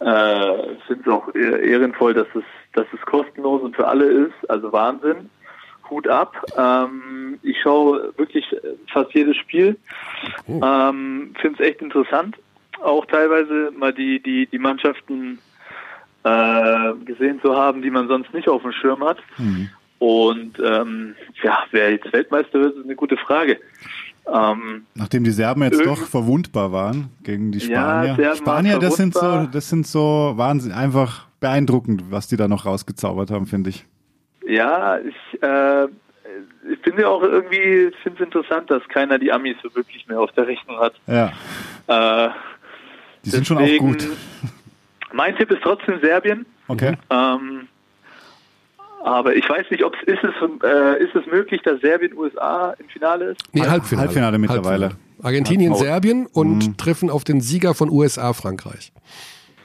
äh, 0.00 1.10
auch 1.10 1.28
ehr- 1.34 1.60
ehrenvoll, 1.60 2.14
dass 2.14 2.28
es 2.34 2.44
dass 2.72 2.86
es 2.92 3.00
kostenlos 3.02 3.62
und 3.62 3.76
für 3.76 3.86
alle 3.88 4.04
ist. 4.04 4.48
Also 4.48 4.72
Wahnsinn. 4.72 5.30
Hut 5.90 6.06
ab. 6.06 6.36
Ähm, 6.56 7.40
ich 7.42 7.60
schaue 7.60 8.12
wirklich 8.16 8.46
fast 8.92 9.12
jedes 9.12 9.36
Spiel. 9.36 9.76
Ähm, 10.46 11.34
finde 11.40 11.62
es 11.62 11.68
echt 11.68 11.82
interessant. 11.82 12.36
Auch 12.80 13.04
teilweise 13.06 13.72
mal 13.76 13.92
die 13.92 14.20
die 14.22 14.46
die 14.46 14.58
Mannschaften 14.58 15.40
äh, 16.22 16.92
gesehen 17.04 17.40
zu 17.42 17.56
haben, 17.56 17.82
die 17.82 17.90
man 17.90 18.06
sonst 18.06 18.32
nicht 18.32 18.48
auf 18.48 18.62
dem 18.62 18.72
Schirm 18.72 19.02
hat. 19.02 19.18
Und 20.00 20.58
ähm, 20.64 21.14
ja, 21.42 21.58
wer 21.70 21.92
jetzt 21.92 22.12
Weltmeister 22.12 22.58
wird, 22.58 22.76
ist 22.76 22.84
eine 22.84 22.96
gute 22.96 23.16
Frage. 23.18 23.60
Ähm, 24.26 24.86
Nachdem 24.94 25.24
die 25.24 25.30
Serben 25.30 25.62
jetzt 25.62 25.84
doch 25.84 25.98
verwundbar 26.06 26.72
waren 26.72 27.10
gegen 27.22 27.52
die 27.52 27.58
Ja, 27.58 28.02
Spanier. 28.02 28.14
Serben 28.16 28.36
Spanier, 28.36 28.78
das 28.78 28.96
sind 28.96 29.14
so, 29.14 29.46
das 29.52 29.68
sind 29.68 29.86
so 29.86 30.32
Wahnsinn, 30.36 30.72
einfach 30.72 31.26
beeindruckend, 31.40 32.04
was 32.10 32.28
die 32.28 32.36
da 32.36 32.48
noch 32.48 32.64
rausgezaubert 32.66 33.30
haben, 33.30 33.46
finde 33.46 33.70
ich. 33.70 33.84
Ja, 34.46 34.98
ich, 34.98 35.42
äh, 35.42 35.84
ich 36.72 36.78
finde 36.82 37.06
auch 37.08 37.22
irgendwie, 37.22 37.90
finde 38.02 38.20
es 38.22 38.24
interessant, 38.24 38.70
dass 38.70 38.82
keiner 38.88 39.18
die 39.18 39.30
Amis 39.32 39.56
so 39.62 39.74
wirklich 39.74 40.06
mehr 40.08 40.20
auf 40.20 40.32
der 40.32 40.46
Rechnung 40.46 40.78
hat. 40.78 40.94
Ja, 41.06 41.32
Äh, 41.88 42.30
die 43.24 43.30
sind 43.30 43.46
schon 43.46 43.58
auch 43.58 43.78
gut. 43.78 44.06
Mein 45.12 45.36
Tipp 45.36 45.50
ist 45.50 45.60
trotzdem 45.62 46.00
Serbien. 46.00 46.46
Okay. 46.68 46.94
Ähm, 47.10 47.68
aber 49.02 49.34
ich 49.36 49.48
weiß 49.48 49.66
nicht, 49.70 49.84
ob 49.84 49.94
es 49.96 50.02
ist 50.14 50.22
es 50.24 50.62
äh, 50.64 51.02
ist 51.02 51.14
es 51.14 51.26
möglich, 51.26 51.60
dass 51.62 51.80
Serbien 51.80 52.16
USA 52.16 52.74
im 52.78 52.88
Finale 52.88 53.32
ist. 53.32 53.42
Nee, 53.52 53.60
Halb- 53.62 53.70
Halbfinale. 53.70 54.06
Halbfinale 54.08 54.38
mittlerweile. 54.38 54.90
Argentinien, 55.22 55.72
Oh. 55.72 55.76
Serbien 55.76 56.26
und 56.26 56.78
treffen 56.78 57.10
auf 57.10 57.24
den 57.24 57.40
Sieger 57.40 57.74
von 57.74 57.90
USA, 57.90 58.32
Frankreich. 58.32 58.92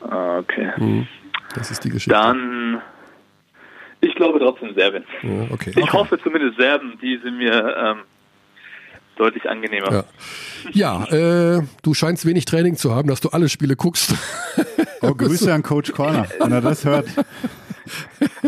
Ah, 0.02 0.38
Okay. 0.40 1.08
Das 1.54 1.72
ist 1.72 1.84
die 1.86 1.90
Geschichte. 1.90 2.10
Dann 2.12 2.82
ich 4.02 4.14
glaube 4.16 4.40
trotzdem 4.40 4.74
Serbien. 4.76 5.04
Ja, 5.24 5.48
okay. 5.52 5.72
Ich 5.76 5.94
hoffe 5.94 6.20
zumindest 6.22 6.58
Serben, 6.58 6.98
die 7.02 7.18
sind 7.24 7.38
mir 7.38 7.76
ähm, 7.78 7.98
deutlich 9.16 9.50
angenehmer. 9.50 10.04
Ja, 10.74 11.06
ja 11.10 11.58
äh, 11.58 11.62
du 11.82 11.94
scheinst 11.94 12.26
wenig 12.26 12.44
Training 12.46 12.76
zu 12.76 12.94
haben, 12.94 13.08
dass 13.08 13.22
du 13.22 13.30
alle 13.30 13.48
Spiele 13.50 13.76
guckst. 13.78 14.14
Oh, 15.02 15.14
Grüße 15.18 15.52
an 15.54 15.64
Coach 15.64 15.92
Corner, 15.94 16.28
wenn 16.40 16.52
er 16.52 16.62
das 16.62 16.84
hört. 16.86 17.08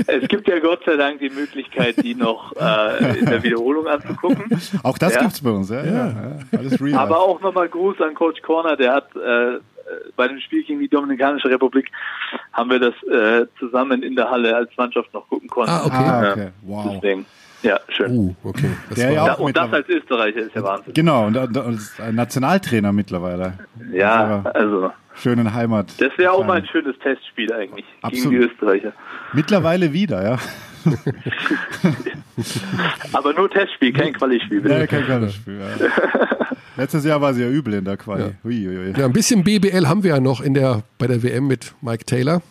Es 0.08 0.28
gibt 0.28 0.48
ja 0.48 0.60
Gott 0.60 0.82
sei 0.86 0.96
Dank 0.96 1.20
die 1.20 1.30
Möglichkeit, 1.30 2.04
die 2.04 2.16
noch 2.16 2.54
äh, 2.56 3.20
in 3.20 3.26
der 3.26 3.44
Wiederholung 3.44 3.88
anzugucken. 3.88 4.46
Auch 4.84 4.98
das 4.98 5.14
Ja. 5.16 5.22
gibt's 5.22 5.42
bei 5.42 5.52
uns, 5.52 5.70
ja. 5.70 5.84
ja. 5.86 6.08
ja. 6.08 6.38
Alles 6.58 6.82
real. 6.82 7.00
Aber 7.00 7.20
auch 7.20 7.40
nochmal 7.42 7.70
Gruß 7.70 8.02
an 8.02 8.14
Coach 8.14 8.42
Corner, 8.42 8.76
der 8.76 8.94
hat 8.94 9.16
äh, 9.16 9.60
bei 10.16 10.28
dem 10.28 10.40
Spiel 10.40 10.64
gegen 10.64 10.80
die 10.80 10.90
Dominikanische 10.90 11.50
Republik 11.50 11.90
haben 12.54 12.70
wir 12.70 12.80
das 12.80 12.94
äh, 13.04 13.48
zusammen 13.60 14.04
in 14.04 14.16
der 14.16 14.30
Halle 14.30 14.56
als 14.56 14.70
Mannschaft 14.78 15.14
noch 15.14 15.28
gucken 15.30 15.50
können. 15.50 15.70
Ah, 15.70 15.86
okay. 15.86 15.96
ah, 15.96 16.32
okay. 16.32 16.48
Wow. 16.64 16.92
Deswegen, 16.96 17.26
ja, 17.64 17.80
schön. 17.90 18.12
Uh, 18.12 18.36
okay. 18.44 18.70
Das 18.90 19.00
Der 19.00 19.12
ja 19.12 19.26
Da, 19.26 19.34
auch 19.34 19.40
und 19.40 19.58
das 19.58 19.74
als 19.74 19.90
Österreicher 19.90 20.40
ist 20.40 20.56
ja 20.56 20.64
Wahnsinn. 20.64 20.94
Genau, 20.94 21.28
und, 21.28 21.38
und, 21.38 21.80
ein 22.00 22.16
Nationaltrainer 22.16 22.94
mittlerweile. 22.94 23.54
Ja, 23.92 24.44
also 24.54 24.92
schönen 25.16 25.54
Heimat. 25.54 25.88
das 26.00 26.18
wäre 26.18 26.32
auch 26.32 26.46
mal 26.46 26.58
ein 26.58 26.68
schönes 26.68 26.98
Testspiel 27.00 27.52
eigentlich 27.52 27.86
Absolut. 28.02 28.32
gegen 28.32 28.42
die 28.42 28.48
Österreicher. 28.48 28.94
Mittlerweile 29.34 29.92
wieder, 29.94 30.24
ja. 30.24 30.38
Aber 33.14 33.34
nur 33.34 33.50
Testspiel, 33.50 33.92
kein 33.94 34.14
Quali-Spiel. 34.14 34.62
bitte. 34.62 34.76
Ja, 34.76 34.88
kein 34.88 35.04
kleines 35.06 35.34
Spiel. 35.34 35.60
Ja. 35.60 35.68
Letztes 36.78 37.04
Jahr 37.06 37.20
war 37.20 37.34
sie 37.34 37.42
ja 37.42 37.50
übel 37.50 37.74
in 37.74 37.86
der 37.86 37.98
Quali. 37.98 38.36
Ui, 38.44 38.68
ui, 38.68 38.78
ui. 38.78 38.94
ja, 38.96 39.06
ein 39.06 39.14
bisschen 39.14 39.44
BBL 39.44 39.88
haben 39.88 40.04
wir 40.04 40.12
ja 40.12 40.20
noch 40.20 40.42
in 40.42 40.54
der, 40.54 40.84
bei 41.00 41.08
der 41.08 41.24
WM 41.24 41.48
mit 41.48 41.74
Mike 41.82 42.06
Taylor 42.06 42.42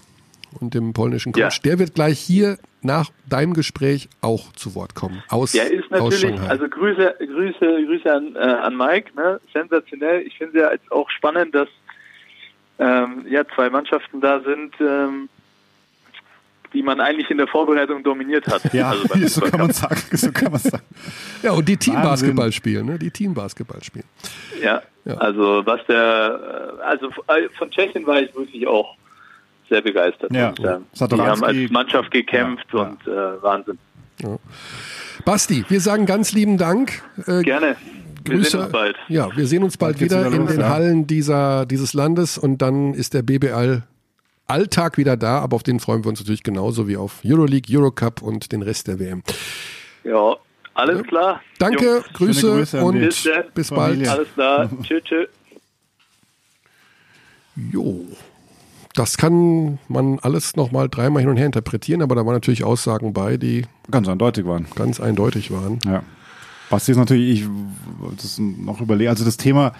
und 0.60 0.74
dem 0.74 0.92
polnischen 0.92 1.32
Coach. 1.32 1.58
Ja. 1.58 1.62
Der 1.64 1.78
wird 1.78 1.94
gleich 1.94 2.18
hier 2.18 2.58
nach 2.86 3.10
deinem 3.28 3.52
Gespräch 3.52 4.08
auch 4.22 4.52
zu 4.52 4.74
Wort 4.74 4.94
kommen. 4.94 5.22
Aus, 5.28 5.52
Der 5.52 5.70
ist 5.70 5.90
natürlich, 5.90 6.40
also 6.40 6.68
Grüße, 6.68 7.16
Grüße, 7.18 7.58
Grüße 7.86 8.12
an, 8.12 8.34
äh, 8.36 8.38
an 8.38 8.76
Mike, 8.76 9.10
ne? 9.14 9.40
sensationell. 9.52 10.22
Ich 10.22 10.38
finde 10.38 10.60
ja 10.60 10.72
jetzt 10.72 10.90
auch 10.90 11.10
spannend, 11.10 11.54
dass 11.54 11.68
ähm, 12.78 13.26
ja 13.28 13.42
zwei 13.54 13.68
Mannschaften 13.70 14.20
da 14.20 14.40
sind, 14.40 14.74
ähm, 14.80 15.28
die 16.72 16.82
man 16.82 17.00
eigentlich 17.00 17.30
in 17.30 17.38
der 17.38 17.46
Vorbereitung 17.46 18.02
dominiert 18.02 18.46
hat. 18.48 18.72
Ja, 18.72 18.90
also 18.90 19.26
so 19.28 19.40
kann 19.42 19.60
man 19.60 19.72
sagen. 19.72 20.00
So 20.12 20.30
kann 20.32 20.52
man 20.52 20.60
sagen. 20.60 20.84
ja, 21.42 21.52
und 21.52 21.68
die 21.68 21.76
Teambasketball 21.76 22.52
spielen, 22.52 22.86
ne? 22.86 22.98
Die 22.98 23.10
Teambasketball 23.10 23.82
spielen. 23.82 24.04
Ja, 24.62 24.82
Ja. 25.04 25.14
also 25.14 25.62
was 25.64 25.80
der, 25.86 26.76
äh, 26.78 26.82
also 26.82 27.08
äh, 27.28 27.48
von 27.56 27.70
Tschechien 27.70 28.06
war 28.06 28.20
ich 28.20 28.34
wirklich 28.34 28.66
auch 28.66 28.96
sehr 29.68 29.82
begeistert. 29.82 30.32
Ja. 30.32 30.50
Und, 30.50 30.60
äh, 30.60 30.78
die 31.08 31.20
haben 31.20 31.44
als 31.44 31.70
Mannschaft 31.70 32.10
gekämpft 32.10 32.66
Ja, 32.72 32.78
ja. 32.78 32.84
und 32.84 33.06
äh, 33.06 33.42
Wahnsinn. 33.42 33.78
Basti, 35.24 35.64
wir 35.68 35.80
sagen 35.80 36.06
ganz 36.06 36.32
lieben 36.32 36.58
Dank. 36.58 37.02
Äh, 37.26 37.42
Gerne. 37.42 37.76
Wir 38.24 38.36
Grüße. 38.36 38.50
sehen 38.50 38.60
uns 38.60 38.72
bald. 38.72 38.96
Ja, 39.08 39.36
wir 39.36 39.46
sehen 39.46 39.62
uns 39.62 39.76
bald 39.76 40.00
wieder, 40.00 40.24
wieder 40.26 40.34
in 40.34 40.42
los, 40.42 40.50
den 40.50 40.60
ja. 40.60 40.68
Hallen 40.68 41.06
dieser, 41.06 41.66
dieses 41.66 41.94
Landes 41.94 42.38
und 42.38 42.58
dann 42.58 42.94
ist 42.94 43.14
der 43.14 43.22
BBL 43.22 43.82
Alltag 44.48 44.96
wieder 44.96 45.16
da, 45.16 45.40
aber 45.40 45.56
auf 45.56 45.62
den 45.62 45.80
freuen 45.80 46.04
wir 46.04 46.08
uns 46.08 46.20
natürlich 46.20 46.42
genauso 46.44 46.86
wie 46.86 46.96
auf 46.96 47.22
Euroleague, 47.24 47.66
Eurocup 47.76 48.22
und 48.22 48.52
den 48.52 48.62
Rest 48.62 48.86
der 48.86 48.98
WM. 49.00 49.22
Ja, 50.04 50.36
alles 50.74 51.02
klar. 51.04 51.40
Danke, 51.58 51.84
Jungs, 51.84 52.12
Grüße, 52.12 52.50
Grüße 52.52 52.80
und 52.80 53.00
Bis 53.00 53.28
bis 53.54 53.70
bald. 53.70 54.06
Alles 54.06 54.28
klar. 54.34 54.70
tschüss, 54.82 55.02
tschüss. 55.04 55.28
Jo. 57.56 58.04
Das 58.96 59.18
kann 59.18 59.78
man 59.88 60.18
alles 60.20 60.56
nochmal 60.56 60.88
dreimal 60.88 61.20
hin 61.20 61.30
und 61.30 61.36
her 61.36 61.46
interpretieren, 61.46 62.02
aber 62.02 62.14
da 62.14 62.26
waren 62.26 62.34
natürlich 62.34 62.64
Aussagen 62.64 63.12
bei, 63.12 63.36
die 63.36 63.62
Ganz 63.90 64.08
eindeutig 64.08 64.46
waren. 64.46 64.66
ganz 64.74 64.98
eindeutig 65.00 65.50
waren. 65.50 65.78
Ja. 65.84 66.02
Basti 66.70 66.92
ist 66.92 66.98
natürlich, 66.98 67.42
ich 67.42 67.48
wollte 67.98 68.22
das 68.22 68.38
noch 68.38 68.80
überlegen, 68.80 69.10
also 69.10 69.24
das 69.24 69.36
Thema, 69.36 69.72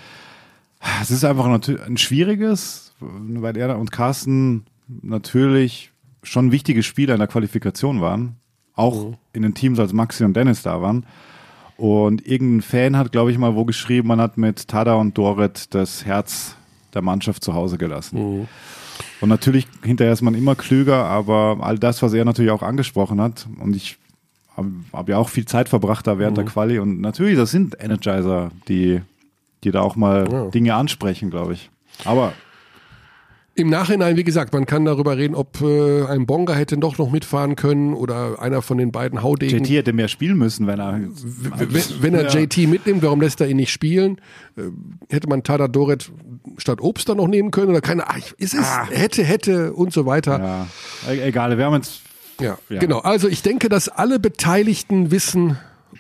es 1.03 1.11
ist 1.11 1.25
einfach 1.25 1.47
ein 1.47 1.97
schwieriges, 1.97 2.93
weil 3.01 3.57
er 3.57 3.79
und 3.79 3.91
Carsten 3.91 4.67
natürlich 4.87 5.91
schon 6.23 6.53
wichtige 6.53 6.83
Spieler 6.83 7.14
in 7.14 7.19
der 7.19 7.29
Qualifikation 7.29 8.01
waren. 8.01 8.37
Auch 8.75 9.14
in 9.33 9.43
den 9.43 9.55
Teams, 9.55 9.79
als 9.79 9.95
Maxi 9.95 10.25
und 10.25 10.37
Dennis 10.37 10.62
da 10.62 10.83
waren. 10.83 11.07
Und 11.79 12.27
irgendein 12.27 12.62
Fan 12.62 12.97
hat, 12.97 13.12
glaube 13.12 13.31
ich, 13.31 13.39
mal 13.39 13.55
wo 13.55 13.64
geschrieben, 13.64 14.09
man 14.09 14.21
hat 14.21 14.37
mit 14.37 14.69
Tada 14.69 14.95
und 14.95 15.17
Dorit 15.17 15.75
das 15.75 16.05
Herz 16.05 16.57
der 16.93 17.03
Mannschaft 17.03 17.43
zu 17.43 17.55
Hause 17.55 17.79
gelassen. 17.79 18.47
Und 19.21 19.29
natürlich, 19.29 19.67
hinterher 19.83 20.12
ist 20.12 20.23
man 20.23 20.35
immer 20.35 20.55
klüger, 20.55 21.05
aber 21.05 21.59
all 21.61 21.79
das, 21.79 22.03
was 22.03 22.12
er 22.12 22.25
natürlich 22.25 22.51
auch 22.51 22.62
angesprochen 22.62 23.21
hat, 23.21 23.47
und 23.61 23.75
ich 23.75 23.97
habe 24.57 24.71
hab 24.93 25.09
ja 25.09 25.17
auch 25.19 25.29
viel 25.29 25.45
Zeit 25.47 25.69
verbracht 25.69 26.07
da 26.07 26.19
während 26.19 26.37
der 26.37 26.45
Quali, 26.45 26.79
und 26.79 27.01
natürlich, 27.01 27.37
das 27.37 27.51
sind 27.51 27.77
Energizer, 27.81 28.51
die, 28.69 29.01
die 29.64 29.71
da 29.71 29.81
auch 29.81 29.97
mal 29.97 30.29
Ja. 30.31 30.47
Dinge 30.51 30.75
ansprechen, 30.75 31.31
glaube 31.31 31.55
ich. 31.55 31.71
Aber 32.05 32.33
Im 33.55 33.71
Nachhinein, 33.71 34.19
wie 34.19 34.25
gesagt, 34.25 34.53
man 34.53 34.67
kann 34.67 34.85
darüber 34.85 35.17
reden, 35.17 35.35
ob 35.35 35.62
äh, 35.62 36.05
ein 36.05 36.27
Bonga 36.27 36.53
hätte 36.53 36.77
doch 36.77 36.99
noch 36.99 37.11
mitfahren 37.11 37.57
können 37.57 37.95
oder 37.95 38.39
einer 38.43 38.61
von 38.61 38.77
den 38.77 38.93
beiden 38.93 39.23
Haudegen. 39.23 39.64
JT 39.64 39.71
hätte 39.71 39.93
mehr 39.95 40.09
spielen 40.09 40.37
müssen, 40.37 40.67
wenn 40.67 40.79
er. 40.79 41.01
wenn, 41.01 41.83
wenn 42.03 42.14
er 42.14 42.25
Ja. 42.31 42.39
JT 42.41 42.69
mitnimmt, 42.69 43.03
warum 43.03 43.23
lässt 43.23 43.41
er 43.41 43.49
ihn 43.49 43.57
nicht 43.57 43.73
spielen? 43.73 44.19
Äh, 44.59 44.64
hätte 45.09 45.27
man 45.31 45.43
Tada 45.43 45.69
Doret 45.69 46.12
statt 46.59 46.80
Obst 46.80 47.09
dann 47.09 47.16
noch 47.18 47.28
nehmen 47.28 47.51
können 47.51 47.70
oder 47.70 47.80
keine 47.80 48.09
Ahnung. 48.09 48.22
Es 48.38 48.55
ist 48.55 48.68
hätte, 48.90 49.22
hätte 49.24 49.72
und 49.72 49.92
so 49.92 50.07
weiter. 50.07 50.38
Ja, 51.07 51.12
e- 51.12 51.20
egal, 51.28 51.57
wir 51.59 51.64
haben 51.64 51.74
jetzt. 51.74 52.01
Ja, 52.40 52.59
Ja. 52.68 52.80
genau. 52.80 52.99
Also 52.99 53.28
ich 53.28 53.42
denke, 53.42 53.68
dass 53.68 53.88
alle 53.88 54.18
Beteiligten 54.18 55.11
wissen, 55.11 55.59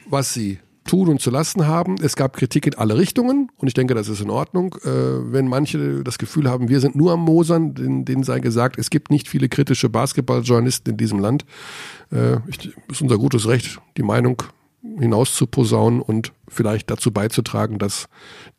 was 0.08 0.34
sie 0.34 0.58
tun 0.84 1.08
und 1.08 1.20
zu 1.20 1.30
lassen 1.30 1.66
haben. 1.66 1.96
Es 2.00 2.14
gab 2.14 2.36
Kritik 2.36 2.64
in 2.66 2.74
alle 2.74 2.96
Richtungen 2.96 3.50
und 3.56 3.66
ich 3.66 3.74
denke, 3.74 3.94
das 3.94 4.08
ist 4.08 4.20
in 4.20 4.30
Ordnung. 4.30 4.76
Äh, 4.84 4.88
wenn 5.32 5.48
manche 5.48 6.04
das 6.04 6.16
Gefühl 6.18 6.48
haben, 6.48 6.68
wir 6.68 6.78
sind 6.78 6.94
nur 6.94 7.10
am 7.12 7.20
Mosern, 7.24 7.74
denen, 7.74 8.04
denen 8.04 8.22
sei 8.22 8.38
gesagt, 8.38 8.78
es 8.78 8.88
gibt 8.90 9.10
nicht 9.10 9.28
viele 9.28 9.48
kritische 9.48 9.88
Basketballjournalisten 9.88 10.92
in 10.92 10.96
diesem 10.96 11.18
Land. 11.18 11.44
Äh, 12.12 12.36
ich, 12.46 12.72
ist 12.88 13.02
unser 13.02 13.18
gutes 13.18 13.48
Recht, 13.48 13.80
die 13.96 14.04
Meinung 14.04 14.42
hinaus 14.98 15.34
zu 15.34 15.46
posaunen 15.46 16.00
und 16.00 16.32
vielleicht 16.48 16.90
dazu 16.90 17.10
beizutragen, 17.10 17.78
dass 17.78 18.08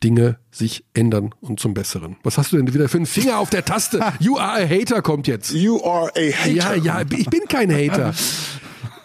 Dinge 0.03 0.37
sich 0.51 0.83
ändern 0.93 1.33
und 1.41 1.59
zum 1.59 1.73
Besseren. 1.73 2.17
Was 2.23 2.37
hast 2.37 2.51
du 2.51 2.57
denn 2.57 2.73
wieder 2.73 2.89
für 2.89 2.97
einen 2.97 3.05
Finger 3.05 3.39
auf 3.39 3.49
der 3.49 3.65
Taste? 3.65 3.99
You 4.19 4.37
are 4.37 4.61
a 4.63 4.67
hater 4.67 5.01
kommt 5.01 5.27
jetzt. 5.27 5.51
You 5.51 5.83
are 5.83 6.11
a 6.15 6.31
hater. 6.31 6.51
Ja, 6.51 6.73
ja, 6.75 7.01
ich 7.01 7.29
bin 7.29 7.45
kein 7.47 7.71
Hater. 7.71 8.13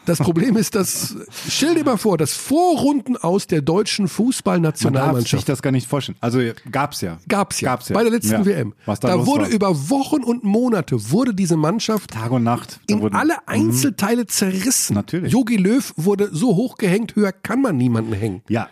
Das 0.04 0.18
Problem 0.18 0.56
ist, 0.56 0.74
dass, 0.74 1.16
stell 1.48 1.76
dir 1.76 1.84
mal 1.84 1.96
vor, 1.96 2.18
das 2.18 2.32
Vorrunden 2.34 3.16
aus 3.16 3.46
der 3.46 3.62
deutschen 3.62 4.02
Man 4.04 4.10
darf 4.12 4.16
sich 4.16 4.16
Fußballnationalmannschaft 4.16 5.48
das 5.48 5.62
gar 5.62 5.70
nicht 5.70 5.86
vorstellen. 5.88 6.18
Also 6.20 6.40
gab's 6.70 7.00
ja. 7.02 7.18
gab's 7.28 7.60
ja, 7.60 7.70
Gab's 7.70 7.88
ja. 7.88 7.94
bei 7.94 8.02
der 8.02 8.10
letzten 8.10 8.32
Ja. 8.32 8.44
WM. 8.46 8.74
Was 8.84 8.98
da, 9.00 9.08
da 9.08 9.26
wurde 9.26 9.44
war. 9.44 9.50
über 9.50 9.90
Wochen 9.90 10.22
und 10.24 10.42
Monate 10.44 11.10
wurde 11.12 11.34
diese 11.34 11.56
Mannschaft 11.56 12.10
Tag 12.10 12.32
und 12.32 12.42
Nacht. 12.42 12.80
Da 12.88 12.94
in 12.94 13.00
wurden- 13.00 13.14
Mhm. 13.14 13.20
alle 13.20 13.48
Einzelteile 13.48 14.26
zerrissen. 14.26 14.94
Natürlich. 14.94 15.32
Jogi 15.32 15.56
Löw 15.56 15.92
wurde 15.96 16.30
so 16.32 16.56
hoch 16.56 16.76
gehängt, 16.78 17.14
höher 17.14 17.30
kann 17.32 17.62
man 17.62 17.76
niemanden 17.76 18.12
hängen. 18.12 18.42
Ja, 18.48 18.68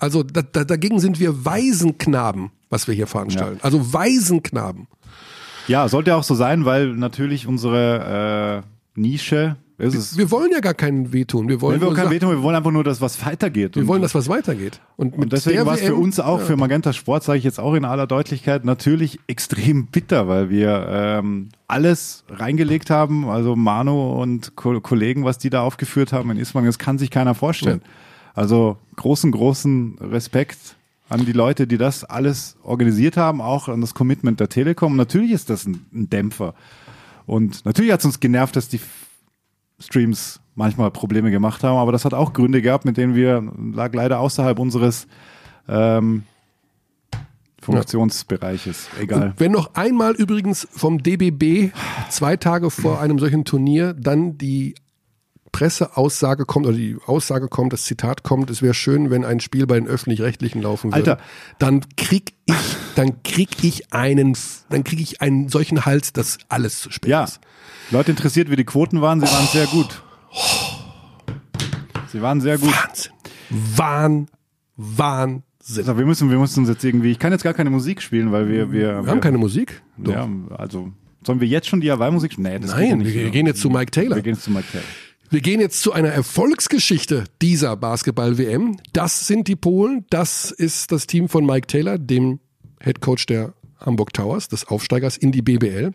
Also 0.00 0.22
da, 0.22 0.42
da, 0.42 0.64
dagegen 0.64 0.98
sind 1.00 1.18
wir 1.20 1.44
Waisenknaben, 1.44 2.50
was 2.70 2.86
wir 2.88 2.94
hier 2.94 3.06
veranstalten. 3.06 3.58
Also 3.62 3.92
Waisenknaben. 3.92 4.86
ja, 5.68 5.88
sollte 5.88 6.14
auch 6.16 6.22
so 6.24 6.34
sein, 6.34 6.64
weil 6.64 6.88
natürlich 6.94 7.46
unsere 7.46 8.64
äh, 8.96 9.00
Nische 9.00 9.56
es. 9.78 10.18
Wir 10.18 10.30
wollen 10.30 10.50
ja 10.50 10.60
gar 10.60 10.74
keinen 10.74 11.12
wehtun. 11.12 11.48
Wir 11.48 11.60
wollen, 11.60 11.80
Wir 11.80 11.86
wollen 11.86 11.96
kein 11.96 12.10
Veto, 12.10 12.28
wir 12.28 12.42
wollen 12.42 12.56
einfach 12.56 12.72
nur, 12.72 12.82
dass 12.82 13.00
was 13.00 13.24
weitergeht. 13.24 13.76
wir 13.76 13.86
wollen, 13.86 14.02
dass 14.02 14.14
was 14.14 14.28
weitergeht. 14.28 14.80
Und, 14.96 15.16
Und 15.16 15.32
deswegen 15.32 15.64
war 15.64 15.74
es 15.74 15.82
für 15.82 15.94
uns 15.94 16.18
auch, 16.18 16.40
für 16.40 16.56
Magenta 16.56 16.92
Sport, 16.92 17.22
sage 17.22 17.38
ich 17.38 17.44
jetzt 17.44 17.60
auch 17.60 17.74
in 17.74 17.84
aller 17.84 18.06
Deutlichkeit, 18.06 18.64
natürlich 18.64 19.20
extrem 19.28 19.86
bitter, 19.86 20.26
weil 20.26 20.50
wir 20.50 20.86
ähm, 20.90 21.50
alles 21.68 22.24
reingelegt 22.28 22.90
haben, 22.90 23.28
also 23.28 23.54
Manu 23.54 24.20
und 24.20 24.56
Ko 24.56 24.80
Kollegen, 24.80 25.24
was 25.24 25.38
die 25.38 25.50
da 25.50 25.62
aufgeführt 25.62 26.12
haben 26.12 26.30
in 26.30 26.38
Ismaning, 26.38 26.68
das 26.68 26.78
kann 26.78 26.98
sich 26.98 27.10
keiner 27.10 27.34
vorstellen. 27.34 27.80
Also 28.34 28.78
großen, 28.96 29.30
großen 29.30 29.98
Respekt 30.00 30.58
an 31.08 31.24
die 31.24 31.32
Leute, 31.32 31.66
die 31.66 31.78
das 31.78 32.04
alles 32.04 32.56
organisiert 32.62 33.16
haben, 33.16 33.40
auch 33.40 33.68
an 33.68 33.80
das 33.80 33.94
Commitment 33.94 34.40
der 34.40 34.48
Telekom. 34.48 34.96
Natürlich 34.96 35.32
ist 35.32 35.50
das 35.50 35.66
ein, 35.66 35.86
ein 35.92 36.10
Dämpfer. 36.10 36.54
Und 37.26 37.64
natürlich 37.64 37.92
hat 37.92 38.00
es 38.00 38.06
uns 38.06 38.20
genervt, 38.20 38.56
dass 38.56 38.68
die 38.68 38.80
Streams 39.80 40.40
manchmal 40.54 40.90
Probleme 40.90 41.30
gemacht 41.30 41.62
haben, 41.62 41.78
aber 41.78 41.92
das 41.92 42.04
hat 42.04 42.14
auch 42.14 42.32
Gründe 42.32 42.62
gehabt, 42.62 42.84
mit 42.84 42.96
denen 42.96 43.14
wir 43.14 43.42
lag 43.72 43.94
leider 43.94 44.18
außerhalb 44.18 44.58
unseres 44.58 45.06
ähm, 45.68 46.24
Funktionsbereiches. 47.60 48.88
Egal. 49.00 49.22
Und 49.22 49.40
wenn 49.40 49.52
noch 49.52 49.74
einmal 49.74 50.14
übrigens 50.14 50.66
vom 50.70 51.02
DBB 51.02 51.72
zwei 52.08 52.36
Tage 52.36 52.70
vor 52.70 53.00
einem 53.00 53.18
solchen 53.18 53.44
Turnier 53.44 53.94
dann 53.94 54.38
die 54.38 54.74
Presseaussage 55.52 56.44
kommt 56.44 56.66
oder 56.66 56.76
die 56.76 56.96
Aussage 57.06 57.48
kommt, 57.48 57.72
das 57.72 57.84
Zitat 57.84 58.22
kommt, 58.22 58.50
es 58.50 58.62
wäre 58.62 58.74
schön, 58.74 59.10
wenn 59.10 59.24
ein 59.24 59.40
Spiel 59.40 59.66
bei 59.66 59.74
den 59.78 59.86
öffentlich-rechtlichen 59.88 60.62
laufen 60.62 60.92
würde. 60.92 61.12
Alter. 61.12 61.22
Dann 61.58 61.84
krieg 61.96 62.32
ich, 62.46 62.54
dann 62.94 63.22
krieg 63.22 63.50
ich 63.62 63.92
einen, 63.92 64.36
dann 64.70 64.84
krieg 64.84 65.00
ich 65.00 65.20
einen 65.20 65.48
solchen 65.48 65.84
Hals, 65.86 66.12
dass 66.12 66.38
alles 66.48 66.80
zu 66.80 66.90
spät 66.90 67.10
Ja, 67.10 67.24
ist. 67.24 67.40
Leute 67.90 68.10
interessiert, 68.10 68.50
wie 68.50 68.56
die 68.56 68.64
Quoten 68.64 69.00
waren, 69.00 69.20
sie 69.20 69.26
waren 69.26 69.46
sehr 69.46 69.66
gut. 69.66 70.02
Sie 72.12 72.22
waren 72.22 72.40
sehr 72.40 72.58
gut. 72.58 72.72
Wahnsinn. 72.72 73.12
Wahn, 73.76 74.28
Wahnsinn. 74.76 75.42
Also 75.78 75.98
wir 75.98 76.06
müssen, 76.06 76.30
wir 76.30 76.38
müssen 76.38 76.60
uns 76.60 76.68
jetzt 76.68 76.84
irgendwie, 76.84 77.10
ich 77.10 77.18
kann 77.18 77.32
jetzt 77.32 77.44
gar 77.44 77.54
keine 77.54 77.70
Musik 77.70 78.00
spielen, 78.02 78.32
weil 78.32 78.48
wir, 78.48 78.72
wir, 78.72 79.04
Wir 79.04 79.10
haben 79.10 79.20
keine 79.20 79.38
Musik. 79.38 79.82
Doch. 79.96 80.12
Ja, 80.12 80.28
also, 80.56 80.92
sollen 81.24 81.40
wir 81.40 81.48
jetzt 81.48 81.66
schon 81.68 81.80
die 81.80 81.90
Hawaii-Musik? 81.90 82.38
Nee, 82.38 82.58
das 82.58 82.70
Nein, 82.70 82.98
nicht. 82.98 83.14
wir 83.14 83.30
gehen 83.30 83.46
jetzt 83.46 83.60
zu 83.60 83.68
Mike 83.68 83.90
Taylor. 83.90 84.16
Wir 84.16 84.22
gehen 84.22 84.34
jetzt 84.34 84.44
zu 84.44 84.50
Mike 84.50 84.66
Taylor. 84.70 84.84
Wir 85.30 85.42
gehen 85.42 85.60
jetzt 85.60 85.82
zu 85.82 85.92
einer 85.92 86.08
Erfolgsgeschichte 86.08 87.24
dieser 87.42 87.76
Basketball-WM. 87.76 88.78
Das 88.94 89.26
sind 89.26 89.46
die 89.46 89.56
Polen. 89.56 90.06
Das 90.08 90.50
ist 90.50 90.90
das 90.90 91.06
Team 91.06 91.28
von 91.28 91.44
Mike 91.44 91.66
Taylor, 91.66 91.98
dem 91.98 92.40
Head 92.82 93.02
Coach 93.02 93.26
der 93.26 93.52
Hamburg 93.78 94.14
Towers, 94.14 94.48
des 94.48 94.66
Aufsteigers 94.66 95.18
in 95.18 95.30
die 95.30 95.42
BBL. 95.42 95.92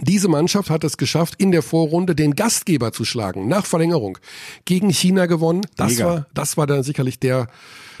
Diese 0.00 0.28
Mannschaft 0.28 0.70
hat 0.70 0.84
es 0.84 0.96
geschafft, 0.96 1.34
in 1.36 1.52
der 1.52 1.62
Vorrunde 1.62 2.14
den 2.14 2.34
Gastgeber 2.34 2.92
zu 2.92 3.04
schlagen, 3.04 3.46
nach 3.46 3.66
Verlängerung. 3.66 4.16
Gegen 4.64 4.88
China 4.88 5.26
gewonnen. 5.26 5.60
Das 5.76 5.92
Mega. 5.92 6.06
war, 6.06 6.26
das 6.32 6.56
war 6.56 6.66
dann 6.66 6.82
sicherlich 6.82 7.20
der, 7.20 7.46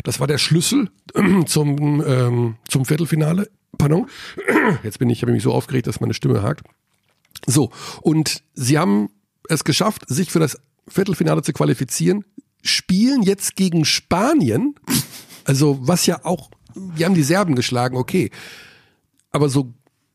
das 0.04 0.20
war 0.20 0.26
der 0.26 0.38
Schlüssel 0.38 0.88
zum, 1.44 2.02
ähm, 2.06 2.56
zum 2.66 2.86
Viertelfinale. 2.86 3.50
Pardon. 3.76 4.08
Jetzt 4.82 5.00
bin 5.00 5.10
ich, 5.10 5.20
habe 5.20 5.32
ich 5.32 5.34
mich 5.34 5.42
so 5.42 5.52
aufgeregt, 5.52 5.86
dass 5.86 6.00
meine 6.00 6.14
Stimme 6.14 6.42
hakt. 6.42 6.62
So, 7.46 7.70
und 8.00 8.42
sie 8.54 8.78
haben 8.78 9.10
es 9.50 9.64
geschafft, 9.64 10.02
sich 10.08 10.30
für 10.30 10.38
das 10.40 10.58
Viertelfinale 10.88 11.42
zu 11.42 11.52
qualifizieren, 11.52 12.24
spielen 12.62 13.22
jetzt 13.22 13.56
gegen 13.56 13.84
Spanien, 13.84 14.74
also 15.44 15.78
was 15.82 16.06
ja 16.06 16.24
auch, 16.24 16.50
die 16.74 17.04
haben 17.04 17.14
die 17.14 17.22
Serben 17.22 17.54
geschlagen, 17.54 17.96
okay, 17.96 18.30
aber 19.32 19.48
so, 19.48 19.72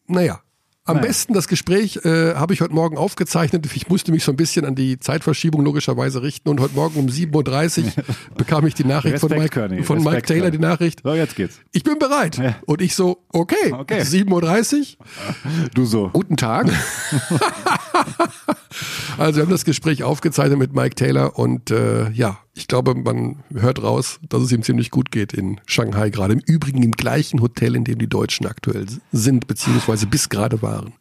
naja. 0.08 0.42
Am 0.88 0.98
Naja. 0.98 1.08
besten 1.08 1.34
das 1.34 1.48
Gespräch 1.48 1.98
äh, 2.06 2.36
habe 2.36 2.54
ich 2.54 2.62
heute 2.62 2.76
Morgen 2.76 2.96
aufgezeichnet. 2.96 3.66
Ich 3.76 3.88
musste 3.90 4.12
mich 4.12 4.24
so 4.24 4.32
ein 4.32 4.36
bisschen 4.36 4.66
an 4.66 4.76
die 4.76 5.00
Zeitverschiebung 5.00 5.64
logischerweise 5.66 6.22
richten 6.22 6.48
und 6.48 6.60
heute 6.60 6.76
Morgen 6.76 7.00
um 7.00 7.08
7.30 7.08 7.86
Uhr 7.86 7.92
bekam 8.38 8.68
ich 8.68 8.76
die 8.76 8.84
Nachricht 8.84 9.18
von 9.18 9.32
Respekt, 9.32 9.56
Mike, 9.56 9.68
Körny, 9.70 9.84
von 9.84 9.98
Mike 9.98 10.10
Respekt, 10.10 10.28
Taylor, 10.28 10.42
Körny. 10.52 10.58
die 10.58 10.62
Nachricht. 10.64 11.02
So, 11.04 11.16
jetzt 11.16 11.36
geht's. 11.36 11.60
Ich 11.72 11.84
bin 11.84 11.98
bereit. 11.98 12.38
Ja. 12.38 12.58
Und 12.68 12.84
ich 12.84 12.94
so, 12.94 13.24
okay, 13.30 13.74
Okay. 13.74 14.02
7.30 14.02 14.98
Uhr, 15.00 15.70
Du 15.74 15.86
so. 15.88 16.10
Guten 16.14 16.38
Tag. 16.38 16.68
also 19.18 19.38
wir 19.38 19.44
haben 19.44 19.52
das 19.52 19.66
Gespräch 19.66 20.04
aufgezeichnet 20.04 20.60
mit 20.60 20.74
Mike 20.74 20.96
Taylor 20.96 21.38
und 21.38 21.72
äh, 21.72 22.10
ja, 22.12 22.38
ich 22.54 22.68
glaube, 22.68 22.96
man 22.96 23.44
hört 23.54 23.82
raus, 23.82 24.20
dass 24.30 24.42
es 24.42 24.52
ihm 24.52 24.64
ziemlich 24.64 24.92
gut 24.92 25.12
geht 25.12 25.34
in 25.34 25.60
Shanghai, 25.66 26.10
gerade 26.10 26.34
im 26.34 26.40
Übrigen 26.40 26.84
im 26.84 26.92
gleichen 26.92 27.42
Hotel, 27.42 27.76
in 27.76 27.84
dem 27.84 28.00
die 28.00 28.08
Deutschen 28.08 28.48
aktuell 28.48 28.86
sind, 29.12 29.48
beziehungsweise 29.48 30.08
bis 30.08 30.30
gerade 30.30 30.62
waren. 30.62 30.94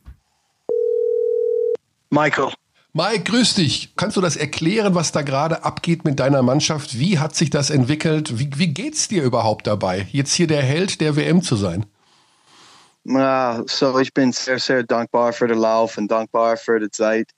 Michael. 2.10 2.52
Mike, 2.96 3.24
grüß 3.24 3.54
dich. 3.54 3.92
Kannst 3.96 4.16
du 4.16 4.20
das 4.20 4.36
erklären, 4.36 4.94
was 4.94 5.10
da 5.10 5.22
gerade 5.22 5.64
abgeht 5.64 6.04
mit 6.04 6.20
deiner 6.20 6.42
Mannschaft? 6.42 6.96
Wie 6.96 7.18
hat 7.18 7.34
sich 7.34 7.50
das 7.50 7.70
entwickelt? 7.70 8.38
Wie, 8.38 8.50
wie 8.54 8.68
geht's 8.68 9.08
dir 9.08 9.24
überhaupt 9.24 9.66
dabei, 9.66 10.06
jetzt 10.12 10.32
hier 10.32 10.46
der 10.46 10.62
Held 10.62 11.00
der 11.00 11.16
WM 11.16 11.42
zu 11.42 11.56
sein? 11.56 11.86
Ah, 13.08 13.62
so 13.66 13.98
ich 13.98 14.12
bin 14.14 14.32
sehr, 14.32 14.58
sehr 14.58 14.82
dankbar 14.82 15.32
für 15.32 15.46
den 15.46 15.58
Lauf 15.58 15.98
und 15.98 16.10
dankbar 16.10 16.56
für 16.56 16.80
die 16.80 16.90
Zeit. 16.90 17.30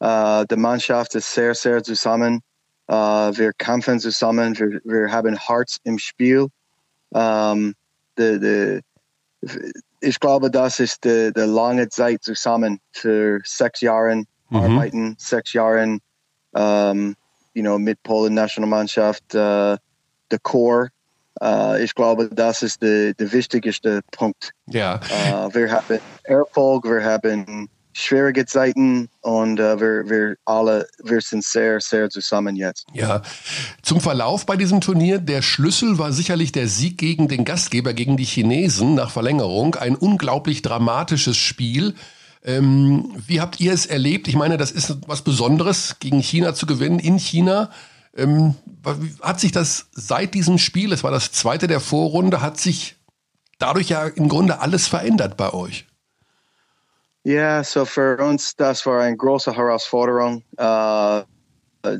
Äh, 0.00 0.44
die 0.50 0.56
Mannschaft 0.56 1.14
ist 1.14 1.32
sehr, 1.32 1.54
sehr 1.54 1.82
zusammen. 1.82 2.40
Äh, 2.88 2.94
wir 2.94 3.52
kämpfen 3.52 4.00
zusammen. 4.00 4.58
Wir, 4.58 4.80
wir 4.84 5.12
haben 5.12 5.36
Herz 5.36 5.78
im 5.84 5.98
Spiel. 5.98 6.48
Ähm, 7.14 7.74
die, 8.18 8.40
die, 8.40 8.80
ich 10.00 10.18
glaube, 10.18 10.50
das 10.50 10.80
ist 10.80 11.04
die, 11.04 11.32
die 11.32 11.40
lange 11.40 11.88
Zeit 11.88 12.24
zusammen 12.24 12.80
für 12.92 13.40
sechs 13.44 13.80
Jahre 13.80 14.24
arbeiten, 14.50 15.14
sechs 15.18 15.52
Jahre 15.52 15.98
ähm, 16.54 17.16
you 17.54 17.62
know, 17.62 17.78
mit 17.78 18.02
Polen 18.02 18.34
Nationalmannschaft, 18.34 19.34
äh, 19.34 19.76
der 20.30 20.38
Core. 20.42 20.88
Äh, 21.42 21.84
ich 21.84 21.94
glaube, 21.94 22.28
das 22.28 22.62
ist 22.62 22.82
der, 22.82 23.14
der 23.14 23.32
wichtigste 23.32 24.00
Punkt. 24.12 24.52
Ja. 24.66 25.00
Uh, 25.10 25.52
wir 25.54 25.72
haben 25.72 26.00
Erfolg, 26.24 26.84
wir 26.84 27.04
haben 27.04 27.68
schwierige 27.94 28.46
Zeiten 28.46 29.08
und 29.20 29.60
äh, 29.60 29.78
wir, 29.78 30.08
wir 30.08 30.36
alle, 30.44 30.86
wir 31.02 31.20
sind 31.20 31.44
sehr, 31.44 31.80
sehr 31.80 32.08
zusammen 32.08 32.56
jetzt. 32.56 32.86
Ja, 32.94 33.22
zum 33.82 34.00
Verlauf 34.00 34.46
bei 34.46 34.56
diesem 34.56 34.80
Turnier, 34.80 35.18
der 35.18 35.42
Schlüssel 35.42 35.98
war 35.98 36.12
sicherlich 36.12 36.52
der 36.52 36.68
Sieg 36.68 36.96
gegen 36.96 37.28
den 37.28 37.44
Gastgeber, 37.44 37.92
gegen 37.92 38.16
die 38.16 38.24
Chinesen 38.24 38.94
nach 38.94 39.10
Verlängerung. 39.10 39.74
Ein 39.74 39.96
unglaublich 39.96 40.62
dramatisches 40.62 41.36
Spiel. 41.36 41.94
Ähm, 42.44 43.12
wie 43.26 43.40
habt 43.40 43.60
ihr 43.60 43.72
es 43.72 43.86
erlebt? 43.86 44.26
Ich 44.26 44.36
meine, 44.36 44.56
das 44.56 44.70
ist 44.70 44.96
was 45.06 45.22
Besonderes, 45.22 45.96
gegen 46.00 46.20
China 46.20 46.54
zu 46.54 46.66
gewinnen, 46.66 46.98
in 46.98 47.18
China. 47.18 47.70
Ähm, 48.14 48.54
hat 49.22 49.40
sich 49.40 49.52
das 49.52 49.88
seit 49.92 50.34
diesem 50.34 50.58
Spiel, 50.58 50.92
es 50.92 51.02
war 51.02 51.10
das 51.10 51.32
zweite 51.32 51.66
der 51.66 51.80
Vorrunde, 51.80 52.42
hat 52.42 52.58
sich 52.58 52.96
dadurch 53.58 53.88
ja 53.88 54.06
im 54.06 54.28
Grunde 54.28 54.60
alles 54.60 54.86
verändert 54.86 55.36
bei 55.36 55.52
euch? 55.52 55.86
Ja, 57.24 57.62
so 57.62 57.84
für 57.84 58.18
uns, 58.18 58.56
das 58.56 58.84
war 58.84 59.02
eine 59.02 59.16
große 59.16 59.56
Herausforderung. 59.56 60.42
Äh, 60.56 61.22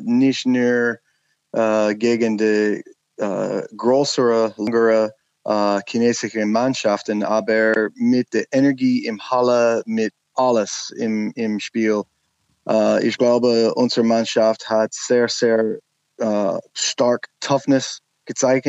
nicht 0.03 0.47
nur 0.47 0.99
äh, 1.53 1.95
gegen 1.95 2.37
die 2.37 2.83
äh, 3.17 3.63
größere, 3.77 4.55
längere 4.57 5.15
chinesische 5.89 6.47
Mannschaften, 6.47 7.25
aber 7.25 7.89
mit 7.97 8.33
der 8.33 8.45
Energie 8.53 9.07
im 9.07 9.21
Halle, 9.21 9.83
mit 9.87 10.15
alles 10.35 10.93
im, 10.97 11.33
im 11.35 11.59
Spiel. 11.59 12.03
Ich 13.01 13.19
glaube, 13.19 13.75
unsere 13.75 14.07
Mannschaft 14.07 14.71
hat 14.71 14.95
sehr, 14.95 15.29
sehr 15.29 15.81
äh, 16.23 16.59
stark 16.73 17.29
Toughness 17.41 17.99
gezeigt. 18.25 18.69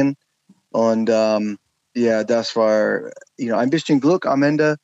Und 0.72 1.10
ähm, 1.12 1.58
ja, 1.96 2.24
das 2.24 2.56
war 2.56 3.02
you 3.38 3.48
know, 3.48 3.58
ein 3.58 3.70
bisschen 3.70 4.00
Glück 4.00 4.26
am 4.26 4.44
Ende. 4.44 4.78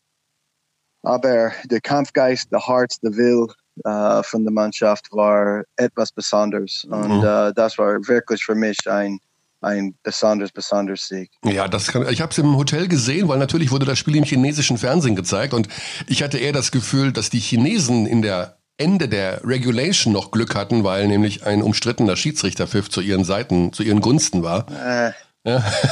Aber 1.01 1.51
der 1.65 1.82
Kampfgeist, 1.82 2.51
der 2.51 2.67
Herz, 2.67 2.99
der 2.99 3.15
Will 3.15 3.47
äh, 3.86 4.24
von 4.24 4.43
der 4.43 4.51
Mannschaft 4.51 5.07
war 5.11 5.63
etwas 5.78 6.11
Besonderes. 6.11 6.86
Und 6.89 7.20
mhm. 7.20 7.24
äh, 7.24 7.53
das 7.53 7.78
war 7.78 7.95
wirklich 8.07 8.43
für 8.43 8.55
mich 8.55 8.78
ein, 8.86 9.20
ein 9.61 9.95
besonders, 10.03 10.51
besonders 10.51 11.07
Sieg. 11.07 11.32
Ja, 11.43 11.67
das 11.67 11.88
kann, 11.88 12.07
ich 12.09 12.22
habe 12.22 12.32
es 12.32 12.38
im 12.38 12.57
Hotel 12.57 12.88
gesehen, 12.88 13.28
weil 13.28 13.39
natürlich 13.39 13.72
wurde 13.72 13.86
das 13.86 13.97
Spiel 13.97 14.17
im 14.17 14.26
chinesischen 14.26 14.78
Fernsehen 14.78 15.15
gezeigt 15.15 15.53
und 15.53 15.70
ich 16.07 16.22
hatte 16.22 16.38
eher 16.38 16.53
das 16.53 16.72
Gefühl, 16.72 17.13
dass 17.13 17.30
die 17.30 17.39
Chinesen 17.39 18.05
in 18.05 18.22
der 18.22 18.59
Ende 18.80 19.09
der 19.09 19.45
Regulation 19.45 20.13
noch 20.13 20.32
Glück 20.32 20.55
hatten, 20.55 20.84
weil 20.84 21.07
nämlich 21.07 21.45
ein 21.45 21.61
umstrittener 21.61 22.15
Schiedsrichterpfiff 22.15 22.89
zu 22.89 23.01
ihren 23.01 23.25
Seiten, 23.25 23.73
zu 23.73 23.84
ihren 23.84 23.99
Gunsten 23.99 24.41
war. 24.41 24.65
Äh, 24.71 25.11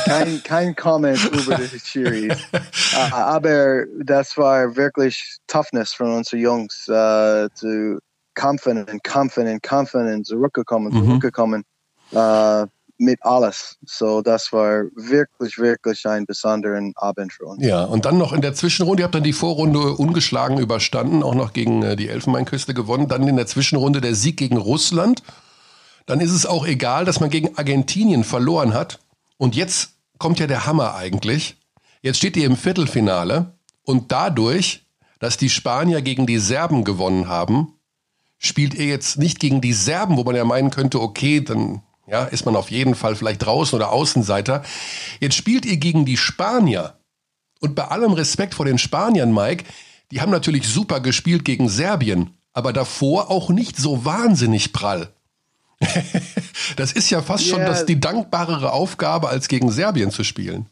kein, 0.06 0.42
kein 0.44 0.76
Comment 0.76 1.24
über 1.32 1.56
die 1.56 1.80
Series. 1.80 2.34
uh, 2.54 3.14
aber 3.14 3.86
das 4.04 4.38
war 4.38 4.76
wirklich 4.76 5.38
Toughness 5.48 5.94
von 5.94 6.16
unseren 6.16 6.40
Jungs, 6.40 6.88
uh, 6.88 7.48
zu 7.54 8.00
kämpfen 8.36 8.86
und 8.86 9.04
kämpfen 9.04 9.48
und 9.48 9.62
kämpfen 9.62 10.14
und 10.14 10.26
zurückgekommen, 10.26 10.94
mhm. 10.94 11.06
zurückgekommen. 11.06 11.64
Mit 13.00 13.20
alles. 13.24 13.78
So, 13.86 14.22
das 14.22 14.52
war 14.52 14.86
wirklich, 14.96 15.58
wirklich 15.58 16.06
ein 16.08 16.26
besonderer 16.26 16.82
Abend 16.96 17.32
für 17.32 17.46
uns. 17.46 17.64
Ja, 17.64 17.84
und 17.84 18.06
dann 18.06 18.18
noch 18.18 18.34
in 18.34 18.42
der 18.42 18.54
Zwischenrunde, 18.54 19.02
ihr 19.02 19.06
habt 19.06 19.16
dann 19.16 19.24
die 19.24 19.34
Vorrunde 19.34 19.94
ungeschlagen 19.94 20.58
überstanden, 20.58 21.22
auch 21.22 21.36
noch 21.36 21.54
gegen 21.54 21.84
äh, 21.84 21.96
die 21.96 22.10
Elfenbeinküste 22.10 22.74
gewonnen. 22.74 23.08
Dann 23.08 23.28
in 23.28 23.36
der 23.36 23.48
Zwischenrunde 23.48 24.02
der 24.02 24.16
Sieg 24.16 24.38
gegen 24.38 24.58
Russland. 24.58 25.22
Dann 26.08 26.22
ist 26.22 26.32
es 26.32 26.46
auch 26.46 26.66
egal, 26.66 27.06
dass 27.06 27.20
man 27.20 27.30
gegen 27.30 27.58
Argentinien 27.58 28.24
verloren 28.24 28.74
hat. 28.74 29.00
Und 29.38 29.56
jetzt 29.56 29.92
kommt 30.18 30.40
ja 30.40 30.48
der 30.48 30.66
Hammer 30.66 30.96
eigentlich. 30.96 31.58
Jetzt 32.02 32.18
steht 32.18 32.38
ihr 32.38 32.46
im 32.46 32.58
Viertelfinale 32.58 33.54
und 33.84 34.12
dadurch, 34.12 34.86
dass 35.20 35.38
die 35.38 35.50
Spanier 35.50 36.02
gegen 36.02 36.26
die 36.26 36.40
Serben 36.40 36.84
gewonnen 36.84 37.28
haben, 37.28 37.74
spielt 38.38 38.74
ihr 38.76 38.86
jetzt 38.86 39.18
nicht 39.18 39.40
gegen 39.40 39.62
die 39.62 39.74
Serben, 39.74 40.18
wo 40.18 40.24
man 40.24 40.36
ja 40.36 40.46
meinen 40.46 40.70
könnte, 40.70 41.02
okay, 41.02 41.42
dann 41.42 41.82
ja, 42.08 42.24
ist 42.24 42.46
man 42.46 42.56
auf 42.56 42.72
jeden 42.72 42.96
Fall 42.96 43.16
vielleicht 43.16 43.46
draußen 43.46 43.76
oder 43.76 43.92
Außenseiter. 43.92 44.64
Jetzt 45.20 45.36
spielt 45.36 45.66
ihr 45.66 45.78
gegen 45.78 46.06
die 46.06 46.18
Spanier. 46.18 46.96
Und 47.60 47.76
bei 47.76 47.86
allem 47.86 48.14
Respekt 48.14 48.54
vor 48.56 48.66
den 48.66 48.78
Spaniern, 48.78 49.34
Mike, 49.34 49.66
die 50.12 50.22
haben 50.22 50.32
natürlich 50.32 50.68
super 50.68 51.02
gespielt 51.02 51.44
gegen 51.44 51.68
Serbien, 51.70 52.32
aber 52.54 52.72
davor 52.72 53.30
auch 53.30 53.50
nicht 53.50 53.78
so 53.78 54.06
wahnsinnig 54.06 54.74
prall. 54.74 55.10
das 56.78 56.94
ist 56.94 57.10
ja 57.10 57.22
fast 57.22 57.46
yeah. 57.46 57.56
schon 57.56 57.66
das, 57.66 57.86
die 57.86 58.00
dankbarere 58.00 58.72
Aufgabe, 58.72 59.30
als 59.30 59.48
gegen 59.48 59.70
Serbien 59.70 60.12
zu 60.12 60.24
spielen. 60.24 60.68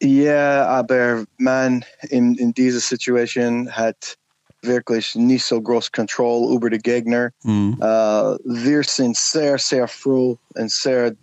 Ja, 0.00 0.66
aber 0.66 1.24
man 1.36 1.84
in, 2.08 2.36
in 2.36 2.54
dieser 2.54 2.80
Situation 2.80 3.70
hat 3.72 4.16
wirklich 4.62 5.14
nicht 5.14 5.44
so 5.44 5.60
groß 5.60 5.92
Kontrolle 5.92 6.54
über 6.54 6.70
die 6.70 6.78
Gegner. 6.78 7.30
Mhm. 7.44 7.74
Uh, 7.80 8.36
wir 8.44 8.82
sind 8.84 9.16
sehr, 9.16 9.58
sehr 9.58 9.86
froh 9.86 10.38
und 10.54 10.70
sehr 10.70 11.14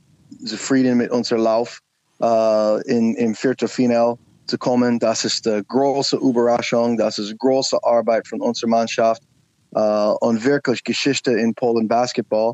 zufrieden 0.45 0.97
mit 0.97 1.11
unserem 1.11 1.41
Lauf 1.41 1.79
uh, 2.21 2.79
in, 2.85 3.15
im 3.15 3.35
Viertelfinale 3.35 4.17
zu 4.47 4.57
kommen. 4.57 4.99
Das 4.99 5.25
ist 5.25 5.47
eine 5.47 5.63
große 5.63 6.17
Überraschung, 6.17 6.97
das 6.97 7.17
ist 7.19 7.37
große 7.39 7.77
Arbeit 7.83 8.27
von 8.27 8.41
unserer 8.41 8.69
Mannschaft 8.69 9.23
uh, 9.75 10.15
und 10.21 10.43
wirklich 10.43 10.83
Geschichte 10.83 11.31
in 11.33 11.53
Polen 11.53 11.87
Basketball. 11.87 12.53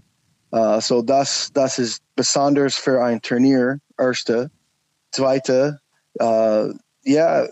Uh, 0.53 0.81
so 0.81 1.01
das, 1.01 1.49
das 1.53 1.79
ist 1.79 2.01
besonders 2.15 2.75
für 2.75 3.01
ein 3.01 3.21
Turnier, 3.21 3.79
erste. 3.97 4.51
Zweite, 5.11 5.79
uh, 6.21 6.73
ja, 7.03 7.47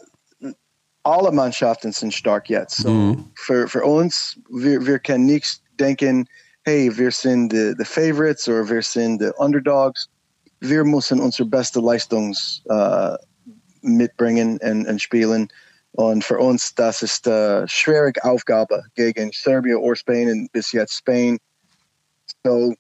alle 1.04 1.32
Mannschaften 1.32 1.92
sind 1.92 2.14
stark 2.14 2.50
jetzt. 2.50 2.78
So 2.78 2.90
mhm. 2.90 3.26
für, 3.36 3.68
für 3.68 3.84
uns, 3.84 4.40
wir, 4.50 4.86
wir 4.86 5.00
können 5.00 5.26
nicht 5.26 5.62
denken, 5.80 6.28
hey, 6.64 6.96
wir 6.98 7.12
sind 7.12 7.50
die, 7.52 7.74
die 7.78 7.86
Favorites 7.86 8.48
oder 8.48 8.70
wir 8.70 8.82
sind 8.82 9.22
die 9.22 9.32
Underdogs. 9.38 10.10
Wir 10.60 10.84
müssen 10.84 11.20
unsere 11.20 11.48
beste 11.48 11.80
Leistung 11.80 12.36
uh, 12.70 13.16
mitbringen 13.82 14.60
und, 14.62 14.88
und 14.88 15.02
spielen. 15.02 15.48
Und 15.94 16.24
für 16.24 16.38
uns, 16.38 16.76
das 16.76 17.02
ist 17.02 17.28
eine 17.28 17.68
schwierige 17.68 18.24
Aufgabe 18.24 18.84
gegen 18.96 19.32
Serbien 19.32 19.78
oder 19.78 19.96
Spanien, 19.96 20.50
bis 20.52 20.72
jetzt 20.72 20.98
Spanien. 20.98 21.40
So, 22.44 22.74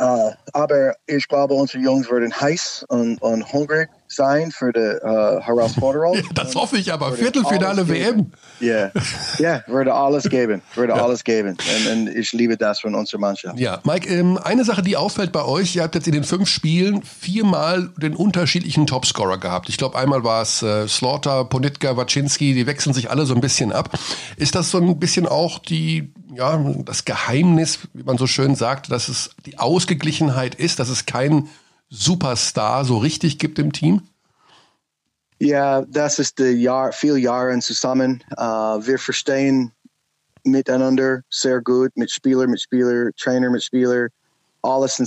uh, 0.00 0.32
aber 0.52 0.94
ich 1.06 1.28
glaube, 1.28 1.54
unsere 1.54 1.82
Jungs 1.82 2.10
werden 2.10 2.32
heiß 2.32 2.86
und, 2.88 3.20
und 3.22 3.52
hungrig 3.52 3.88
sein 4.08 4.50
für 4.50 4.72
die 4.72 4.98
uh, 5.04 5.40
Herausforderung. 5.40 6.08
Ja, 6.18 6.22
das 6.34 6.54
hoffe 6.54 6.78
ich 6.78 6.92
aber. 6.92 7.12
Viertelfinale 7.12 7.88
WM. 7.88 8.32
Ja, 8.60 8.90
ja, 9.38 9.62
würde 9.66 9.94
alles 9.94 10.28
geben. 10.28 10.62
Würde 10.74 10.92
ja. 10.96 11.02
alles 11.02 11.22
geben. 11.22 11.50
Und, 11.50 11.92
und, 11.92 12.08
ich 12.08 12.32
liebe 12.32 12.56
das 12.56 12.80
von 12.80 12.94
unserer 12.94 13.20
Mannschaft. 13.20 13.58
Ja, 13.58 13.80
Mike, 13.84 14.08
ähm, 14.08 14.38
eine 14.42 14.64
Sache, 14.64 14.82
die 14.82 14.96
auffällt 14.96 15.32
bei 15.32 15.44
euch, 15.44 15.76
ihr 15.76 15.82
habt 15.82 15.94
jetzt 15.94 16.06
in 16.06 16.14
den 16.14 16.24
fünf 16.24 16.48
Spielen 16.48 17.02
viermal 17.02 17.90
den 17.96 18.16
unterschiedlichen 18.16 18.86
Topscorer 18.86 19.38
gehabt. 19.38 19.68
Ich 19.68 19.76
glaube, 19.76 19.98
einmal 19.98 20.24
war 20.24 20.42
es 20.42 20.62
äh, 20.62 20.88
Slaughter, 20.88 21.44
Ponitka, 21.44 21.96
Waczynski, 21.96 22.54
die 22.54 22.66
wechseln 22.66 22.94
sich 22.94 23.10
alle 23.10 23.26
so 23.26 23.34
ein 23.34 23.40
bisschen 23.40 23.72
ab. 23.72 23.96
Ist 24.36 24.54
das 24.54 24.70
so 24.70 24.78
ein 24.78 24.98
bisschen 24.98 25.26
auch 25.26 25.58
die, 25.58 26.12
ja, 26.34 26.58
das 26.84 27.04
Geheimnis, 27.04 27.80
wie 27.92 28.02
man 28.02 28.18
so 28.18 28.26
schön 28.26 28.54
sagt, 28.54 28.90
dass 28.90 29.08
es 29.08 29.30
die 29.46 29.58
Ausgeglichenheit 29.58 30.54
ist, 30.54 30.78
dass 30.78 30.88
es 30.88 31.06
kein 31.06 31.48
Superstar 31.90 32.84
so 32.84 32.98
richtig 32.98 33.38
gibt 33.38 33.58
im 33.58 33.72
Team? 33.72 34.02
Ja, 35.40 35.82
das 35.82 36.18
ist 36.18 36.38
die 36.38 36.62
Jahr, 36.62 36.92
viel 36.92 37.16
Jahre 37.16 37.58
zusammen. 37.60 38.24
Uh, 38.36 38.84
wir 38.84 38.98
verstehen 38.98 39.72
miteinander 40.44 41.22
sehr 41.30 41.60
gut, 41.60 41.96
mit 41.96 42.10
Spieler, 42.10 42.46
mit 42.46 42.60
Spieler, 42.60 43.10
Trainer, 43.16 43.50
mit 43.50 43.62
Spieler. 43.62 44.08
Alles 44.62 45.00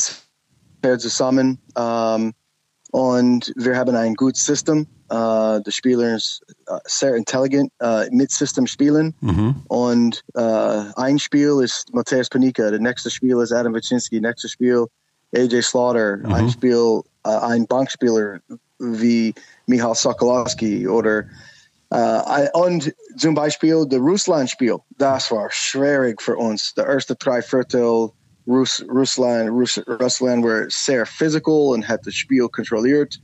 zusammen. 0.98 1.60
Um, 1.76 2.34
und 2.92 3.54
wir 3.56 3.78
haben 3.78 3.96
ein 3.96 4.16
gutes 4.16 4.46
System. 4.46 4.88
Uh, 5.12 5.60
die 5.66 5.72
Spieler 5.72 6.18
sind 6.20 6.58
uh, 6.70 6.80
sehr 6.86 7.16
intelligent 7.16 7.72
uh, 7.84 8.04
mit 8.12 8.32
System 8.32 8.66
spielen. 8.66 9.14
Mhm. 9.20 9.56
Und 9.68 10.24
uh, 10.38 10.86
ein 10.96 11.20
Spiel 11.20 11.62
ist 11.62 11.94
Matthäus 11.94 12.30
Panika, 12.30 12.72
das 12.72 12.80
nächste 12.80 13.10
Spiel 13.10 13.38
ist 13.42 13.52
Adam 13.52 13.74
Waczynski, 13.74 14.22
nächstes 14.22 14.52
Spiel 14.52 14.88
AJ 15.36 15.62
Slaughter, 15.64 16.18
mhm. 16.18 16.34
ein 16.34 16.50
Spiel, 16.50 17.02
uh, 17.26 17.30
ein 17.42 17.66
Bankspieler 17.68 18.40
wie 18.80 19.34
Michal 19.68 19.96
Sokolowski 19.96 20.88
oder 20.88 21.24
uh, 21.94 22.48
und 22.54 22.94
zum 23.18 23.36
Beispiel 23.36 23.86
das 23.88 24.00
Russland-Spiel, 24.00 24.78
das 24.98 25.32
war 25.32 25.50
schwierig 25.52 26.22
für 26.22 26.36
uns. 26.36 26.74
Die 26.76 26.82
erste 26.82 27.16
drei 27.16 27.42
Viertel 27.42 28.12
Russ, 28.48 28.84
Russland, 28.90 29.50
Russ, 29.50 29.82
Russland 29.88 30.44
war 30.44 30.66
sehr 30.70 31.06
physical 31.06 31.74
und 31.74 31.88
hat 31.88 32.06
das 32.06 32.16
Spiel 32.16 32.48
kontrolliert. 32.50 33.20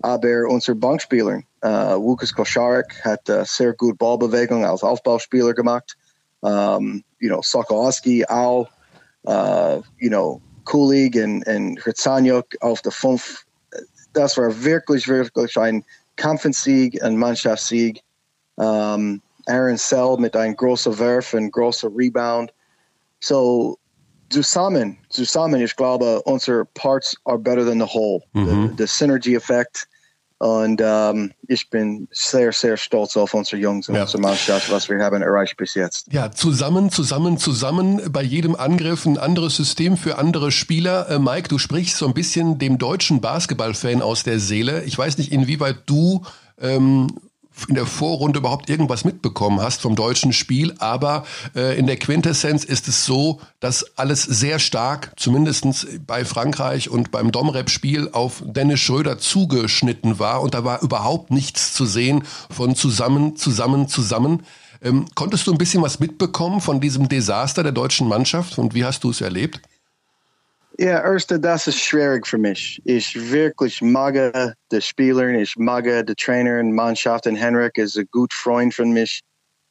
Aber 0.00 0.46
unser 0.48 0.74
Bankspieler, 0.74 1.40
uh, 1.64 1.94
Lukas 1.94 2.32
Koscharek, 2.32 3.04
hat 3.04 3.28
uh, 3.28 3.42
sehr 3.44 3.72
gut 3.72 3.98
Ballbewegung 3.98 4.64
als 4.64 4.82
Aufbauspieler 4.82 5.54
gemacht. 5.54 5.96
Um, 6.40 7.02
you 7.18 7.28
know, 7.28 7.42
Sokolowski 7.42 8.24
auch, 8.26 8.68
uh, 9.26 9.82
you 9.98 10.08
know, 10.08 10.40
Kulig 10.68 11.16
und, 11.16 11.46
und 11.46 11.78
Hritsanyuk 11.84 12.46
auf 12.60 12.82
der 12.82 12.92
5. 12.92 13.44
Das 14.12 14.36
war 14.36 14.62
wirklich, 14.62 15.08
wirklich 15.08 15.56
ein 15.56 15.82
Kampfensieg, 16.16 17.02
ein 17.02 17.16
Mannschaftssieg. 17.16 18.02
Um, 18.56 19.22
Aaron 19.46 19.78
Sell 19.78 20.16
mit 20.18 20.36
einem 20.36 20.54
großen 20.56 20.98
Werf 20.98 21.32
und 21.32 21.50
großer 21.52 21.88
Rebound. 21.94 22.52
So 23.20 23.78
zusammen, 24.28 24.98
zusammen, 25.08 25.62
ich 25.62 25.74
glaube, 25.74 26.20
unsere 26.22 26.66
Parts 26.74 27.16
are 27.24 27.38
better 27.38 27.64
than 27.64 27.78
the 27.78 27.86
whole. 27.86 28.20
The, 28.34 28.74
the 28.76 28.86
synergy 28.86 29.36
effect. 29.36 29.88
Und 30.38 30.80
ähm, 30.84 31.32
ich 31.48 31.68
bin 31.68 32.06
sehr, 32.12 32.52
sehr 32.52 32.76
stolz 32.76 33.16
auf 33.16 33.34
unsere 33.34 33.56
Jungs 33.60 33.88
und 33.88 33.96
Ja. 33.96 34.02
unsere 34.02 34.20
Mannschaft, 34.22 34.70
was 34.70 34.88
wir 34.88 34.98
haben 35.02 35.20
erreicht 35.20 35.56
bis 35.56 35.74
jetzt. 35.74 36.06
Ja, 36.12 36.30
zusammen, 36.30 36.90
zusammen, 36.90 37.38
zusammen, 37.38 38.00
bei 38.12 38.22
jedem 38.22 38.54
Angriff 38.54 39.04
ein 39.04 39.18
anderes 39.18 39.56
System 39.56 39.96
für 39.96 40.16
andere 40.16 40.52
Spieler. 40.52 41.08
Äh, 41.10 41.18
Mike, 41.18 41.48
du 41.48 41.58
sprichst 41.58 41.96
so 41.96 42.06
ein 42.06 42.14
bisschen 42.14 42.58
dem 42.58 42.78
deutschen 42.78 43.20
Basketballfan 43.20 44.00
aus 44.00 44.22
der 44.22 44.38
Seele. 44.38 44.84
Ich 44.84 44.96
weiß 44.96 45.18
nicht, 45.18 45.32
inwieweit 45.32 45.78
du 45.86 46.22
ähm, 46.60 47.08
in 47.66 47.74
der 47.74 47.86
Vorrunde 47.86 48.38
überhaupt 48.38 48.70
irgendwas 48.70 49.04
mitbekommen 49.04 49.60
hast 49.60 49.82
vom 49.82 49.96
deutschen 49.96 50.32
Spiel, 50.32 50.74
aber 50.78 51.24
äh, 51.54 51.78
in 51.78 51.86
der 51.86 51.96
Quintessenz 51.96 52.64
ist 52.64 52.88
es 52.88 53.04
so, 53.04 53.40
dass 53.60 53.96
alles 53.96 54.22
sehr 54.22 54.58
stark, 54.58 55.12
zumindestens 55.16 55.86
bei 56.06 56.24
Frankreich 56.24 56.90
und 56.90 57.10
beim 57.10 57.32
Domrep-Spiel, 57.32 58.10
auf 58.12 58.42
Dennis 58.44 58.80
Schröder 58.80 59.18
zugeschnitten 59.18 60.18
war 60.18 60.42
und 60.42 60.54
da 60.54 60.64
war 60.64 60.82
überhaupt 60.82 61.30
nichts 61.30 61.72
zu 61.72 61.86
sehen 61.86 62.24
von 62.50 62.76
zusammen, 62.76 63.36
zusammen, 63.36 63.88
zusammen. 63.88 64.44
Ähm, 64.80 65.06
konntest 65.14 65.46
du 65.46 65.52
ein 65.52 65.58
bisschen 65.58 65.82
was 65.82 65.98
mitbekommen 65.98 66.60
von 66.60 66.80
diesem 66.80 67.08
Desaster 67.08 67.62
der 67.62 67.72
deutschen 67.72 68.06
Mannschaft 68.08 68.58
und 68.58 68.74
wie 68.74 68.84
hast 68.84 69.02
du 69.02 69.10
es 69.10 69.20
erlebt? 69.20 69.60
Ja, 70.80 71.02
erste, 71.02 71.40
das 71.40 71.66
ist 71.66 71.80
schwierig 71.80 72.24
für 72.24 72.38
mich. 72.38 72.80
Ich 72.84 73.32
wirklich 73.32 73.82
mag 73.82 74.14
die 74.70 74.80
Spieler, 74.80 75.28
ich 75.30 75.56
mag 75.56 75.84
die 75.84 76.14
Trainer 76.14 76.60
und 76.60 76.72
Mannschaft. 76.72 77.26
Und 77.26 77.34
Henrik 77.34 77.76
ist 77.78 77.98
ein 77.98 78.06
guter 78.12 78.36
Freund 78.36 78.72
von 78.72 78.92
mich. 78.92 79.20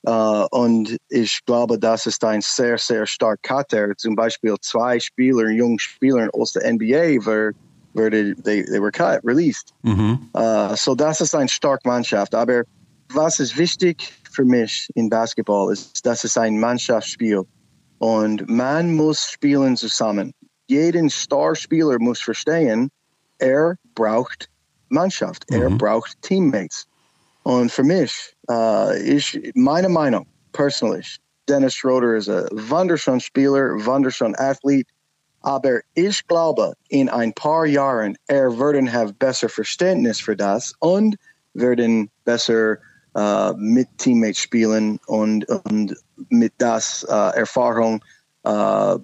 Uh, 0.06 0.46
und 0.52 0.96
ich 1.10 1.40
glaube, 1.46 1.78
das 1.80 2.06
ist 2.06 2.24
ein 2.24 2.42
sehr, 2.42 2.78
sehr 2.78 3.06
stark 3.06 3.42
Kater. 3.42 3.96
Zum 3.98 4.16
Beispiel 4.16 4.56
zwei 4.62 5.00
Spieler, 5.00 5.50
junge 5.50 5.80
Spieler 5.80 6.30
aus 6.34 6.54
der 6.54 6.72
NBA, 6.74 7.26
were, 7.26 7.52
were 7.94 8.10
they, 8.10 8.34
they, 8.44 8.64
they 8.64 8.80
were 8.80 8.92
cut, 8.92 9.22
released. 9.24 9.74
Uh, 10.34 10.76
so 10.76 10.94
das 10.94 11.20
ist 11.22 11.34
eine 11.34 11.50
starke 11.50 11.88
Mannschaft. 11.88 12.36
Aber 12.36 12.64
was 13.14 13.40
ist 13.40 13.58
wichtig 13.58 14.14
für 14.32 14.46
mich 14.46 14.90
in 14.96 15.10
Basketball 15.10 15.72
ist, 15.72 16.06
dass 16.06 16.24
es 16.24 16.38
ein 16.38 16.60
Mannschaftsspiel 16.60 17.44
und 18.00 18.48
man 18.48 18.94
muss 18.94 19.32
spielen 19.32 19.76
zusammen. 19.76 20.34
Jeden 20.68 21.10
Starspieler 21.10 21.98
muss 21.99 22.19
verstehen, 22.19 22.89
er 23.39 23.77
braucht 23.95 24.49
Mannschaft, 24.89 25.45
er 25.49 25.69
braucht 25.69 26.22
Teammates. 26.22 26.88
Und 27.44 27.72
für 27.72 27.84
mich, 27.84 28.35
äh, 28.49 29.02
ich, 29.02 29.52
meine 29.56 29.89
Meinung, 29.89 30.27
persönlich, 30.52 31.18
Dennis 31.48 31.76
Schroeder 31.76 32.15
ist 32.15 32.30
ein 32.30 32.45
wunderschöner 32.52 33.22
Spieler, 33.22 33.73
wunderschöner 33.85 34.38
Athlet, 34.39 34.88
aber 35.41 35.80
ich 35.94 36.27
glaube, 36.27 36.73
in 36.89 37.07
ein 37.07 37.34
paar 37.34 37.65
Jahren, 37.65 38.18
er 38.27 38.57
werden 38.60 38.91
have 38.91 39.14
besser 39.14 39.48
Verständnis 39.48 40.19
für 40.19 40.35
das 40.35 40.73
und 40.80 41.15
werden 41.53 42.10
besser 42.26 42.77
äh, 43.15 43.53
mit 43.53 43.88
Teammates 43.98 44.39
spielen 44.39 44.99
und, 45.07 45.45
und 45.45 45.95
mit 46.30 46.52
das 46.57 47.06
äh, 47.10 47.39
Erfahrung 47.39 48.03
äh, 48.44 48.98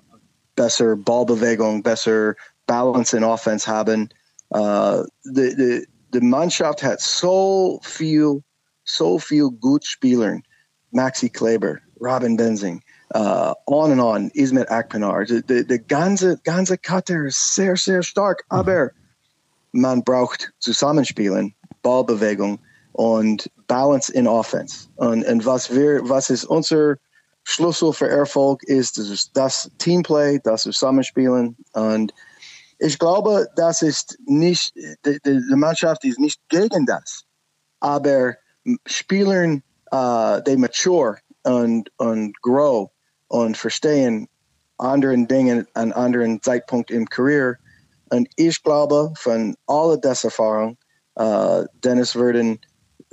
besser 0.56 0.96
Ballbewegung, 0.96 1.84
besser 1.84 2.36
Balance 2.68 3.16
in 3.16 3.24
Offense 3.24 3.68
haben. 3.70 4.10
Äh, 4.50 5.04
die, 5.26 5.56
die, 5.56 5.88
die 6.14 6.22
Mannschaft 6.22 6.84
hat 6.84 7.02
so 7.02 7.80
viel, 7.84 8.42
so 8.84 9.20
viel 9.20 9.50
gut 9.50 9.86
Spielern. 9.86 10.44
Maxi 10.92 11.30
Kleber, 11.30 11.80
Robin 12.00 12.38
Benzing, 12.38 12.80
uh, 13.16 13.54
on 13.66 13.92
and 13.92 14.02
on, 14.02 14.30
Ismet 14.36 14.70
Akpinar. 14.70 15.26
Die 15.26 15.84
ganze, 15.88 16.38
ganze 16.44 16.78
Cutter 16.78 17.26
ist 17.26 17.56
sehr, 17.56 17.76
sehr 17.76 18.04
stark, 18.04 18.44
aber 18.50 18.92
man 19.72 20.04
braucht 20.04 20.54
Zusammenspielen, 20.60 21.56
Ballbewegung 21.82 22.60
und 22.92 23.50
Balance 23.68 24.14
in 24.14 24.28
Offense. 24.28 24.88
Und, 24.98 25.26
und 25.26 25.46
was 25.46 25.74
wir, 25.74 26.08
was 26.08 26.30
ist 26.30 26.46
unser 26.46 26.96
Schlüssel 27.44 27.94
für 27.94 28.10
Erfolg 28.10 28.64
ist, 28.64 28.98
das 28.98 29.32
das 29.34 29.70
Teamplay, 29.78 30.40
das 30.44 30.64
Zusammenspielen. 30.64 31.58
Und 31.74 32.14
ich 32.80 32.98
glaube, 33.00 33.48
das 33.56 33.82
ist 33.82 34.18
nicht, 34.26 34.76
die, 35.06 35.20
die, 35.26 35.56
Mannschaft 35.56 36.04
ist 36.06 36.20
nicht 36.20 36.40
gegen 36.50 36.86
das. 36.86 37.24
Aber 37.80 38.36
Spielern, 38.86 39.62
uh, 39.94 40.40
they 40.42 40.56
mature 40.56 41.18
und, 41.44 41.90
und 41.98 42.42
grow 42.42 42.90
und 43.28 43.58
verstehen 43.58 44.28
anderen 44.78 45.28
Dingen 45.28 45.68
an 45.74 45.92
anderen 45.92 46.42
Zeitpunkt 46.42 46.92
im 46.92 47.08
Career. 47.08 47.58
Und 48.10 48.28
ich 48.36 48.62
glaube, 48.64 49.14
von 49.18 49.56
all 49.68 50.00
das 50.00 50.24
Erfahrung, 50.24 50.78
uh, 51.20 51.64
Dennis 51.84 52.16
würden 52.16 52.60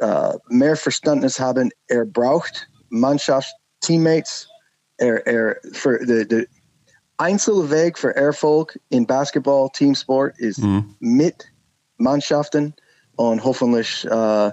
uh, 0.03 0.35
mehr 0.49 0.77
Verständnis 0.77 1.39
haben. 1.39 1.71
Er 1.89 2.05
braucht 2.05 2.69
Mannschaft, 2.89 3.55
Teammates. 3.81 4.49
Er, 4.99 5.27
er, 5.27 5.57
für 5.73 5.99
the, 6.05 6.27
the 6.29 6.47
Einzelweg 7.17 7.99
für 7.99 8.15
Erfolg 8.17 8.79
in 8.89 9.07
Basketball, 9.07 9.69
Teamsport 9.73 10.39
ist 10.39 10.61
mit 11.01 11.47
Mannschaften 11.99 12.75
und 13.17 13.45
hoffentlich 13.45 14.07
uh, 14.11 14.51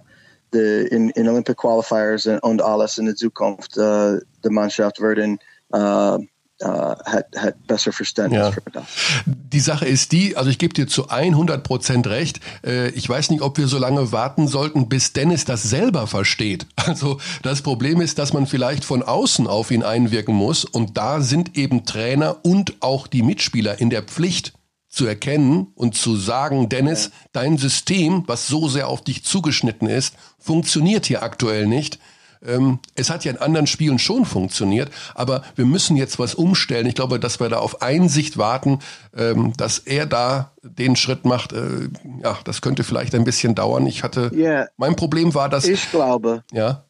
the, 0.51 0.87
in, 0.91 1.09
in 1.11 1.29
Olympic 1.29 1.57
Qualifiers 1.57 2.27
und, 2.27 2.39
und 2.39 2.61
alles 2.61 2.97
in 2.97 3.07
the 3.07 3.15
Zukunft 3.15 3.77
uh, 3.77 4.19
die 4.43 4.49
Mannschaft 4.49 5.01
werden 5.01 5.39
uh, 5.73 6.19
uh, 6.63 6.67
hat, 6.67 7.27
hat 7.35 7.67
besser 7.67 7.91
Verständnis 7.91 8.39
Ja. 8.39 8.51
für 8.51 8.61
das. 8.71 8.84
Die 9.25 9.59
Sache 9.59 9.85
ist 9.85 10.11
die, 10.11 10.35
also 10.38 10.49
ich 10.49 10.57
gebe 10.57 10.73
dir 10.73 10.88
zu 10.88 11.09
100 11.09 11.63
Prozent 11.63 12.07
recht. 12.07 12.39
Äh, 12.65 12.89
Ich 12.89 13.07
weiß 13.07 13.29
nicht, 13.29 13.41
ob 13.41 13.57
wir 13.57 13.67
so 13.67 13.77
lange 13.77 14.11
warten 14.11 14.47
sollten, 14.47 14.89
bis 14.89 15.13
Dennis 15.13 15.45
das 15.45 15.63
selber 15.63 16.07
versteht. 16.07 16.65
Also 16.88 17.19
das 17.43 17.61
Problem 17.61 17.99
ist, 18.01 18.17
dass 18.17 18.31
man 18.34 18.47
vielleicht 18.47 18.85
von 18.85 19.03
außen 19.03 19.45
auf 19.45 19.71
ihn 19.71 19.84
einwirken 19.84 20.34
muss 20.34 20.63
und 20.63 20.97
da 20.97 21.19
sind 21.21 21.57
eben 21.57 21.85
Trainer 21.85 22.38
und 22.45 22.75
auch 22.81 23.07
die 23.07 23.23
Mitspieler 23.23 23.79
in 23.81 23.89
der 23.89 24.03
Pflicht 24.03 24.53
zu 24.89 25.05
erkennen 25.05 25.67
und 25.75 25.95
zu 25.95 26.15
sagen, 26.15 26.69
Dennis, 26.69 27.11
dein 27.34 27.57
System, 27.57 28.23
was 28.25 28.47
so 28.47 28.67
sehr 28.69 28.88
auf 28.88 29.03
dich 29.03 29.23
zugeschnitten 29.25 29.88
ist, 29.88 30.15
funktioniert 30.39 31.05
hier 31.05 31.23
aktuell 31.23 31.67
nicht. 31.67 31.99
Ähm, 32.45 32.80
es 32.95 33.09
hat 33.09 33.26
ja 33.26 33.31
in 33.31 33.38
anderen 33.38 33.68
Spielen 33.68 33.99
schon 33.99 34.26
funktioniert, 34.26 34.89
aber 35.15 35.43
wir 35.55 35.65
müssen 35.65 35.97
jetzt 35.97 36.19
was 36.19 36.35
umstellen. 36.35 36.88
Ich 36.88 36.95
glaube, 36.95 37.19
dass 37.19 37.39
wir 37.39 37.49
da 37.49 37.57
auf 37.59 37.81
Einsicht 37.81 38.38
warten, 38.38 38.80
ähm, 39.15 39.53
dass 39.57 39.80
er 39.80 40.05
da 40.05 40.51
den 40.64 40.95
Schritt 40.95 41.26
macht. 41.26 41.53
Äh, 41.53 41.89
ja, 42.23 42.38
das 42.43 42.61
könnte 42.61 42.84
vielleicht 42.84 43.15
ein 43.15 43.23
bisschen 43.23 43.55
dauern. 43.55 43.85
Ich 43.88 44.03
hatte, 44.03 44.31
Ja. 44.35 44.68
mein 44.77 44.95
Problem 44.95 45.34
war, 45.34 45.49
dass, 45.49 45.65
Ich 45.65 45.89
glaube, 45.91 46.43
ja, 46.51 46.84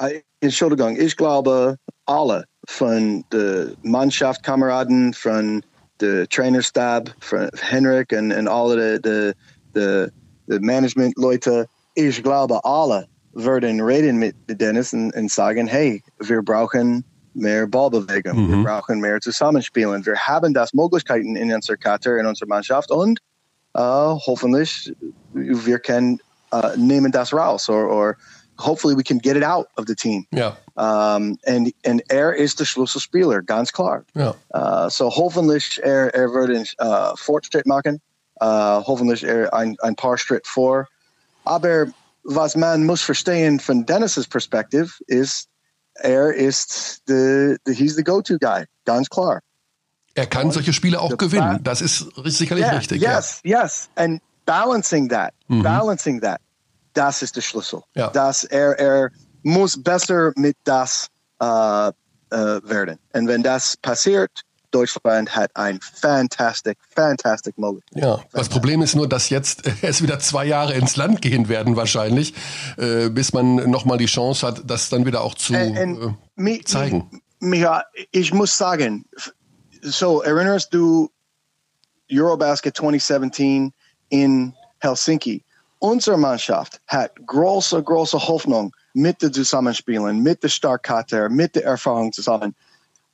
I- 0.00 0.22
Entschuldigung, 0.40 0.96
ich 1.00 1.16
glaube, 1.16 1.76
alle 2.04 2.44
von 2.66 3.24
der 3.32 3.68
Mannschaft, 3.82 4.42
Kameraden, 4.42 5.14
von 5.14 5.62
der 6.00 6.28
Trainerstab, 6.28 7.14
von 7.20 7.48
Henrik 7.58 8.12
und, 8.12 8.30
und 8.32 8.46
alle 8.48 9.00
die, 9.00 9.32
die, 9.74 10.06
die 10.46 10.58
Management-Leute, 10.60 11.66
ich 11.94 12.22
glaube, 12.22 12.62
alle 12.64 13.06
würden 13.36 13.80
reden 13.82 14.16
mit 14.16 14.34
Dennis 14.48 14.92
und, 14.92 15.14
und 15.14 15.30
sagen, 15.30 15.66
hey, 15.66 16.02
wir 16.20 16.42
brauchen 16.42 17.04
mehr 17.34 17.66
Ballbewegung, 17.66 18.48
wir 18.48 18.64
brauchen 18.64 19.00
mehr 19.00 19.20
Zusammenspielen. 19.20 20.04
Wir 20.06 20.16
haben 20.16 20.54
das 20.54 20.72
Möglichkeiten 20.72 21.36
in 21.36 21.52
unserer 21.52 21.76
Kater, 21.76 22.16
in 22.16 22.26
unserer 22.26 22.48
Mannschaft 22.48 22.90
und 22.90 23.18
äh, 23.74 23.78
hoffentlich 23.78 24.94
wir 25.34 25.78
können 25.78 26.18
äh, 26.52 26.76
nehmen 26.78 27.12
das 27.12 27.34
raus 27.34 27.68
or, 27.68 27.90
or 27.90 28.16
hopefully 28.58 28.96
we 28.96 29.02
can 29.02 29.18
get 29.18 29.36
it 29.36 29.44
out 29.44 29.68
of 29.76 29.84
the 29.86 29.94
team. 29.94 30.26
ja, 30.32 30.56
Um, 30.78 31.38
and, 31.46 31.72
and 31.84 32.02
er 32.10 32.34
ist 32.34 32.58
der 32.60 32.66
Schlüsselspieler, 32.66 33.42
ganz 33.42 33.72
klar. 33.72 34.04
ja. 34.14 34.34
Uh, 34.54 34.88
so 34.90 35.10
hoffentlich 35.10 35.80
er, 35.82 36.14
er 36.14 36.32
wird 36.32 36.74
uh, 36.80 37.16
Fortschritt 37.16 37.66
machen, 37.66 38.00
uh, 38.42 38.82
hoffentlich 38.86 39.24
er 39.24 39.52
ein, 39.54 39.76
ein 39.80 39.94
paar 39.94 40.18
Schritt 40.18 40.46
vor. 40.46 40.86
Aber 41.44 41.86
was 42.26 42.56
man 42.56 42.84
muss 42.84 43.02
verstehen 43.02 43.60
von 43.60 43.86
Dennis's 43.86 44.26
Perspektive 44.26 44.90
ist, 45.06 45.48
er 45.94 46.34
ist 46.34 47.02
the, 47.06 47.56
the 47.64 47.72
he's 47.72 47.96
the 47.96 48.02
go-to 48.02 48.38
guy, 48.38 48.64
ganz 48.84 49.08
klar. 49.08 49.40
Er 50.14 50.26
kann 50.26 50.50
solche 50.50 50.72
Spiele 50.72 51.00
auch 51.00 51.16
gewinnen. 51.16 51.60
Das 51.62 51.80
ist 51.80 52.10
sicherlich 52.24 52.64
Yeah, 52.64 52.76
richtig. 52.76 53.02
Yes, 53.02 53.40
yes. 53.44 53.88
And 53.96 54.20
balancing 54.46 55.08
that, 55.10 55.34
balancing 55.48 56.20
that, 56.22 56.40
das 56.94 57.22
ist 57.22 57.36
der 57.36 57.42
Schlüssel. 57.42 57.82
Ja. 57.94 58.08
Das 58.10 58.44
er, 58.44 58.78
er 58.78 59.10
muss 59.42 59.80
besser 59.80 60.32
mit 60.36 60.56
das 60.64 61.08
äh, 61.40 61.88
äh, 61.88 61.92
werden. 62.30 62.98
Und 63.12 63.28
wenn 63.28 63.42
das 63.42 63.76
passiert, 63.76 64.30
Deutschland 64.70 65.34
hat 65.34 65.50
ein 65.54 65.78
fantastic, 65.80 66.78
fantastic 66.94 67.56
Moment. 67.58 67.84
Ja, 67.94 68.20
das 68.32 68.48
Problem 68.48 68.82
ist 68.82 68.94
nur, 68.94 69.08
dass 69.08 69.30
jetzt 69.30 69.62
es 69.82 70.02
wieder 70.02 70.18
zwei 70.18 70.44
Jahre 70.46 70.74
ins 70.74 70.96
Land 70.96 71.22
gehen 71.22 71.48
werden 71.48 71.76
wahrscheinlich, 71.76 72.34
äh, 72.76 73.08
bis 73.08 73.32
man 73.32 73.56
nochmal 73.70 73.98
die 73.98 74.06
Chance 74.06 74.46
hat, 74.46 74.62
das 74.70 74.88
dann 74.88 75.06
wieder 75.06 75.20
auch 75.22 75.34
zu 75.34 75.54
And- 75.54 75.78
and 75.78 75.98
äh, 76.02 76.08
mi- 76.36 76.64
zeigen. 76.64 77.08
mi- 77.10 77.20
Micha, 77.38 77.84
ich 78.12 78.32
muss 78.32 78.56
sagen, 78.56 79.04
so 79.82 80.22
erinnerst 80.22 80.72
du 80.72 81.10
Eurobasket 82.10 82.76
2017 82.76 83.72
in 84.08 84.54
Helsinki? 84.78 85.42
Unsere 85.78 86.16
Mannschaft 86.16 86.80
hat 86.86 87.12
große, 87.26 87.82
große 87.82 88.18
Hoffnung 88.26 88.74
mit 88.94 89.20
den 89.20 89.32
Zusammenspielen, 89.32 90.22
mit 90.22 90.42
der 90.42 90.48
Starkkater, 90.48 91.28
mit 91.28 91.54
der 91.54 91.64
Erfahrung 91.64 92.10
zusammen. 92.12 92.54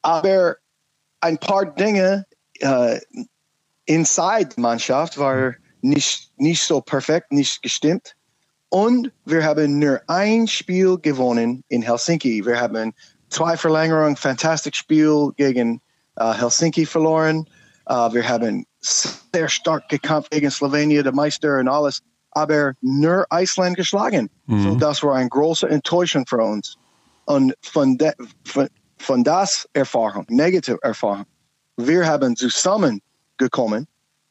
Aber 0.03 0.57
ein 1.23 1.39
paar 1.39 1.65
Dinge 1.65 2.27
äh, 2.61 3.01
inside 3.86 4.51
Mannschaft 4.57 5.19
war 5.19 5.55
nicht, 5.81 6.31
nicht 6.36 6.62
so 6.62 6.81
perfekt, 6.81 7.32
nicht 7.32 7.62
gestimmt. 7.62 8.15
Und 8.69 9.12
wir 9.24 9.44
haben 9.44 9.78
nur 9.78 10.01
ein 10.09 10.47
Spiel 10.47 10.99
gewonnen 10.99 11.62
in 11.69 11.82
Helsinki. 11.82 12.44
Wir 12.44 12.61
haben 12.61 12.93
zwei 13.28 13.57
Verlängerungen, 13.57 14.16
fantastisches 14.16 14.78
Spiel 14.78 15.31
gegen 15.36 15.81
äh, 16.16 16.32
Helsinki 16.32 16.86
verloren. 16.86 17.47
Äh, 17.86 17.94
wir 18.12 18.28
haben 18.28 18.66
sehr 18.81 19.49
stark 19.49 19.89
gekämpft 19.89 20.31
gegen 20.31 20.51
Slowenien, 20.51 21.05
der 21.05 21.12
Meister 21.12 21.59
und 21.59 21.69
alles, 21.69 22.01
aber 22.32 22.73
nur 22.81 23.27
Island 23.32 23.77
geschlagen. 23.77 24.31
So, 24.47 24.74
das 24.77 25.03
war 25.03 25.16
eine 25.16 25.28
große 25.28 25.69
Enttäuschung 25.69 26.27
für 26.27 26.43
uns. 26.43 26.77
Und 27.27 27.55
von, 27.62 27.99
de, 27.99 28.12
von, 28.44 28.69
von 29.03 29.24
das 29.24 29.69
Erfahrung, 29.73 30.24
negative 30.29 30.79
Erfahrung, 30.83 31.24
wir 31.77 32.07
haben 32.07 32.37
zusammengekommen, 32.37 33.87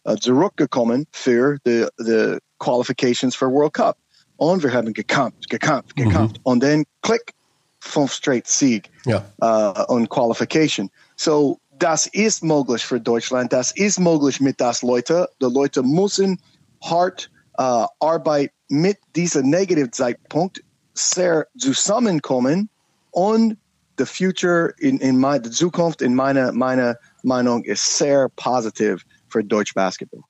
äh, 0.06 0.16
zurückgekommen 0.18 1.06
für 1.12 1.58
die, 1.66 1.86
die 2.00 2.38
Qualifications 2.60 3.36
für 3.36 3.52
World 3.52 3.74
Cup. 3.74 3.98
Und 4.38 4.64
wir 4.64 4.74
haben 4.74 4.92
gekämpft, 4.94 5.50
gekämpft, 5.50 5.96
gekämpft. 5.96 6.40
Und 6.44 6.64
dann 6.64 6.84
klick, 7.04 7.34
fünf 7.80 8.12
straight 8.14 8.48
Sieg 8.48 8.90
Ja. 9.06 9.24
äh, 9.42 9.84
und 9.86 10.10
Qualification. 10.10 10.90
So, 11.16 11.60
das 11.78 12.08
ist 12.08 12.44
möglich 12.44 12.84
für 12.86 13.00
Deutschland. 13.00 13.52
Das 13.54 13.72
ist 13.76 14.00
möglich 14.00 14.40
mit 14.40 14.60
das 14.62 14.82
Leute. 14.84 15.28
Die 15.42 15.46
Leute 15.46 15.84
müssen 15.84 16.40
hart 16.84 17.30
äh, 17.58 17.86
Arbeit 18.00 18.52
mit 18.70 18.98
diesem 19.16 19.50
Negativzeitpunkt 19.50 20.64
sehr 20.94 21.48
zusammenkommen 21.58 22.70
und 23.12 23.58
the 24.02 24.06
future 24.06 24.74
in, 24.80 25.00
in 25.00 25.18
mein, 25.18 25.44
die 25.44 25.52
Zukunft 25.52 26.02
in 26.02 26.16
meiner, 26.16 26.52
meiner 26.52 26.98
Meinung 27.24 27.64
ist 27.64 27.98
sehr 27.98 28.30
positiv 28.36 29.04
für 29.30 29.44
Deutsch 29.44 29.74
Basketball. 29.74 30.22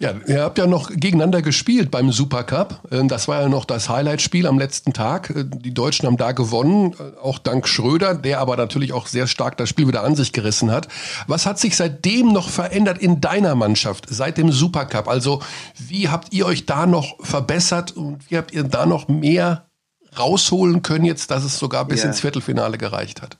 Ja, 0.00 0.12
ihr 0.26 0.42
habt 0.42 0.58
ja 0.58 0.66
noch 0.66 0.90
gegeneinander 0.90 1.42
gespielt 1.42 1.90
beim 1.90 2.12
Supercup. 2.12 2.82
Äh, 2.90 3.06
Das 3.06 3.26
war 3.26 3.40
ja 3.40 3.48
noch 3.48 3.64
das 3.64 3.88
Highlight-Spiel 3.88 4.46
am 4.46 4.58
letzten 4.58 4.92
Tag. 4.92 5.30
Äh, 5.30 5.44
Die 5.46 5.72
Deutschen 5.72 6.06
haben 6.06 6.16
da 6.16 6.32
gewonnen, 6.32 6.92
äh, 6.92 7.18
auch 7.20 7.38
dank 7.38 7.66
Schröder, 7.66 8.14
der 8.14 8.40
aber 8.40 8.56
natürlich 8.56 8.92
auch 8.92 9.06
sehr 9.06 9.26
stark 9.26 9.56
das 9.56 9.68
Spiel 9.68 9.88
wieder 9.88 10.04
an 10.04 10.14
sich 10.14 10.32
gerissen 10.32 10.70
hat. 10.70 10.88
Was 11.26 11.46
hat 11.46 11.58
sich 11.58 11.76
seitdem 11.76 12.32
noch 12.32 12.50
verändert 12.50 12.98
in 12.98 13.20
deiner 13.20 13.54
Mannschaft, 13.54 14.06
seit 14.10 14.36
dem 14.36 14.52
Supercup? 14.52 15.08
Also 15.08 15.40
wie 15.78 16.08
habt 16.08 16.32
ihr 16.32 16.46
euch 16.46 16.66
da 16.66 16.86
noch 16.86 17.16
verbessert 17.24 17.96
und 17.96 18.30
wie 18.30 18.36
habt 18.36 18.52
ihr 18.52 18.64
da 18.64 18.86
noch 18.86 19.08
mehr 19.08 19.67
rausholen 20.16 20.82
können 20.82 21.04
jetzt, 21.04 21.30
dass 21.30 21.44
es 21.44 21.58
sogar 21.58 21.84
bis 21.84 22.02
Ja. 22.02 22.08
ins 22.08 22.20
Viertelfinale 22.20 22.78
gereicht 22.78 23.22
hat? 23.22 23.38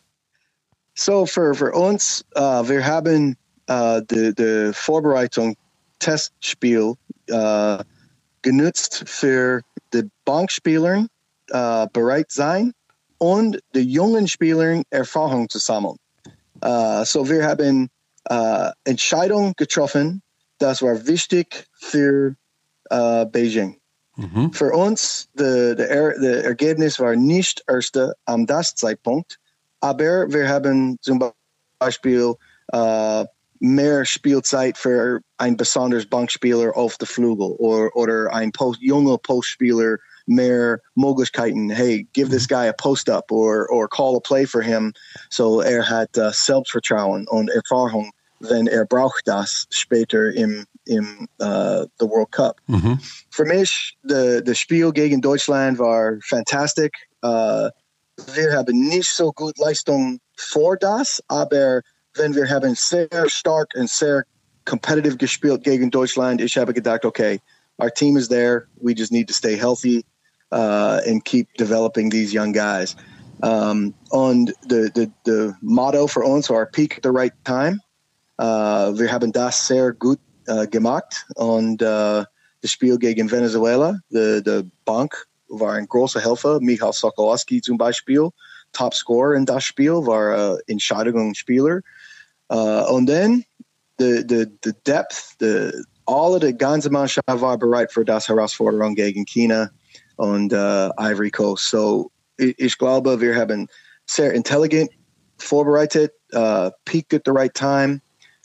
So 0.95 1.27
für, 1.27 1.55
für 1.55 1.73
uns, 1.73 2.25
äh, 2.35 2.41
wir 2.41 2.85
haben 2.85 3.37
äh, 3.67 4.03
die, 4.11 4.35
die 4.35 4.71
Vorbereitung 4.75 5.57
Testspiel 6.01 6.95
äh, 7.27 7.79
genutzt 8.43 9.05
für 9.07 9.63
die 9.93 10.09
Bankspieler 10.25 11.07
äh, 11.51 11.87
bereit 11.93 12.31
sein 12.31 12.73
und 13.19 13.59
die 13.75 13.81
jungen 13.81 14.29
Spieler 14.29 14.83
Erfahrung 14.91 15.49
zu 15.49 15.59
sammeln. 15.59 15.97
Äh, 16.61 17.05
so 17.05 17.29
wir 17.29 17.47
haben 17.47 17.89
Entscheidungen 18.85 19.55
getroffen, 19.57 20.21
das 20.59 20.83
war 20.83 21.07
wichtig 21.07 21.65
für 21.81 22.35
äh, 22.91 23.25
Beijing. 24.19 24.53
Für 24.53 24.73
uns, 24.73 25.29
das 25.35 25.79
er, 25.79 26.19
de 26.19 26.43
Ergebnis 26.43 26.99
war 26.99 27.15
nicht 27.15 27.63
erste 27.69 28.15
am 28.25 28.47
das 28.47 28.75
Zeitpunkt, 28.75 29.39
aber 29.81 30.31
wir 30.33 30.49
haben 30.49 30.99
zum 31.01 31.33
Beispiel 31.79 32.35
äh, 32.73 33.25
mehr 33.61 34.05
Spielzeit 34.05 34.77
für 34.77 35.21
ein 35.39 35.57
besonderes 35.57 36.07
Bankspieler 36.07 36.77
auf 36.77 36.97
der 36.99 37.07
Flügel 37.07 37.53
oder, 37.59 37.95
oder 37.95 38.33
ein 38.33 38.53
Post, 38.53 38.81
junger 38.81 39.19
Postspieler 39.19 39.97
mehr 40.27 40.81
Möglichkeiten. 40.95 41.71
Hey, 41.71 42.07
give 42.13 42.31
this 42.31 42.47
guy 42.47 42.67
a 42.67 42.73
post 42.73 43.09
up 43.09 43.31
or, 43.31 43.67
or 43.71 43.89
call 43.89 44.17
a 44.17 44.21
play 44.21 44.45
for 44.45 44.61
him. 44.61 44.93
So 45.31 45.61
er 45.61 45.89
hat 45.89 46.17
äh, 46.19 46.31
Selbstvertrauen 46.33 47.27
und 47.29 47.51
Erfahrung, 47.51 48.11
wenn 48.41 48.67
er 48.67 48.85
braucht 48.85 49.27
das 49.27 49.67
später 49.71 50.33
im, 50.33 50.67
im 50.85 51.29
äh, 51.39 51.87
the 51.99 52.07
World 52.07 52.33
Cup. 52.33 52.61
Für 53.31 53.45
mich, 53.45 53.97
das 54.03 54.43
de 54.45 54.55
Spiel 54.55 54.93
gegen 54.93 55.21
Deutschland 55.21 55.79
war 55.79 56.19
fantastisch. 56.23 56.93
Äh, 57.23 57.71
wir 58.35 58.53
haben 58.53 58.89
nicht 58.89 59.11
so 59.11 59.33
gut 59.33 59.59
Leistung 59.59 60.19
vor 60.37 60.77
das, 60.77 61.23
aber 61.29 61.83
wenn 62.15 62.35
wir 62.35 62.49
haben 62.49 62.75
sehr 62.75 63.09
stark 63.29 63.73
und 63.77 63.89
sehr 63.89 64.25
competitive 64.65 65.17
gespielt 65.17 65.63
gegen 65.63 65.91
Deutschland, 65.91 66.41
ich 66.41 66.57
habe 66.59 66.75
gedacht, 66.75 67.05
okay, 67.05 67.41
our 67.79 67.91
team 67.91 68.17
is 68.17 68.29
there. 68.29 68.69
We 68.81 68.93
just 68.93 69.13
need 69.13 69.29
to 69.29 69.35
stay 69.35 69.57
healthy 69.57 70.05
uh, 70.53 71.01
and 71.07 71.25
keep 71.25 71.49
developing 71.57 72.11
these 72.11 72.33
young 72.33 72.53
guys. 72.53 72.97
Um, 73.41 73.95
und 74.11 74.53
the, 74.69 74.91
the, 74.95 75.11
the 75.25 75.55
motto 75.63 76.09
für 76.09 76.25
uns 76.25 76.51
war 76.51 76.67
Peak 76.67 76.97
at 76.97 77.03
the 77.05 77.13
right 77.13 77.33
time. 77.45 77.81
Uh, 78.41 78.97
wir 78.97 79.11
haben 79.11 79.33
das 79.33 79.67
sehr 79.67 79.93
gut 79.93 80.21
uh, 80.49 80.67
gemacht 80.69 81.27
und 81.35 81.83
uh, 81.83 82.25
das 82.61 82.71
Spiel 82.71 82.97
gegen 82.99 83.31
Venezuela, 83.31 83.99
die, 84.11 84.43
die 84.43 84.71
Bank 84.85 85.27
war 85.49 85.75
ein 85.75 85.87
großer 85.87 86.21
Helfer. 86.21 86.61
Michal 86.61 86.93
Sokolowski 86.93 87.61
zum 87.61 87.79
Beispiel, 87.79 88.29
Top 88.73 88.95
Scorer 88.95 89.35
in 89.35 89.47
das 89.47 89.65
Spiel, 89.65 89.93
war 89.93 90.55
uh, 90.55 90.59
Entscheidungsspieler. 90.67 91.81
Uh, 92.51 92.85
und 92.91 93.07
dann 93.07 93.45
the, 93.99 94.25
the, 94.29 94.47
the 94.65 94.73
depth, 94.87 95.37
the, 95.41 95.73
alle 96.07 96.41
die 96.41 96.57
ganze 96.57 96.91
Mannschaft 96.91 97.27
war 97.27 97.59
bereit 97.59 97.93
für 97.93 98.05
das 98.05 98.29
Herausforderung 98.29 98.95
gegen 98.95 99.27
China 99.27 99.71
und 100.17 100.53
uh, 100.53 100.91
Ivory 100.99 101.31
Coast. 101.31 101.71
So 101.71 102.11
ich, 102.39 102.59
ich 102.59 102.79
glaube, 102.79 103.21
wir 103.21 103.37
haben 103.37 103.69
sehr 104.07 104.33
intelligent 104.33 104.91
vorbereitet, 105.39 106.13
uh, 106.35 106.71
peaked 106.85 107.13
at 107.13 107.23
the 107.25 107.33
right 107.33 107.55
time. 107.55 108.01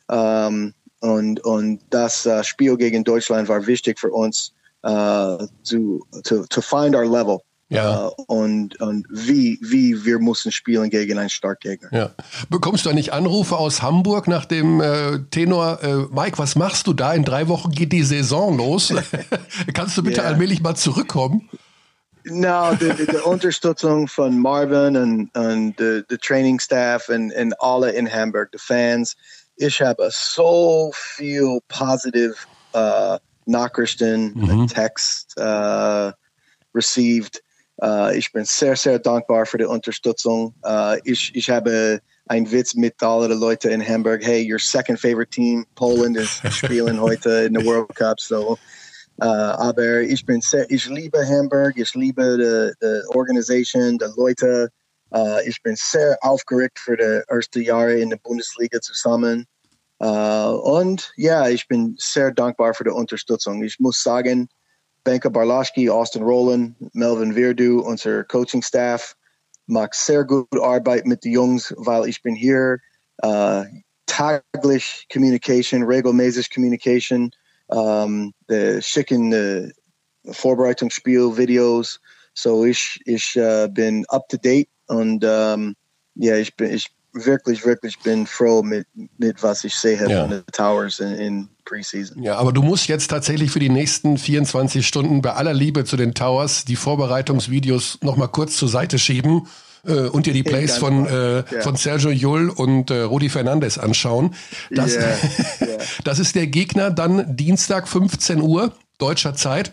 Um, 0.07 0.73
und, 0.99 1.39
und 1.41 1.81
das 1.89 2.25
uh, 2.25 2.43
Spiel 2.43 2.77
gegen 2.77 3.03
Deutschland 3.03 3.49
war 3.49 3.65
wichtig 3.67 3.99
für 3.99 4.11
uns, 4.11 4.53
uh, 4.85 5.37
to, 5.63 6.05
to, 6.23 6.45
to 6.45 6.61
find 6.61 6.95
our 6.95 7.05
level. 7.05 7.39
Ja. 7.69 8.07
Uh, 8.07 8.23
und, 8.27 8.79
und 8.79 9.07
wie, 9.09 9.57
wie 9.61 10.05
wir 10.05 10.19
müssen 10.19 10.51
spielen 10.51 10.89
gegen 10.89 11.17
einen 11.17 11.29
Starkgegner. 11.29 11.89
Ja. 11.91 12.11
Bekommst 12.49 12.85
du 12.85 12.89
eigentlich 12.89 13.11
Anrufe 13.13 13.57
aus 13.57 13.81
Hamburg 13.81 14.27
nach 14.27 14.45
dem 14.45 14.79
äh, 14.79 15.19
Tenor, 15.31 15.81
äh, 15.81 15.95
Mike, 16.11 16.37
was 16.37 16.55
machst 16.55 16.87
du 16.87 16.93
da? 16.93 17.13
In 17.13 17.25
drei 17.25 17.47
Wochen 17.47 17.71
geht 17.71 17.91
die 17.91 18.03
Saison 18.03 18.57
los. 18.57 18.93
Kannst 19.73 19.97
du 19.97 20.03
bitte 20.03 20.21
Ja. 20.21 20.27
allmählich 20.27 20.61
mal 20.61 20.75
zurückkommen? 20.75 21.49
No, 22.25 22.73
die, 22.75 22.93
die, 22.93 23.05
die 23.05 23.17
Unterstützung 23.17 24.07
von 24.07 24.39
Marvin 24.39 24.95
und, 24.95 25.35
und 25.35 25.75
the, 25.77 26.03
the 26.09 26.17
training 26.17 26.59
staff 26.59 27.09
und, 27.09 27.33
und 27.33 27.59
alle 27.59 27.91
in 27.91 28.09
Hamburg, 28.09 28.51
die 28.53 28.59
Fans. 28.59 29.15
Ich 29.63 29.81
habe 29.81 30.09
so 30.11 30.91
viel 30.93 31.59
positive 31.69 32.35
uh, 32.75 33.17
Nachrichten 33.45 34.33
und 34.33 34.67
Text 34.67 35.33
uh, 35.39 36.11
received. 36.75 37.41
Uh, 37.81 38.09
ich 38.13 38.29
bin 38.33 38.43
sehr, 38.43 38.75
sehr 38.75 38.99
dankbar 38.99 39.45
für 39.45 39.57
die 39.57 39.63
Unterstützung. 39.63 40.53
Uh, 40.65 40.97
ich, 41.05 41.33
ich 41.33 41.49
habe 41.49 42.01
einen 42.27 42.51
Witz 42.51 42.75
mit 42.75 43.01
allen 43.01 43.29
den 43.29 43.39
Leuten 43.39 43.71
in 43.71 43.81
Hamburg. 43.81 44.21
Hey, 44.21 44.45
your 44.45 44.59
second 44.59 44.99
favorite 44.99 45.31
team, 45.31 45.65
Poland, 45.75 46.17
is 46.17 46.41
spielen 46.51 46.99
heute 46.99 47.45
in 47.45 47.55
the 47.55 47.65
World 47.65 47.95
Cup. 47.95 48.19
So, 48.19 48.57
uh, 49.21 49.25
aber 49.25 50.01
ich 50.01 50.25
bin 50.25 50.41
sehr, 50.41 50.69
ich 50.69 50.89
liebe 50.89 51.25
Hamburg, 51.25 51.77
ich 51.77 51.93
liebe 51.95 52.37
die, 52.37 52.85
die 52.85 53.15
Organisation, 53.15 53.97
die 53.97 54.11
Leute. 54.17 54.69
Uh, 55.15 55.39
ich 55.45 55.61
bin 55.61 55.75
sehr 55.77 56.17
aufgeregt 56.21 56.79
für 56.79 56.97
die 56.97 57.21
ersten 57.27 57.61
Jahre 57.61 57.93
in 57.93 58.09
der 58.09 58.17
Bundesliga 58.17 58.81
zusammen. 58.81 59.45
Uh, 60.01 60.59
und 60.63 61.13
ja, 61.17 61.47
ich 61.47 61.67
bin 61.67 61.95
sehr 61.99 62.31
dankbar 62.31 62.73
für 62.73 62.83
die 62.83 62.89
Unterstützung. 62.89 63.63
Ich 63.63 63.79
muss 63.79 64.01
sagen, 64.01 64.49
Benka 65.03 65.29
Barlaschki, 65.29 65.89
Austin 65.89 66.23
Rowland, 66.23 66.75
Melvin 66.95 67.35
Virdu, 67.35 67.81
unser 67.81 68.23
Coaching-Staff, 68.23 69.15
macht 69.67 69.93
sehr 69.93 70.23
gute 70.23 70.61
Arbeit 70.61 71.05
mit 71.05 71.23
den 71.23 71.33
Jungs, 71.33 71.73
weil 71.77 72.07
ich 72.07 72.21
bin 72.21 72.35
hier. 72.35 72.79
Uh, 73.23 73.63
täglich 74.13 75.07
Communication, 75.11 75.83
regelmäßig 75.83 76.53
Communication. 76.53 77.31
Ähm, 77.71 78.33
wir 78.47 78.81
schicken 78.81 79.33
äh, 79.33 79.71
Vorbereitungsspiel, 80.31 81.37
Videos. 81.37 81.99
So 82.33 82.65
ich, 82.65 82.99
ich 83.05 83.35
äh, 83.35 83.67
bin 83.71 84.05
up 84.09 84.27
to 84.29 84.37
date 84.37 84.69
und 84.87 85.23
ähm, 85.27 85.75
ja, 86.15 86.37
ich 86.37 86.55
bin 86.55 86.71
ich 86.73 86.87
wirklich, 87.13 87.63
wirklich 87.65 87.99
bin 87.99 88.25
froh 88.25 88.63
mit, 88.63 88.87
mit 89.17 89.41
was 89.43 89.63
ich 89.63 89.75
sehe 89.75 89.97
Ja. 90.09 90.21
von 90.21 90.29
den 90.31 90.43
Towers 90.51 90.99
in, 90.99 91.13
in 91.13 91.49
Preseason. 91.65 92.21
Ja, 92.23 92.37
aber 92.37 92.51
du 92.51 92.63
musst 92.63 92.87
jetzt 92.87 93.07
tatsächlich 93.09 93.51
für 93.51 93.59
die 93.59 93.69
nächsten 93.69 94.17
24 94.17 94.85
Stunden 94.85 95.21
bei 95.21 95.33
aller 95.33 95.53
Liebe 95.53 95.85
zu 95.85 95.95
den 95.95 96.13
Towers 96.15 96.65
die 96.65 96.75
Vorbereitungsvideos 96.75 97.99
nochmal 98.01 98.29
kurz 98.29 98.57
zur 98.57 98.67
Seite 98.67 98.97
schieben 98.99 99.47
äh, 99.85 100.07
und 100.07 100.25
dir 100.25 100.33
die 100.33 100.41
Plays 100.43 100.77
von, 100.77 101.05
äh, 101.05 101.37
Ja. 101.37 101.61
von 101.61 101.75
Sergio 101.75 102.09
Jull 102.09 102.49
und 102.49 102.89
äh, 102.89 103.01
Rudi 103.01 103.29
Fernandes 103.29 103.77
anschauen. 103.77 104.33
Das, 104.71 104.95
Ja, 104.95 105.01
ja. 105.59 105.67
das 106.03 106.17
ist 106.19 106.33
der 106.35 106.47
Gegner 106.47 106.89
dann 106.89 107.35
Dienstag 107.37 107.87
15 107.87 108.41
Uhr 108.41 108.73
deutscher 108.97 109.35
Zeit. 109.35 109.71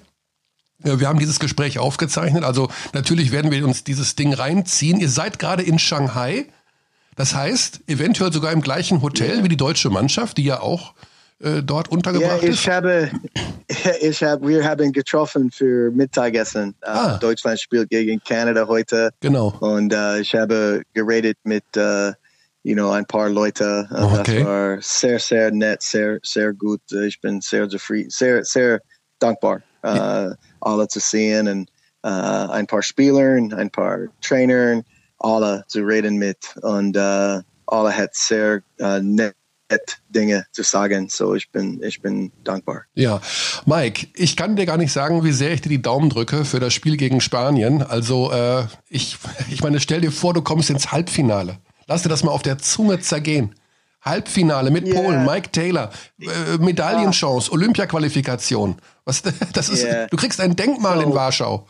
Ja, 0.85 0.99
Wir 1.01 1.09
haben 1.09 1.19
dieses 1.19 1.39
Gespräch 1.41 1.79
aufgezeichnet, 1.79 2.45
also 2.45 2.69
natürlich 2.93 3.33
werden 3.33 3.51
wir 3.51 3.65
uns 3.65 3.85
dieses 3.85 4.15
Ding 4.17 4.33
reinziehen. 4.33 5.01
Ihr 5.01 5.09
seid 5.11 5.39
gerade 5.39 5.63
in 5.63 5.79
Shanghai. 5.79 6.47
Das 7.17 7.35
heißt, 7.35 7.81
eventuell 7.87 8.33
sogar 8.33 8.53
im 8.53 8.63
gleichen 8.63 9.03
Hotel 9.03 9.45
wie 9.45 9.49
die 9.49 9.57
deutsche 9.57 9.91
Mannschaft, 9.91 10.39
die 10.39 10.45
ja 10.45 10.61
auch 10.61 10.95
äh, 11.41 11.63
dort 11.63 11.89
Ja, 11.89 11.93
untergebracht 11.93 12.43
ich 12.43 12.49
ist. 12.51 12.69
habe, 12.69 13.11
ich 14.01 14.23
habe, 14.23 14.49
wir 14.49 14.65
haben 14.65 14.93
getroffen 14.93 15.51
für 15.51 15.91
Mittagessen. 15.91 16.75
Äh, 16.83 16.87
Ah. 16.89 17.19
Deutschland 17.19 17.61
spielt 17.61 17.91
gegen 17.91 18.21
Kanada 18.27 18.67
heute. 18.67 19.11
Genau. 19.21 19.49
Und 19.61 19.93
äh, 19.93 20.21
ich 20.21 20.35
habe 20.35 20.83
geredet 20.95 21.37
mit, 21.45 21.65
äh, 21.77 22.13
you 22.63 22.75
know, 22.75 22.91
ein 22.91 23.05
paar 23.07 23.29
Leute. 23.29 23.87
Äh, 23.91 23.95
Oh, 24.03 24.17
okay. 24.19 24.39
Das 24.39 24.47
war 24.47 24.79
sehr, 24.81 25.19
sehr 25.19 25.51
nett, 25.51 25.83
sehr, 25.83 26.19
sehr 26.23 26.55
gut. 26.55 26.81
Äh, 26.93 27.07
Ich 27.07 27.21
bin 27.21 27.41
sehr 27.43 27.69
zufrieden, 27.69 28.09
sehr, 28.11 28.45
sehr 28.45 28.81
dankbar, 29.19 29.61
äh, 29.83 30.31
alle 30.61 30.89
zu 30.89 31.01
sehen 31.01 31.49
und 31.49 31.71
äh, 32.03 32.09
ein 32.09 32.67
paar 32.67 32.83
Spieler, 32.83 33.35
ein 33.35 33.71
paar 33.71 33.99
Trainer, 34.21 34.83
alle 35.19 35.65
zu 35.69 35.81
reden 35.81 36.17
mit. 36.17 36.57
Und 36.63 36.97
äh, 36.97 37.41
alle 37.67 37.97
hat 37.97 38.15
sehr 38.15 38.63
äh, 38.79 39.01
nett 39.01 39.35
Dinge 40.09 40.47
zu 40.53 40.63
sagen. 40.63 41.09
So 41.09 41.35
ich 41.35 41.51
bin, 41.51 41.81
ich 41.83 42.01
bin 42.01 42.33
dankbar. 42.45 42.83
Ja, 42.95 43.21
Mike, 43.67 44.09
ich 44.15 44.37
kann 44.37 44.57
dir 44.57 44.67
gar 44.67 44.77
nicht 44.77 44.93
sagen, 44.93 45.23
wie 45.25 45.33
sehr 45.33 45.53
ich 45.53 45.61
dir 45.61 45.69
die 45.69 45.83
Daumen 45.83 46.11
drücke 46.11 46.45
für 46.45 46.61
das 46.61 46.75
Spiel 46.75 46.97
gegen 46.97 47.21
Spanien. 47.21 47.83
Also 47.83 48.33
äh, 48.33 48.65
ich, 48.89 49.19
ich 49.51 49.63
meine, 49.63 49.81
stell 49.81 50.01
dir 50.01 50.13
vor, 50.13 50.35
du 50.35 50.43
kommst 50.43 50.71
ins 50.71 50.93
Halbfinale. 50.93 51.59
Lass 51.87 52.03
dir 52.03 52.09
das 52.09 52.25
mal 52.25 52.33
auf 52.33 52.43
der 52.43 52.59
Zunge 52.59 53.01
zergehen. 53.01 53.55
Halbfinale 54.03 54.71
mit 54.71 54.89
Ja. 54.89 54.95
Polen, 54.95 55.25
Mike 55.27 55.51
Taylor, 55.53 55.91
äh, 56.21 56.57
Medaillenchance, 56.59 57.51
Olympia-Qualifikation. 57.53 58.77
Was, 59.05 59.23
das 59.53 59.69
ist, 59.69 59.83
Ja. 59.85 60.07
Du 60.07 60.17
kriegst 60.17 60.41
ein 60.41 60.57
Denkmal 60.57 61.01
in 61.03 61.11
So- 61.11 61.15
Warschau. 61.15 61.67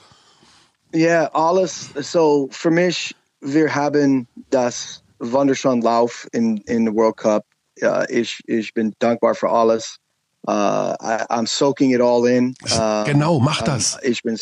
Ja, 0.92 1.26
alles. 1.32 1.90
So 2.00 2.48
für 2.50 2.70
mich, 2.70 3.14
wir 3.40 3.72
haben 3.74 4.26
das 4.50 5.02
wunderschönen 5.20 5.82
Lauf 5.82 6.26
in 6.32 6.56
in 6.66 6.86
der 6.86 6.94
World 6.94 7.16
Cup. 7.16 7.44
Ja, 7.78 8.04
ich 8.08 8.40
ich 8.46 8.74
bin 8.74 8.94
dankbar 8.98 9.34
für 9.34 9.50
alles. 9.50 9.96
Uh, 10.48 10.94
I, 11.02 11.22
I'm 11.28 11.46
soaking 11.46 11.90
it 11.92 12.00
all 12.00 12.26
in. 12.26 12.54
Uh, 12.64 13.04
Genau, 13.04 13.38
mach 13.38 13.60
ähm, 13.60 13.66
das. 13.66 13.98
ich 14.02 14.22
bin, 14.22 14.38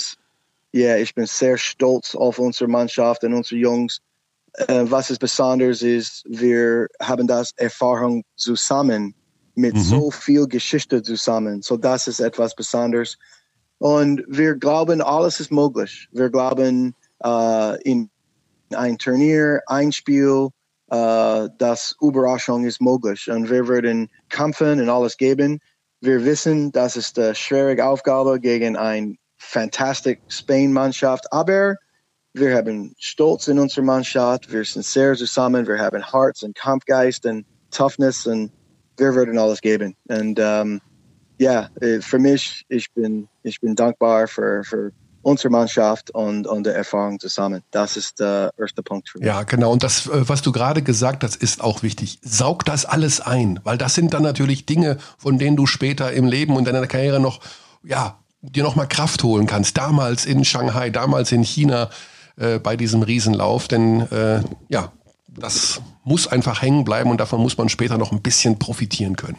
ja, 0.73 0.97
ich 0.97 1.13
bin 1.13 1.27
sehr 1.27 1.59
stolz 1.59 2.15
auf 2.15 2.39
unsere 2.39 2.71
Mannschaft 2.71 3.25
und 3.25 3.35
unsere 3.35 3.57
Jungs. 3.61 3.99
Äh, 4.55 4.85
was 4.89 5.11
es 5.11 5.19
besonders 5.19 5.83
ist, 5.83 6.25
wir 6.29 6.89
haben 7.01 7.27
das 7.27 7.53
Erfahrung 7.57 8.25
zusammen 8.37 9.15
mit 9.55 9.77
so 9.77 10.11
viel 10.11 10.47
Geschichte 10.47 11.03
zusammen. 11.03 11.63
So 11.63 11.77
das 11.77 12.07
ist 12.07 12.21
etwas 12.21 12.55
Besonderes. 12.55 13.19
Und 13.79 14.23
wir 14.29 14.55
glauben, 14.55 15.03
alles 15.03 15.41
ist 15.41 15.51
möglich. 15.51 16.09
Wir 16.13 16.31
glauben 16.31 16.95
äh, 17.25 17.83
in 17.83 18.09
ein 18.75 18.99
Turnier, 18.99 19.61
ein 19.67 19.91
Spiel, 19.93 20.49
äh, 20.91 21.49
das 21.59 21.97
Überraschung 22.01 22.65
ist 22.65 22.81
möglich. 22.81 23.29
Und 23.31 23.51
wir 23.51 23.69
werden 23.69 24.09
kämpfen 24.29 24.81
und 24.81 24.89
alles 24.89 25.17
geben. 25.17 25.61
Wir 26.01 26.25
wissen, 26.25 26.71
das 26.73 26.97
ist 26.97 27.19
eine 27.19 27.35
schwierige 27.35 27.85
Aufgabe 27.85 28.39
gegen 28.39 28.77
eine 28.77 29.17
fantastische 29.39 30.21
Spain-Mannschaft. 30.29 31.33
Aber 31.33 31.77
wir 32.39 32.57
haben 32.57 32.95
Stolz 32.99 33.49
in 33.49 33.59
unserer 33.59 33.85
Mannschaft. 33.85 34.51
Wir 34.53 34.65
sind 34.65 34.85
sehr 34.85 35.15
zusammen. 35.15 35.67
Wir 35.67 35.79
haben 35.79 36.03
Herz 36.03 36.43
und 36.43 36.55
Kampfgeist 36.55 37.27
und 37.27 37.45
Toughness 37.71 38.27
und 38.27 38.51
wir 38.97 39.15
werden 39.15 39.39
alles 39.39 39.61
geben. 39.61 39.95
Und 40.09 40.39
ähm, 40.41 40.81
ja, 41.39 41.69
für 42.01 42.19
mich, 42.19 42.65
ich 42.69 42.93
bin, 42.93 43.29
ich 43.43 43.61
bin 43.61 43.77
dankbar 43.77 44.27
für, 44.27 44.65
für 44.65 44.91
unsere 45.23 45.51
Mannschaft 45.51 46.11
und, 46.11 46.47
und 46.47 46.67
die 46.67 46.71
Erfahrung 46.71 47.21
zusammen. 47.21 47.63
Das 47.71 47.97
ist 47.97 48.19
der 48.19 48.51
erste 48.59 48.83
Punkt 48.83 49.09
für 49.09 49.19
mich. 49.19 49.27
Ja, 49.27 49.43
genau. 49.43 49.73
Und 49.73 49.83
das, 49.83 50.07
äh, 50.07 50.29
was 50.29 50.43
du 50.43 50.53
gerade 50.53 50.83
gesagt 50.83 51.23
hast, 51.23 51.37
ist 51.37 51.61
auch 51.61 51.83
wichtig. 51.83 52.19
Saug 52.23 52.65
das 52.65 52.85
alles 52.87 53.21
ein, 53.21 53.61
weil 53.65 53.79
das 53.79 53.95
sind 53.95 54.15
dann 54.15 54.23
natürlich 54.23 54.67
Dinge, 54.67 54.99
von 55.19 55.39
denen 55.39 55.57
du 55.57 55.67
später 55.67 56.13
im 56.13 56.27
Leben 56.27 56.57
und 56.57 56.67
deiner 56.67 56.87
Karriere 56.87 57.21
noch, 57.21 57.41
ja, 57.83 58.19
dir 58.41 58.63
noch 58.63 58.77
mal 58.77 58.87
Kraft 58.87 59.23
holen 59.23 59.47
kannst. 59.47 59.77
Damals 59.77 60.25
in 60.25 60.45
Shanghai, 60.45 60.91
damals 60.91 61.33
in 61.33 61.43
China 61.43 61.91
äh, 62.39 62.59
bei 62.59 62.77
diesem 62.77 63.03
Riesenlauf, 63.03 63.69
denn 63.69 64.01
äh, 64.13 64.43
ja, 64.69 64.93
das 65.27 65.81
muss 66.05 66.27
einfach 66.27 66.63
hängen 66.63 66.85
bleiben 66.85 67.11
und 67.11 67.21
davon 67.21 67.41
muss 67.41 67.57
man 67.59 67.69
später 67.69 67.99
noch 67.99 68.13
ein 68.13 68.23
bisschen 68.23 68.59
profitieren 68.59 69.17
können. 69.17 69.39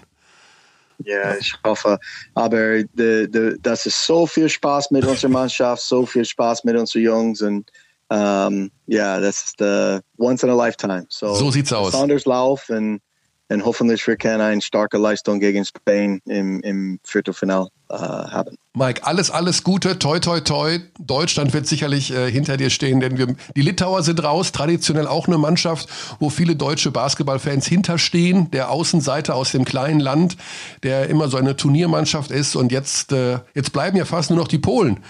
Ja, 1.05 1.35
ich 1.35 1.55
hoffe. 1.63 1.97
Aber 2.33 2.83
de, 2.83 3.27
de, 3.27 3.57
das 3.61 3.85
ist 3.85 4.05
so 4.05 4.27
viel 4.27 4.49
Spaß 4.49 4.91
mit 4.91 5.05
unserer 5.05 5.31
Mannschaft, 5.39 5.81
so 5.81 6.05
viel 6.05 6.25
Spaß 6.25 6.63
mit 6.65 6.75
unseren 6.75 7.01
Jungs 7.01 7.41
und 7.41 7.71
ähm, 8.09 8.71
ja, 8.87 9.19
das 9.19 9.45
ist 9.45 9.55
the 9.59 9.99
once 10.17 10.43
in 10.43 10.49
a 10.49 10.55
lifetime. 10.55 11.05
So, 11.09 11.35
So 11.35 11.51
sieht's 11.51 11.71
aus. 11.71 11.91
Besonders 11.91 12.25
Lauf 12.25 12.69
und, 12.69 13.01
und 13.49 13.65
hoffentlich 13.65 14.05
wir 14.07 14.17
können 14.17 14.41
eine 14.41 14.61
starke 14.61 14.97
Leistung 14.97 15.39
gegen 15.39 15.63
Spain 15.63 16.19
im, 16.25 16.59
im 16.61 16.99
Viertelfinal 17.03 17.67
äh, 17.89 17.95
haben. 17.95 18.55
Mike, 18.75 19.05
alles, 19.05 19.31
alles 19.31 19.63
Gute, 19.63 19.97
toi, 19.99 20.19
toi, 20.19 20.39
toi. 20.41 20.79
Deutschland 20.99 21.53
wird 21.53 21.67
sicherlich 21.67 22.11
äh, 22.11 22.31
hinter 22.31 22.55
dir 22.55 22.69
stehen, 22.69 22.99
denn 22.99 23.17
wir, 23.17 23.35
die 23.55 23.61
Litauer 23.61 24.03
sind 24.03 24.23
raus, 24.23 24.51
traditionell 24.51 25.07
auch 25.07 25.27
eine 25.27 25.37
Mannschaft, 25.37 25.89
wo 26.19 26.29
viele 26.29 26.55
deutsche 26.55 26.91
Basketballfans 26.91 27.65
hinterstehen. 27.67 28.51
Der 28.51 28.69
Außenseiter 28.69 29.35
aus 29.35 29.51
dem 29.51 29.65
kleinen 29.65 29.99
Land, 29.99 30.37
der 30.83 31.09
immer 31.09 31.29
so 31.29 31.37
eine 31.37 31.55
Turniermannschaft 31.55 32.31
ist. 32.31 32.55
Und 32.55 32.71
jetzt, 32.71 33.11
äh, 33.11 33.39
jetzt 33.55 33.73
bleiben 33.73 33.97
ja 33.97 34.05
fast 34.05 34.29
nur 34.29 34.37
noch 34.37 34.47
die 34.47 34.59
Polen, 34.59 35.03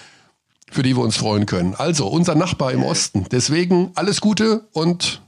für 0.71 0.81
die 0.81 0.95
wir 0.95 1.03
uns 1.03 1.17
freuen 1.17 1.45
können. 1.45 1.75
Also 1.75 2.07
unser 2.07 2.35
Nachbar 2.35 2.71
im 2.71 2.83
Osten. 2.83 3.25
Deswegen 3.29 3.91
alles 3.95 4.21
Gute 4.21 4.67
und 4.71 5.21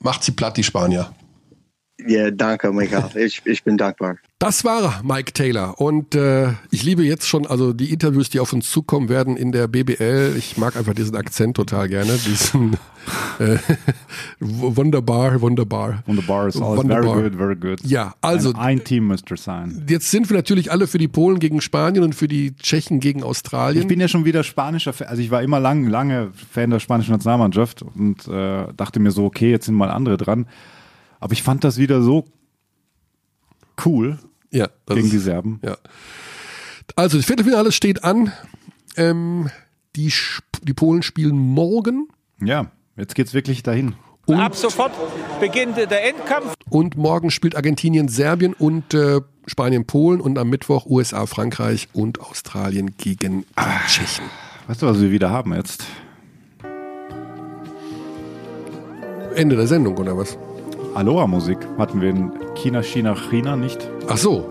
macht 0.00 0.24
sie 0.24 0.32
platt, 0.32 0.56
die 0.56 0.64
Spanier. 0.64 1.12
Ja, 2.04 2.30
danke, 2.30 2.72
Michael. 2.72 3.04
Ich, 3.16 3.42
ich 3.44 3.64
bin 3.64 3.78
dankbar. 3.78 4.16
Das 4.38 4.64
war 4.64 5.02
Mike 5.02 5.32
Taylor 5.32 5.80
und 5.80 6.14
äh, 6.14 6.50
ich 6.70 6.82
liebe 6.82 7.02
jetzt 7.02 7.26
schon 7.26 7.46
also 7.46 7.72
die 7.72 7.90
Interviews, 7.90 8.28
die 8.28 8.38
auf 8.38 8.52
uns 8.52 8.68
zukommen 8.70 9.08
werden 9.08 9.34
in 9.34 9.50
der 9.50 9.66
BBL. 9.66 10.34
Ich 10.36 10.58
mag 10.58 10.76
einfach 10.76 10.92
diesen 10.92 11.16
Akzent 11.16 11.56
total 11.56 11.88
gerne, 11.88 12.12
diesen 12.12 12.74
äh, 13.38 13.56
wunderbar, 14.38 15.40
wunderbar. 15.40 16.02
Wunderbar 16.04 16.48
ist 16.48 16.60
alles 16.60 16.76
Wunderbar. 16.80 17.14
very 17.14 17.30
good, 17.30 17.38
very 17.38 17.56
good. 17.56 17.80
Ja, 17.84 18.14
also- 18.20 18.50
ein, 18.50 18.56
ein 18.56 18.84
Team 18.84 19.06
müsste 19.08 19.38
sein. 19.38 19.86
Jetzt 19.88 20.10
sind 20.10 20.28
wir 20.28 20.36
natürlich 20.36 20.70
alle 20.70 20.86
für 20.86 20.98
die 20.98 21.08
Polen 21.08 21.38
gegen 21.38 21.62
Spanien 21.62 22.04
und 22.04 22.14
für 22.14 22.28
die 22.28 22.54
Tschechen 22.56 23.00
gegen 23.00 23.22
Australien. 23.22 23.80
Ich 23.80 23.88
bin 23.88 24.00
ja 24.00 24.08
schon 24.08 24.26
wieder 24.26 24.42
spanischer 24.44 24.92
Fan. 24.92 25.08
Also 25.08 25.22
ich 25.22 25.30
war 25.30 25.42
immer 25.42 25.60
lang, 25.60 25.86
lange 25.86 26.30
Fan 26.52 26.68
der 26.68 26.80
spanischen 26.80 27.12
Nationalmannschaft 27.12 27.80
und 27.82 28.28
äh, 28.28 28.66
dachte 28.76 29.00
mir 29.00 29.12
so, 29.12 29.24
okay, 29.24 29.50
jetzt 29.50 29.64
sind 29.64 29.76
mal 29.76 29.90
andere 29.90 30.18
dran. 30.18 30.46
Aber 31.20 31.32
ich 31.32 31.42
fand 31.42 31.64
das 31.64 31.78
wieder 31.78 32.02
so 32.02 32.24
cool 33.84 34.18
ja, 34.50 34.68
das 34.86 34.94
gegen 34.96 35.06
ist- 35.06 35.12
die 35.12 35.18
Serben. 35.18 35.60
Ja. 35.64 35.76
Also 36.94 37.16
das 37.16 37.26
Viertelfinale 37.26 37.72
steht 37.72 38.04
an. 38.04 38.32
Ähm, 38.96 39.50
die, 39.96 40.12
die 40.62 40.72
Polen 40.74 41.02
spielen 41.02 41.36
morgen 41.36 42.08
Ja, 42.40 42.70
jetzt 42.96 43.14
geht's 43.14 43.34
wirklich 43.34 43.62
dahin. 43.62 43.94
Ab 44.28 44.56
sofort 44.56 44.92
beginnt 45.40 45.76
der 45.76 46.08
Endkampf. 46.08 46.54
und 46.68 46.96
morgen 46.96 47.30
spielt 47.30 47.54
Argentinien 47.54 48.08
Serbien 48.08 48.54
und 48.54 48.92
äh, 48.94 49.20
Spanien 49.46 49.86
Polen 49.86 50.20
und 50.20 50.36
am 50.38 50.48
Mittwoch 50.50 50.86
USA 50.86 51.26
Frankreich 51.26 51.88
und 51.92 52.20
Australien 52.20 52.96
gegen 52.96 53.42
die 53.56 53.88
Tschechen. 53.88 54.24
Weißt 54.66 54.82
du, 54.82 54.86
was 54.86 55.00
wir 55.00 55.10
wieder 55.12 55.30
haben 55.30 55.54
jetzt? 55.54 55.84
Ende 59.34 59.54
der 59.56 59.66
Sendung 59.66 59.96
oder 59.98 60.16
was? 60.16 60.36
Aloha-Musik 60.96 61.58
hatten 61.78 62.00
wir 62.00 62.10
in 62.10 62.32
China, 62.54 62.82
China, 62.82 63.14
China 63.14 63.54
nicht. 63.56 63.88
Ach 64.08 64.16
so, 64.16 64.46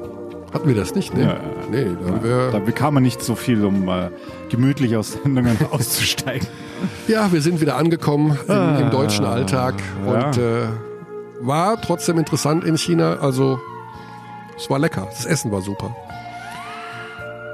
hatten 0.54 0.68
wir 0.68 0.76
das 0.76 0.94
nicht? 0.94 1.14
Ne? 1.14 1.24
Ja, 1.24 1.36
nee, 1.72 1.86
da 2.06 2.24
wir, 2.24 2.52
Da 2.52 2.60
bekam 2.60 2.94
man 2.94 3.04
nicht 3.04 3.22
so 3.22 3.36
viel, 3.36 3.66
um 3.66 3.88
äh, 3.90 4.10
gemütlich 4.50 4.96
aus 4.96 5.14
Sendungen 5.14 5.58
auszusteigen. 5.72 6.48
ja, 7.08 7.32
wir 7.32 7.42
sind 7.42 7.62
wieder 7.62 7.78
angekommen 7.78 8.38
im, 8.48 8.78
im 8.86 8.92
deutschen 8.92 9.26
Alltag 9.26 9.76
ja. 10.06 10.12
und 10.28 10.38
äh, 10.38 10.68
war 11.42 11.82
trotzdem 11.82 12.20
interessant 12.20 12.64
in 12.64 12.78
China. 12.78 13.16
Also 13.16 13.60
es 14.56 14.70
war 14.70 14.78
lecker. 14.80 15.08
Das 15.10 15.26
Essen 15.26 15.52
war 15.52 15.62
super. 15.62 15.96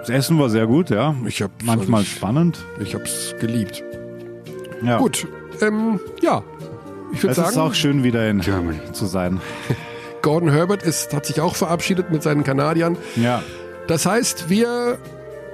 Das 0.02 0.10
Essen 0.10 0.38
war 0.38 0.50
sehr 0.50 0.68
gut, 0.68 0.90
ja. 0.90 1.16
Ich 1.26 1.42
hab 1.42 1.52
Manchmal 1.64 2.02
ich- 2.02 2.12
spannend. 2.16 2.66
Ich 2.80 2.94
habe 2.94 3.06
es 3.06 3.36
geliebt. 3.40 3.84
Ja. 4.84 4.98
Gut, 4.98 5.28
ähm, 5.62 6.00
ja. 6.22 6.44
Ich 7.14 7.24
würde 7.24 7.32
Es 7.32 7.38
ist 7.38 7.54
sagen, 7.54 7.68
auch 7.68 7.74
schön, 7.74 8.04
wieder 8.04 8.30
in 8.30 8.40
Germany 8.40 8.80
zu 8.94 9.06
sein. 9.06 9.42
Gordon 10.22 10.50
Herbert 10.50 10.84
ist, 10.84 11.14
hat 11.14 11.26
sich 11.26 11.42
auch 11.42 11.56
verabschiedet 11.56 12.12
mit 12.12 12.24
seinen 12.24 12.44
Kanadiern. 12.44 12.98
Ja. 13.16 13.44
Das 13.88 14.06
heißt, 14.06 14.50
wir 14.50 14.98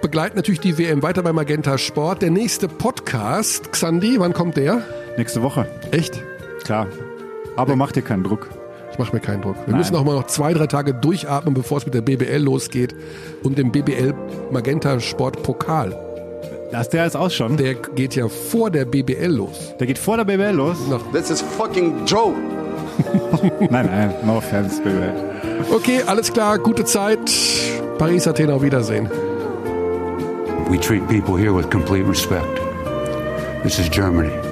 begleiten 0.01 0.35
natürlich 0.35 0.59
die 0.59 0.77
WM 0.77 1.01
weiter 1.01 1.23
bei 1.23 1.33
Magenta 1.33 1.77
Sport. 1.77 2.21
Der 2.21 2.31
nächste 2.31 2.67
Podcast, 2.67 3.71
Xandi, 3.71 4.19
wann 4.19 4.33
kommt 4.33 4.57
der? 4.57 4.81
Nächste 5.17 5.41
Woche. 5.41 5.67
Echt? 5.91 6.21
Klar. 6.63 6.87
Aber 7.55 7.75
mach 7.75 7.91
dir 7.91 8.01
keinen 8.01 8.23
Druck. 8.23 8.49
Ich 8.91 8.99
mache 8.99 9.15
mir 9.15 9.21
keinen 9.21 9.41
Druck. 9.41 9.55
Wir 9.65 9.71
Nein. 9.71 9.77
müssen 9.77 9.95
auch 9.95 10.03
mal 10.03 10.15
noch 10.15 10.27
zwei, 10.27 10.53
drei 10.53 10.67
Tage 10.67 10.93
durchatmen, 10.93 11.53
bevor 11.53 11.77
es 11.77 11.85
mit 11.85 11.93
der 11.93 12.01
BBL 12.01 12.41
losgeht 12.43 12.95
und 13.43 13.57
dem 13.57 13.71
BBL 13.71 14.13
Magenta 14.51 14.99
Sport 14.99 15.43
Pokal. 15.43 16.06
Das 16.71 16.89
der 16.89 17.05
ist 17.05 17.15
auch 17.15 17.31
schon. 17.31 17.57
Der 17.57 17.75
geht 17.75 18.15
ja 18.15 18.27
vor 18.27 18.69
der 18.69 18.85
BBL 18.85 19.31
los. 19.31 19.73
Der 19.79 19.87
geht 19.87 19.97
vor 19.97 20.17
der 20.17 20.25
BBL 20.25 20.55
los? 20.55 20.77
This 21.13 21.29
is 21.29 21.41
fucking 21.41 22.05
joke. 22.05 22.35
nein, 23.69 23.85
nein, 23.85 24.13
no 24.25 24.37
offense, 24.37 24.81
BBL. 24.81 25.13
Okay, 25.71 26.01
alles 26.05 26.31
klar, 26.31 26.57
gute 26.57 26.83
Zeit. 26.83 27.19
Paris, 27.97 28.27
Athen, 28.27 28.51
auf 28.51 28.61
Wiedersehen. 28.61 29.09
We 30.69 30.77
treat 30.77 31.07
people 31.07 31.37
here 31.37 31.53
with 31.53 31.69
complete 31.69 32.05
respect. 32.07 32.59
This 33.63 33.79
is 33.79 33.89
Germany. 33.89 34.46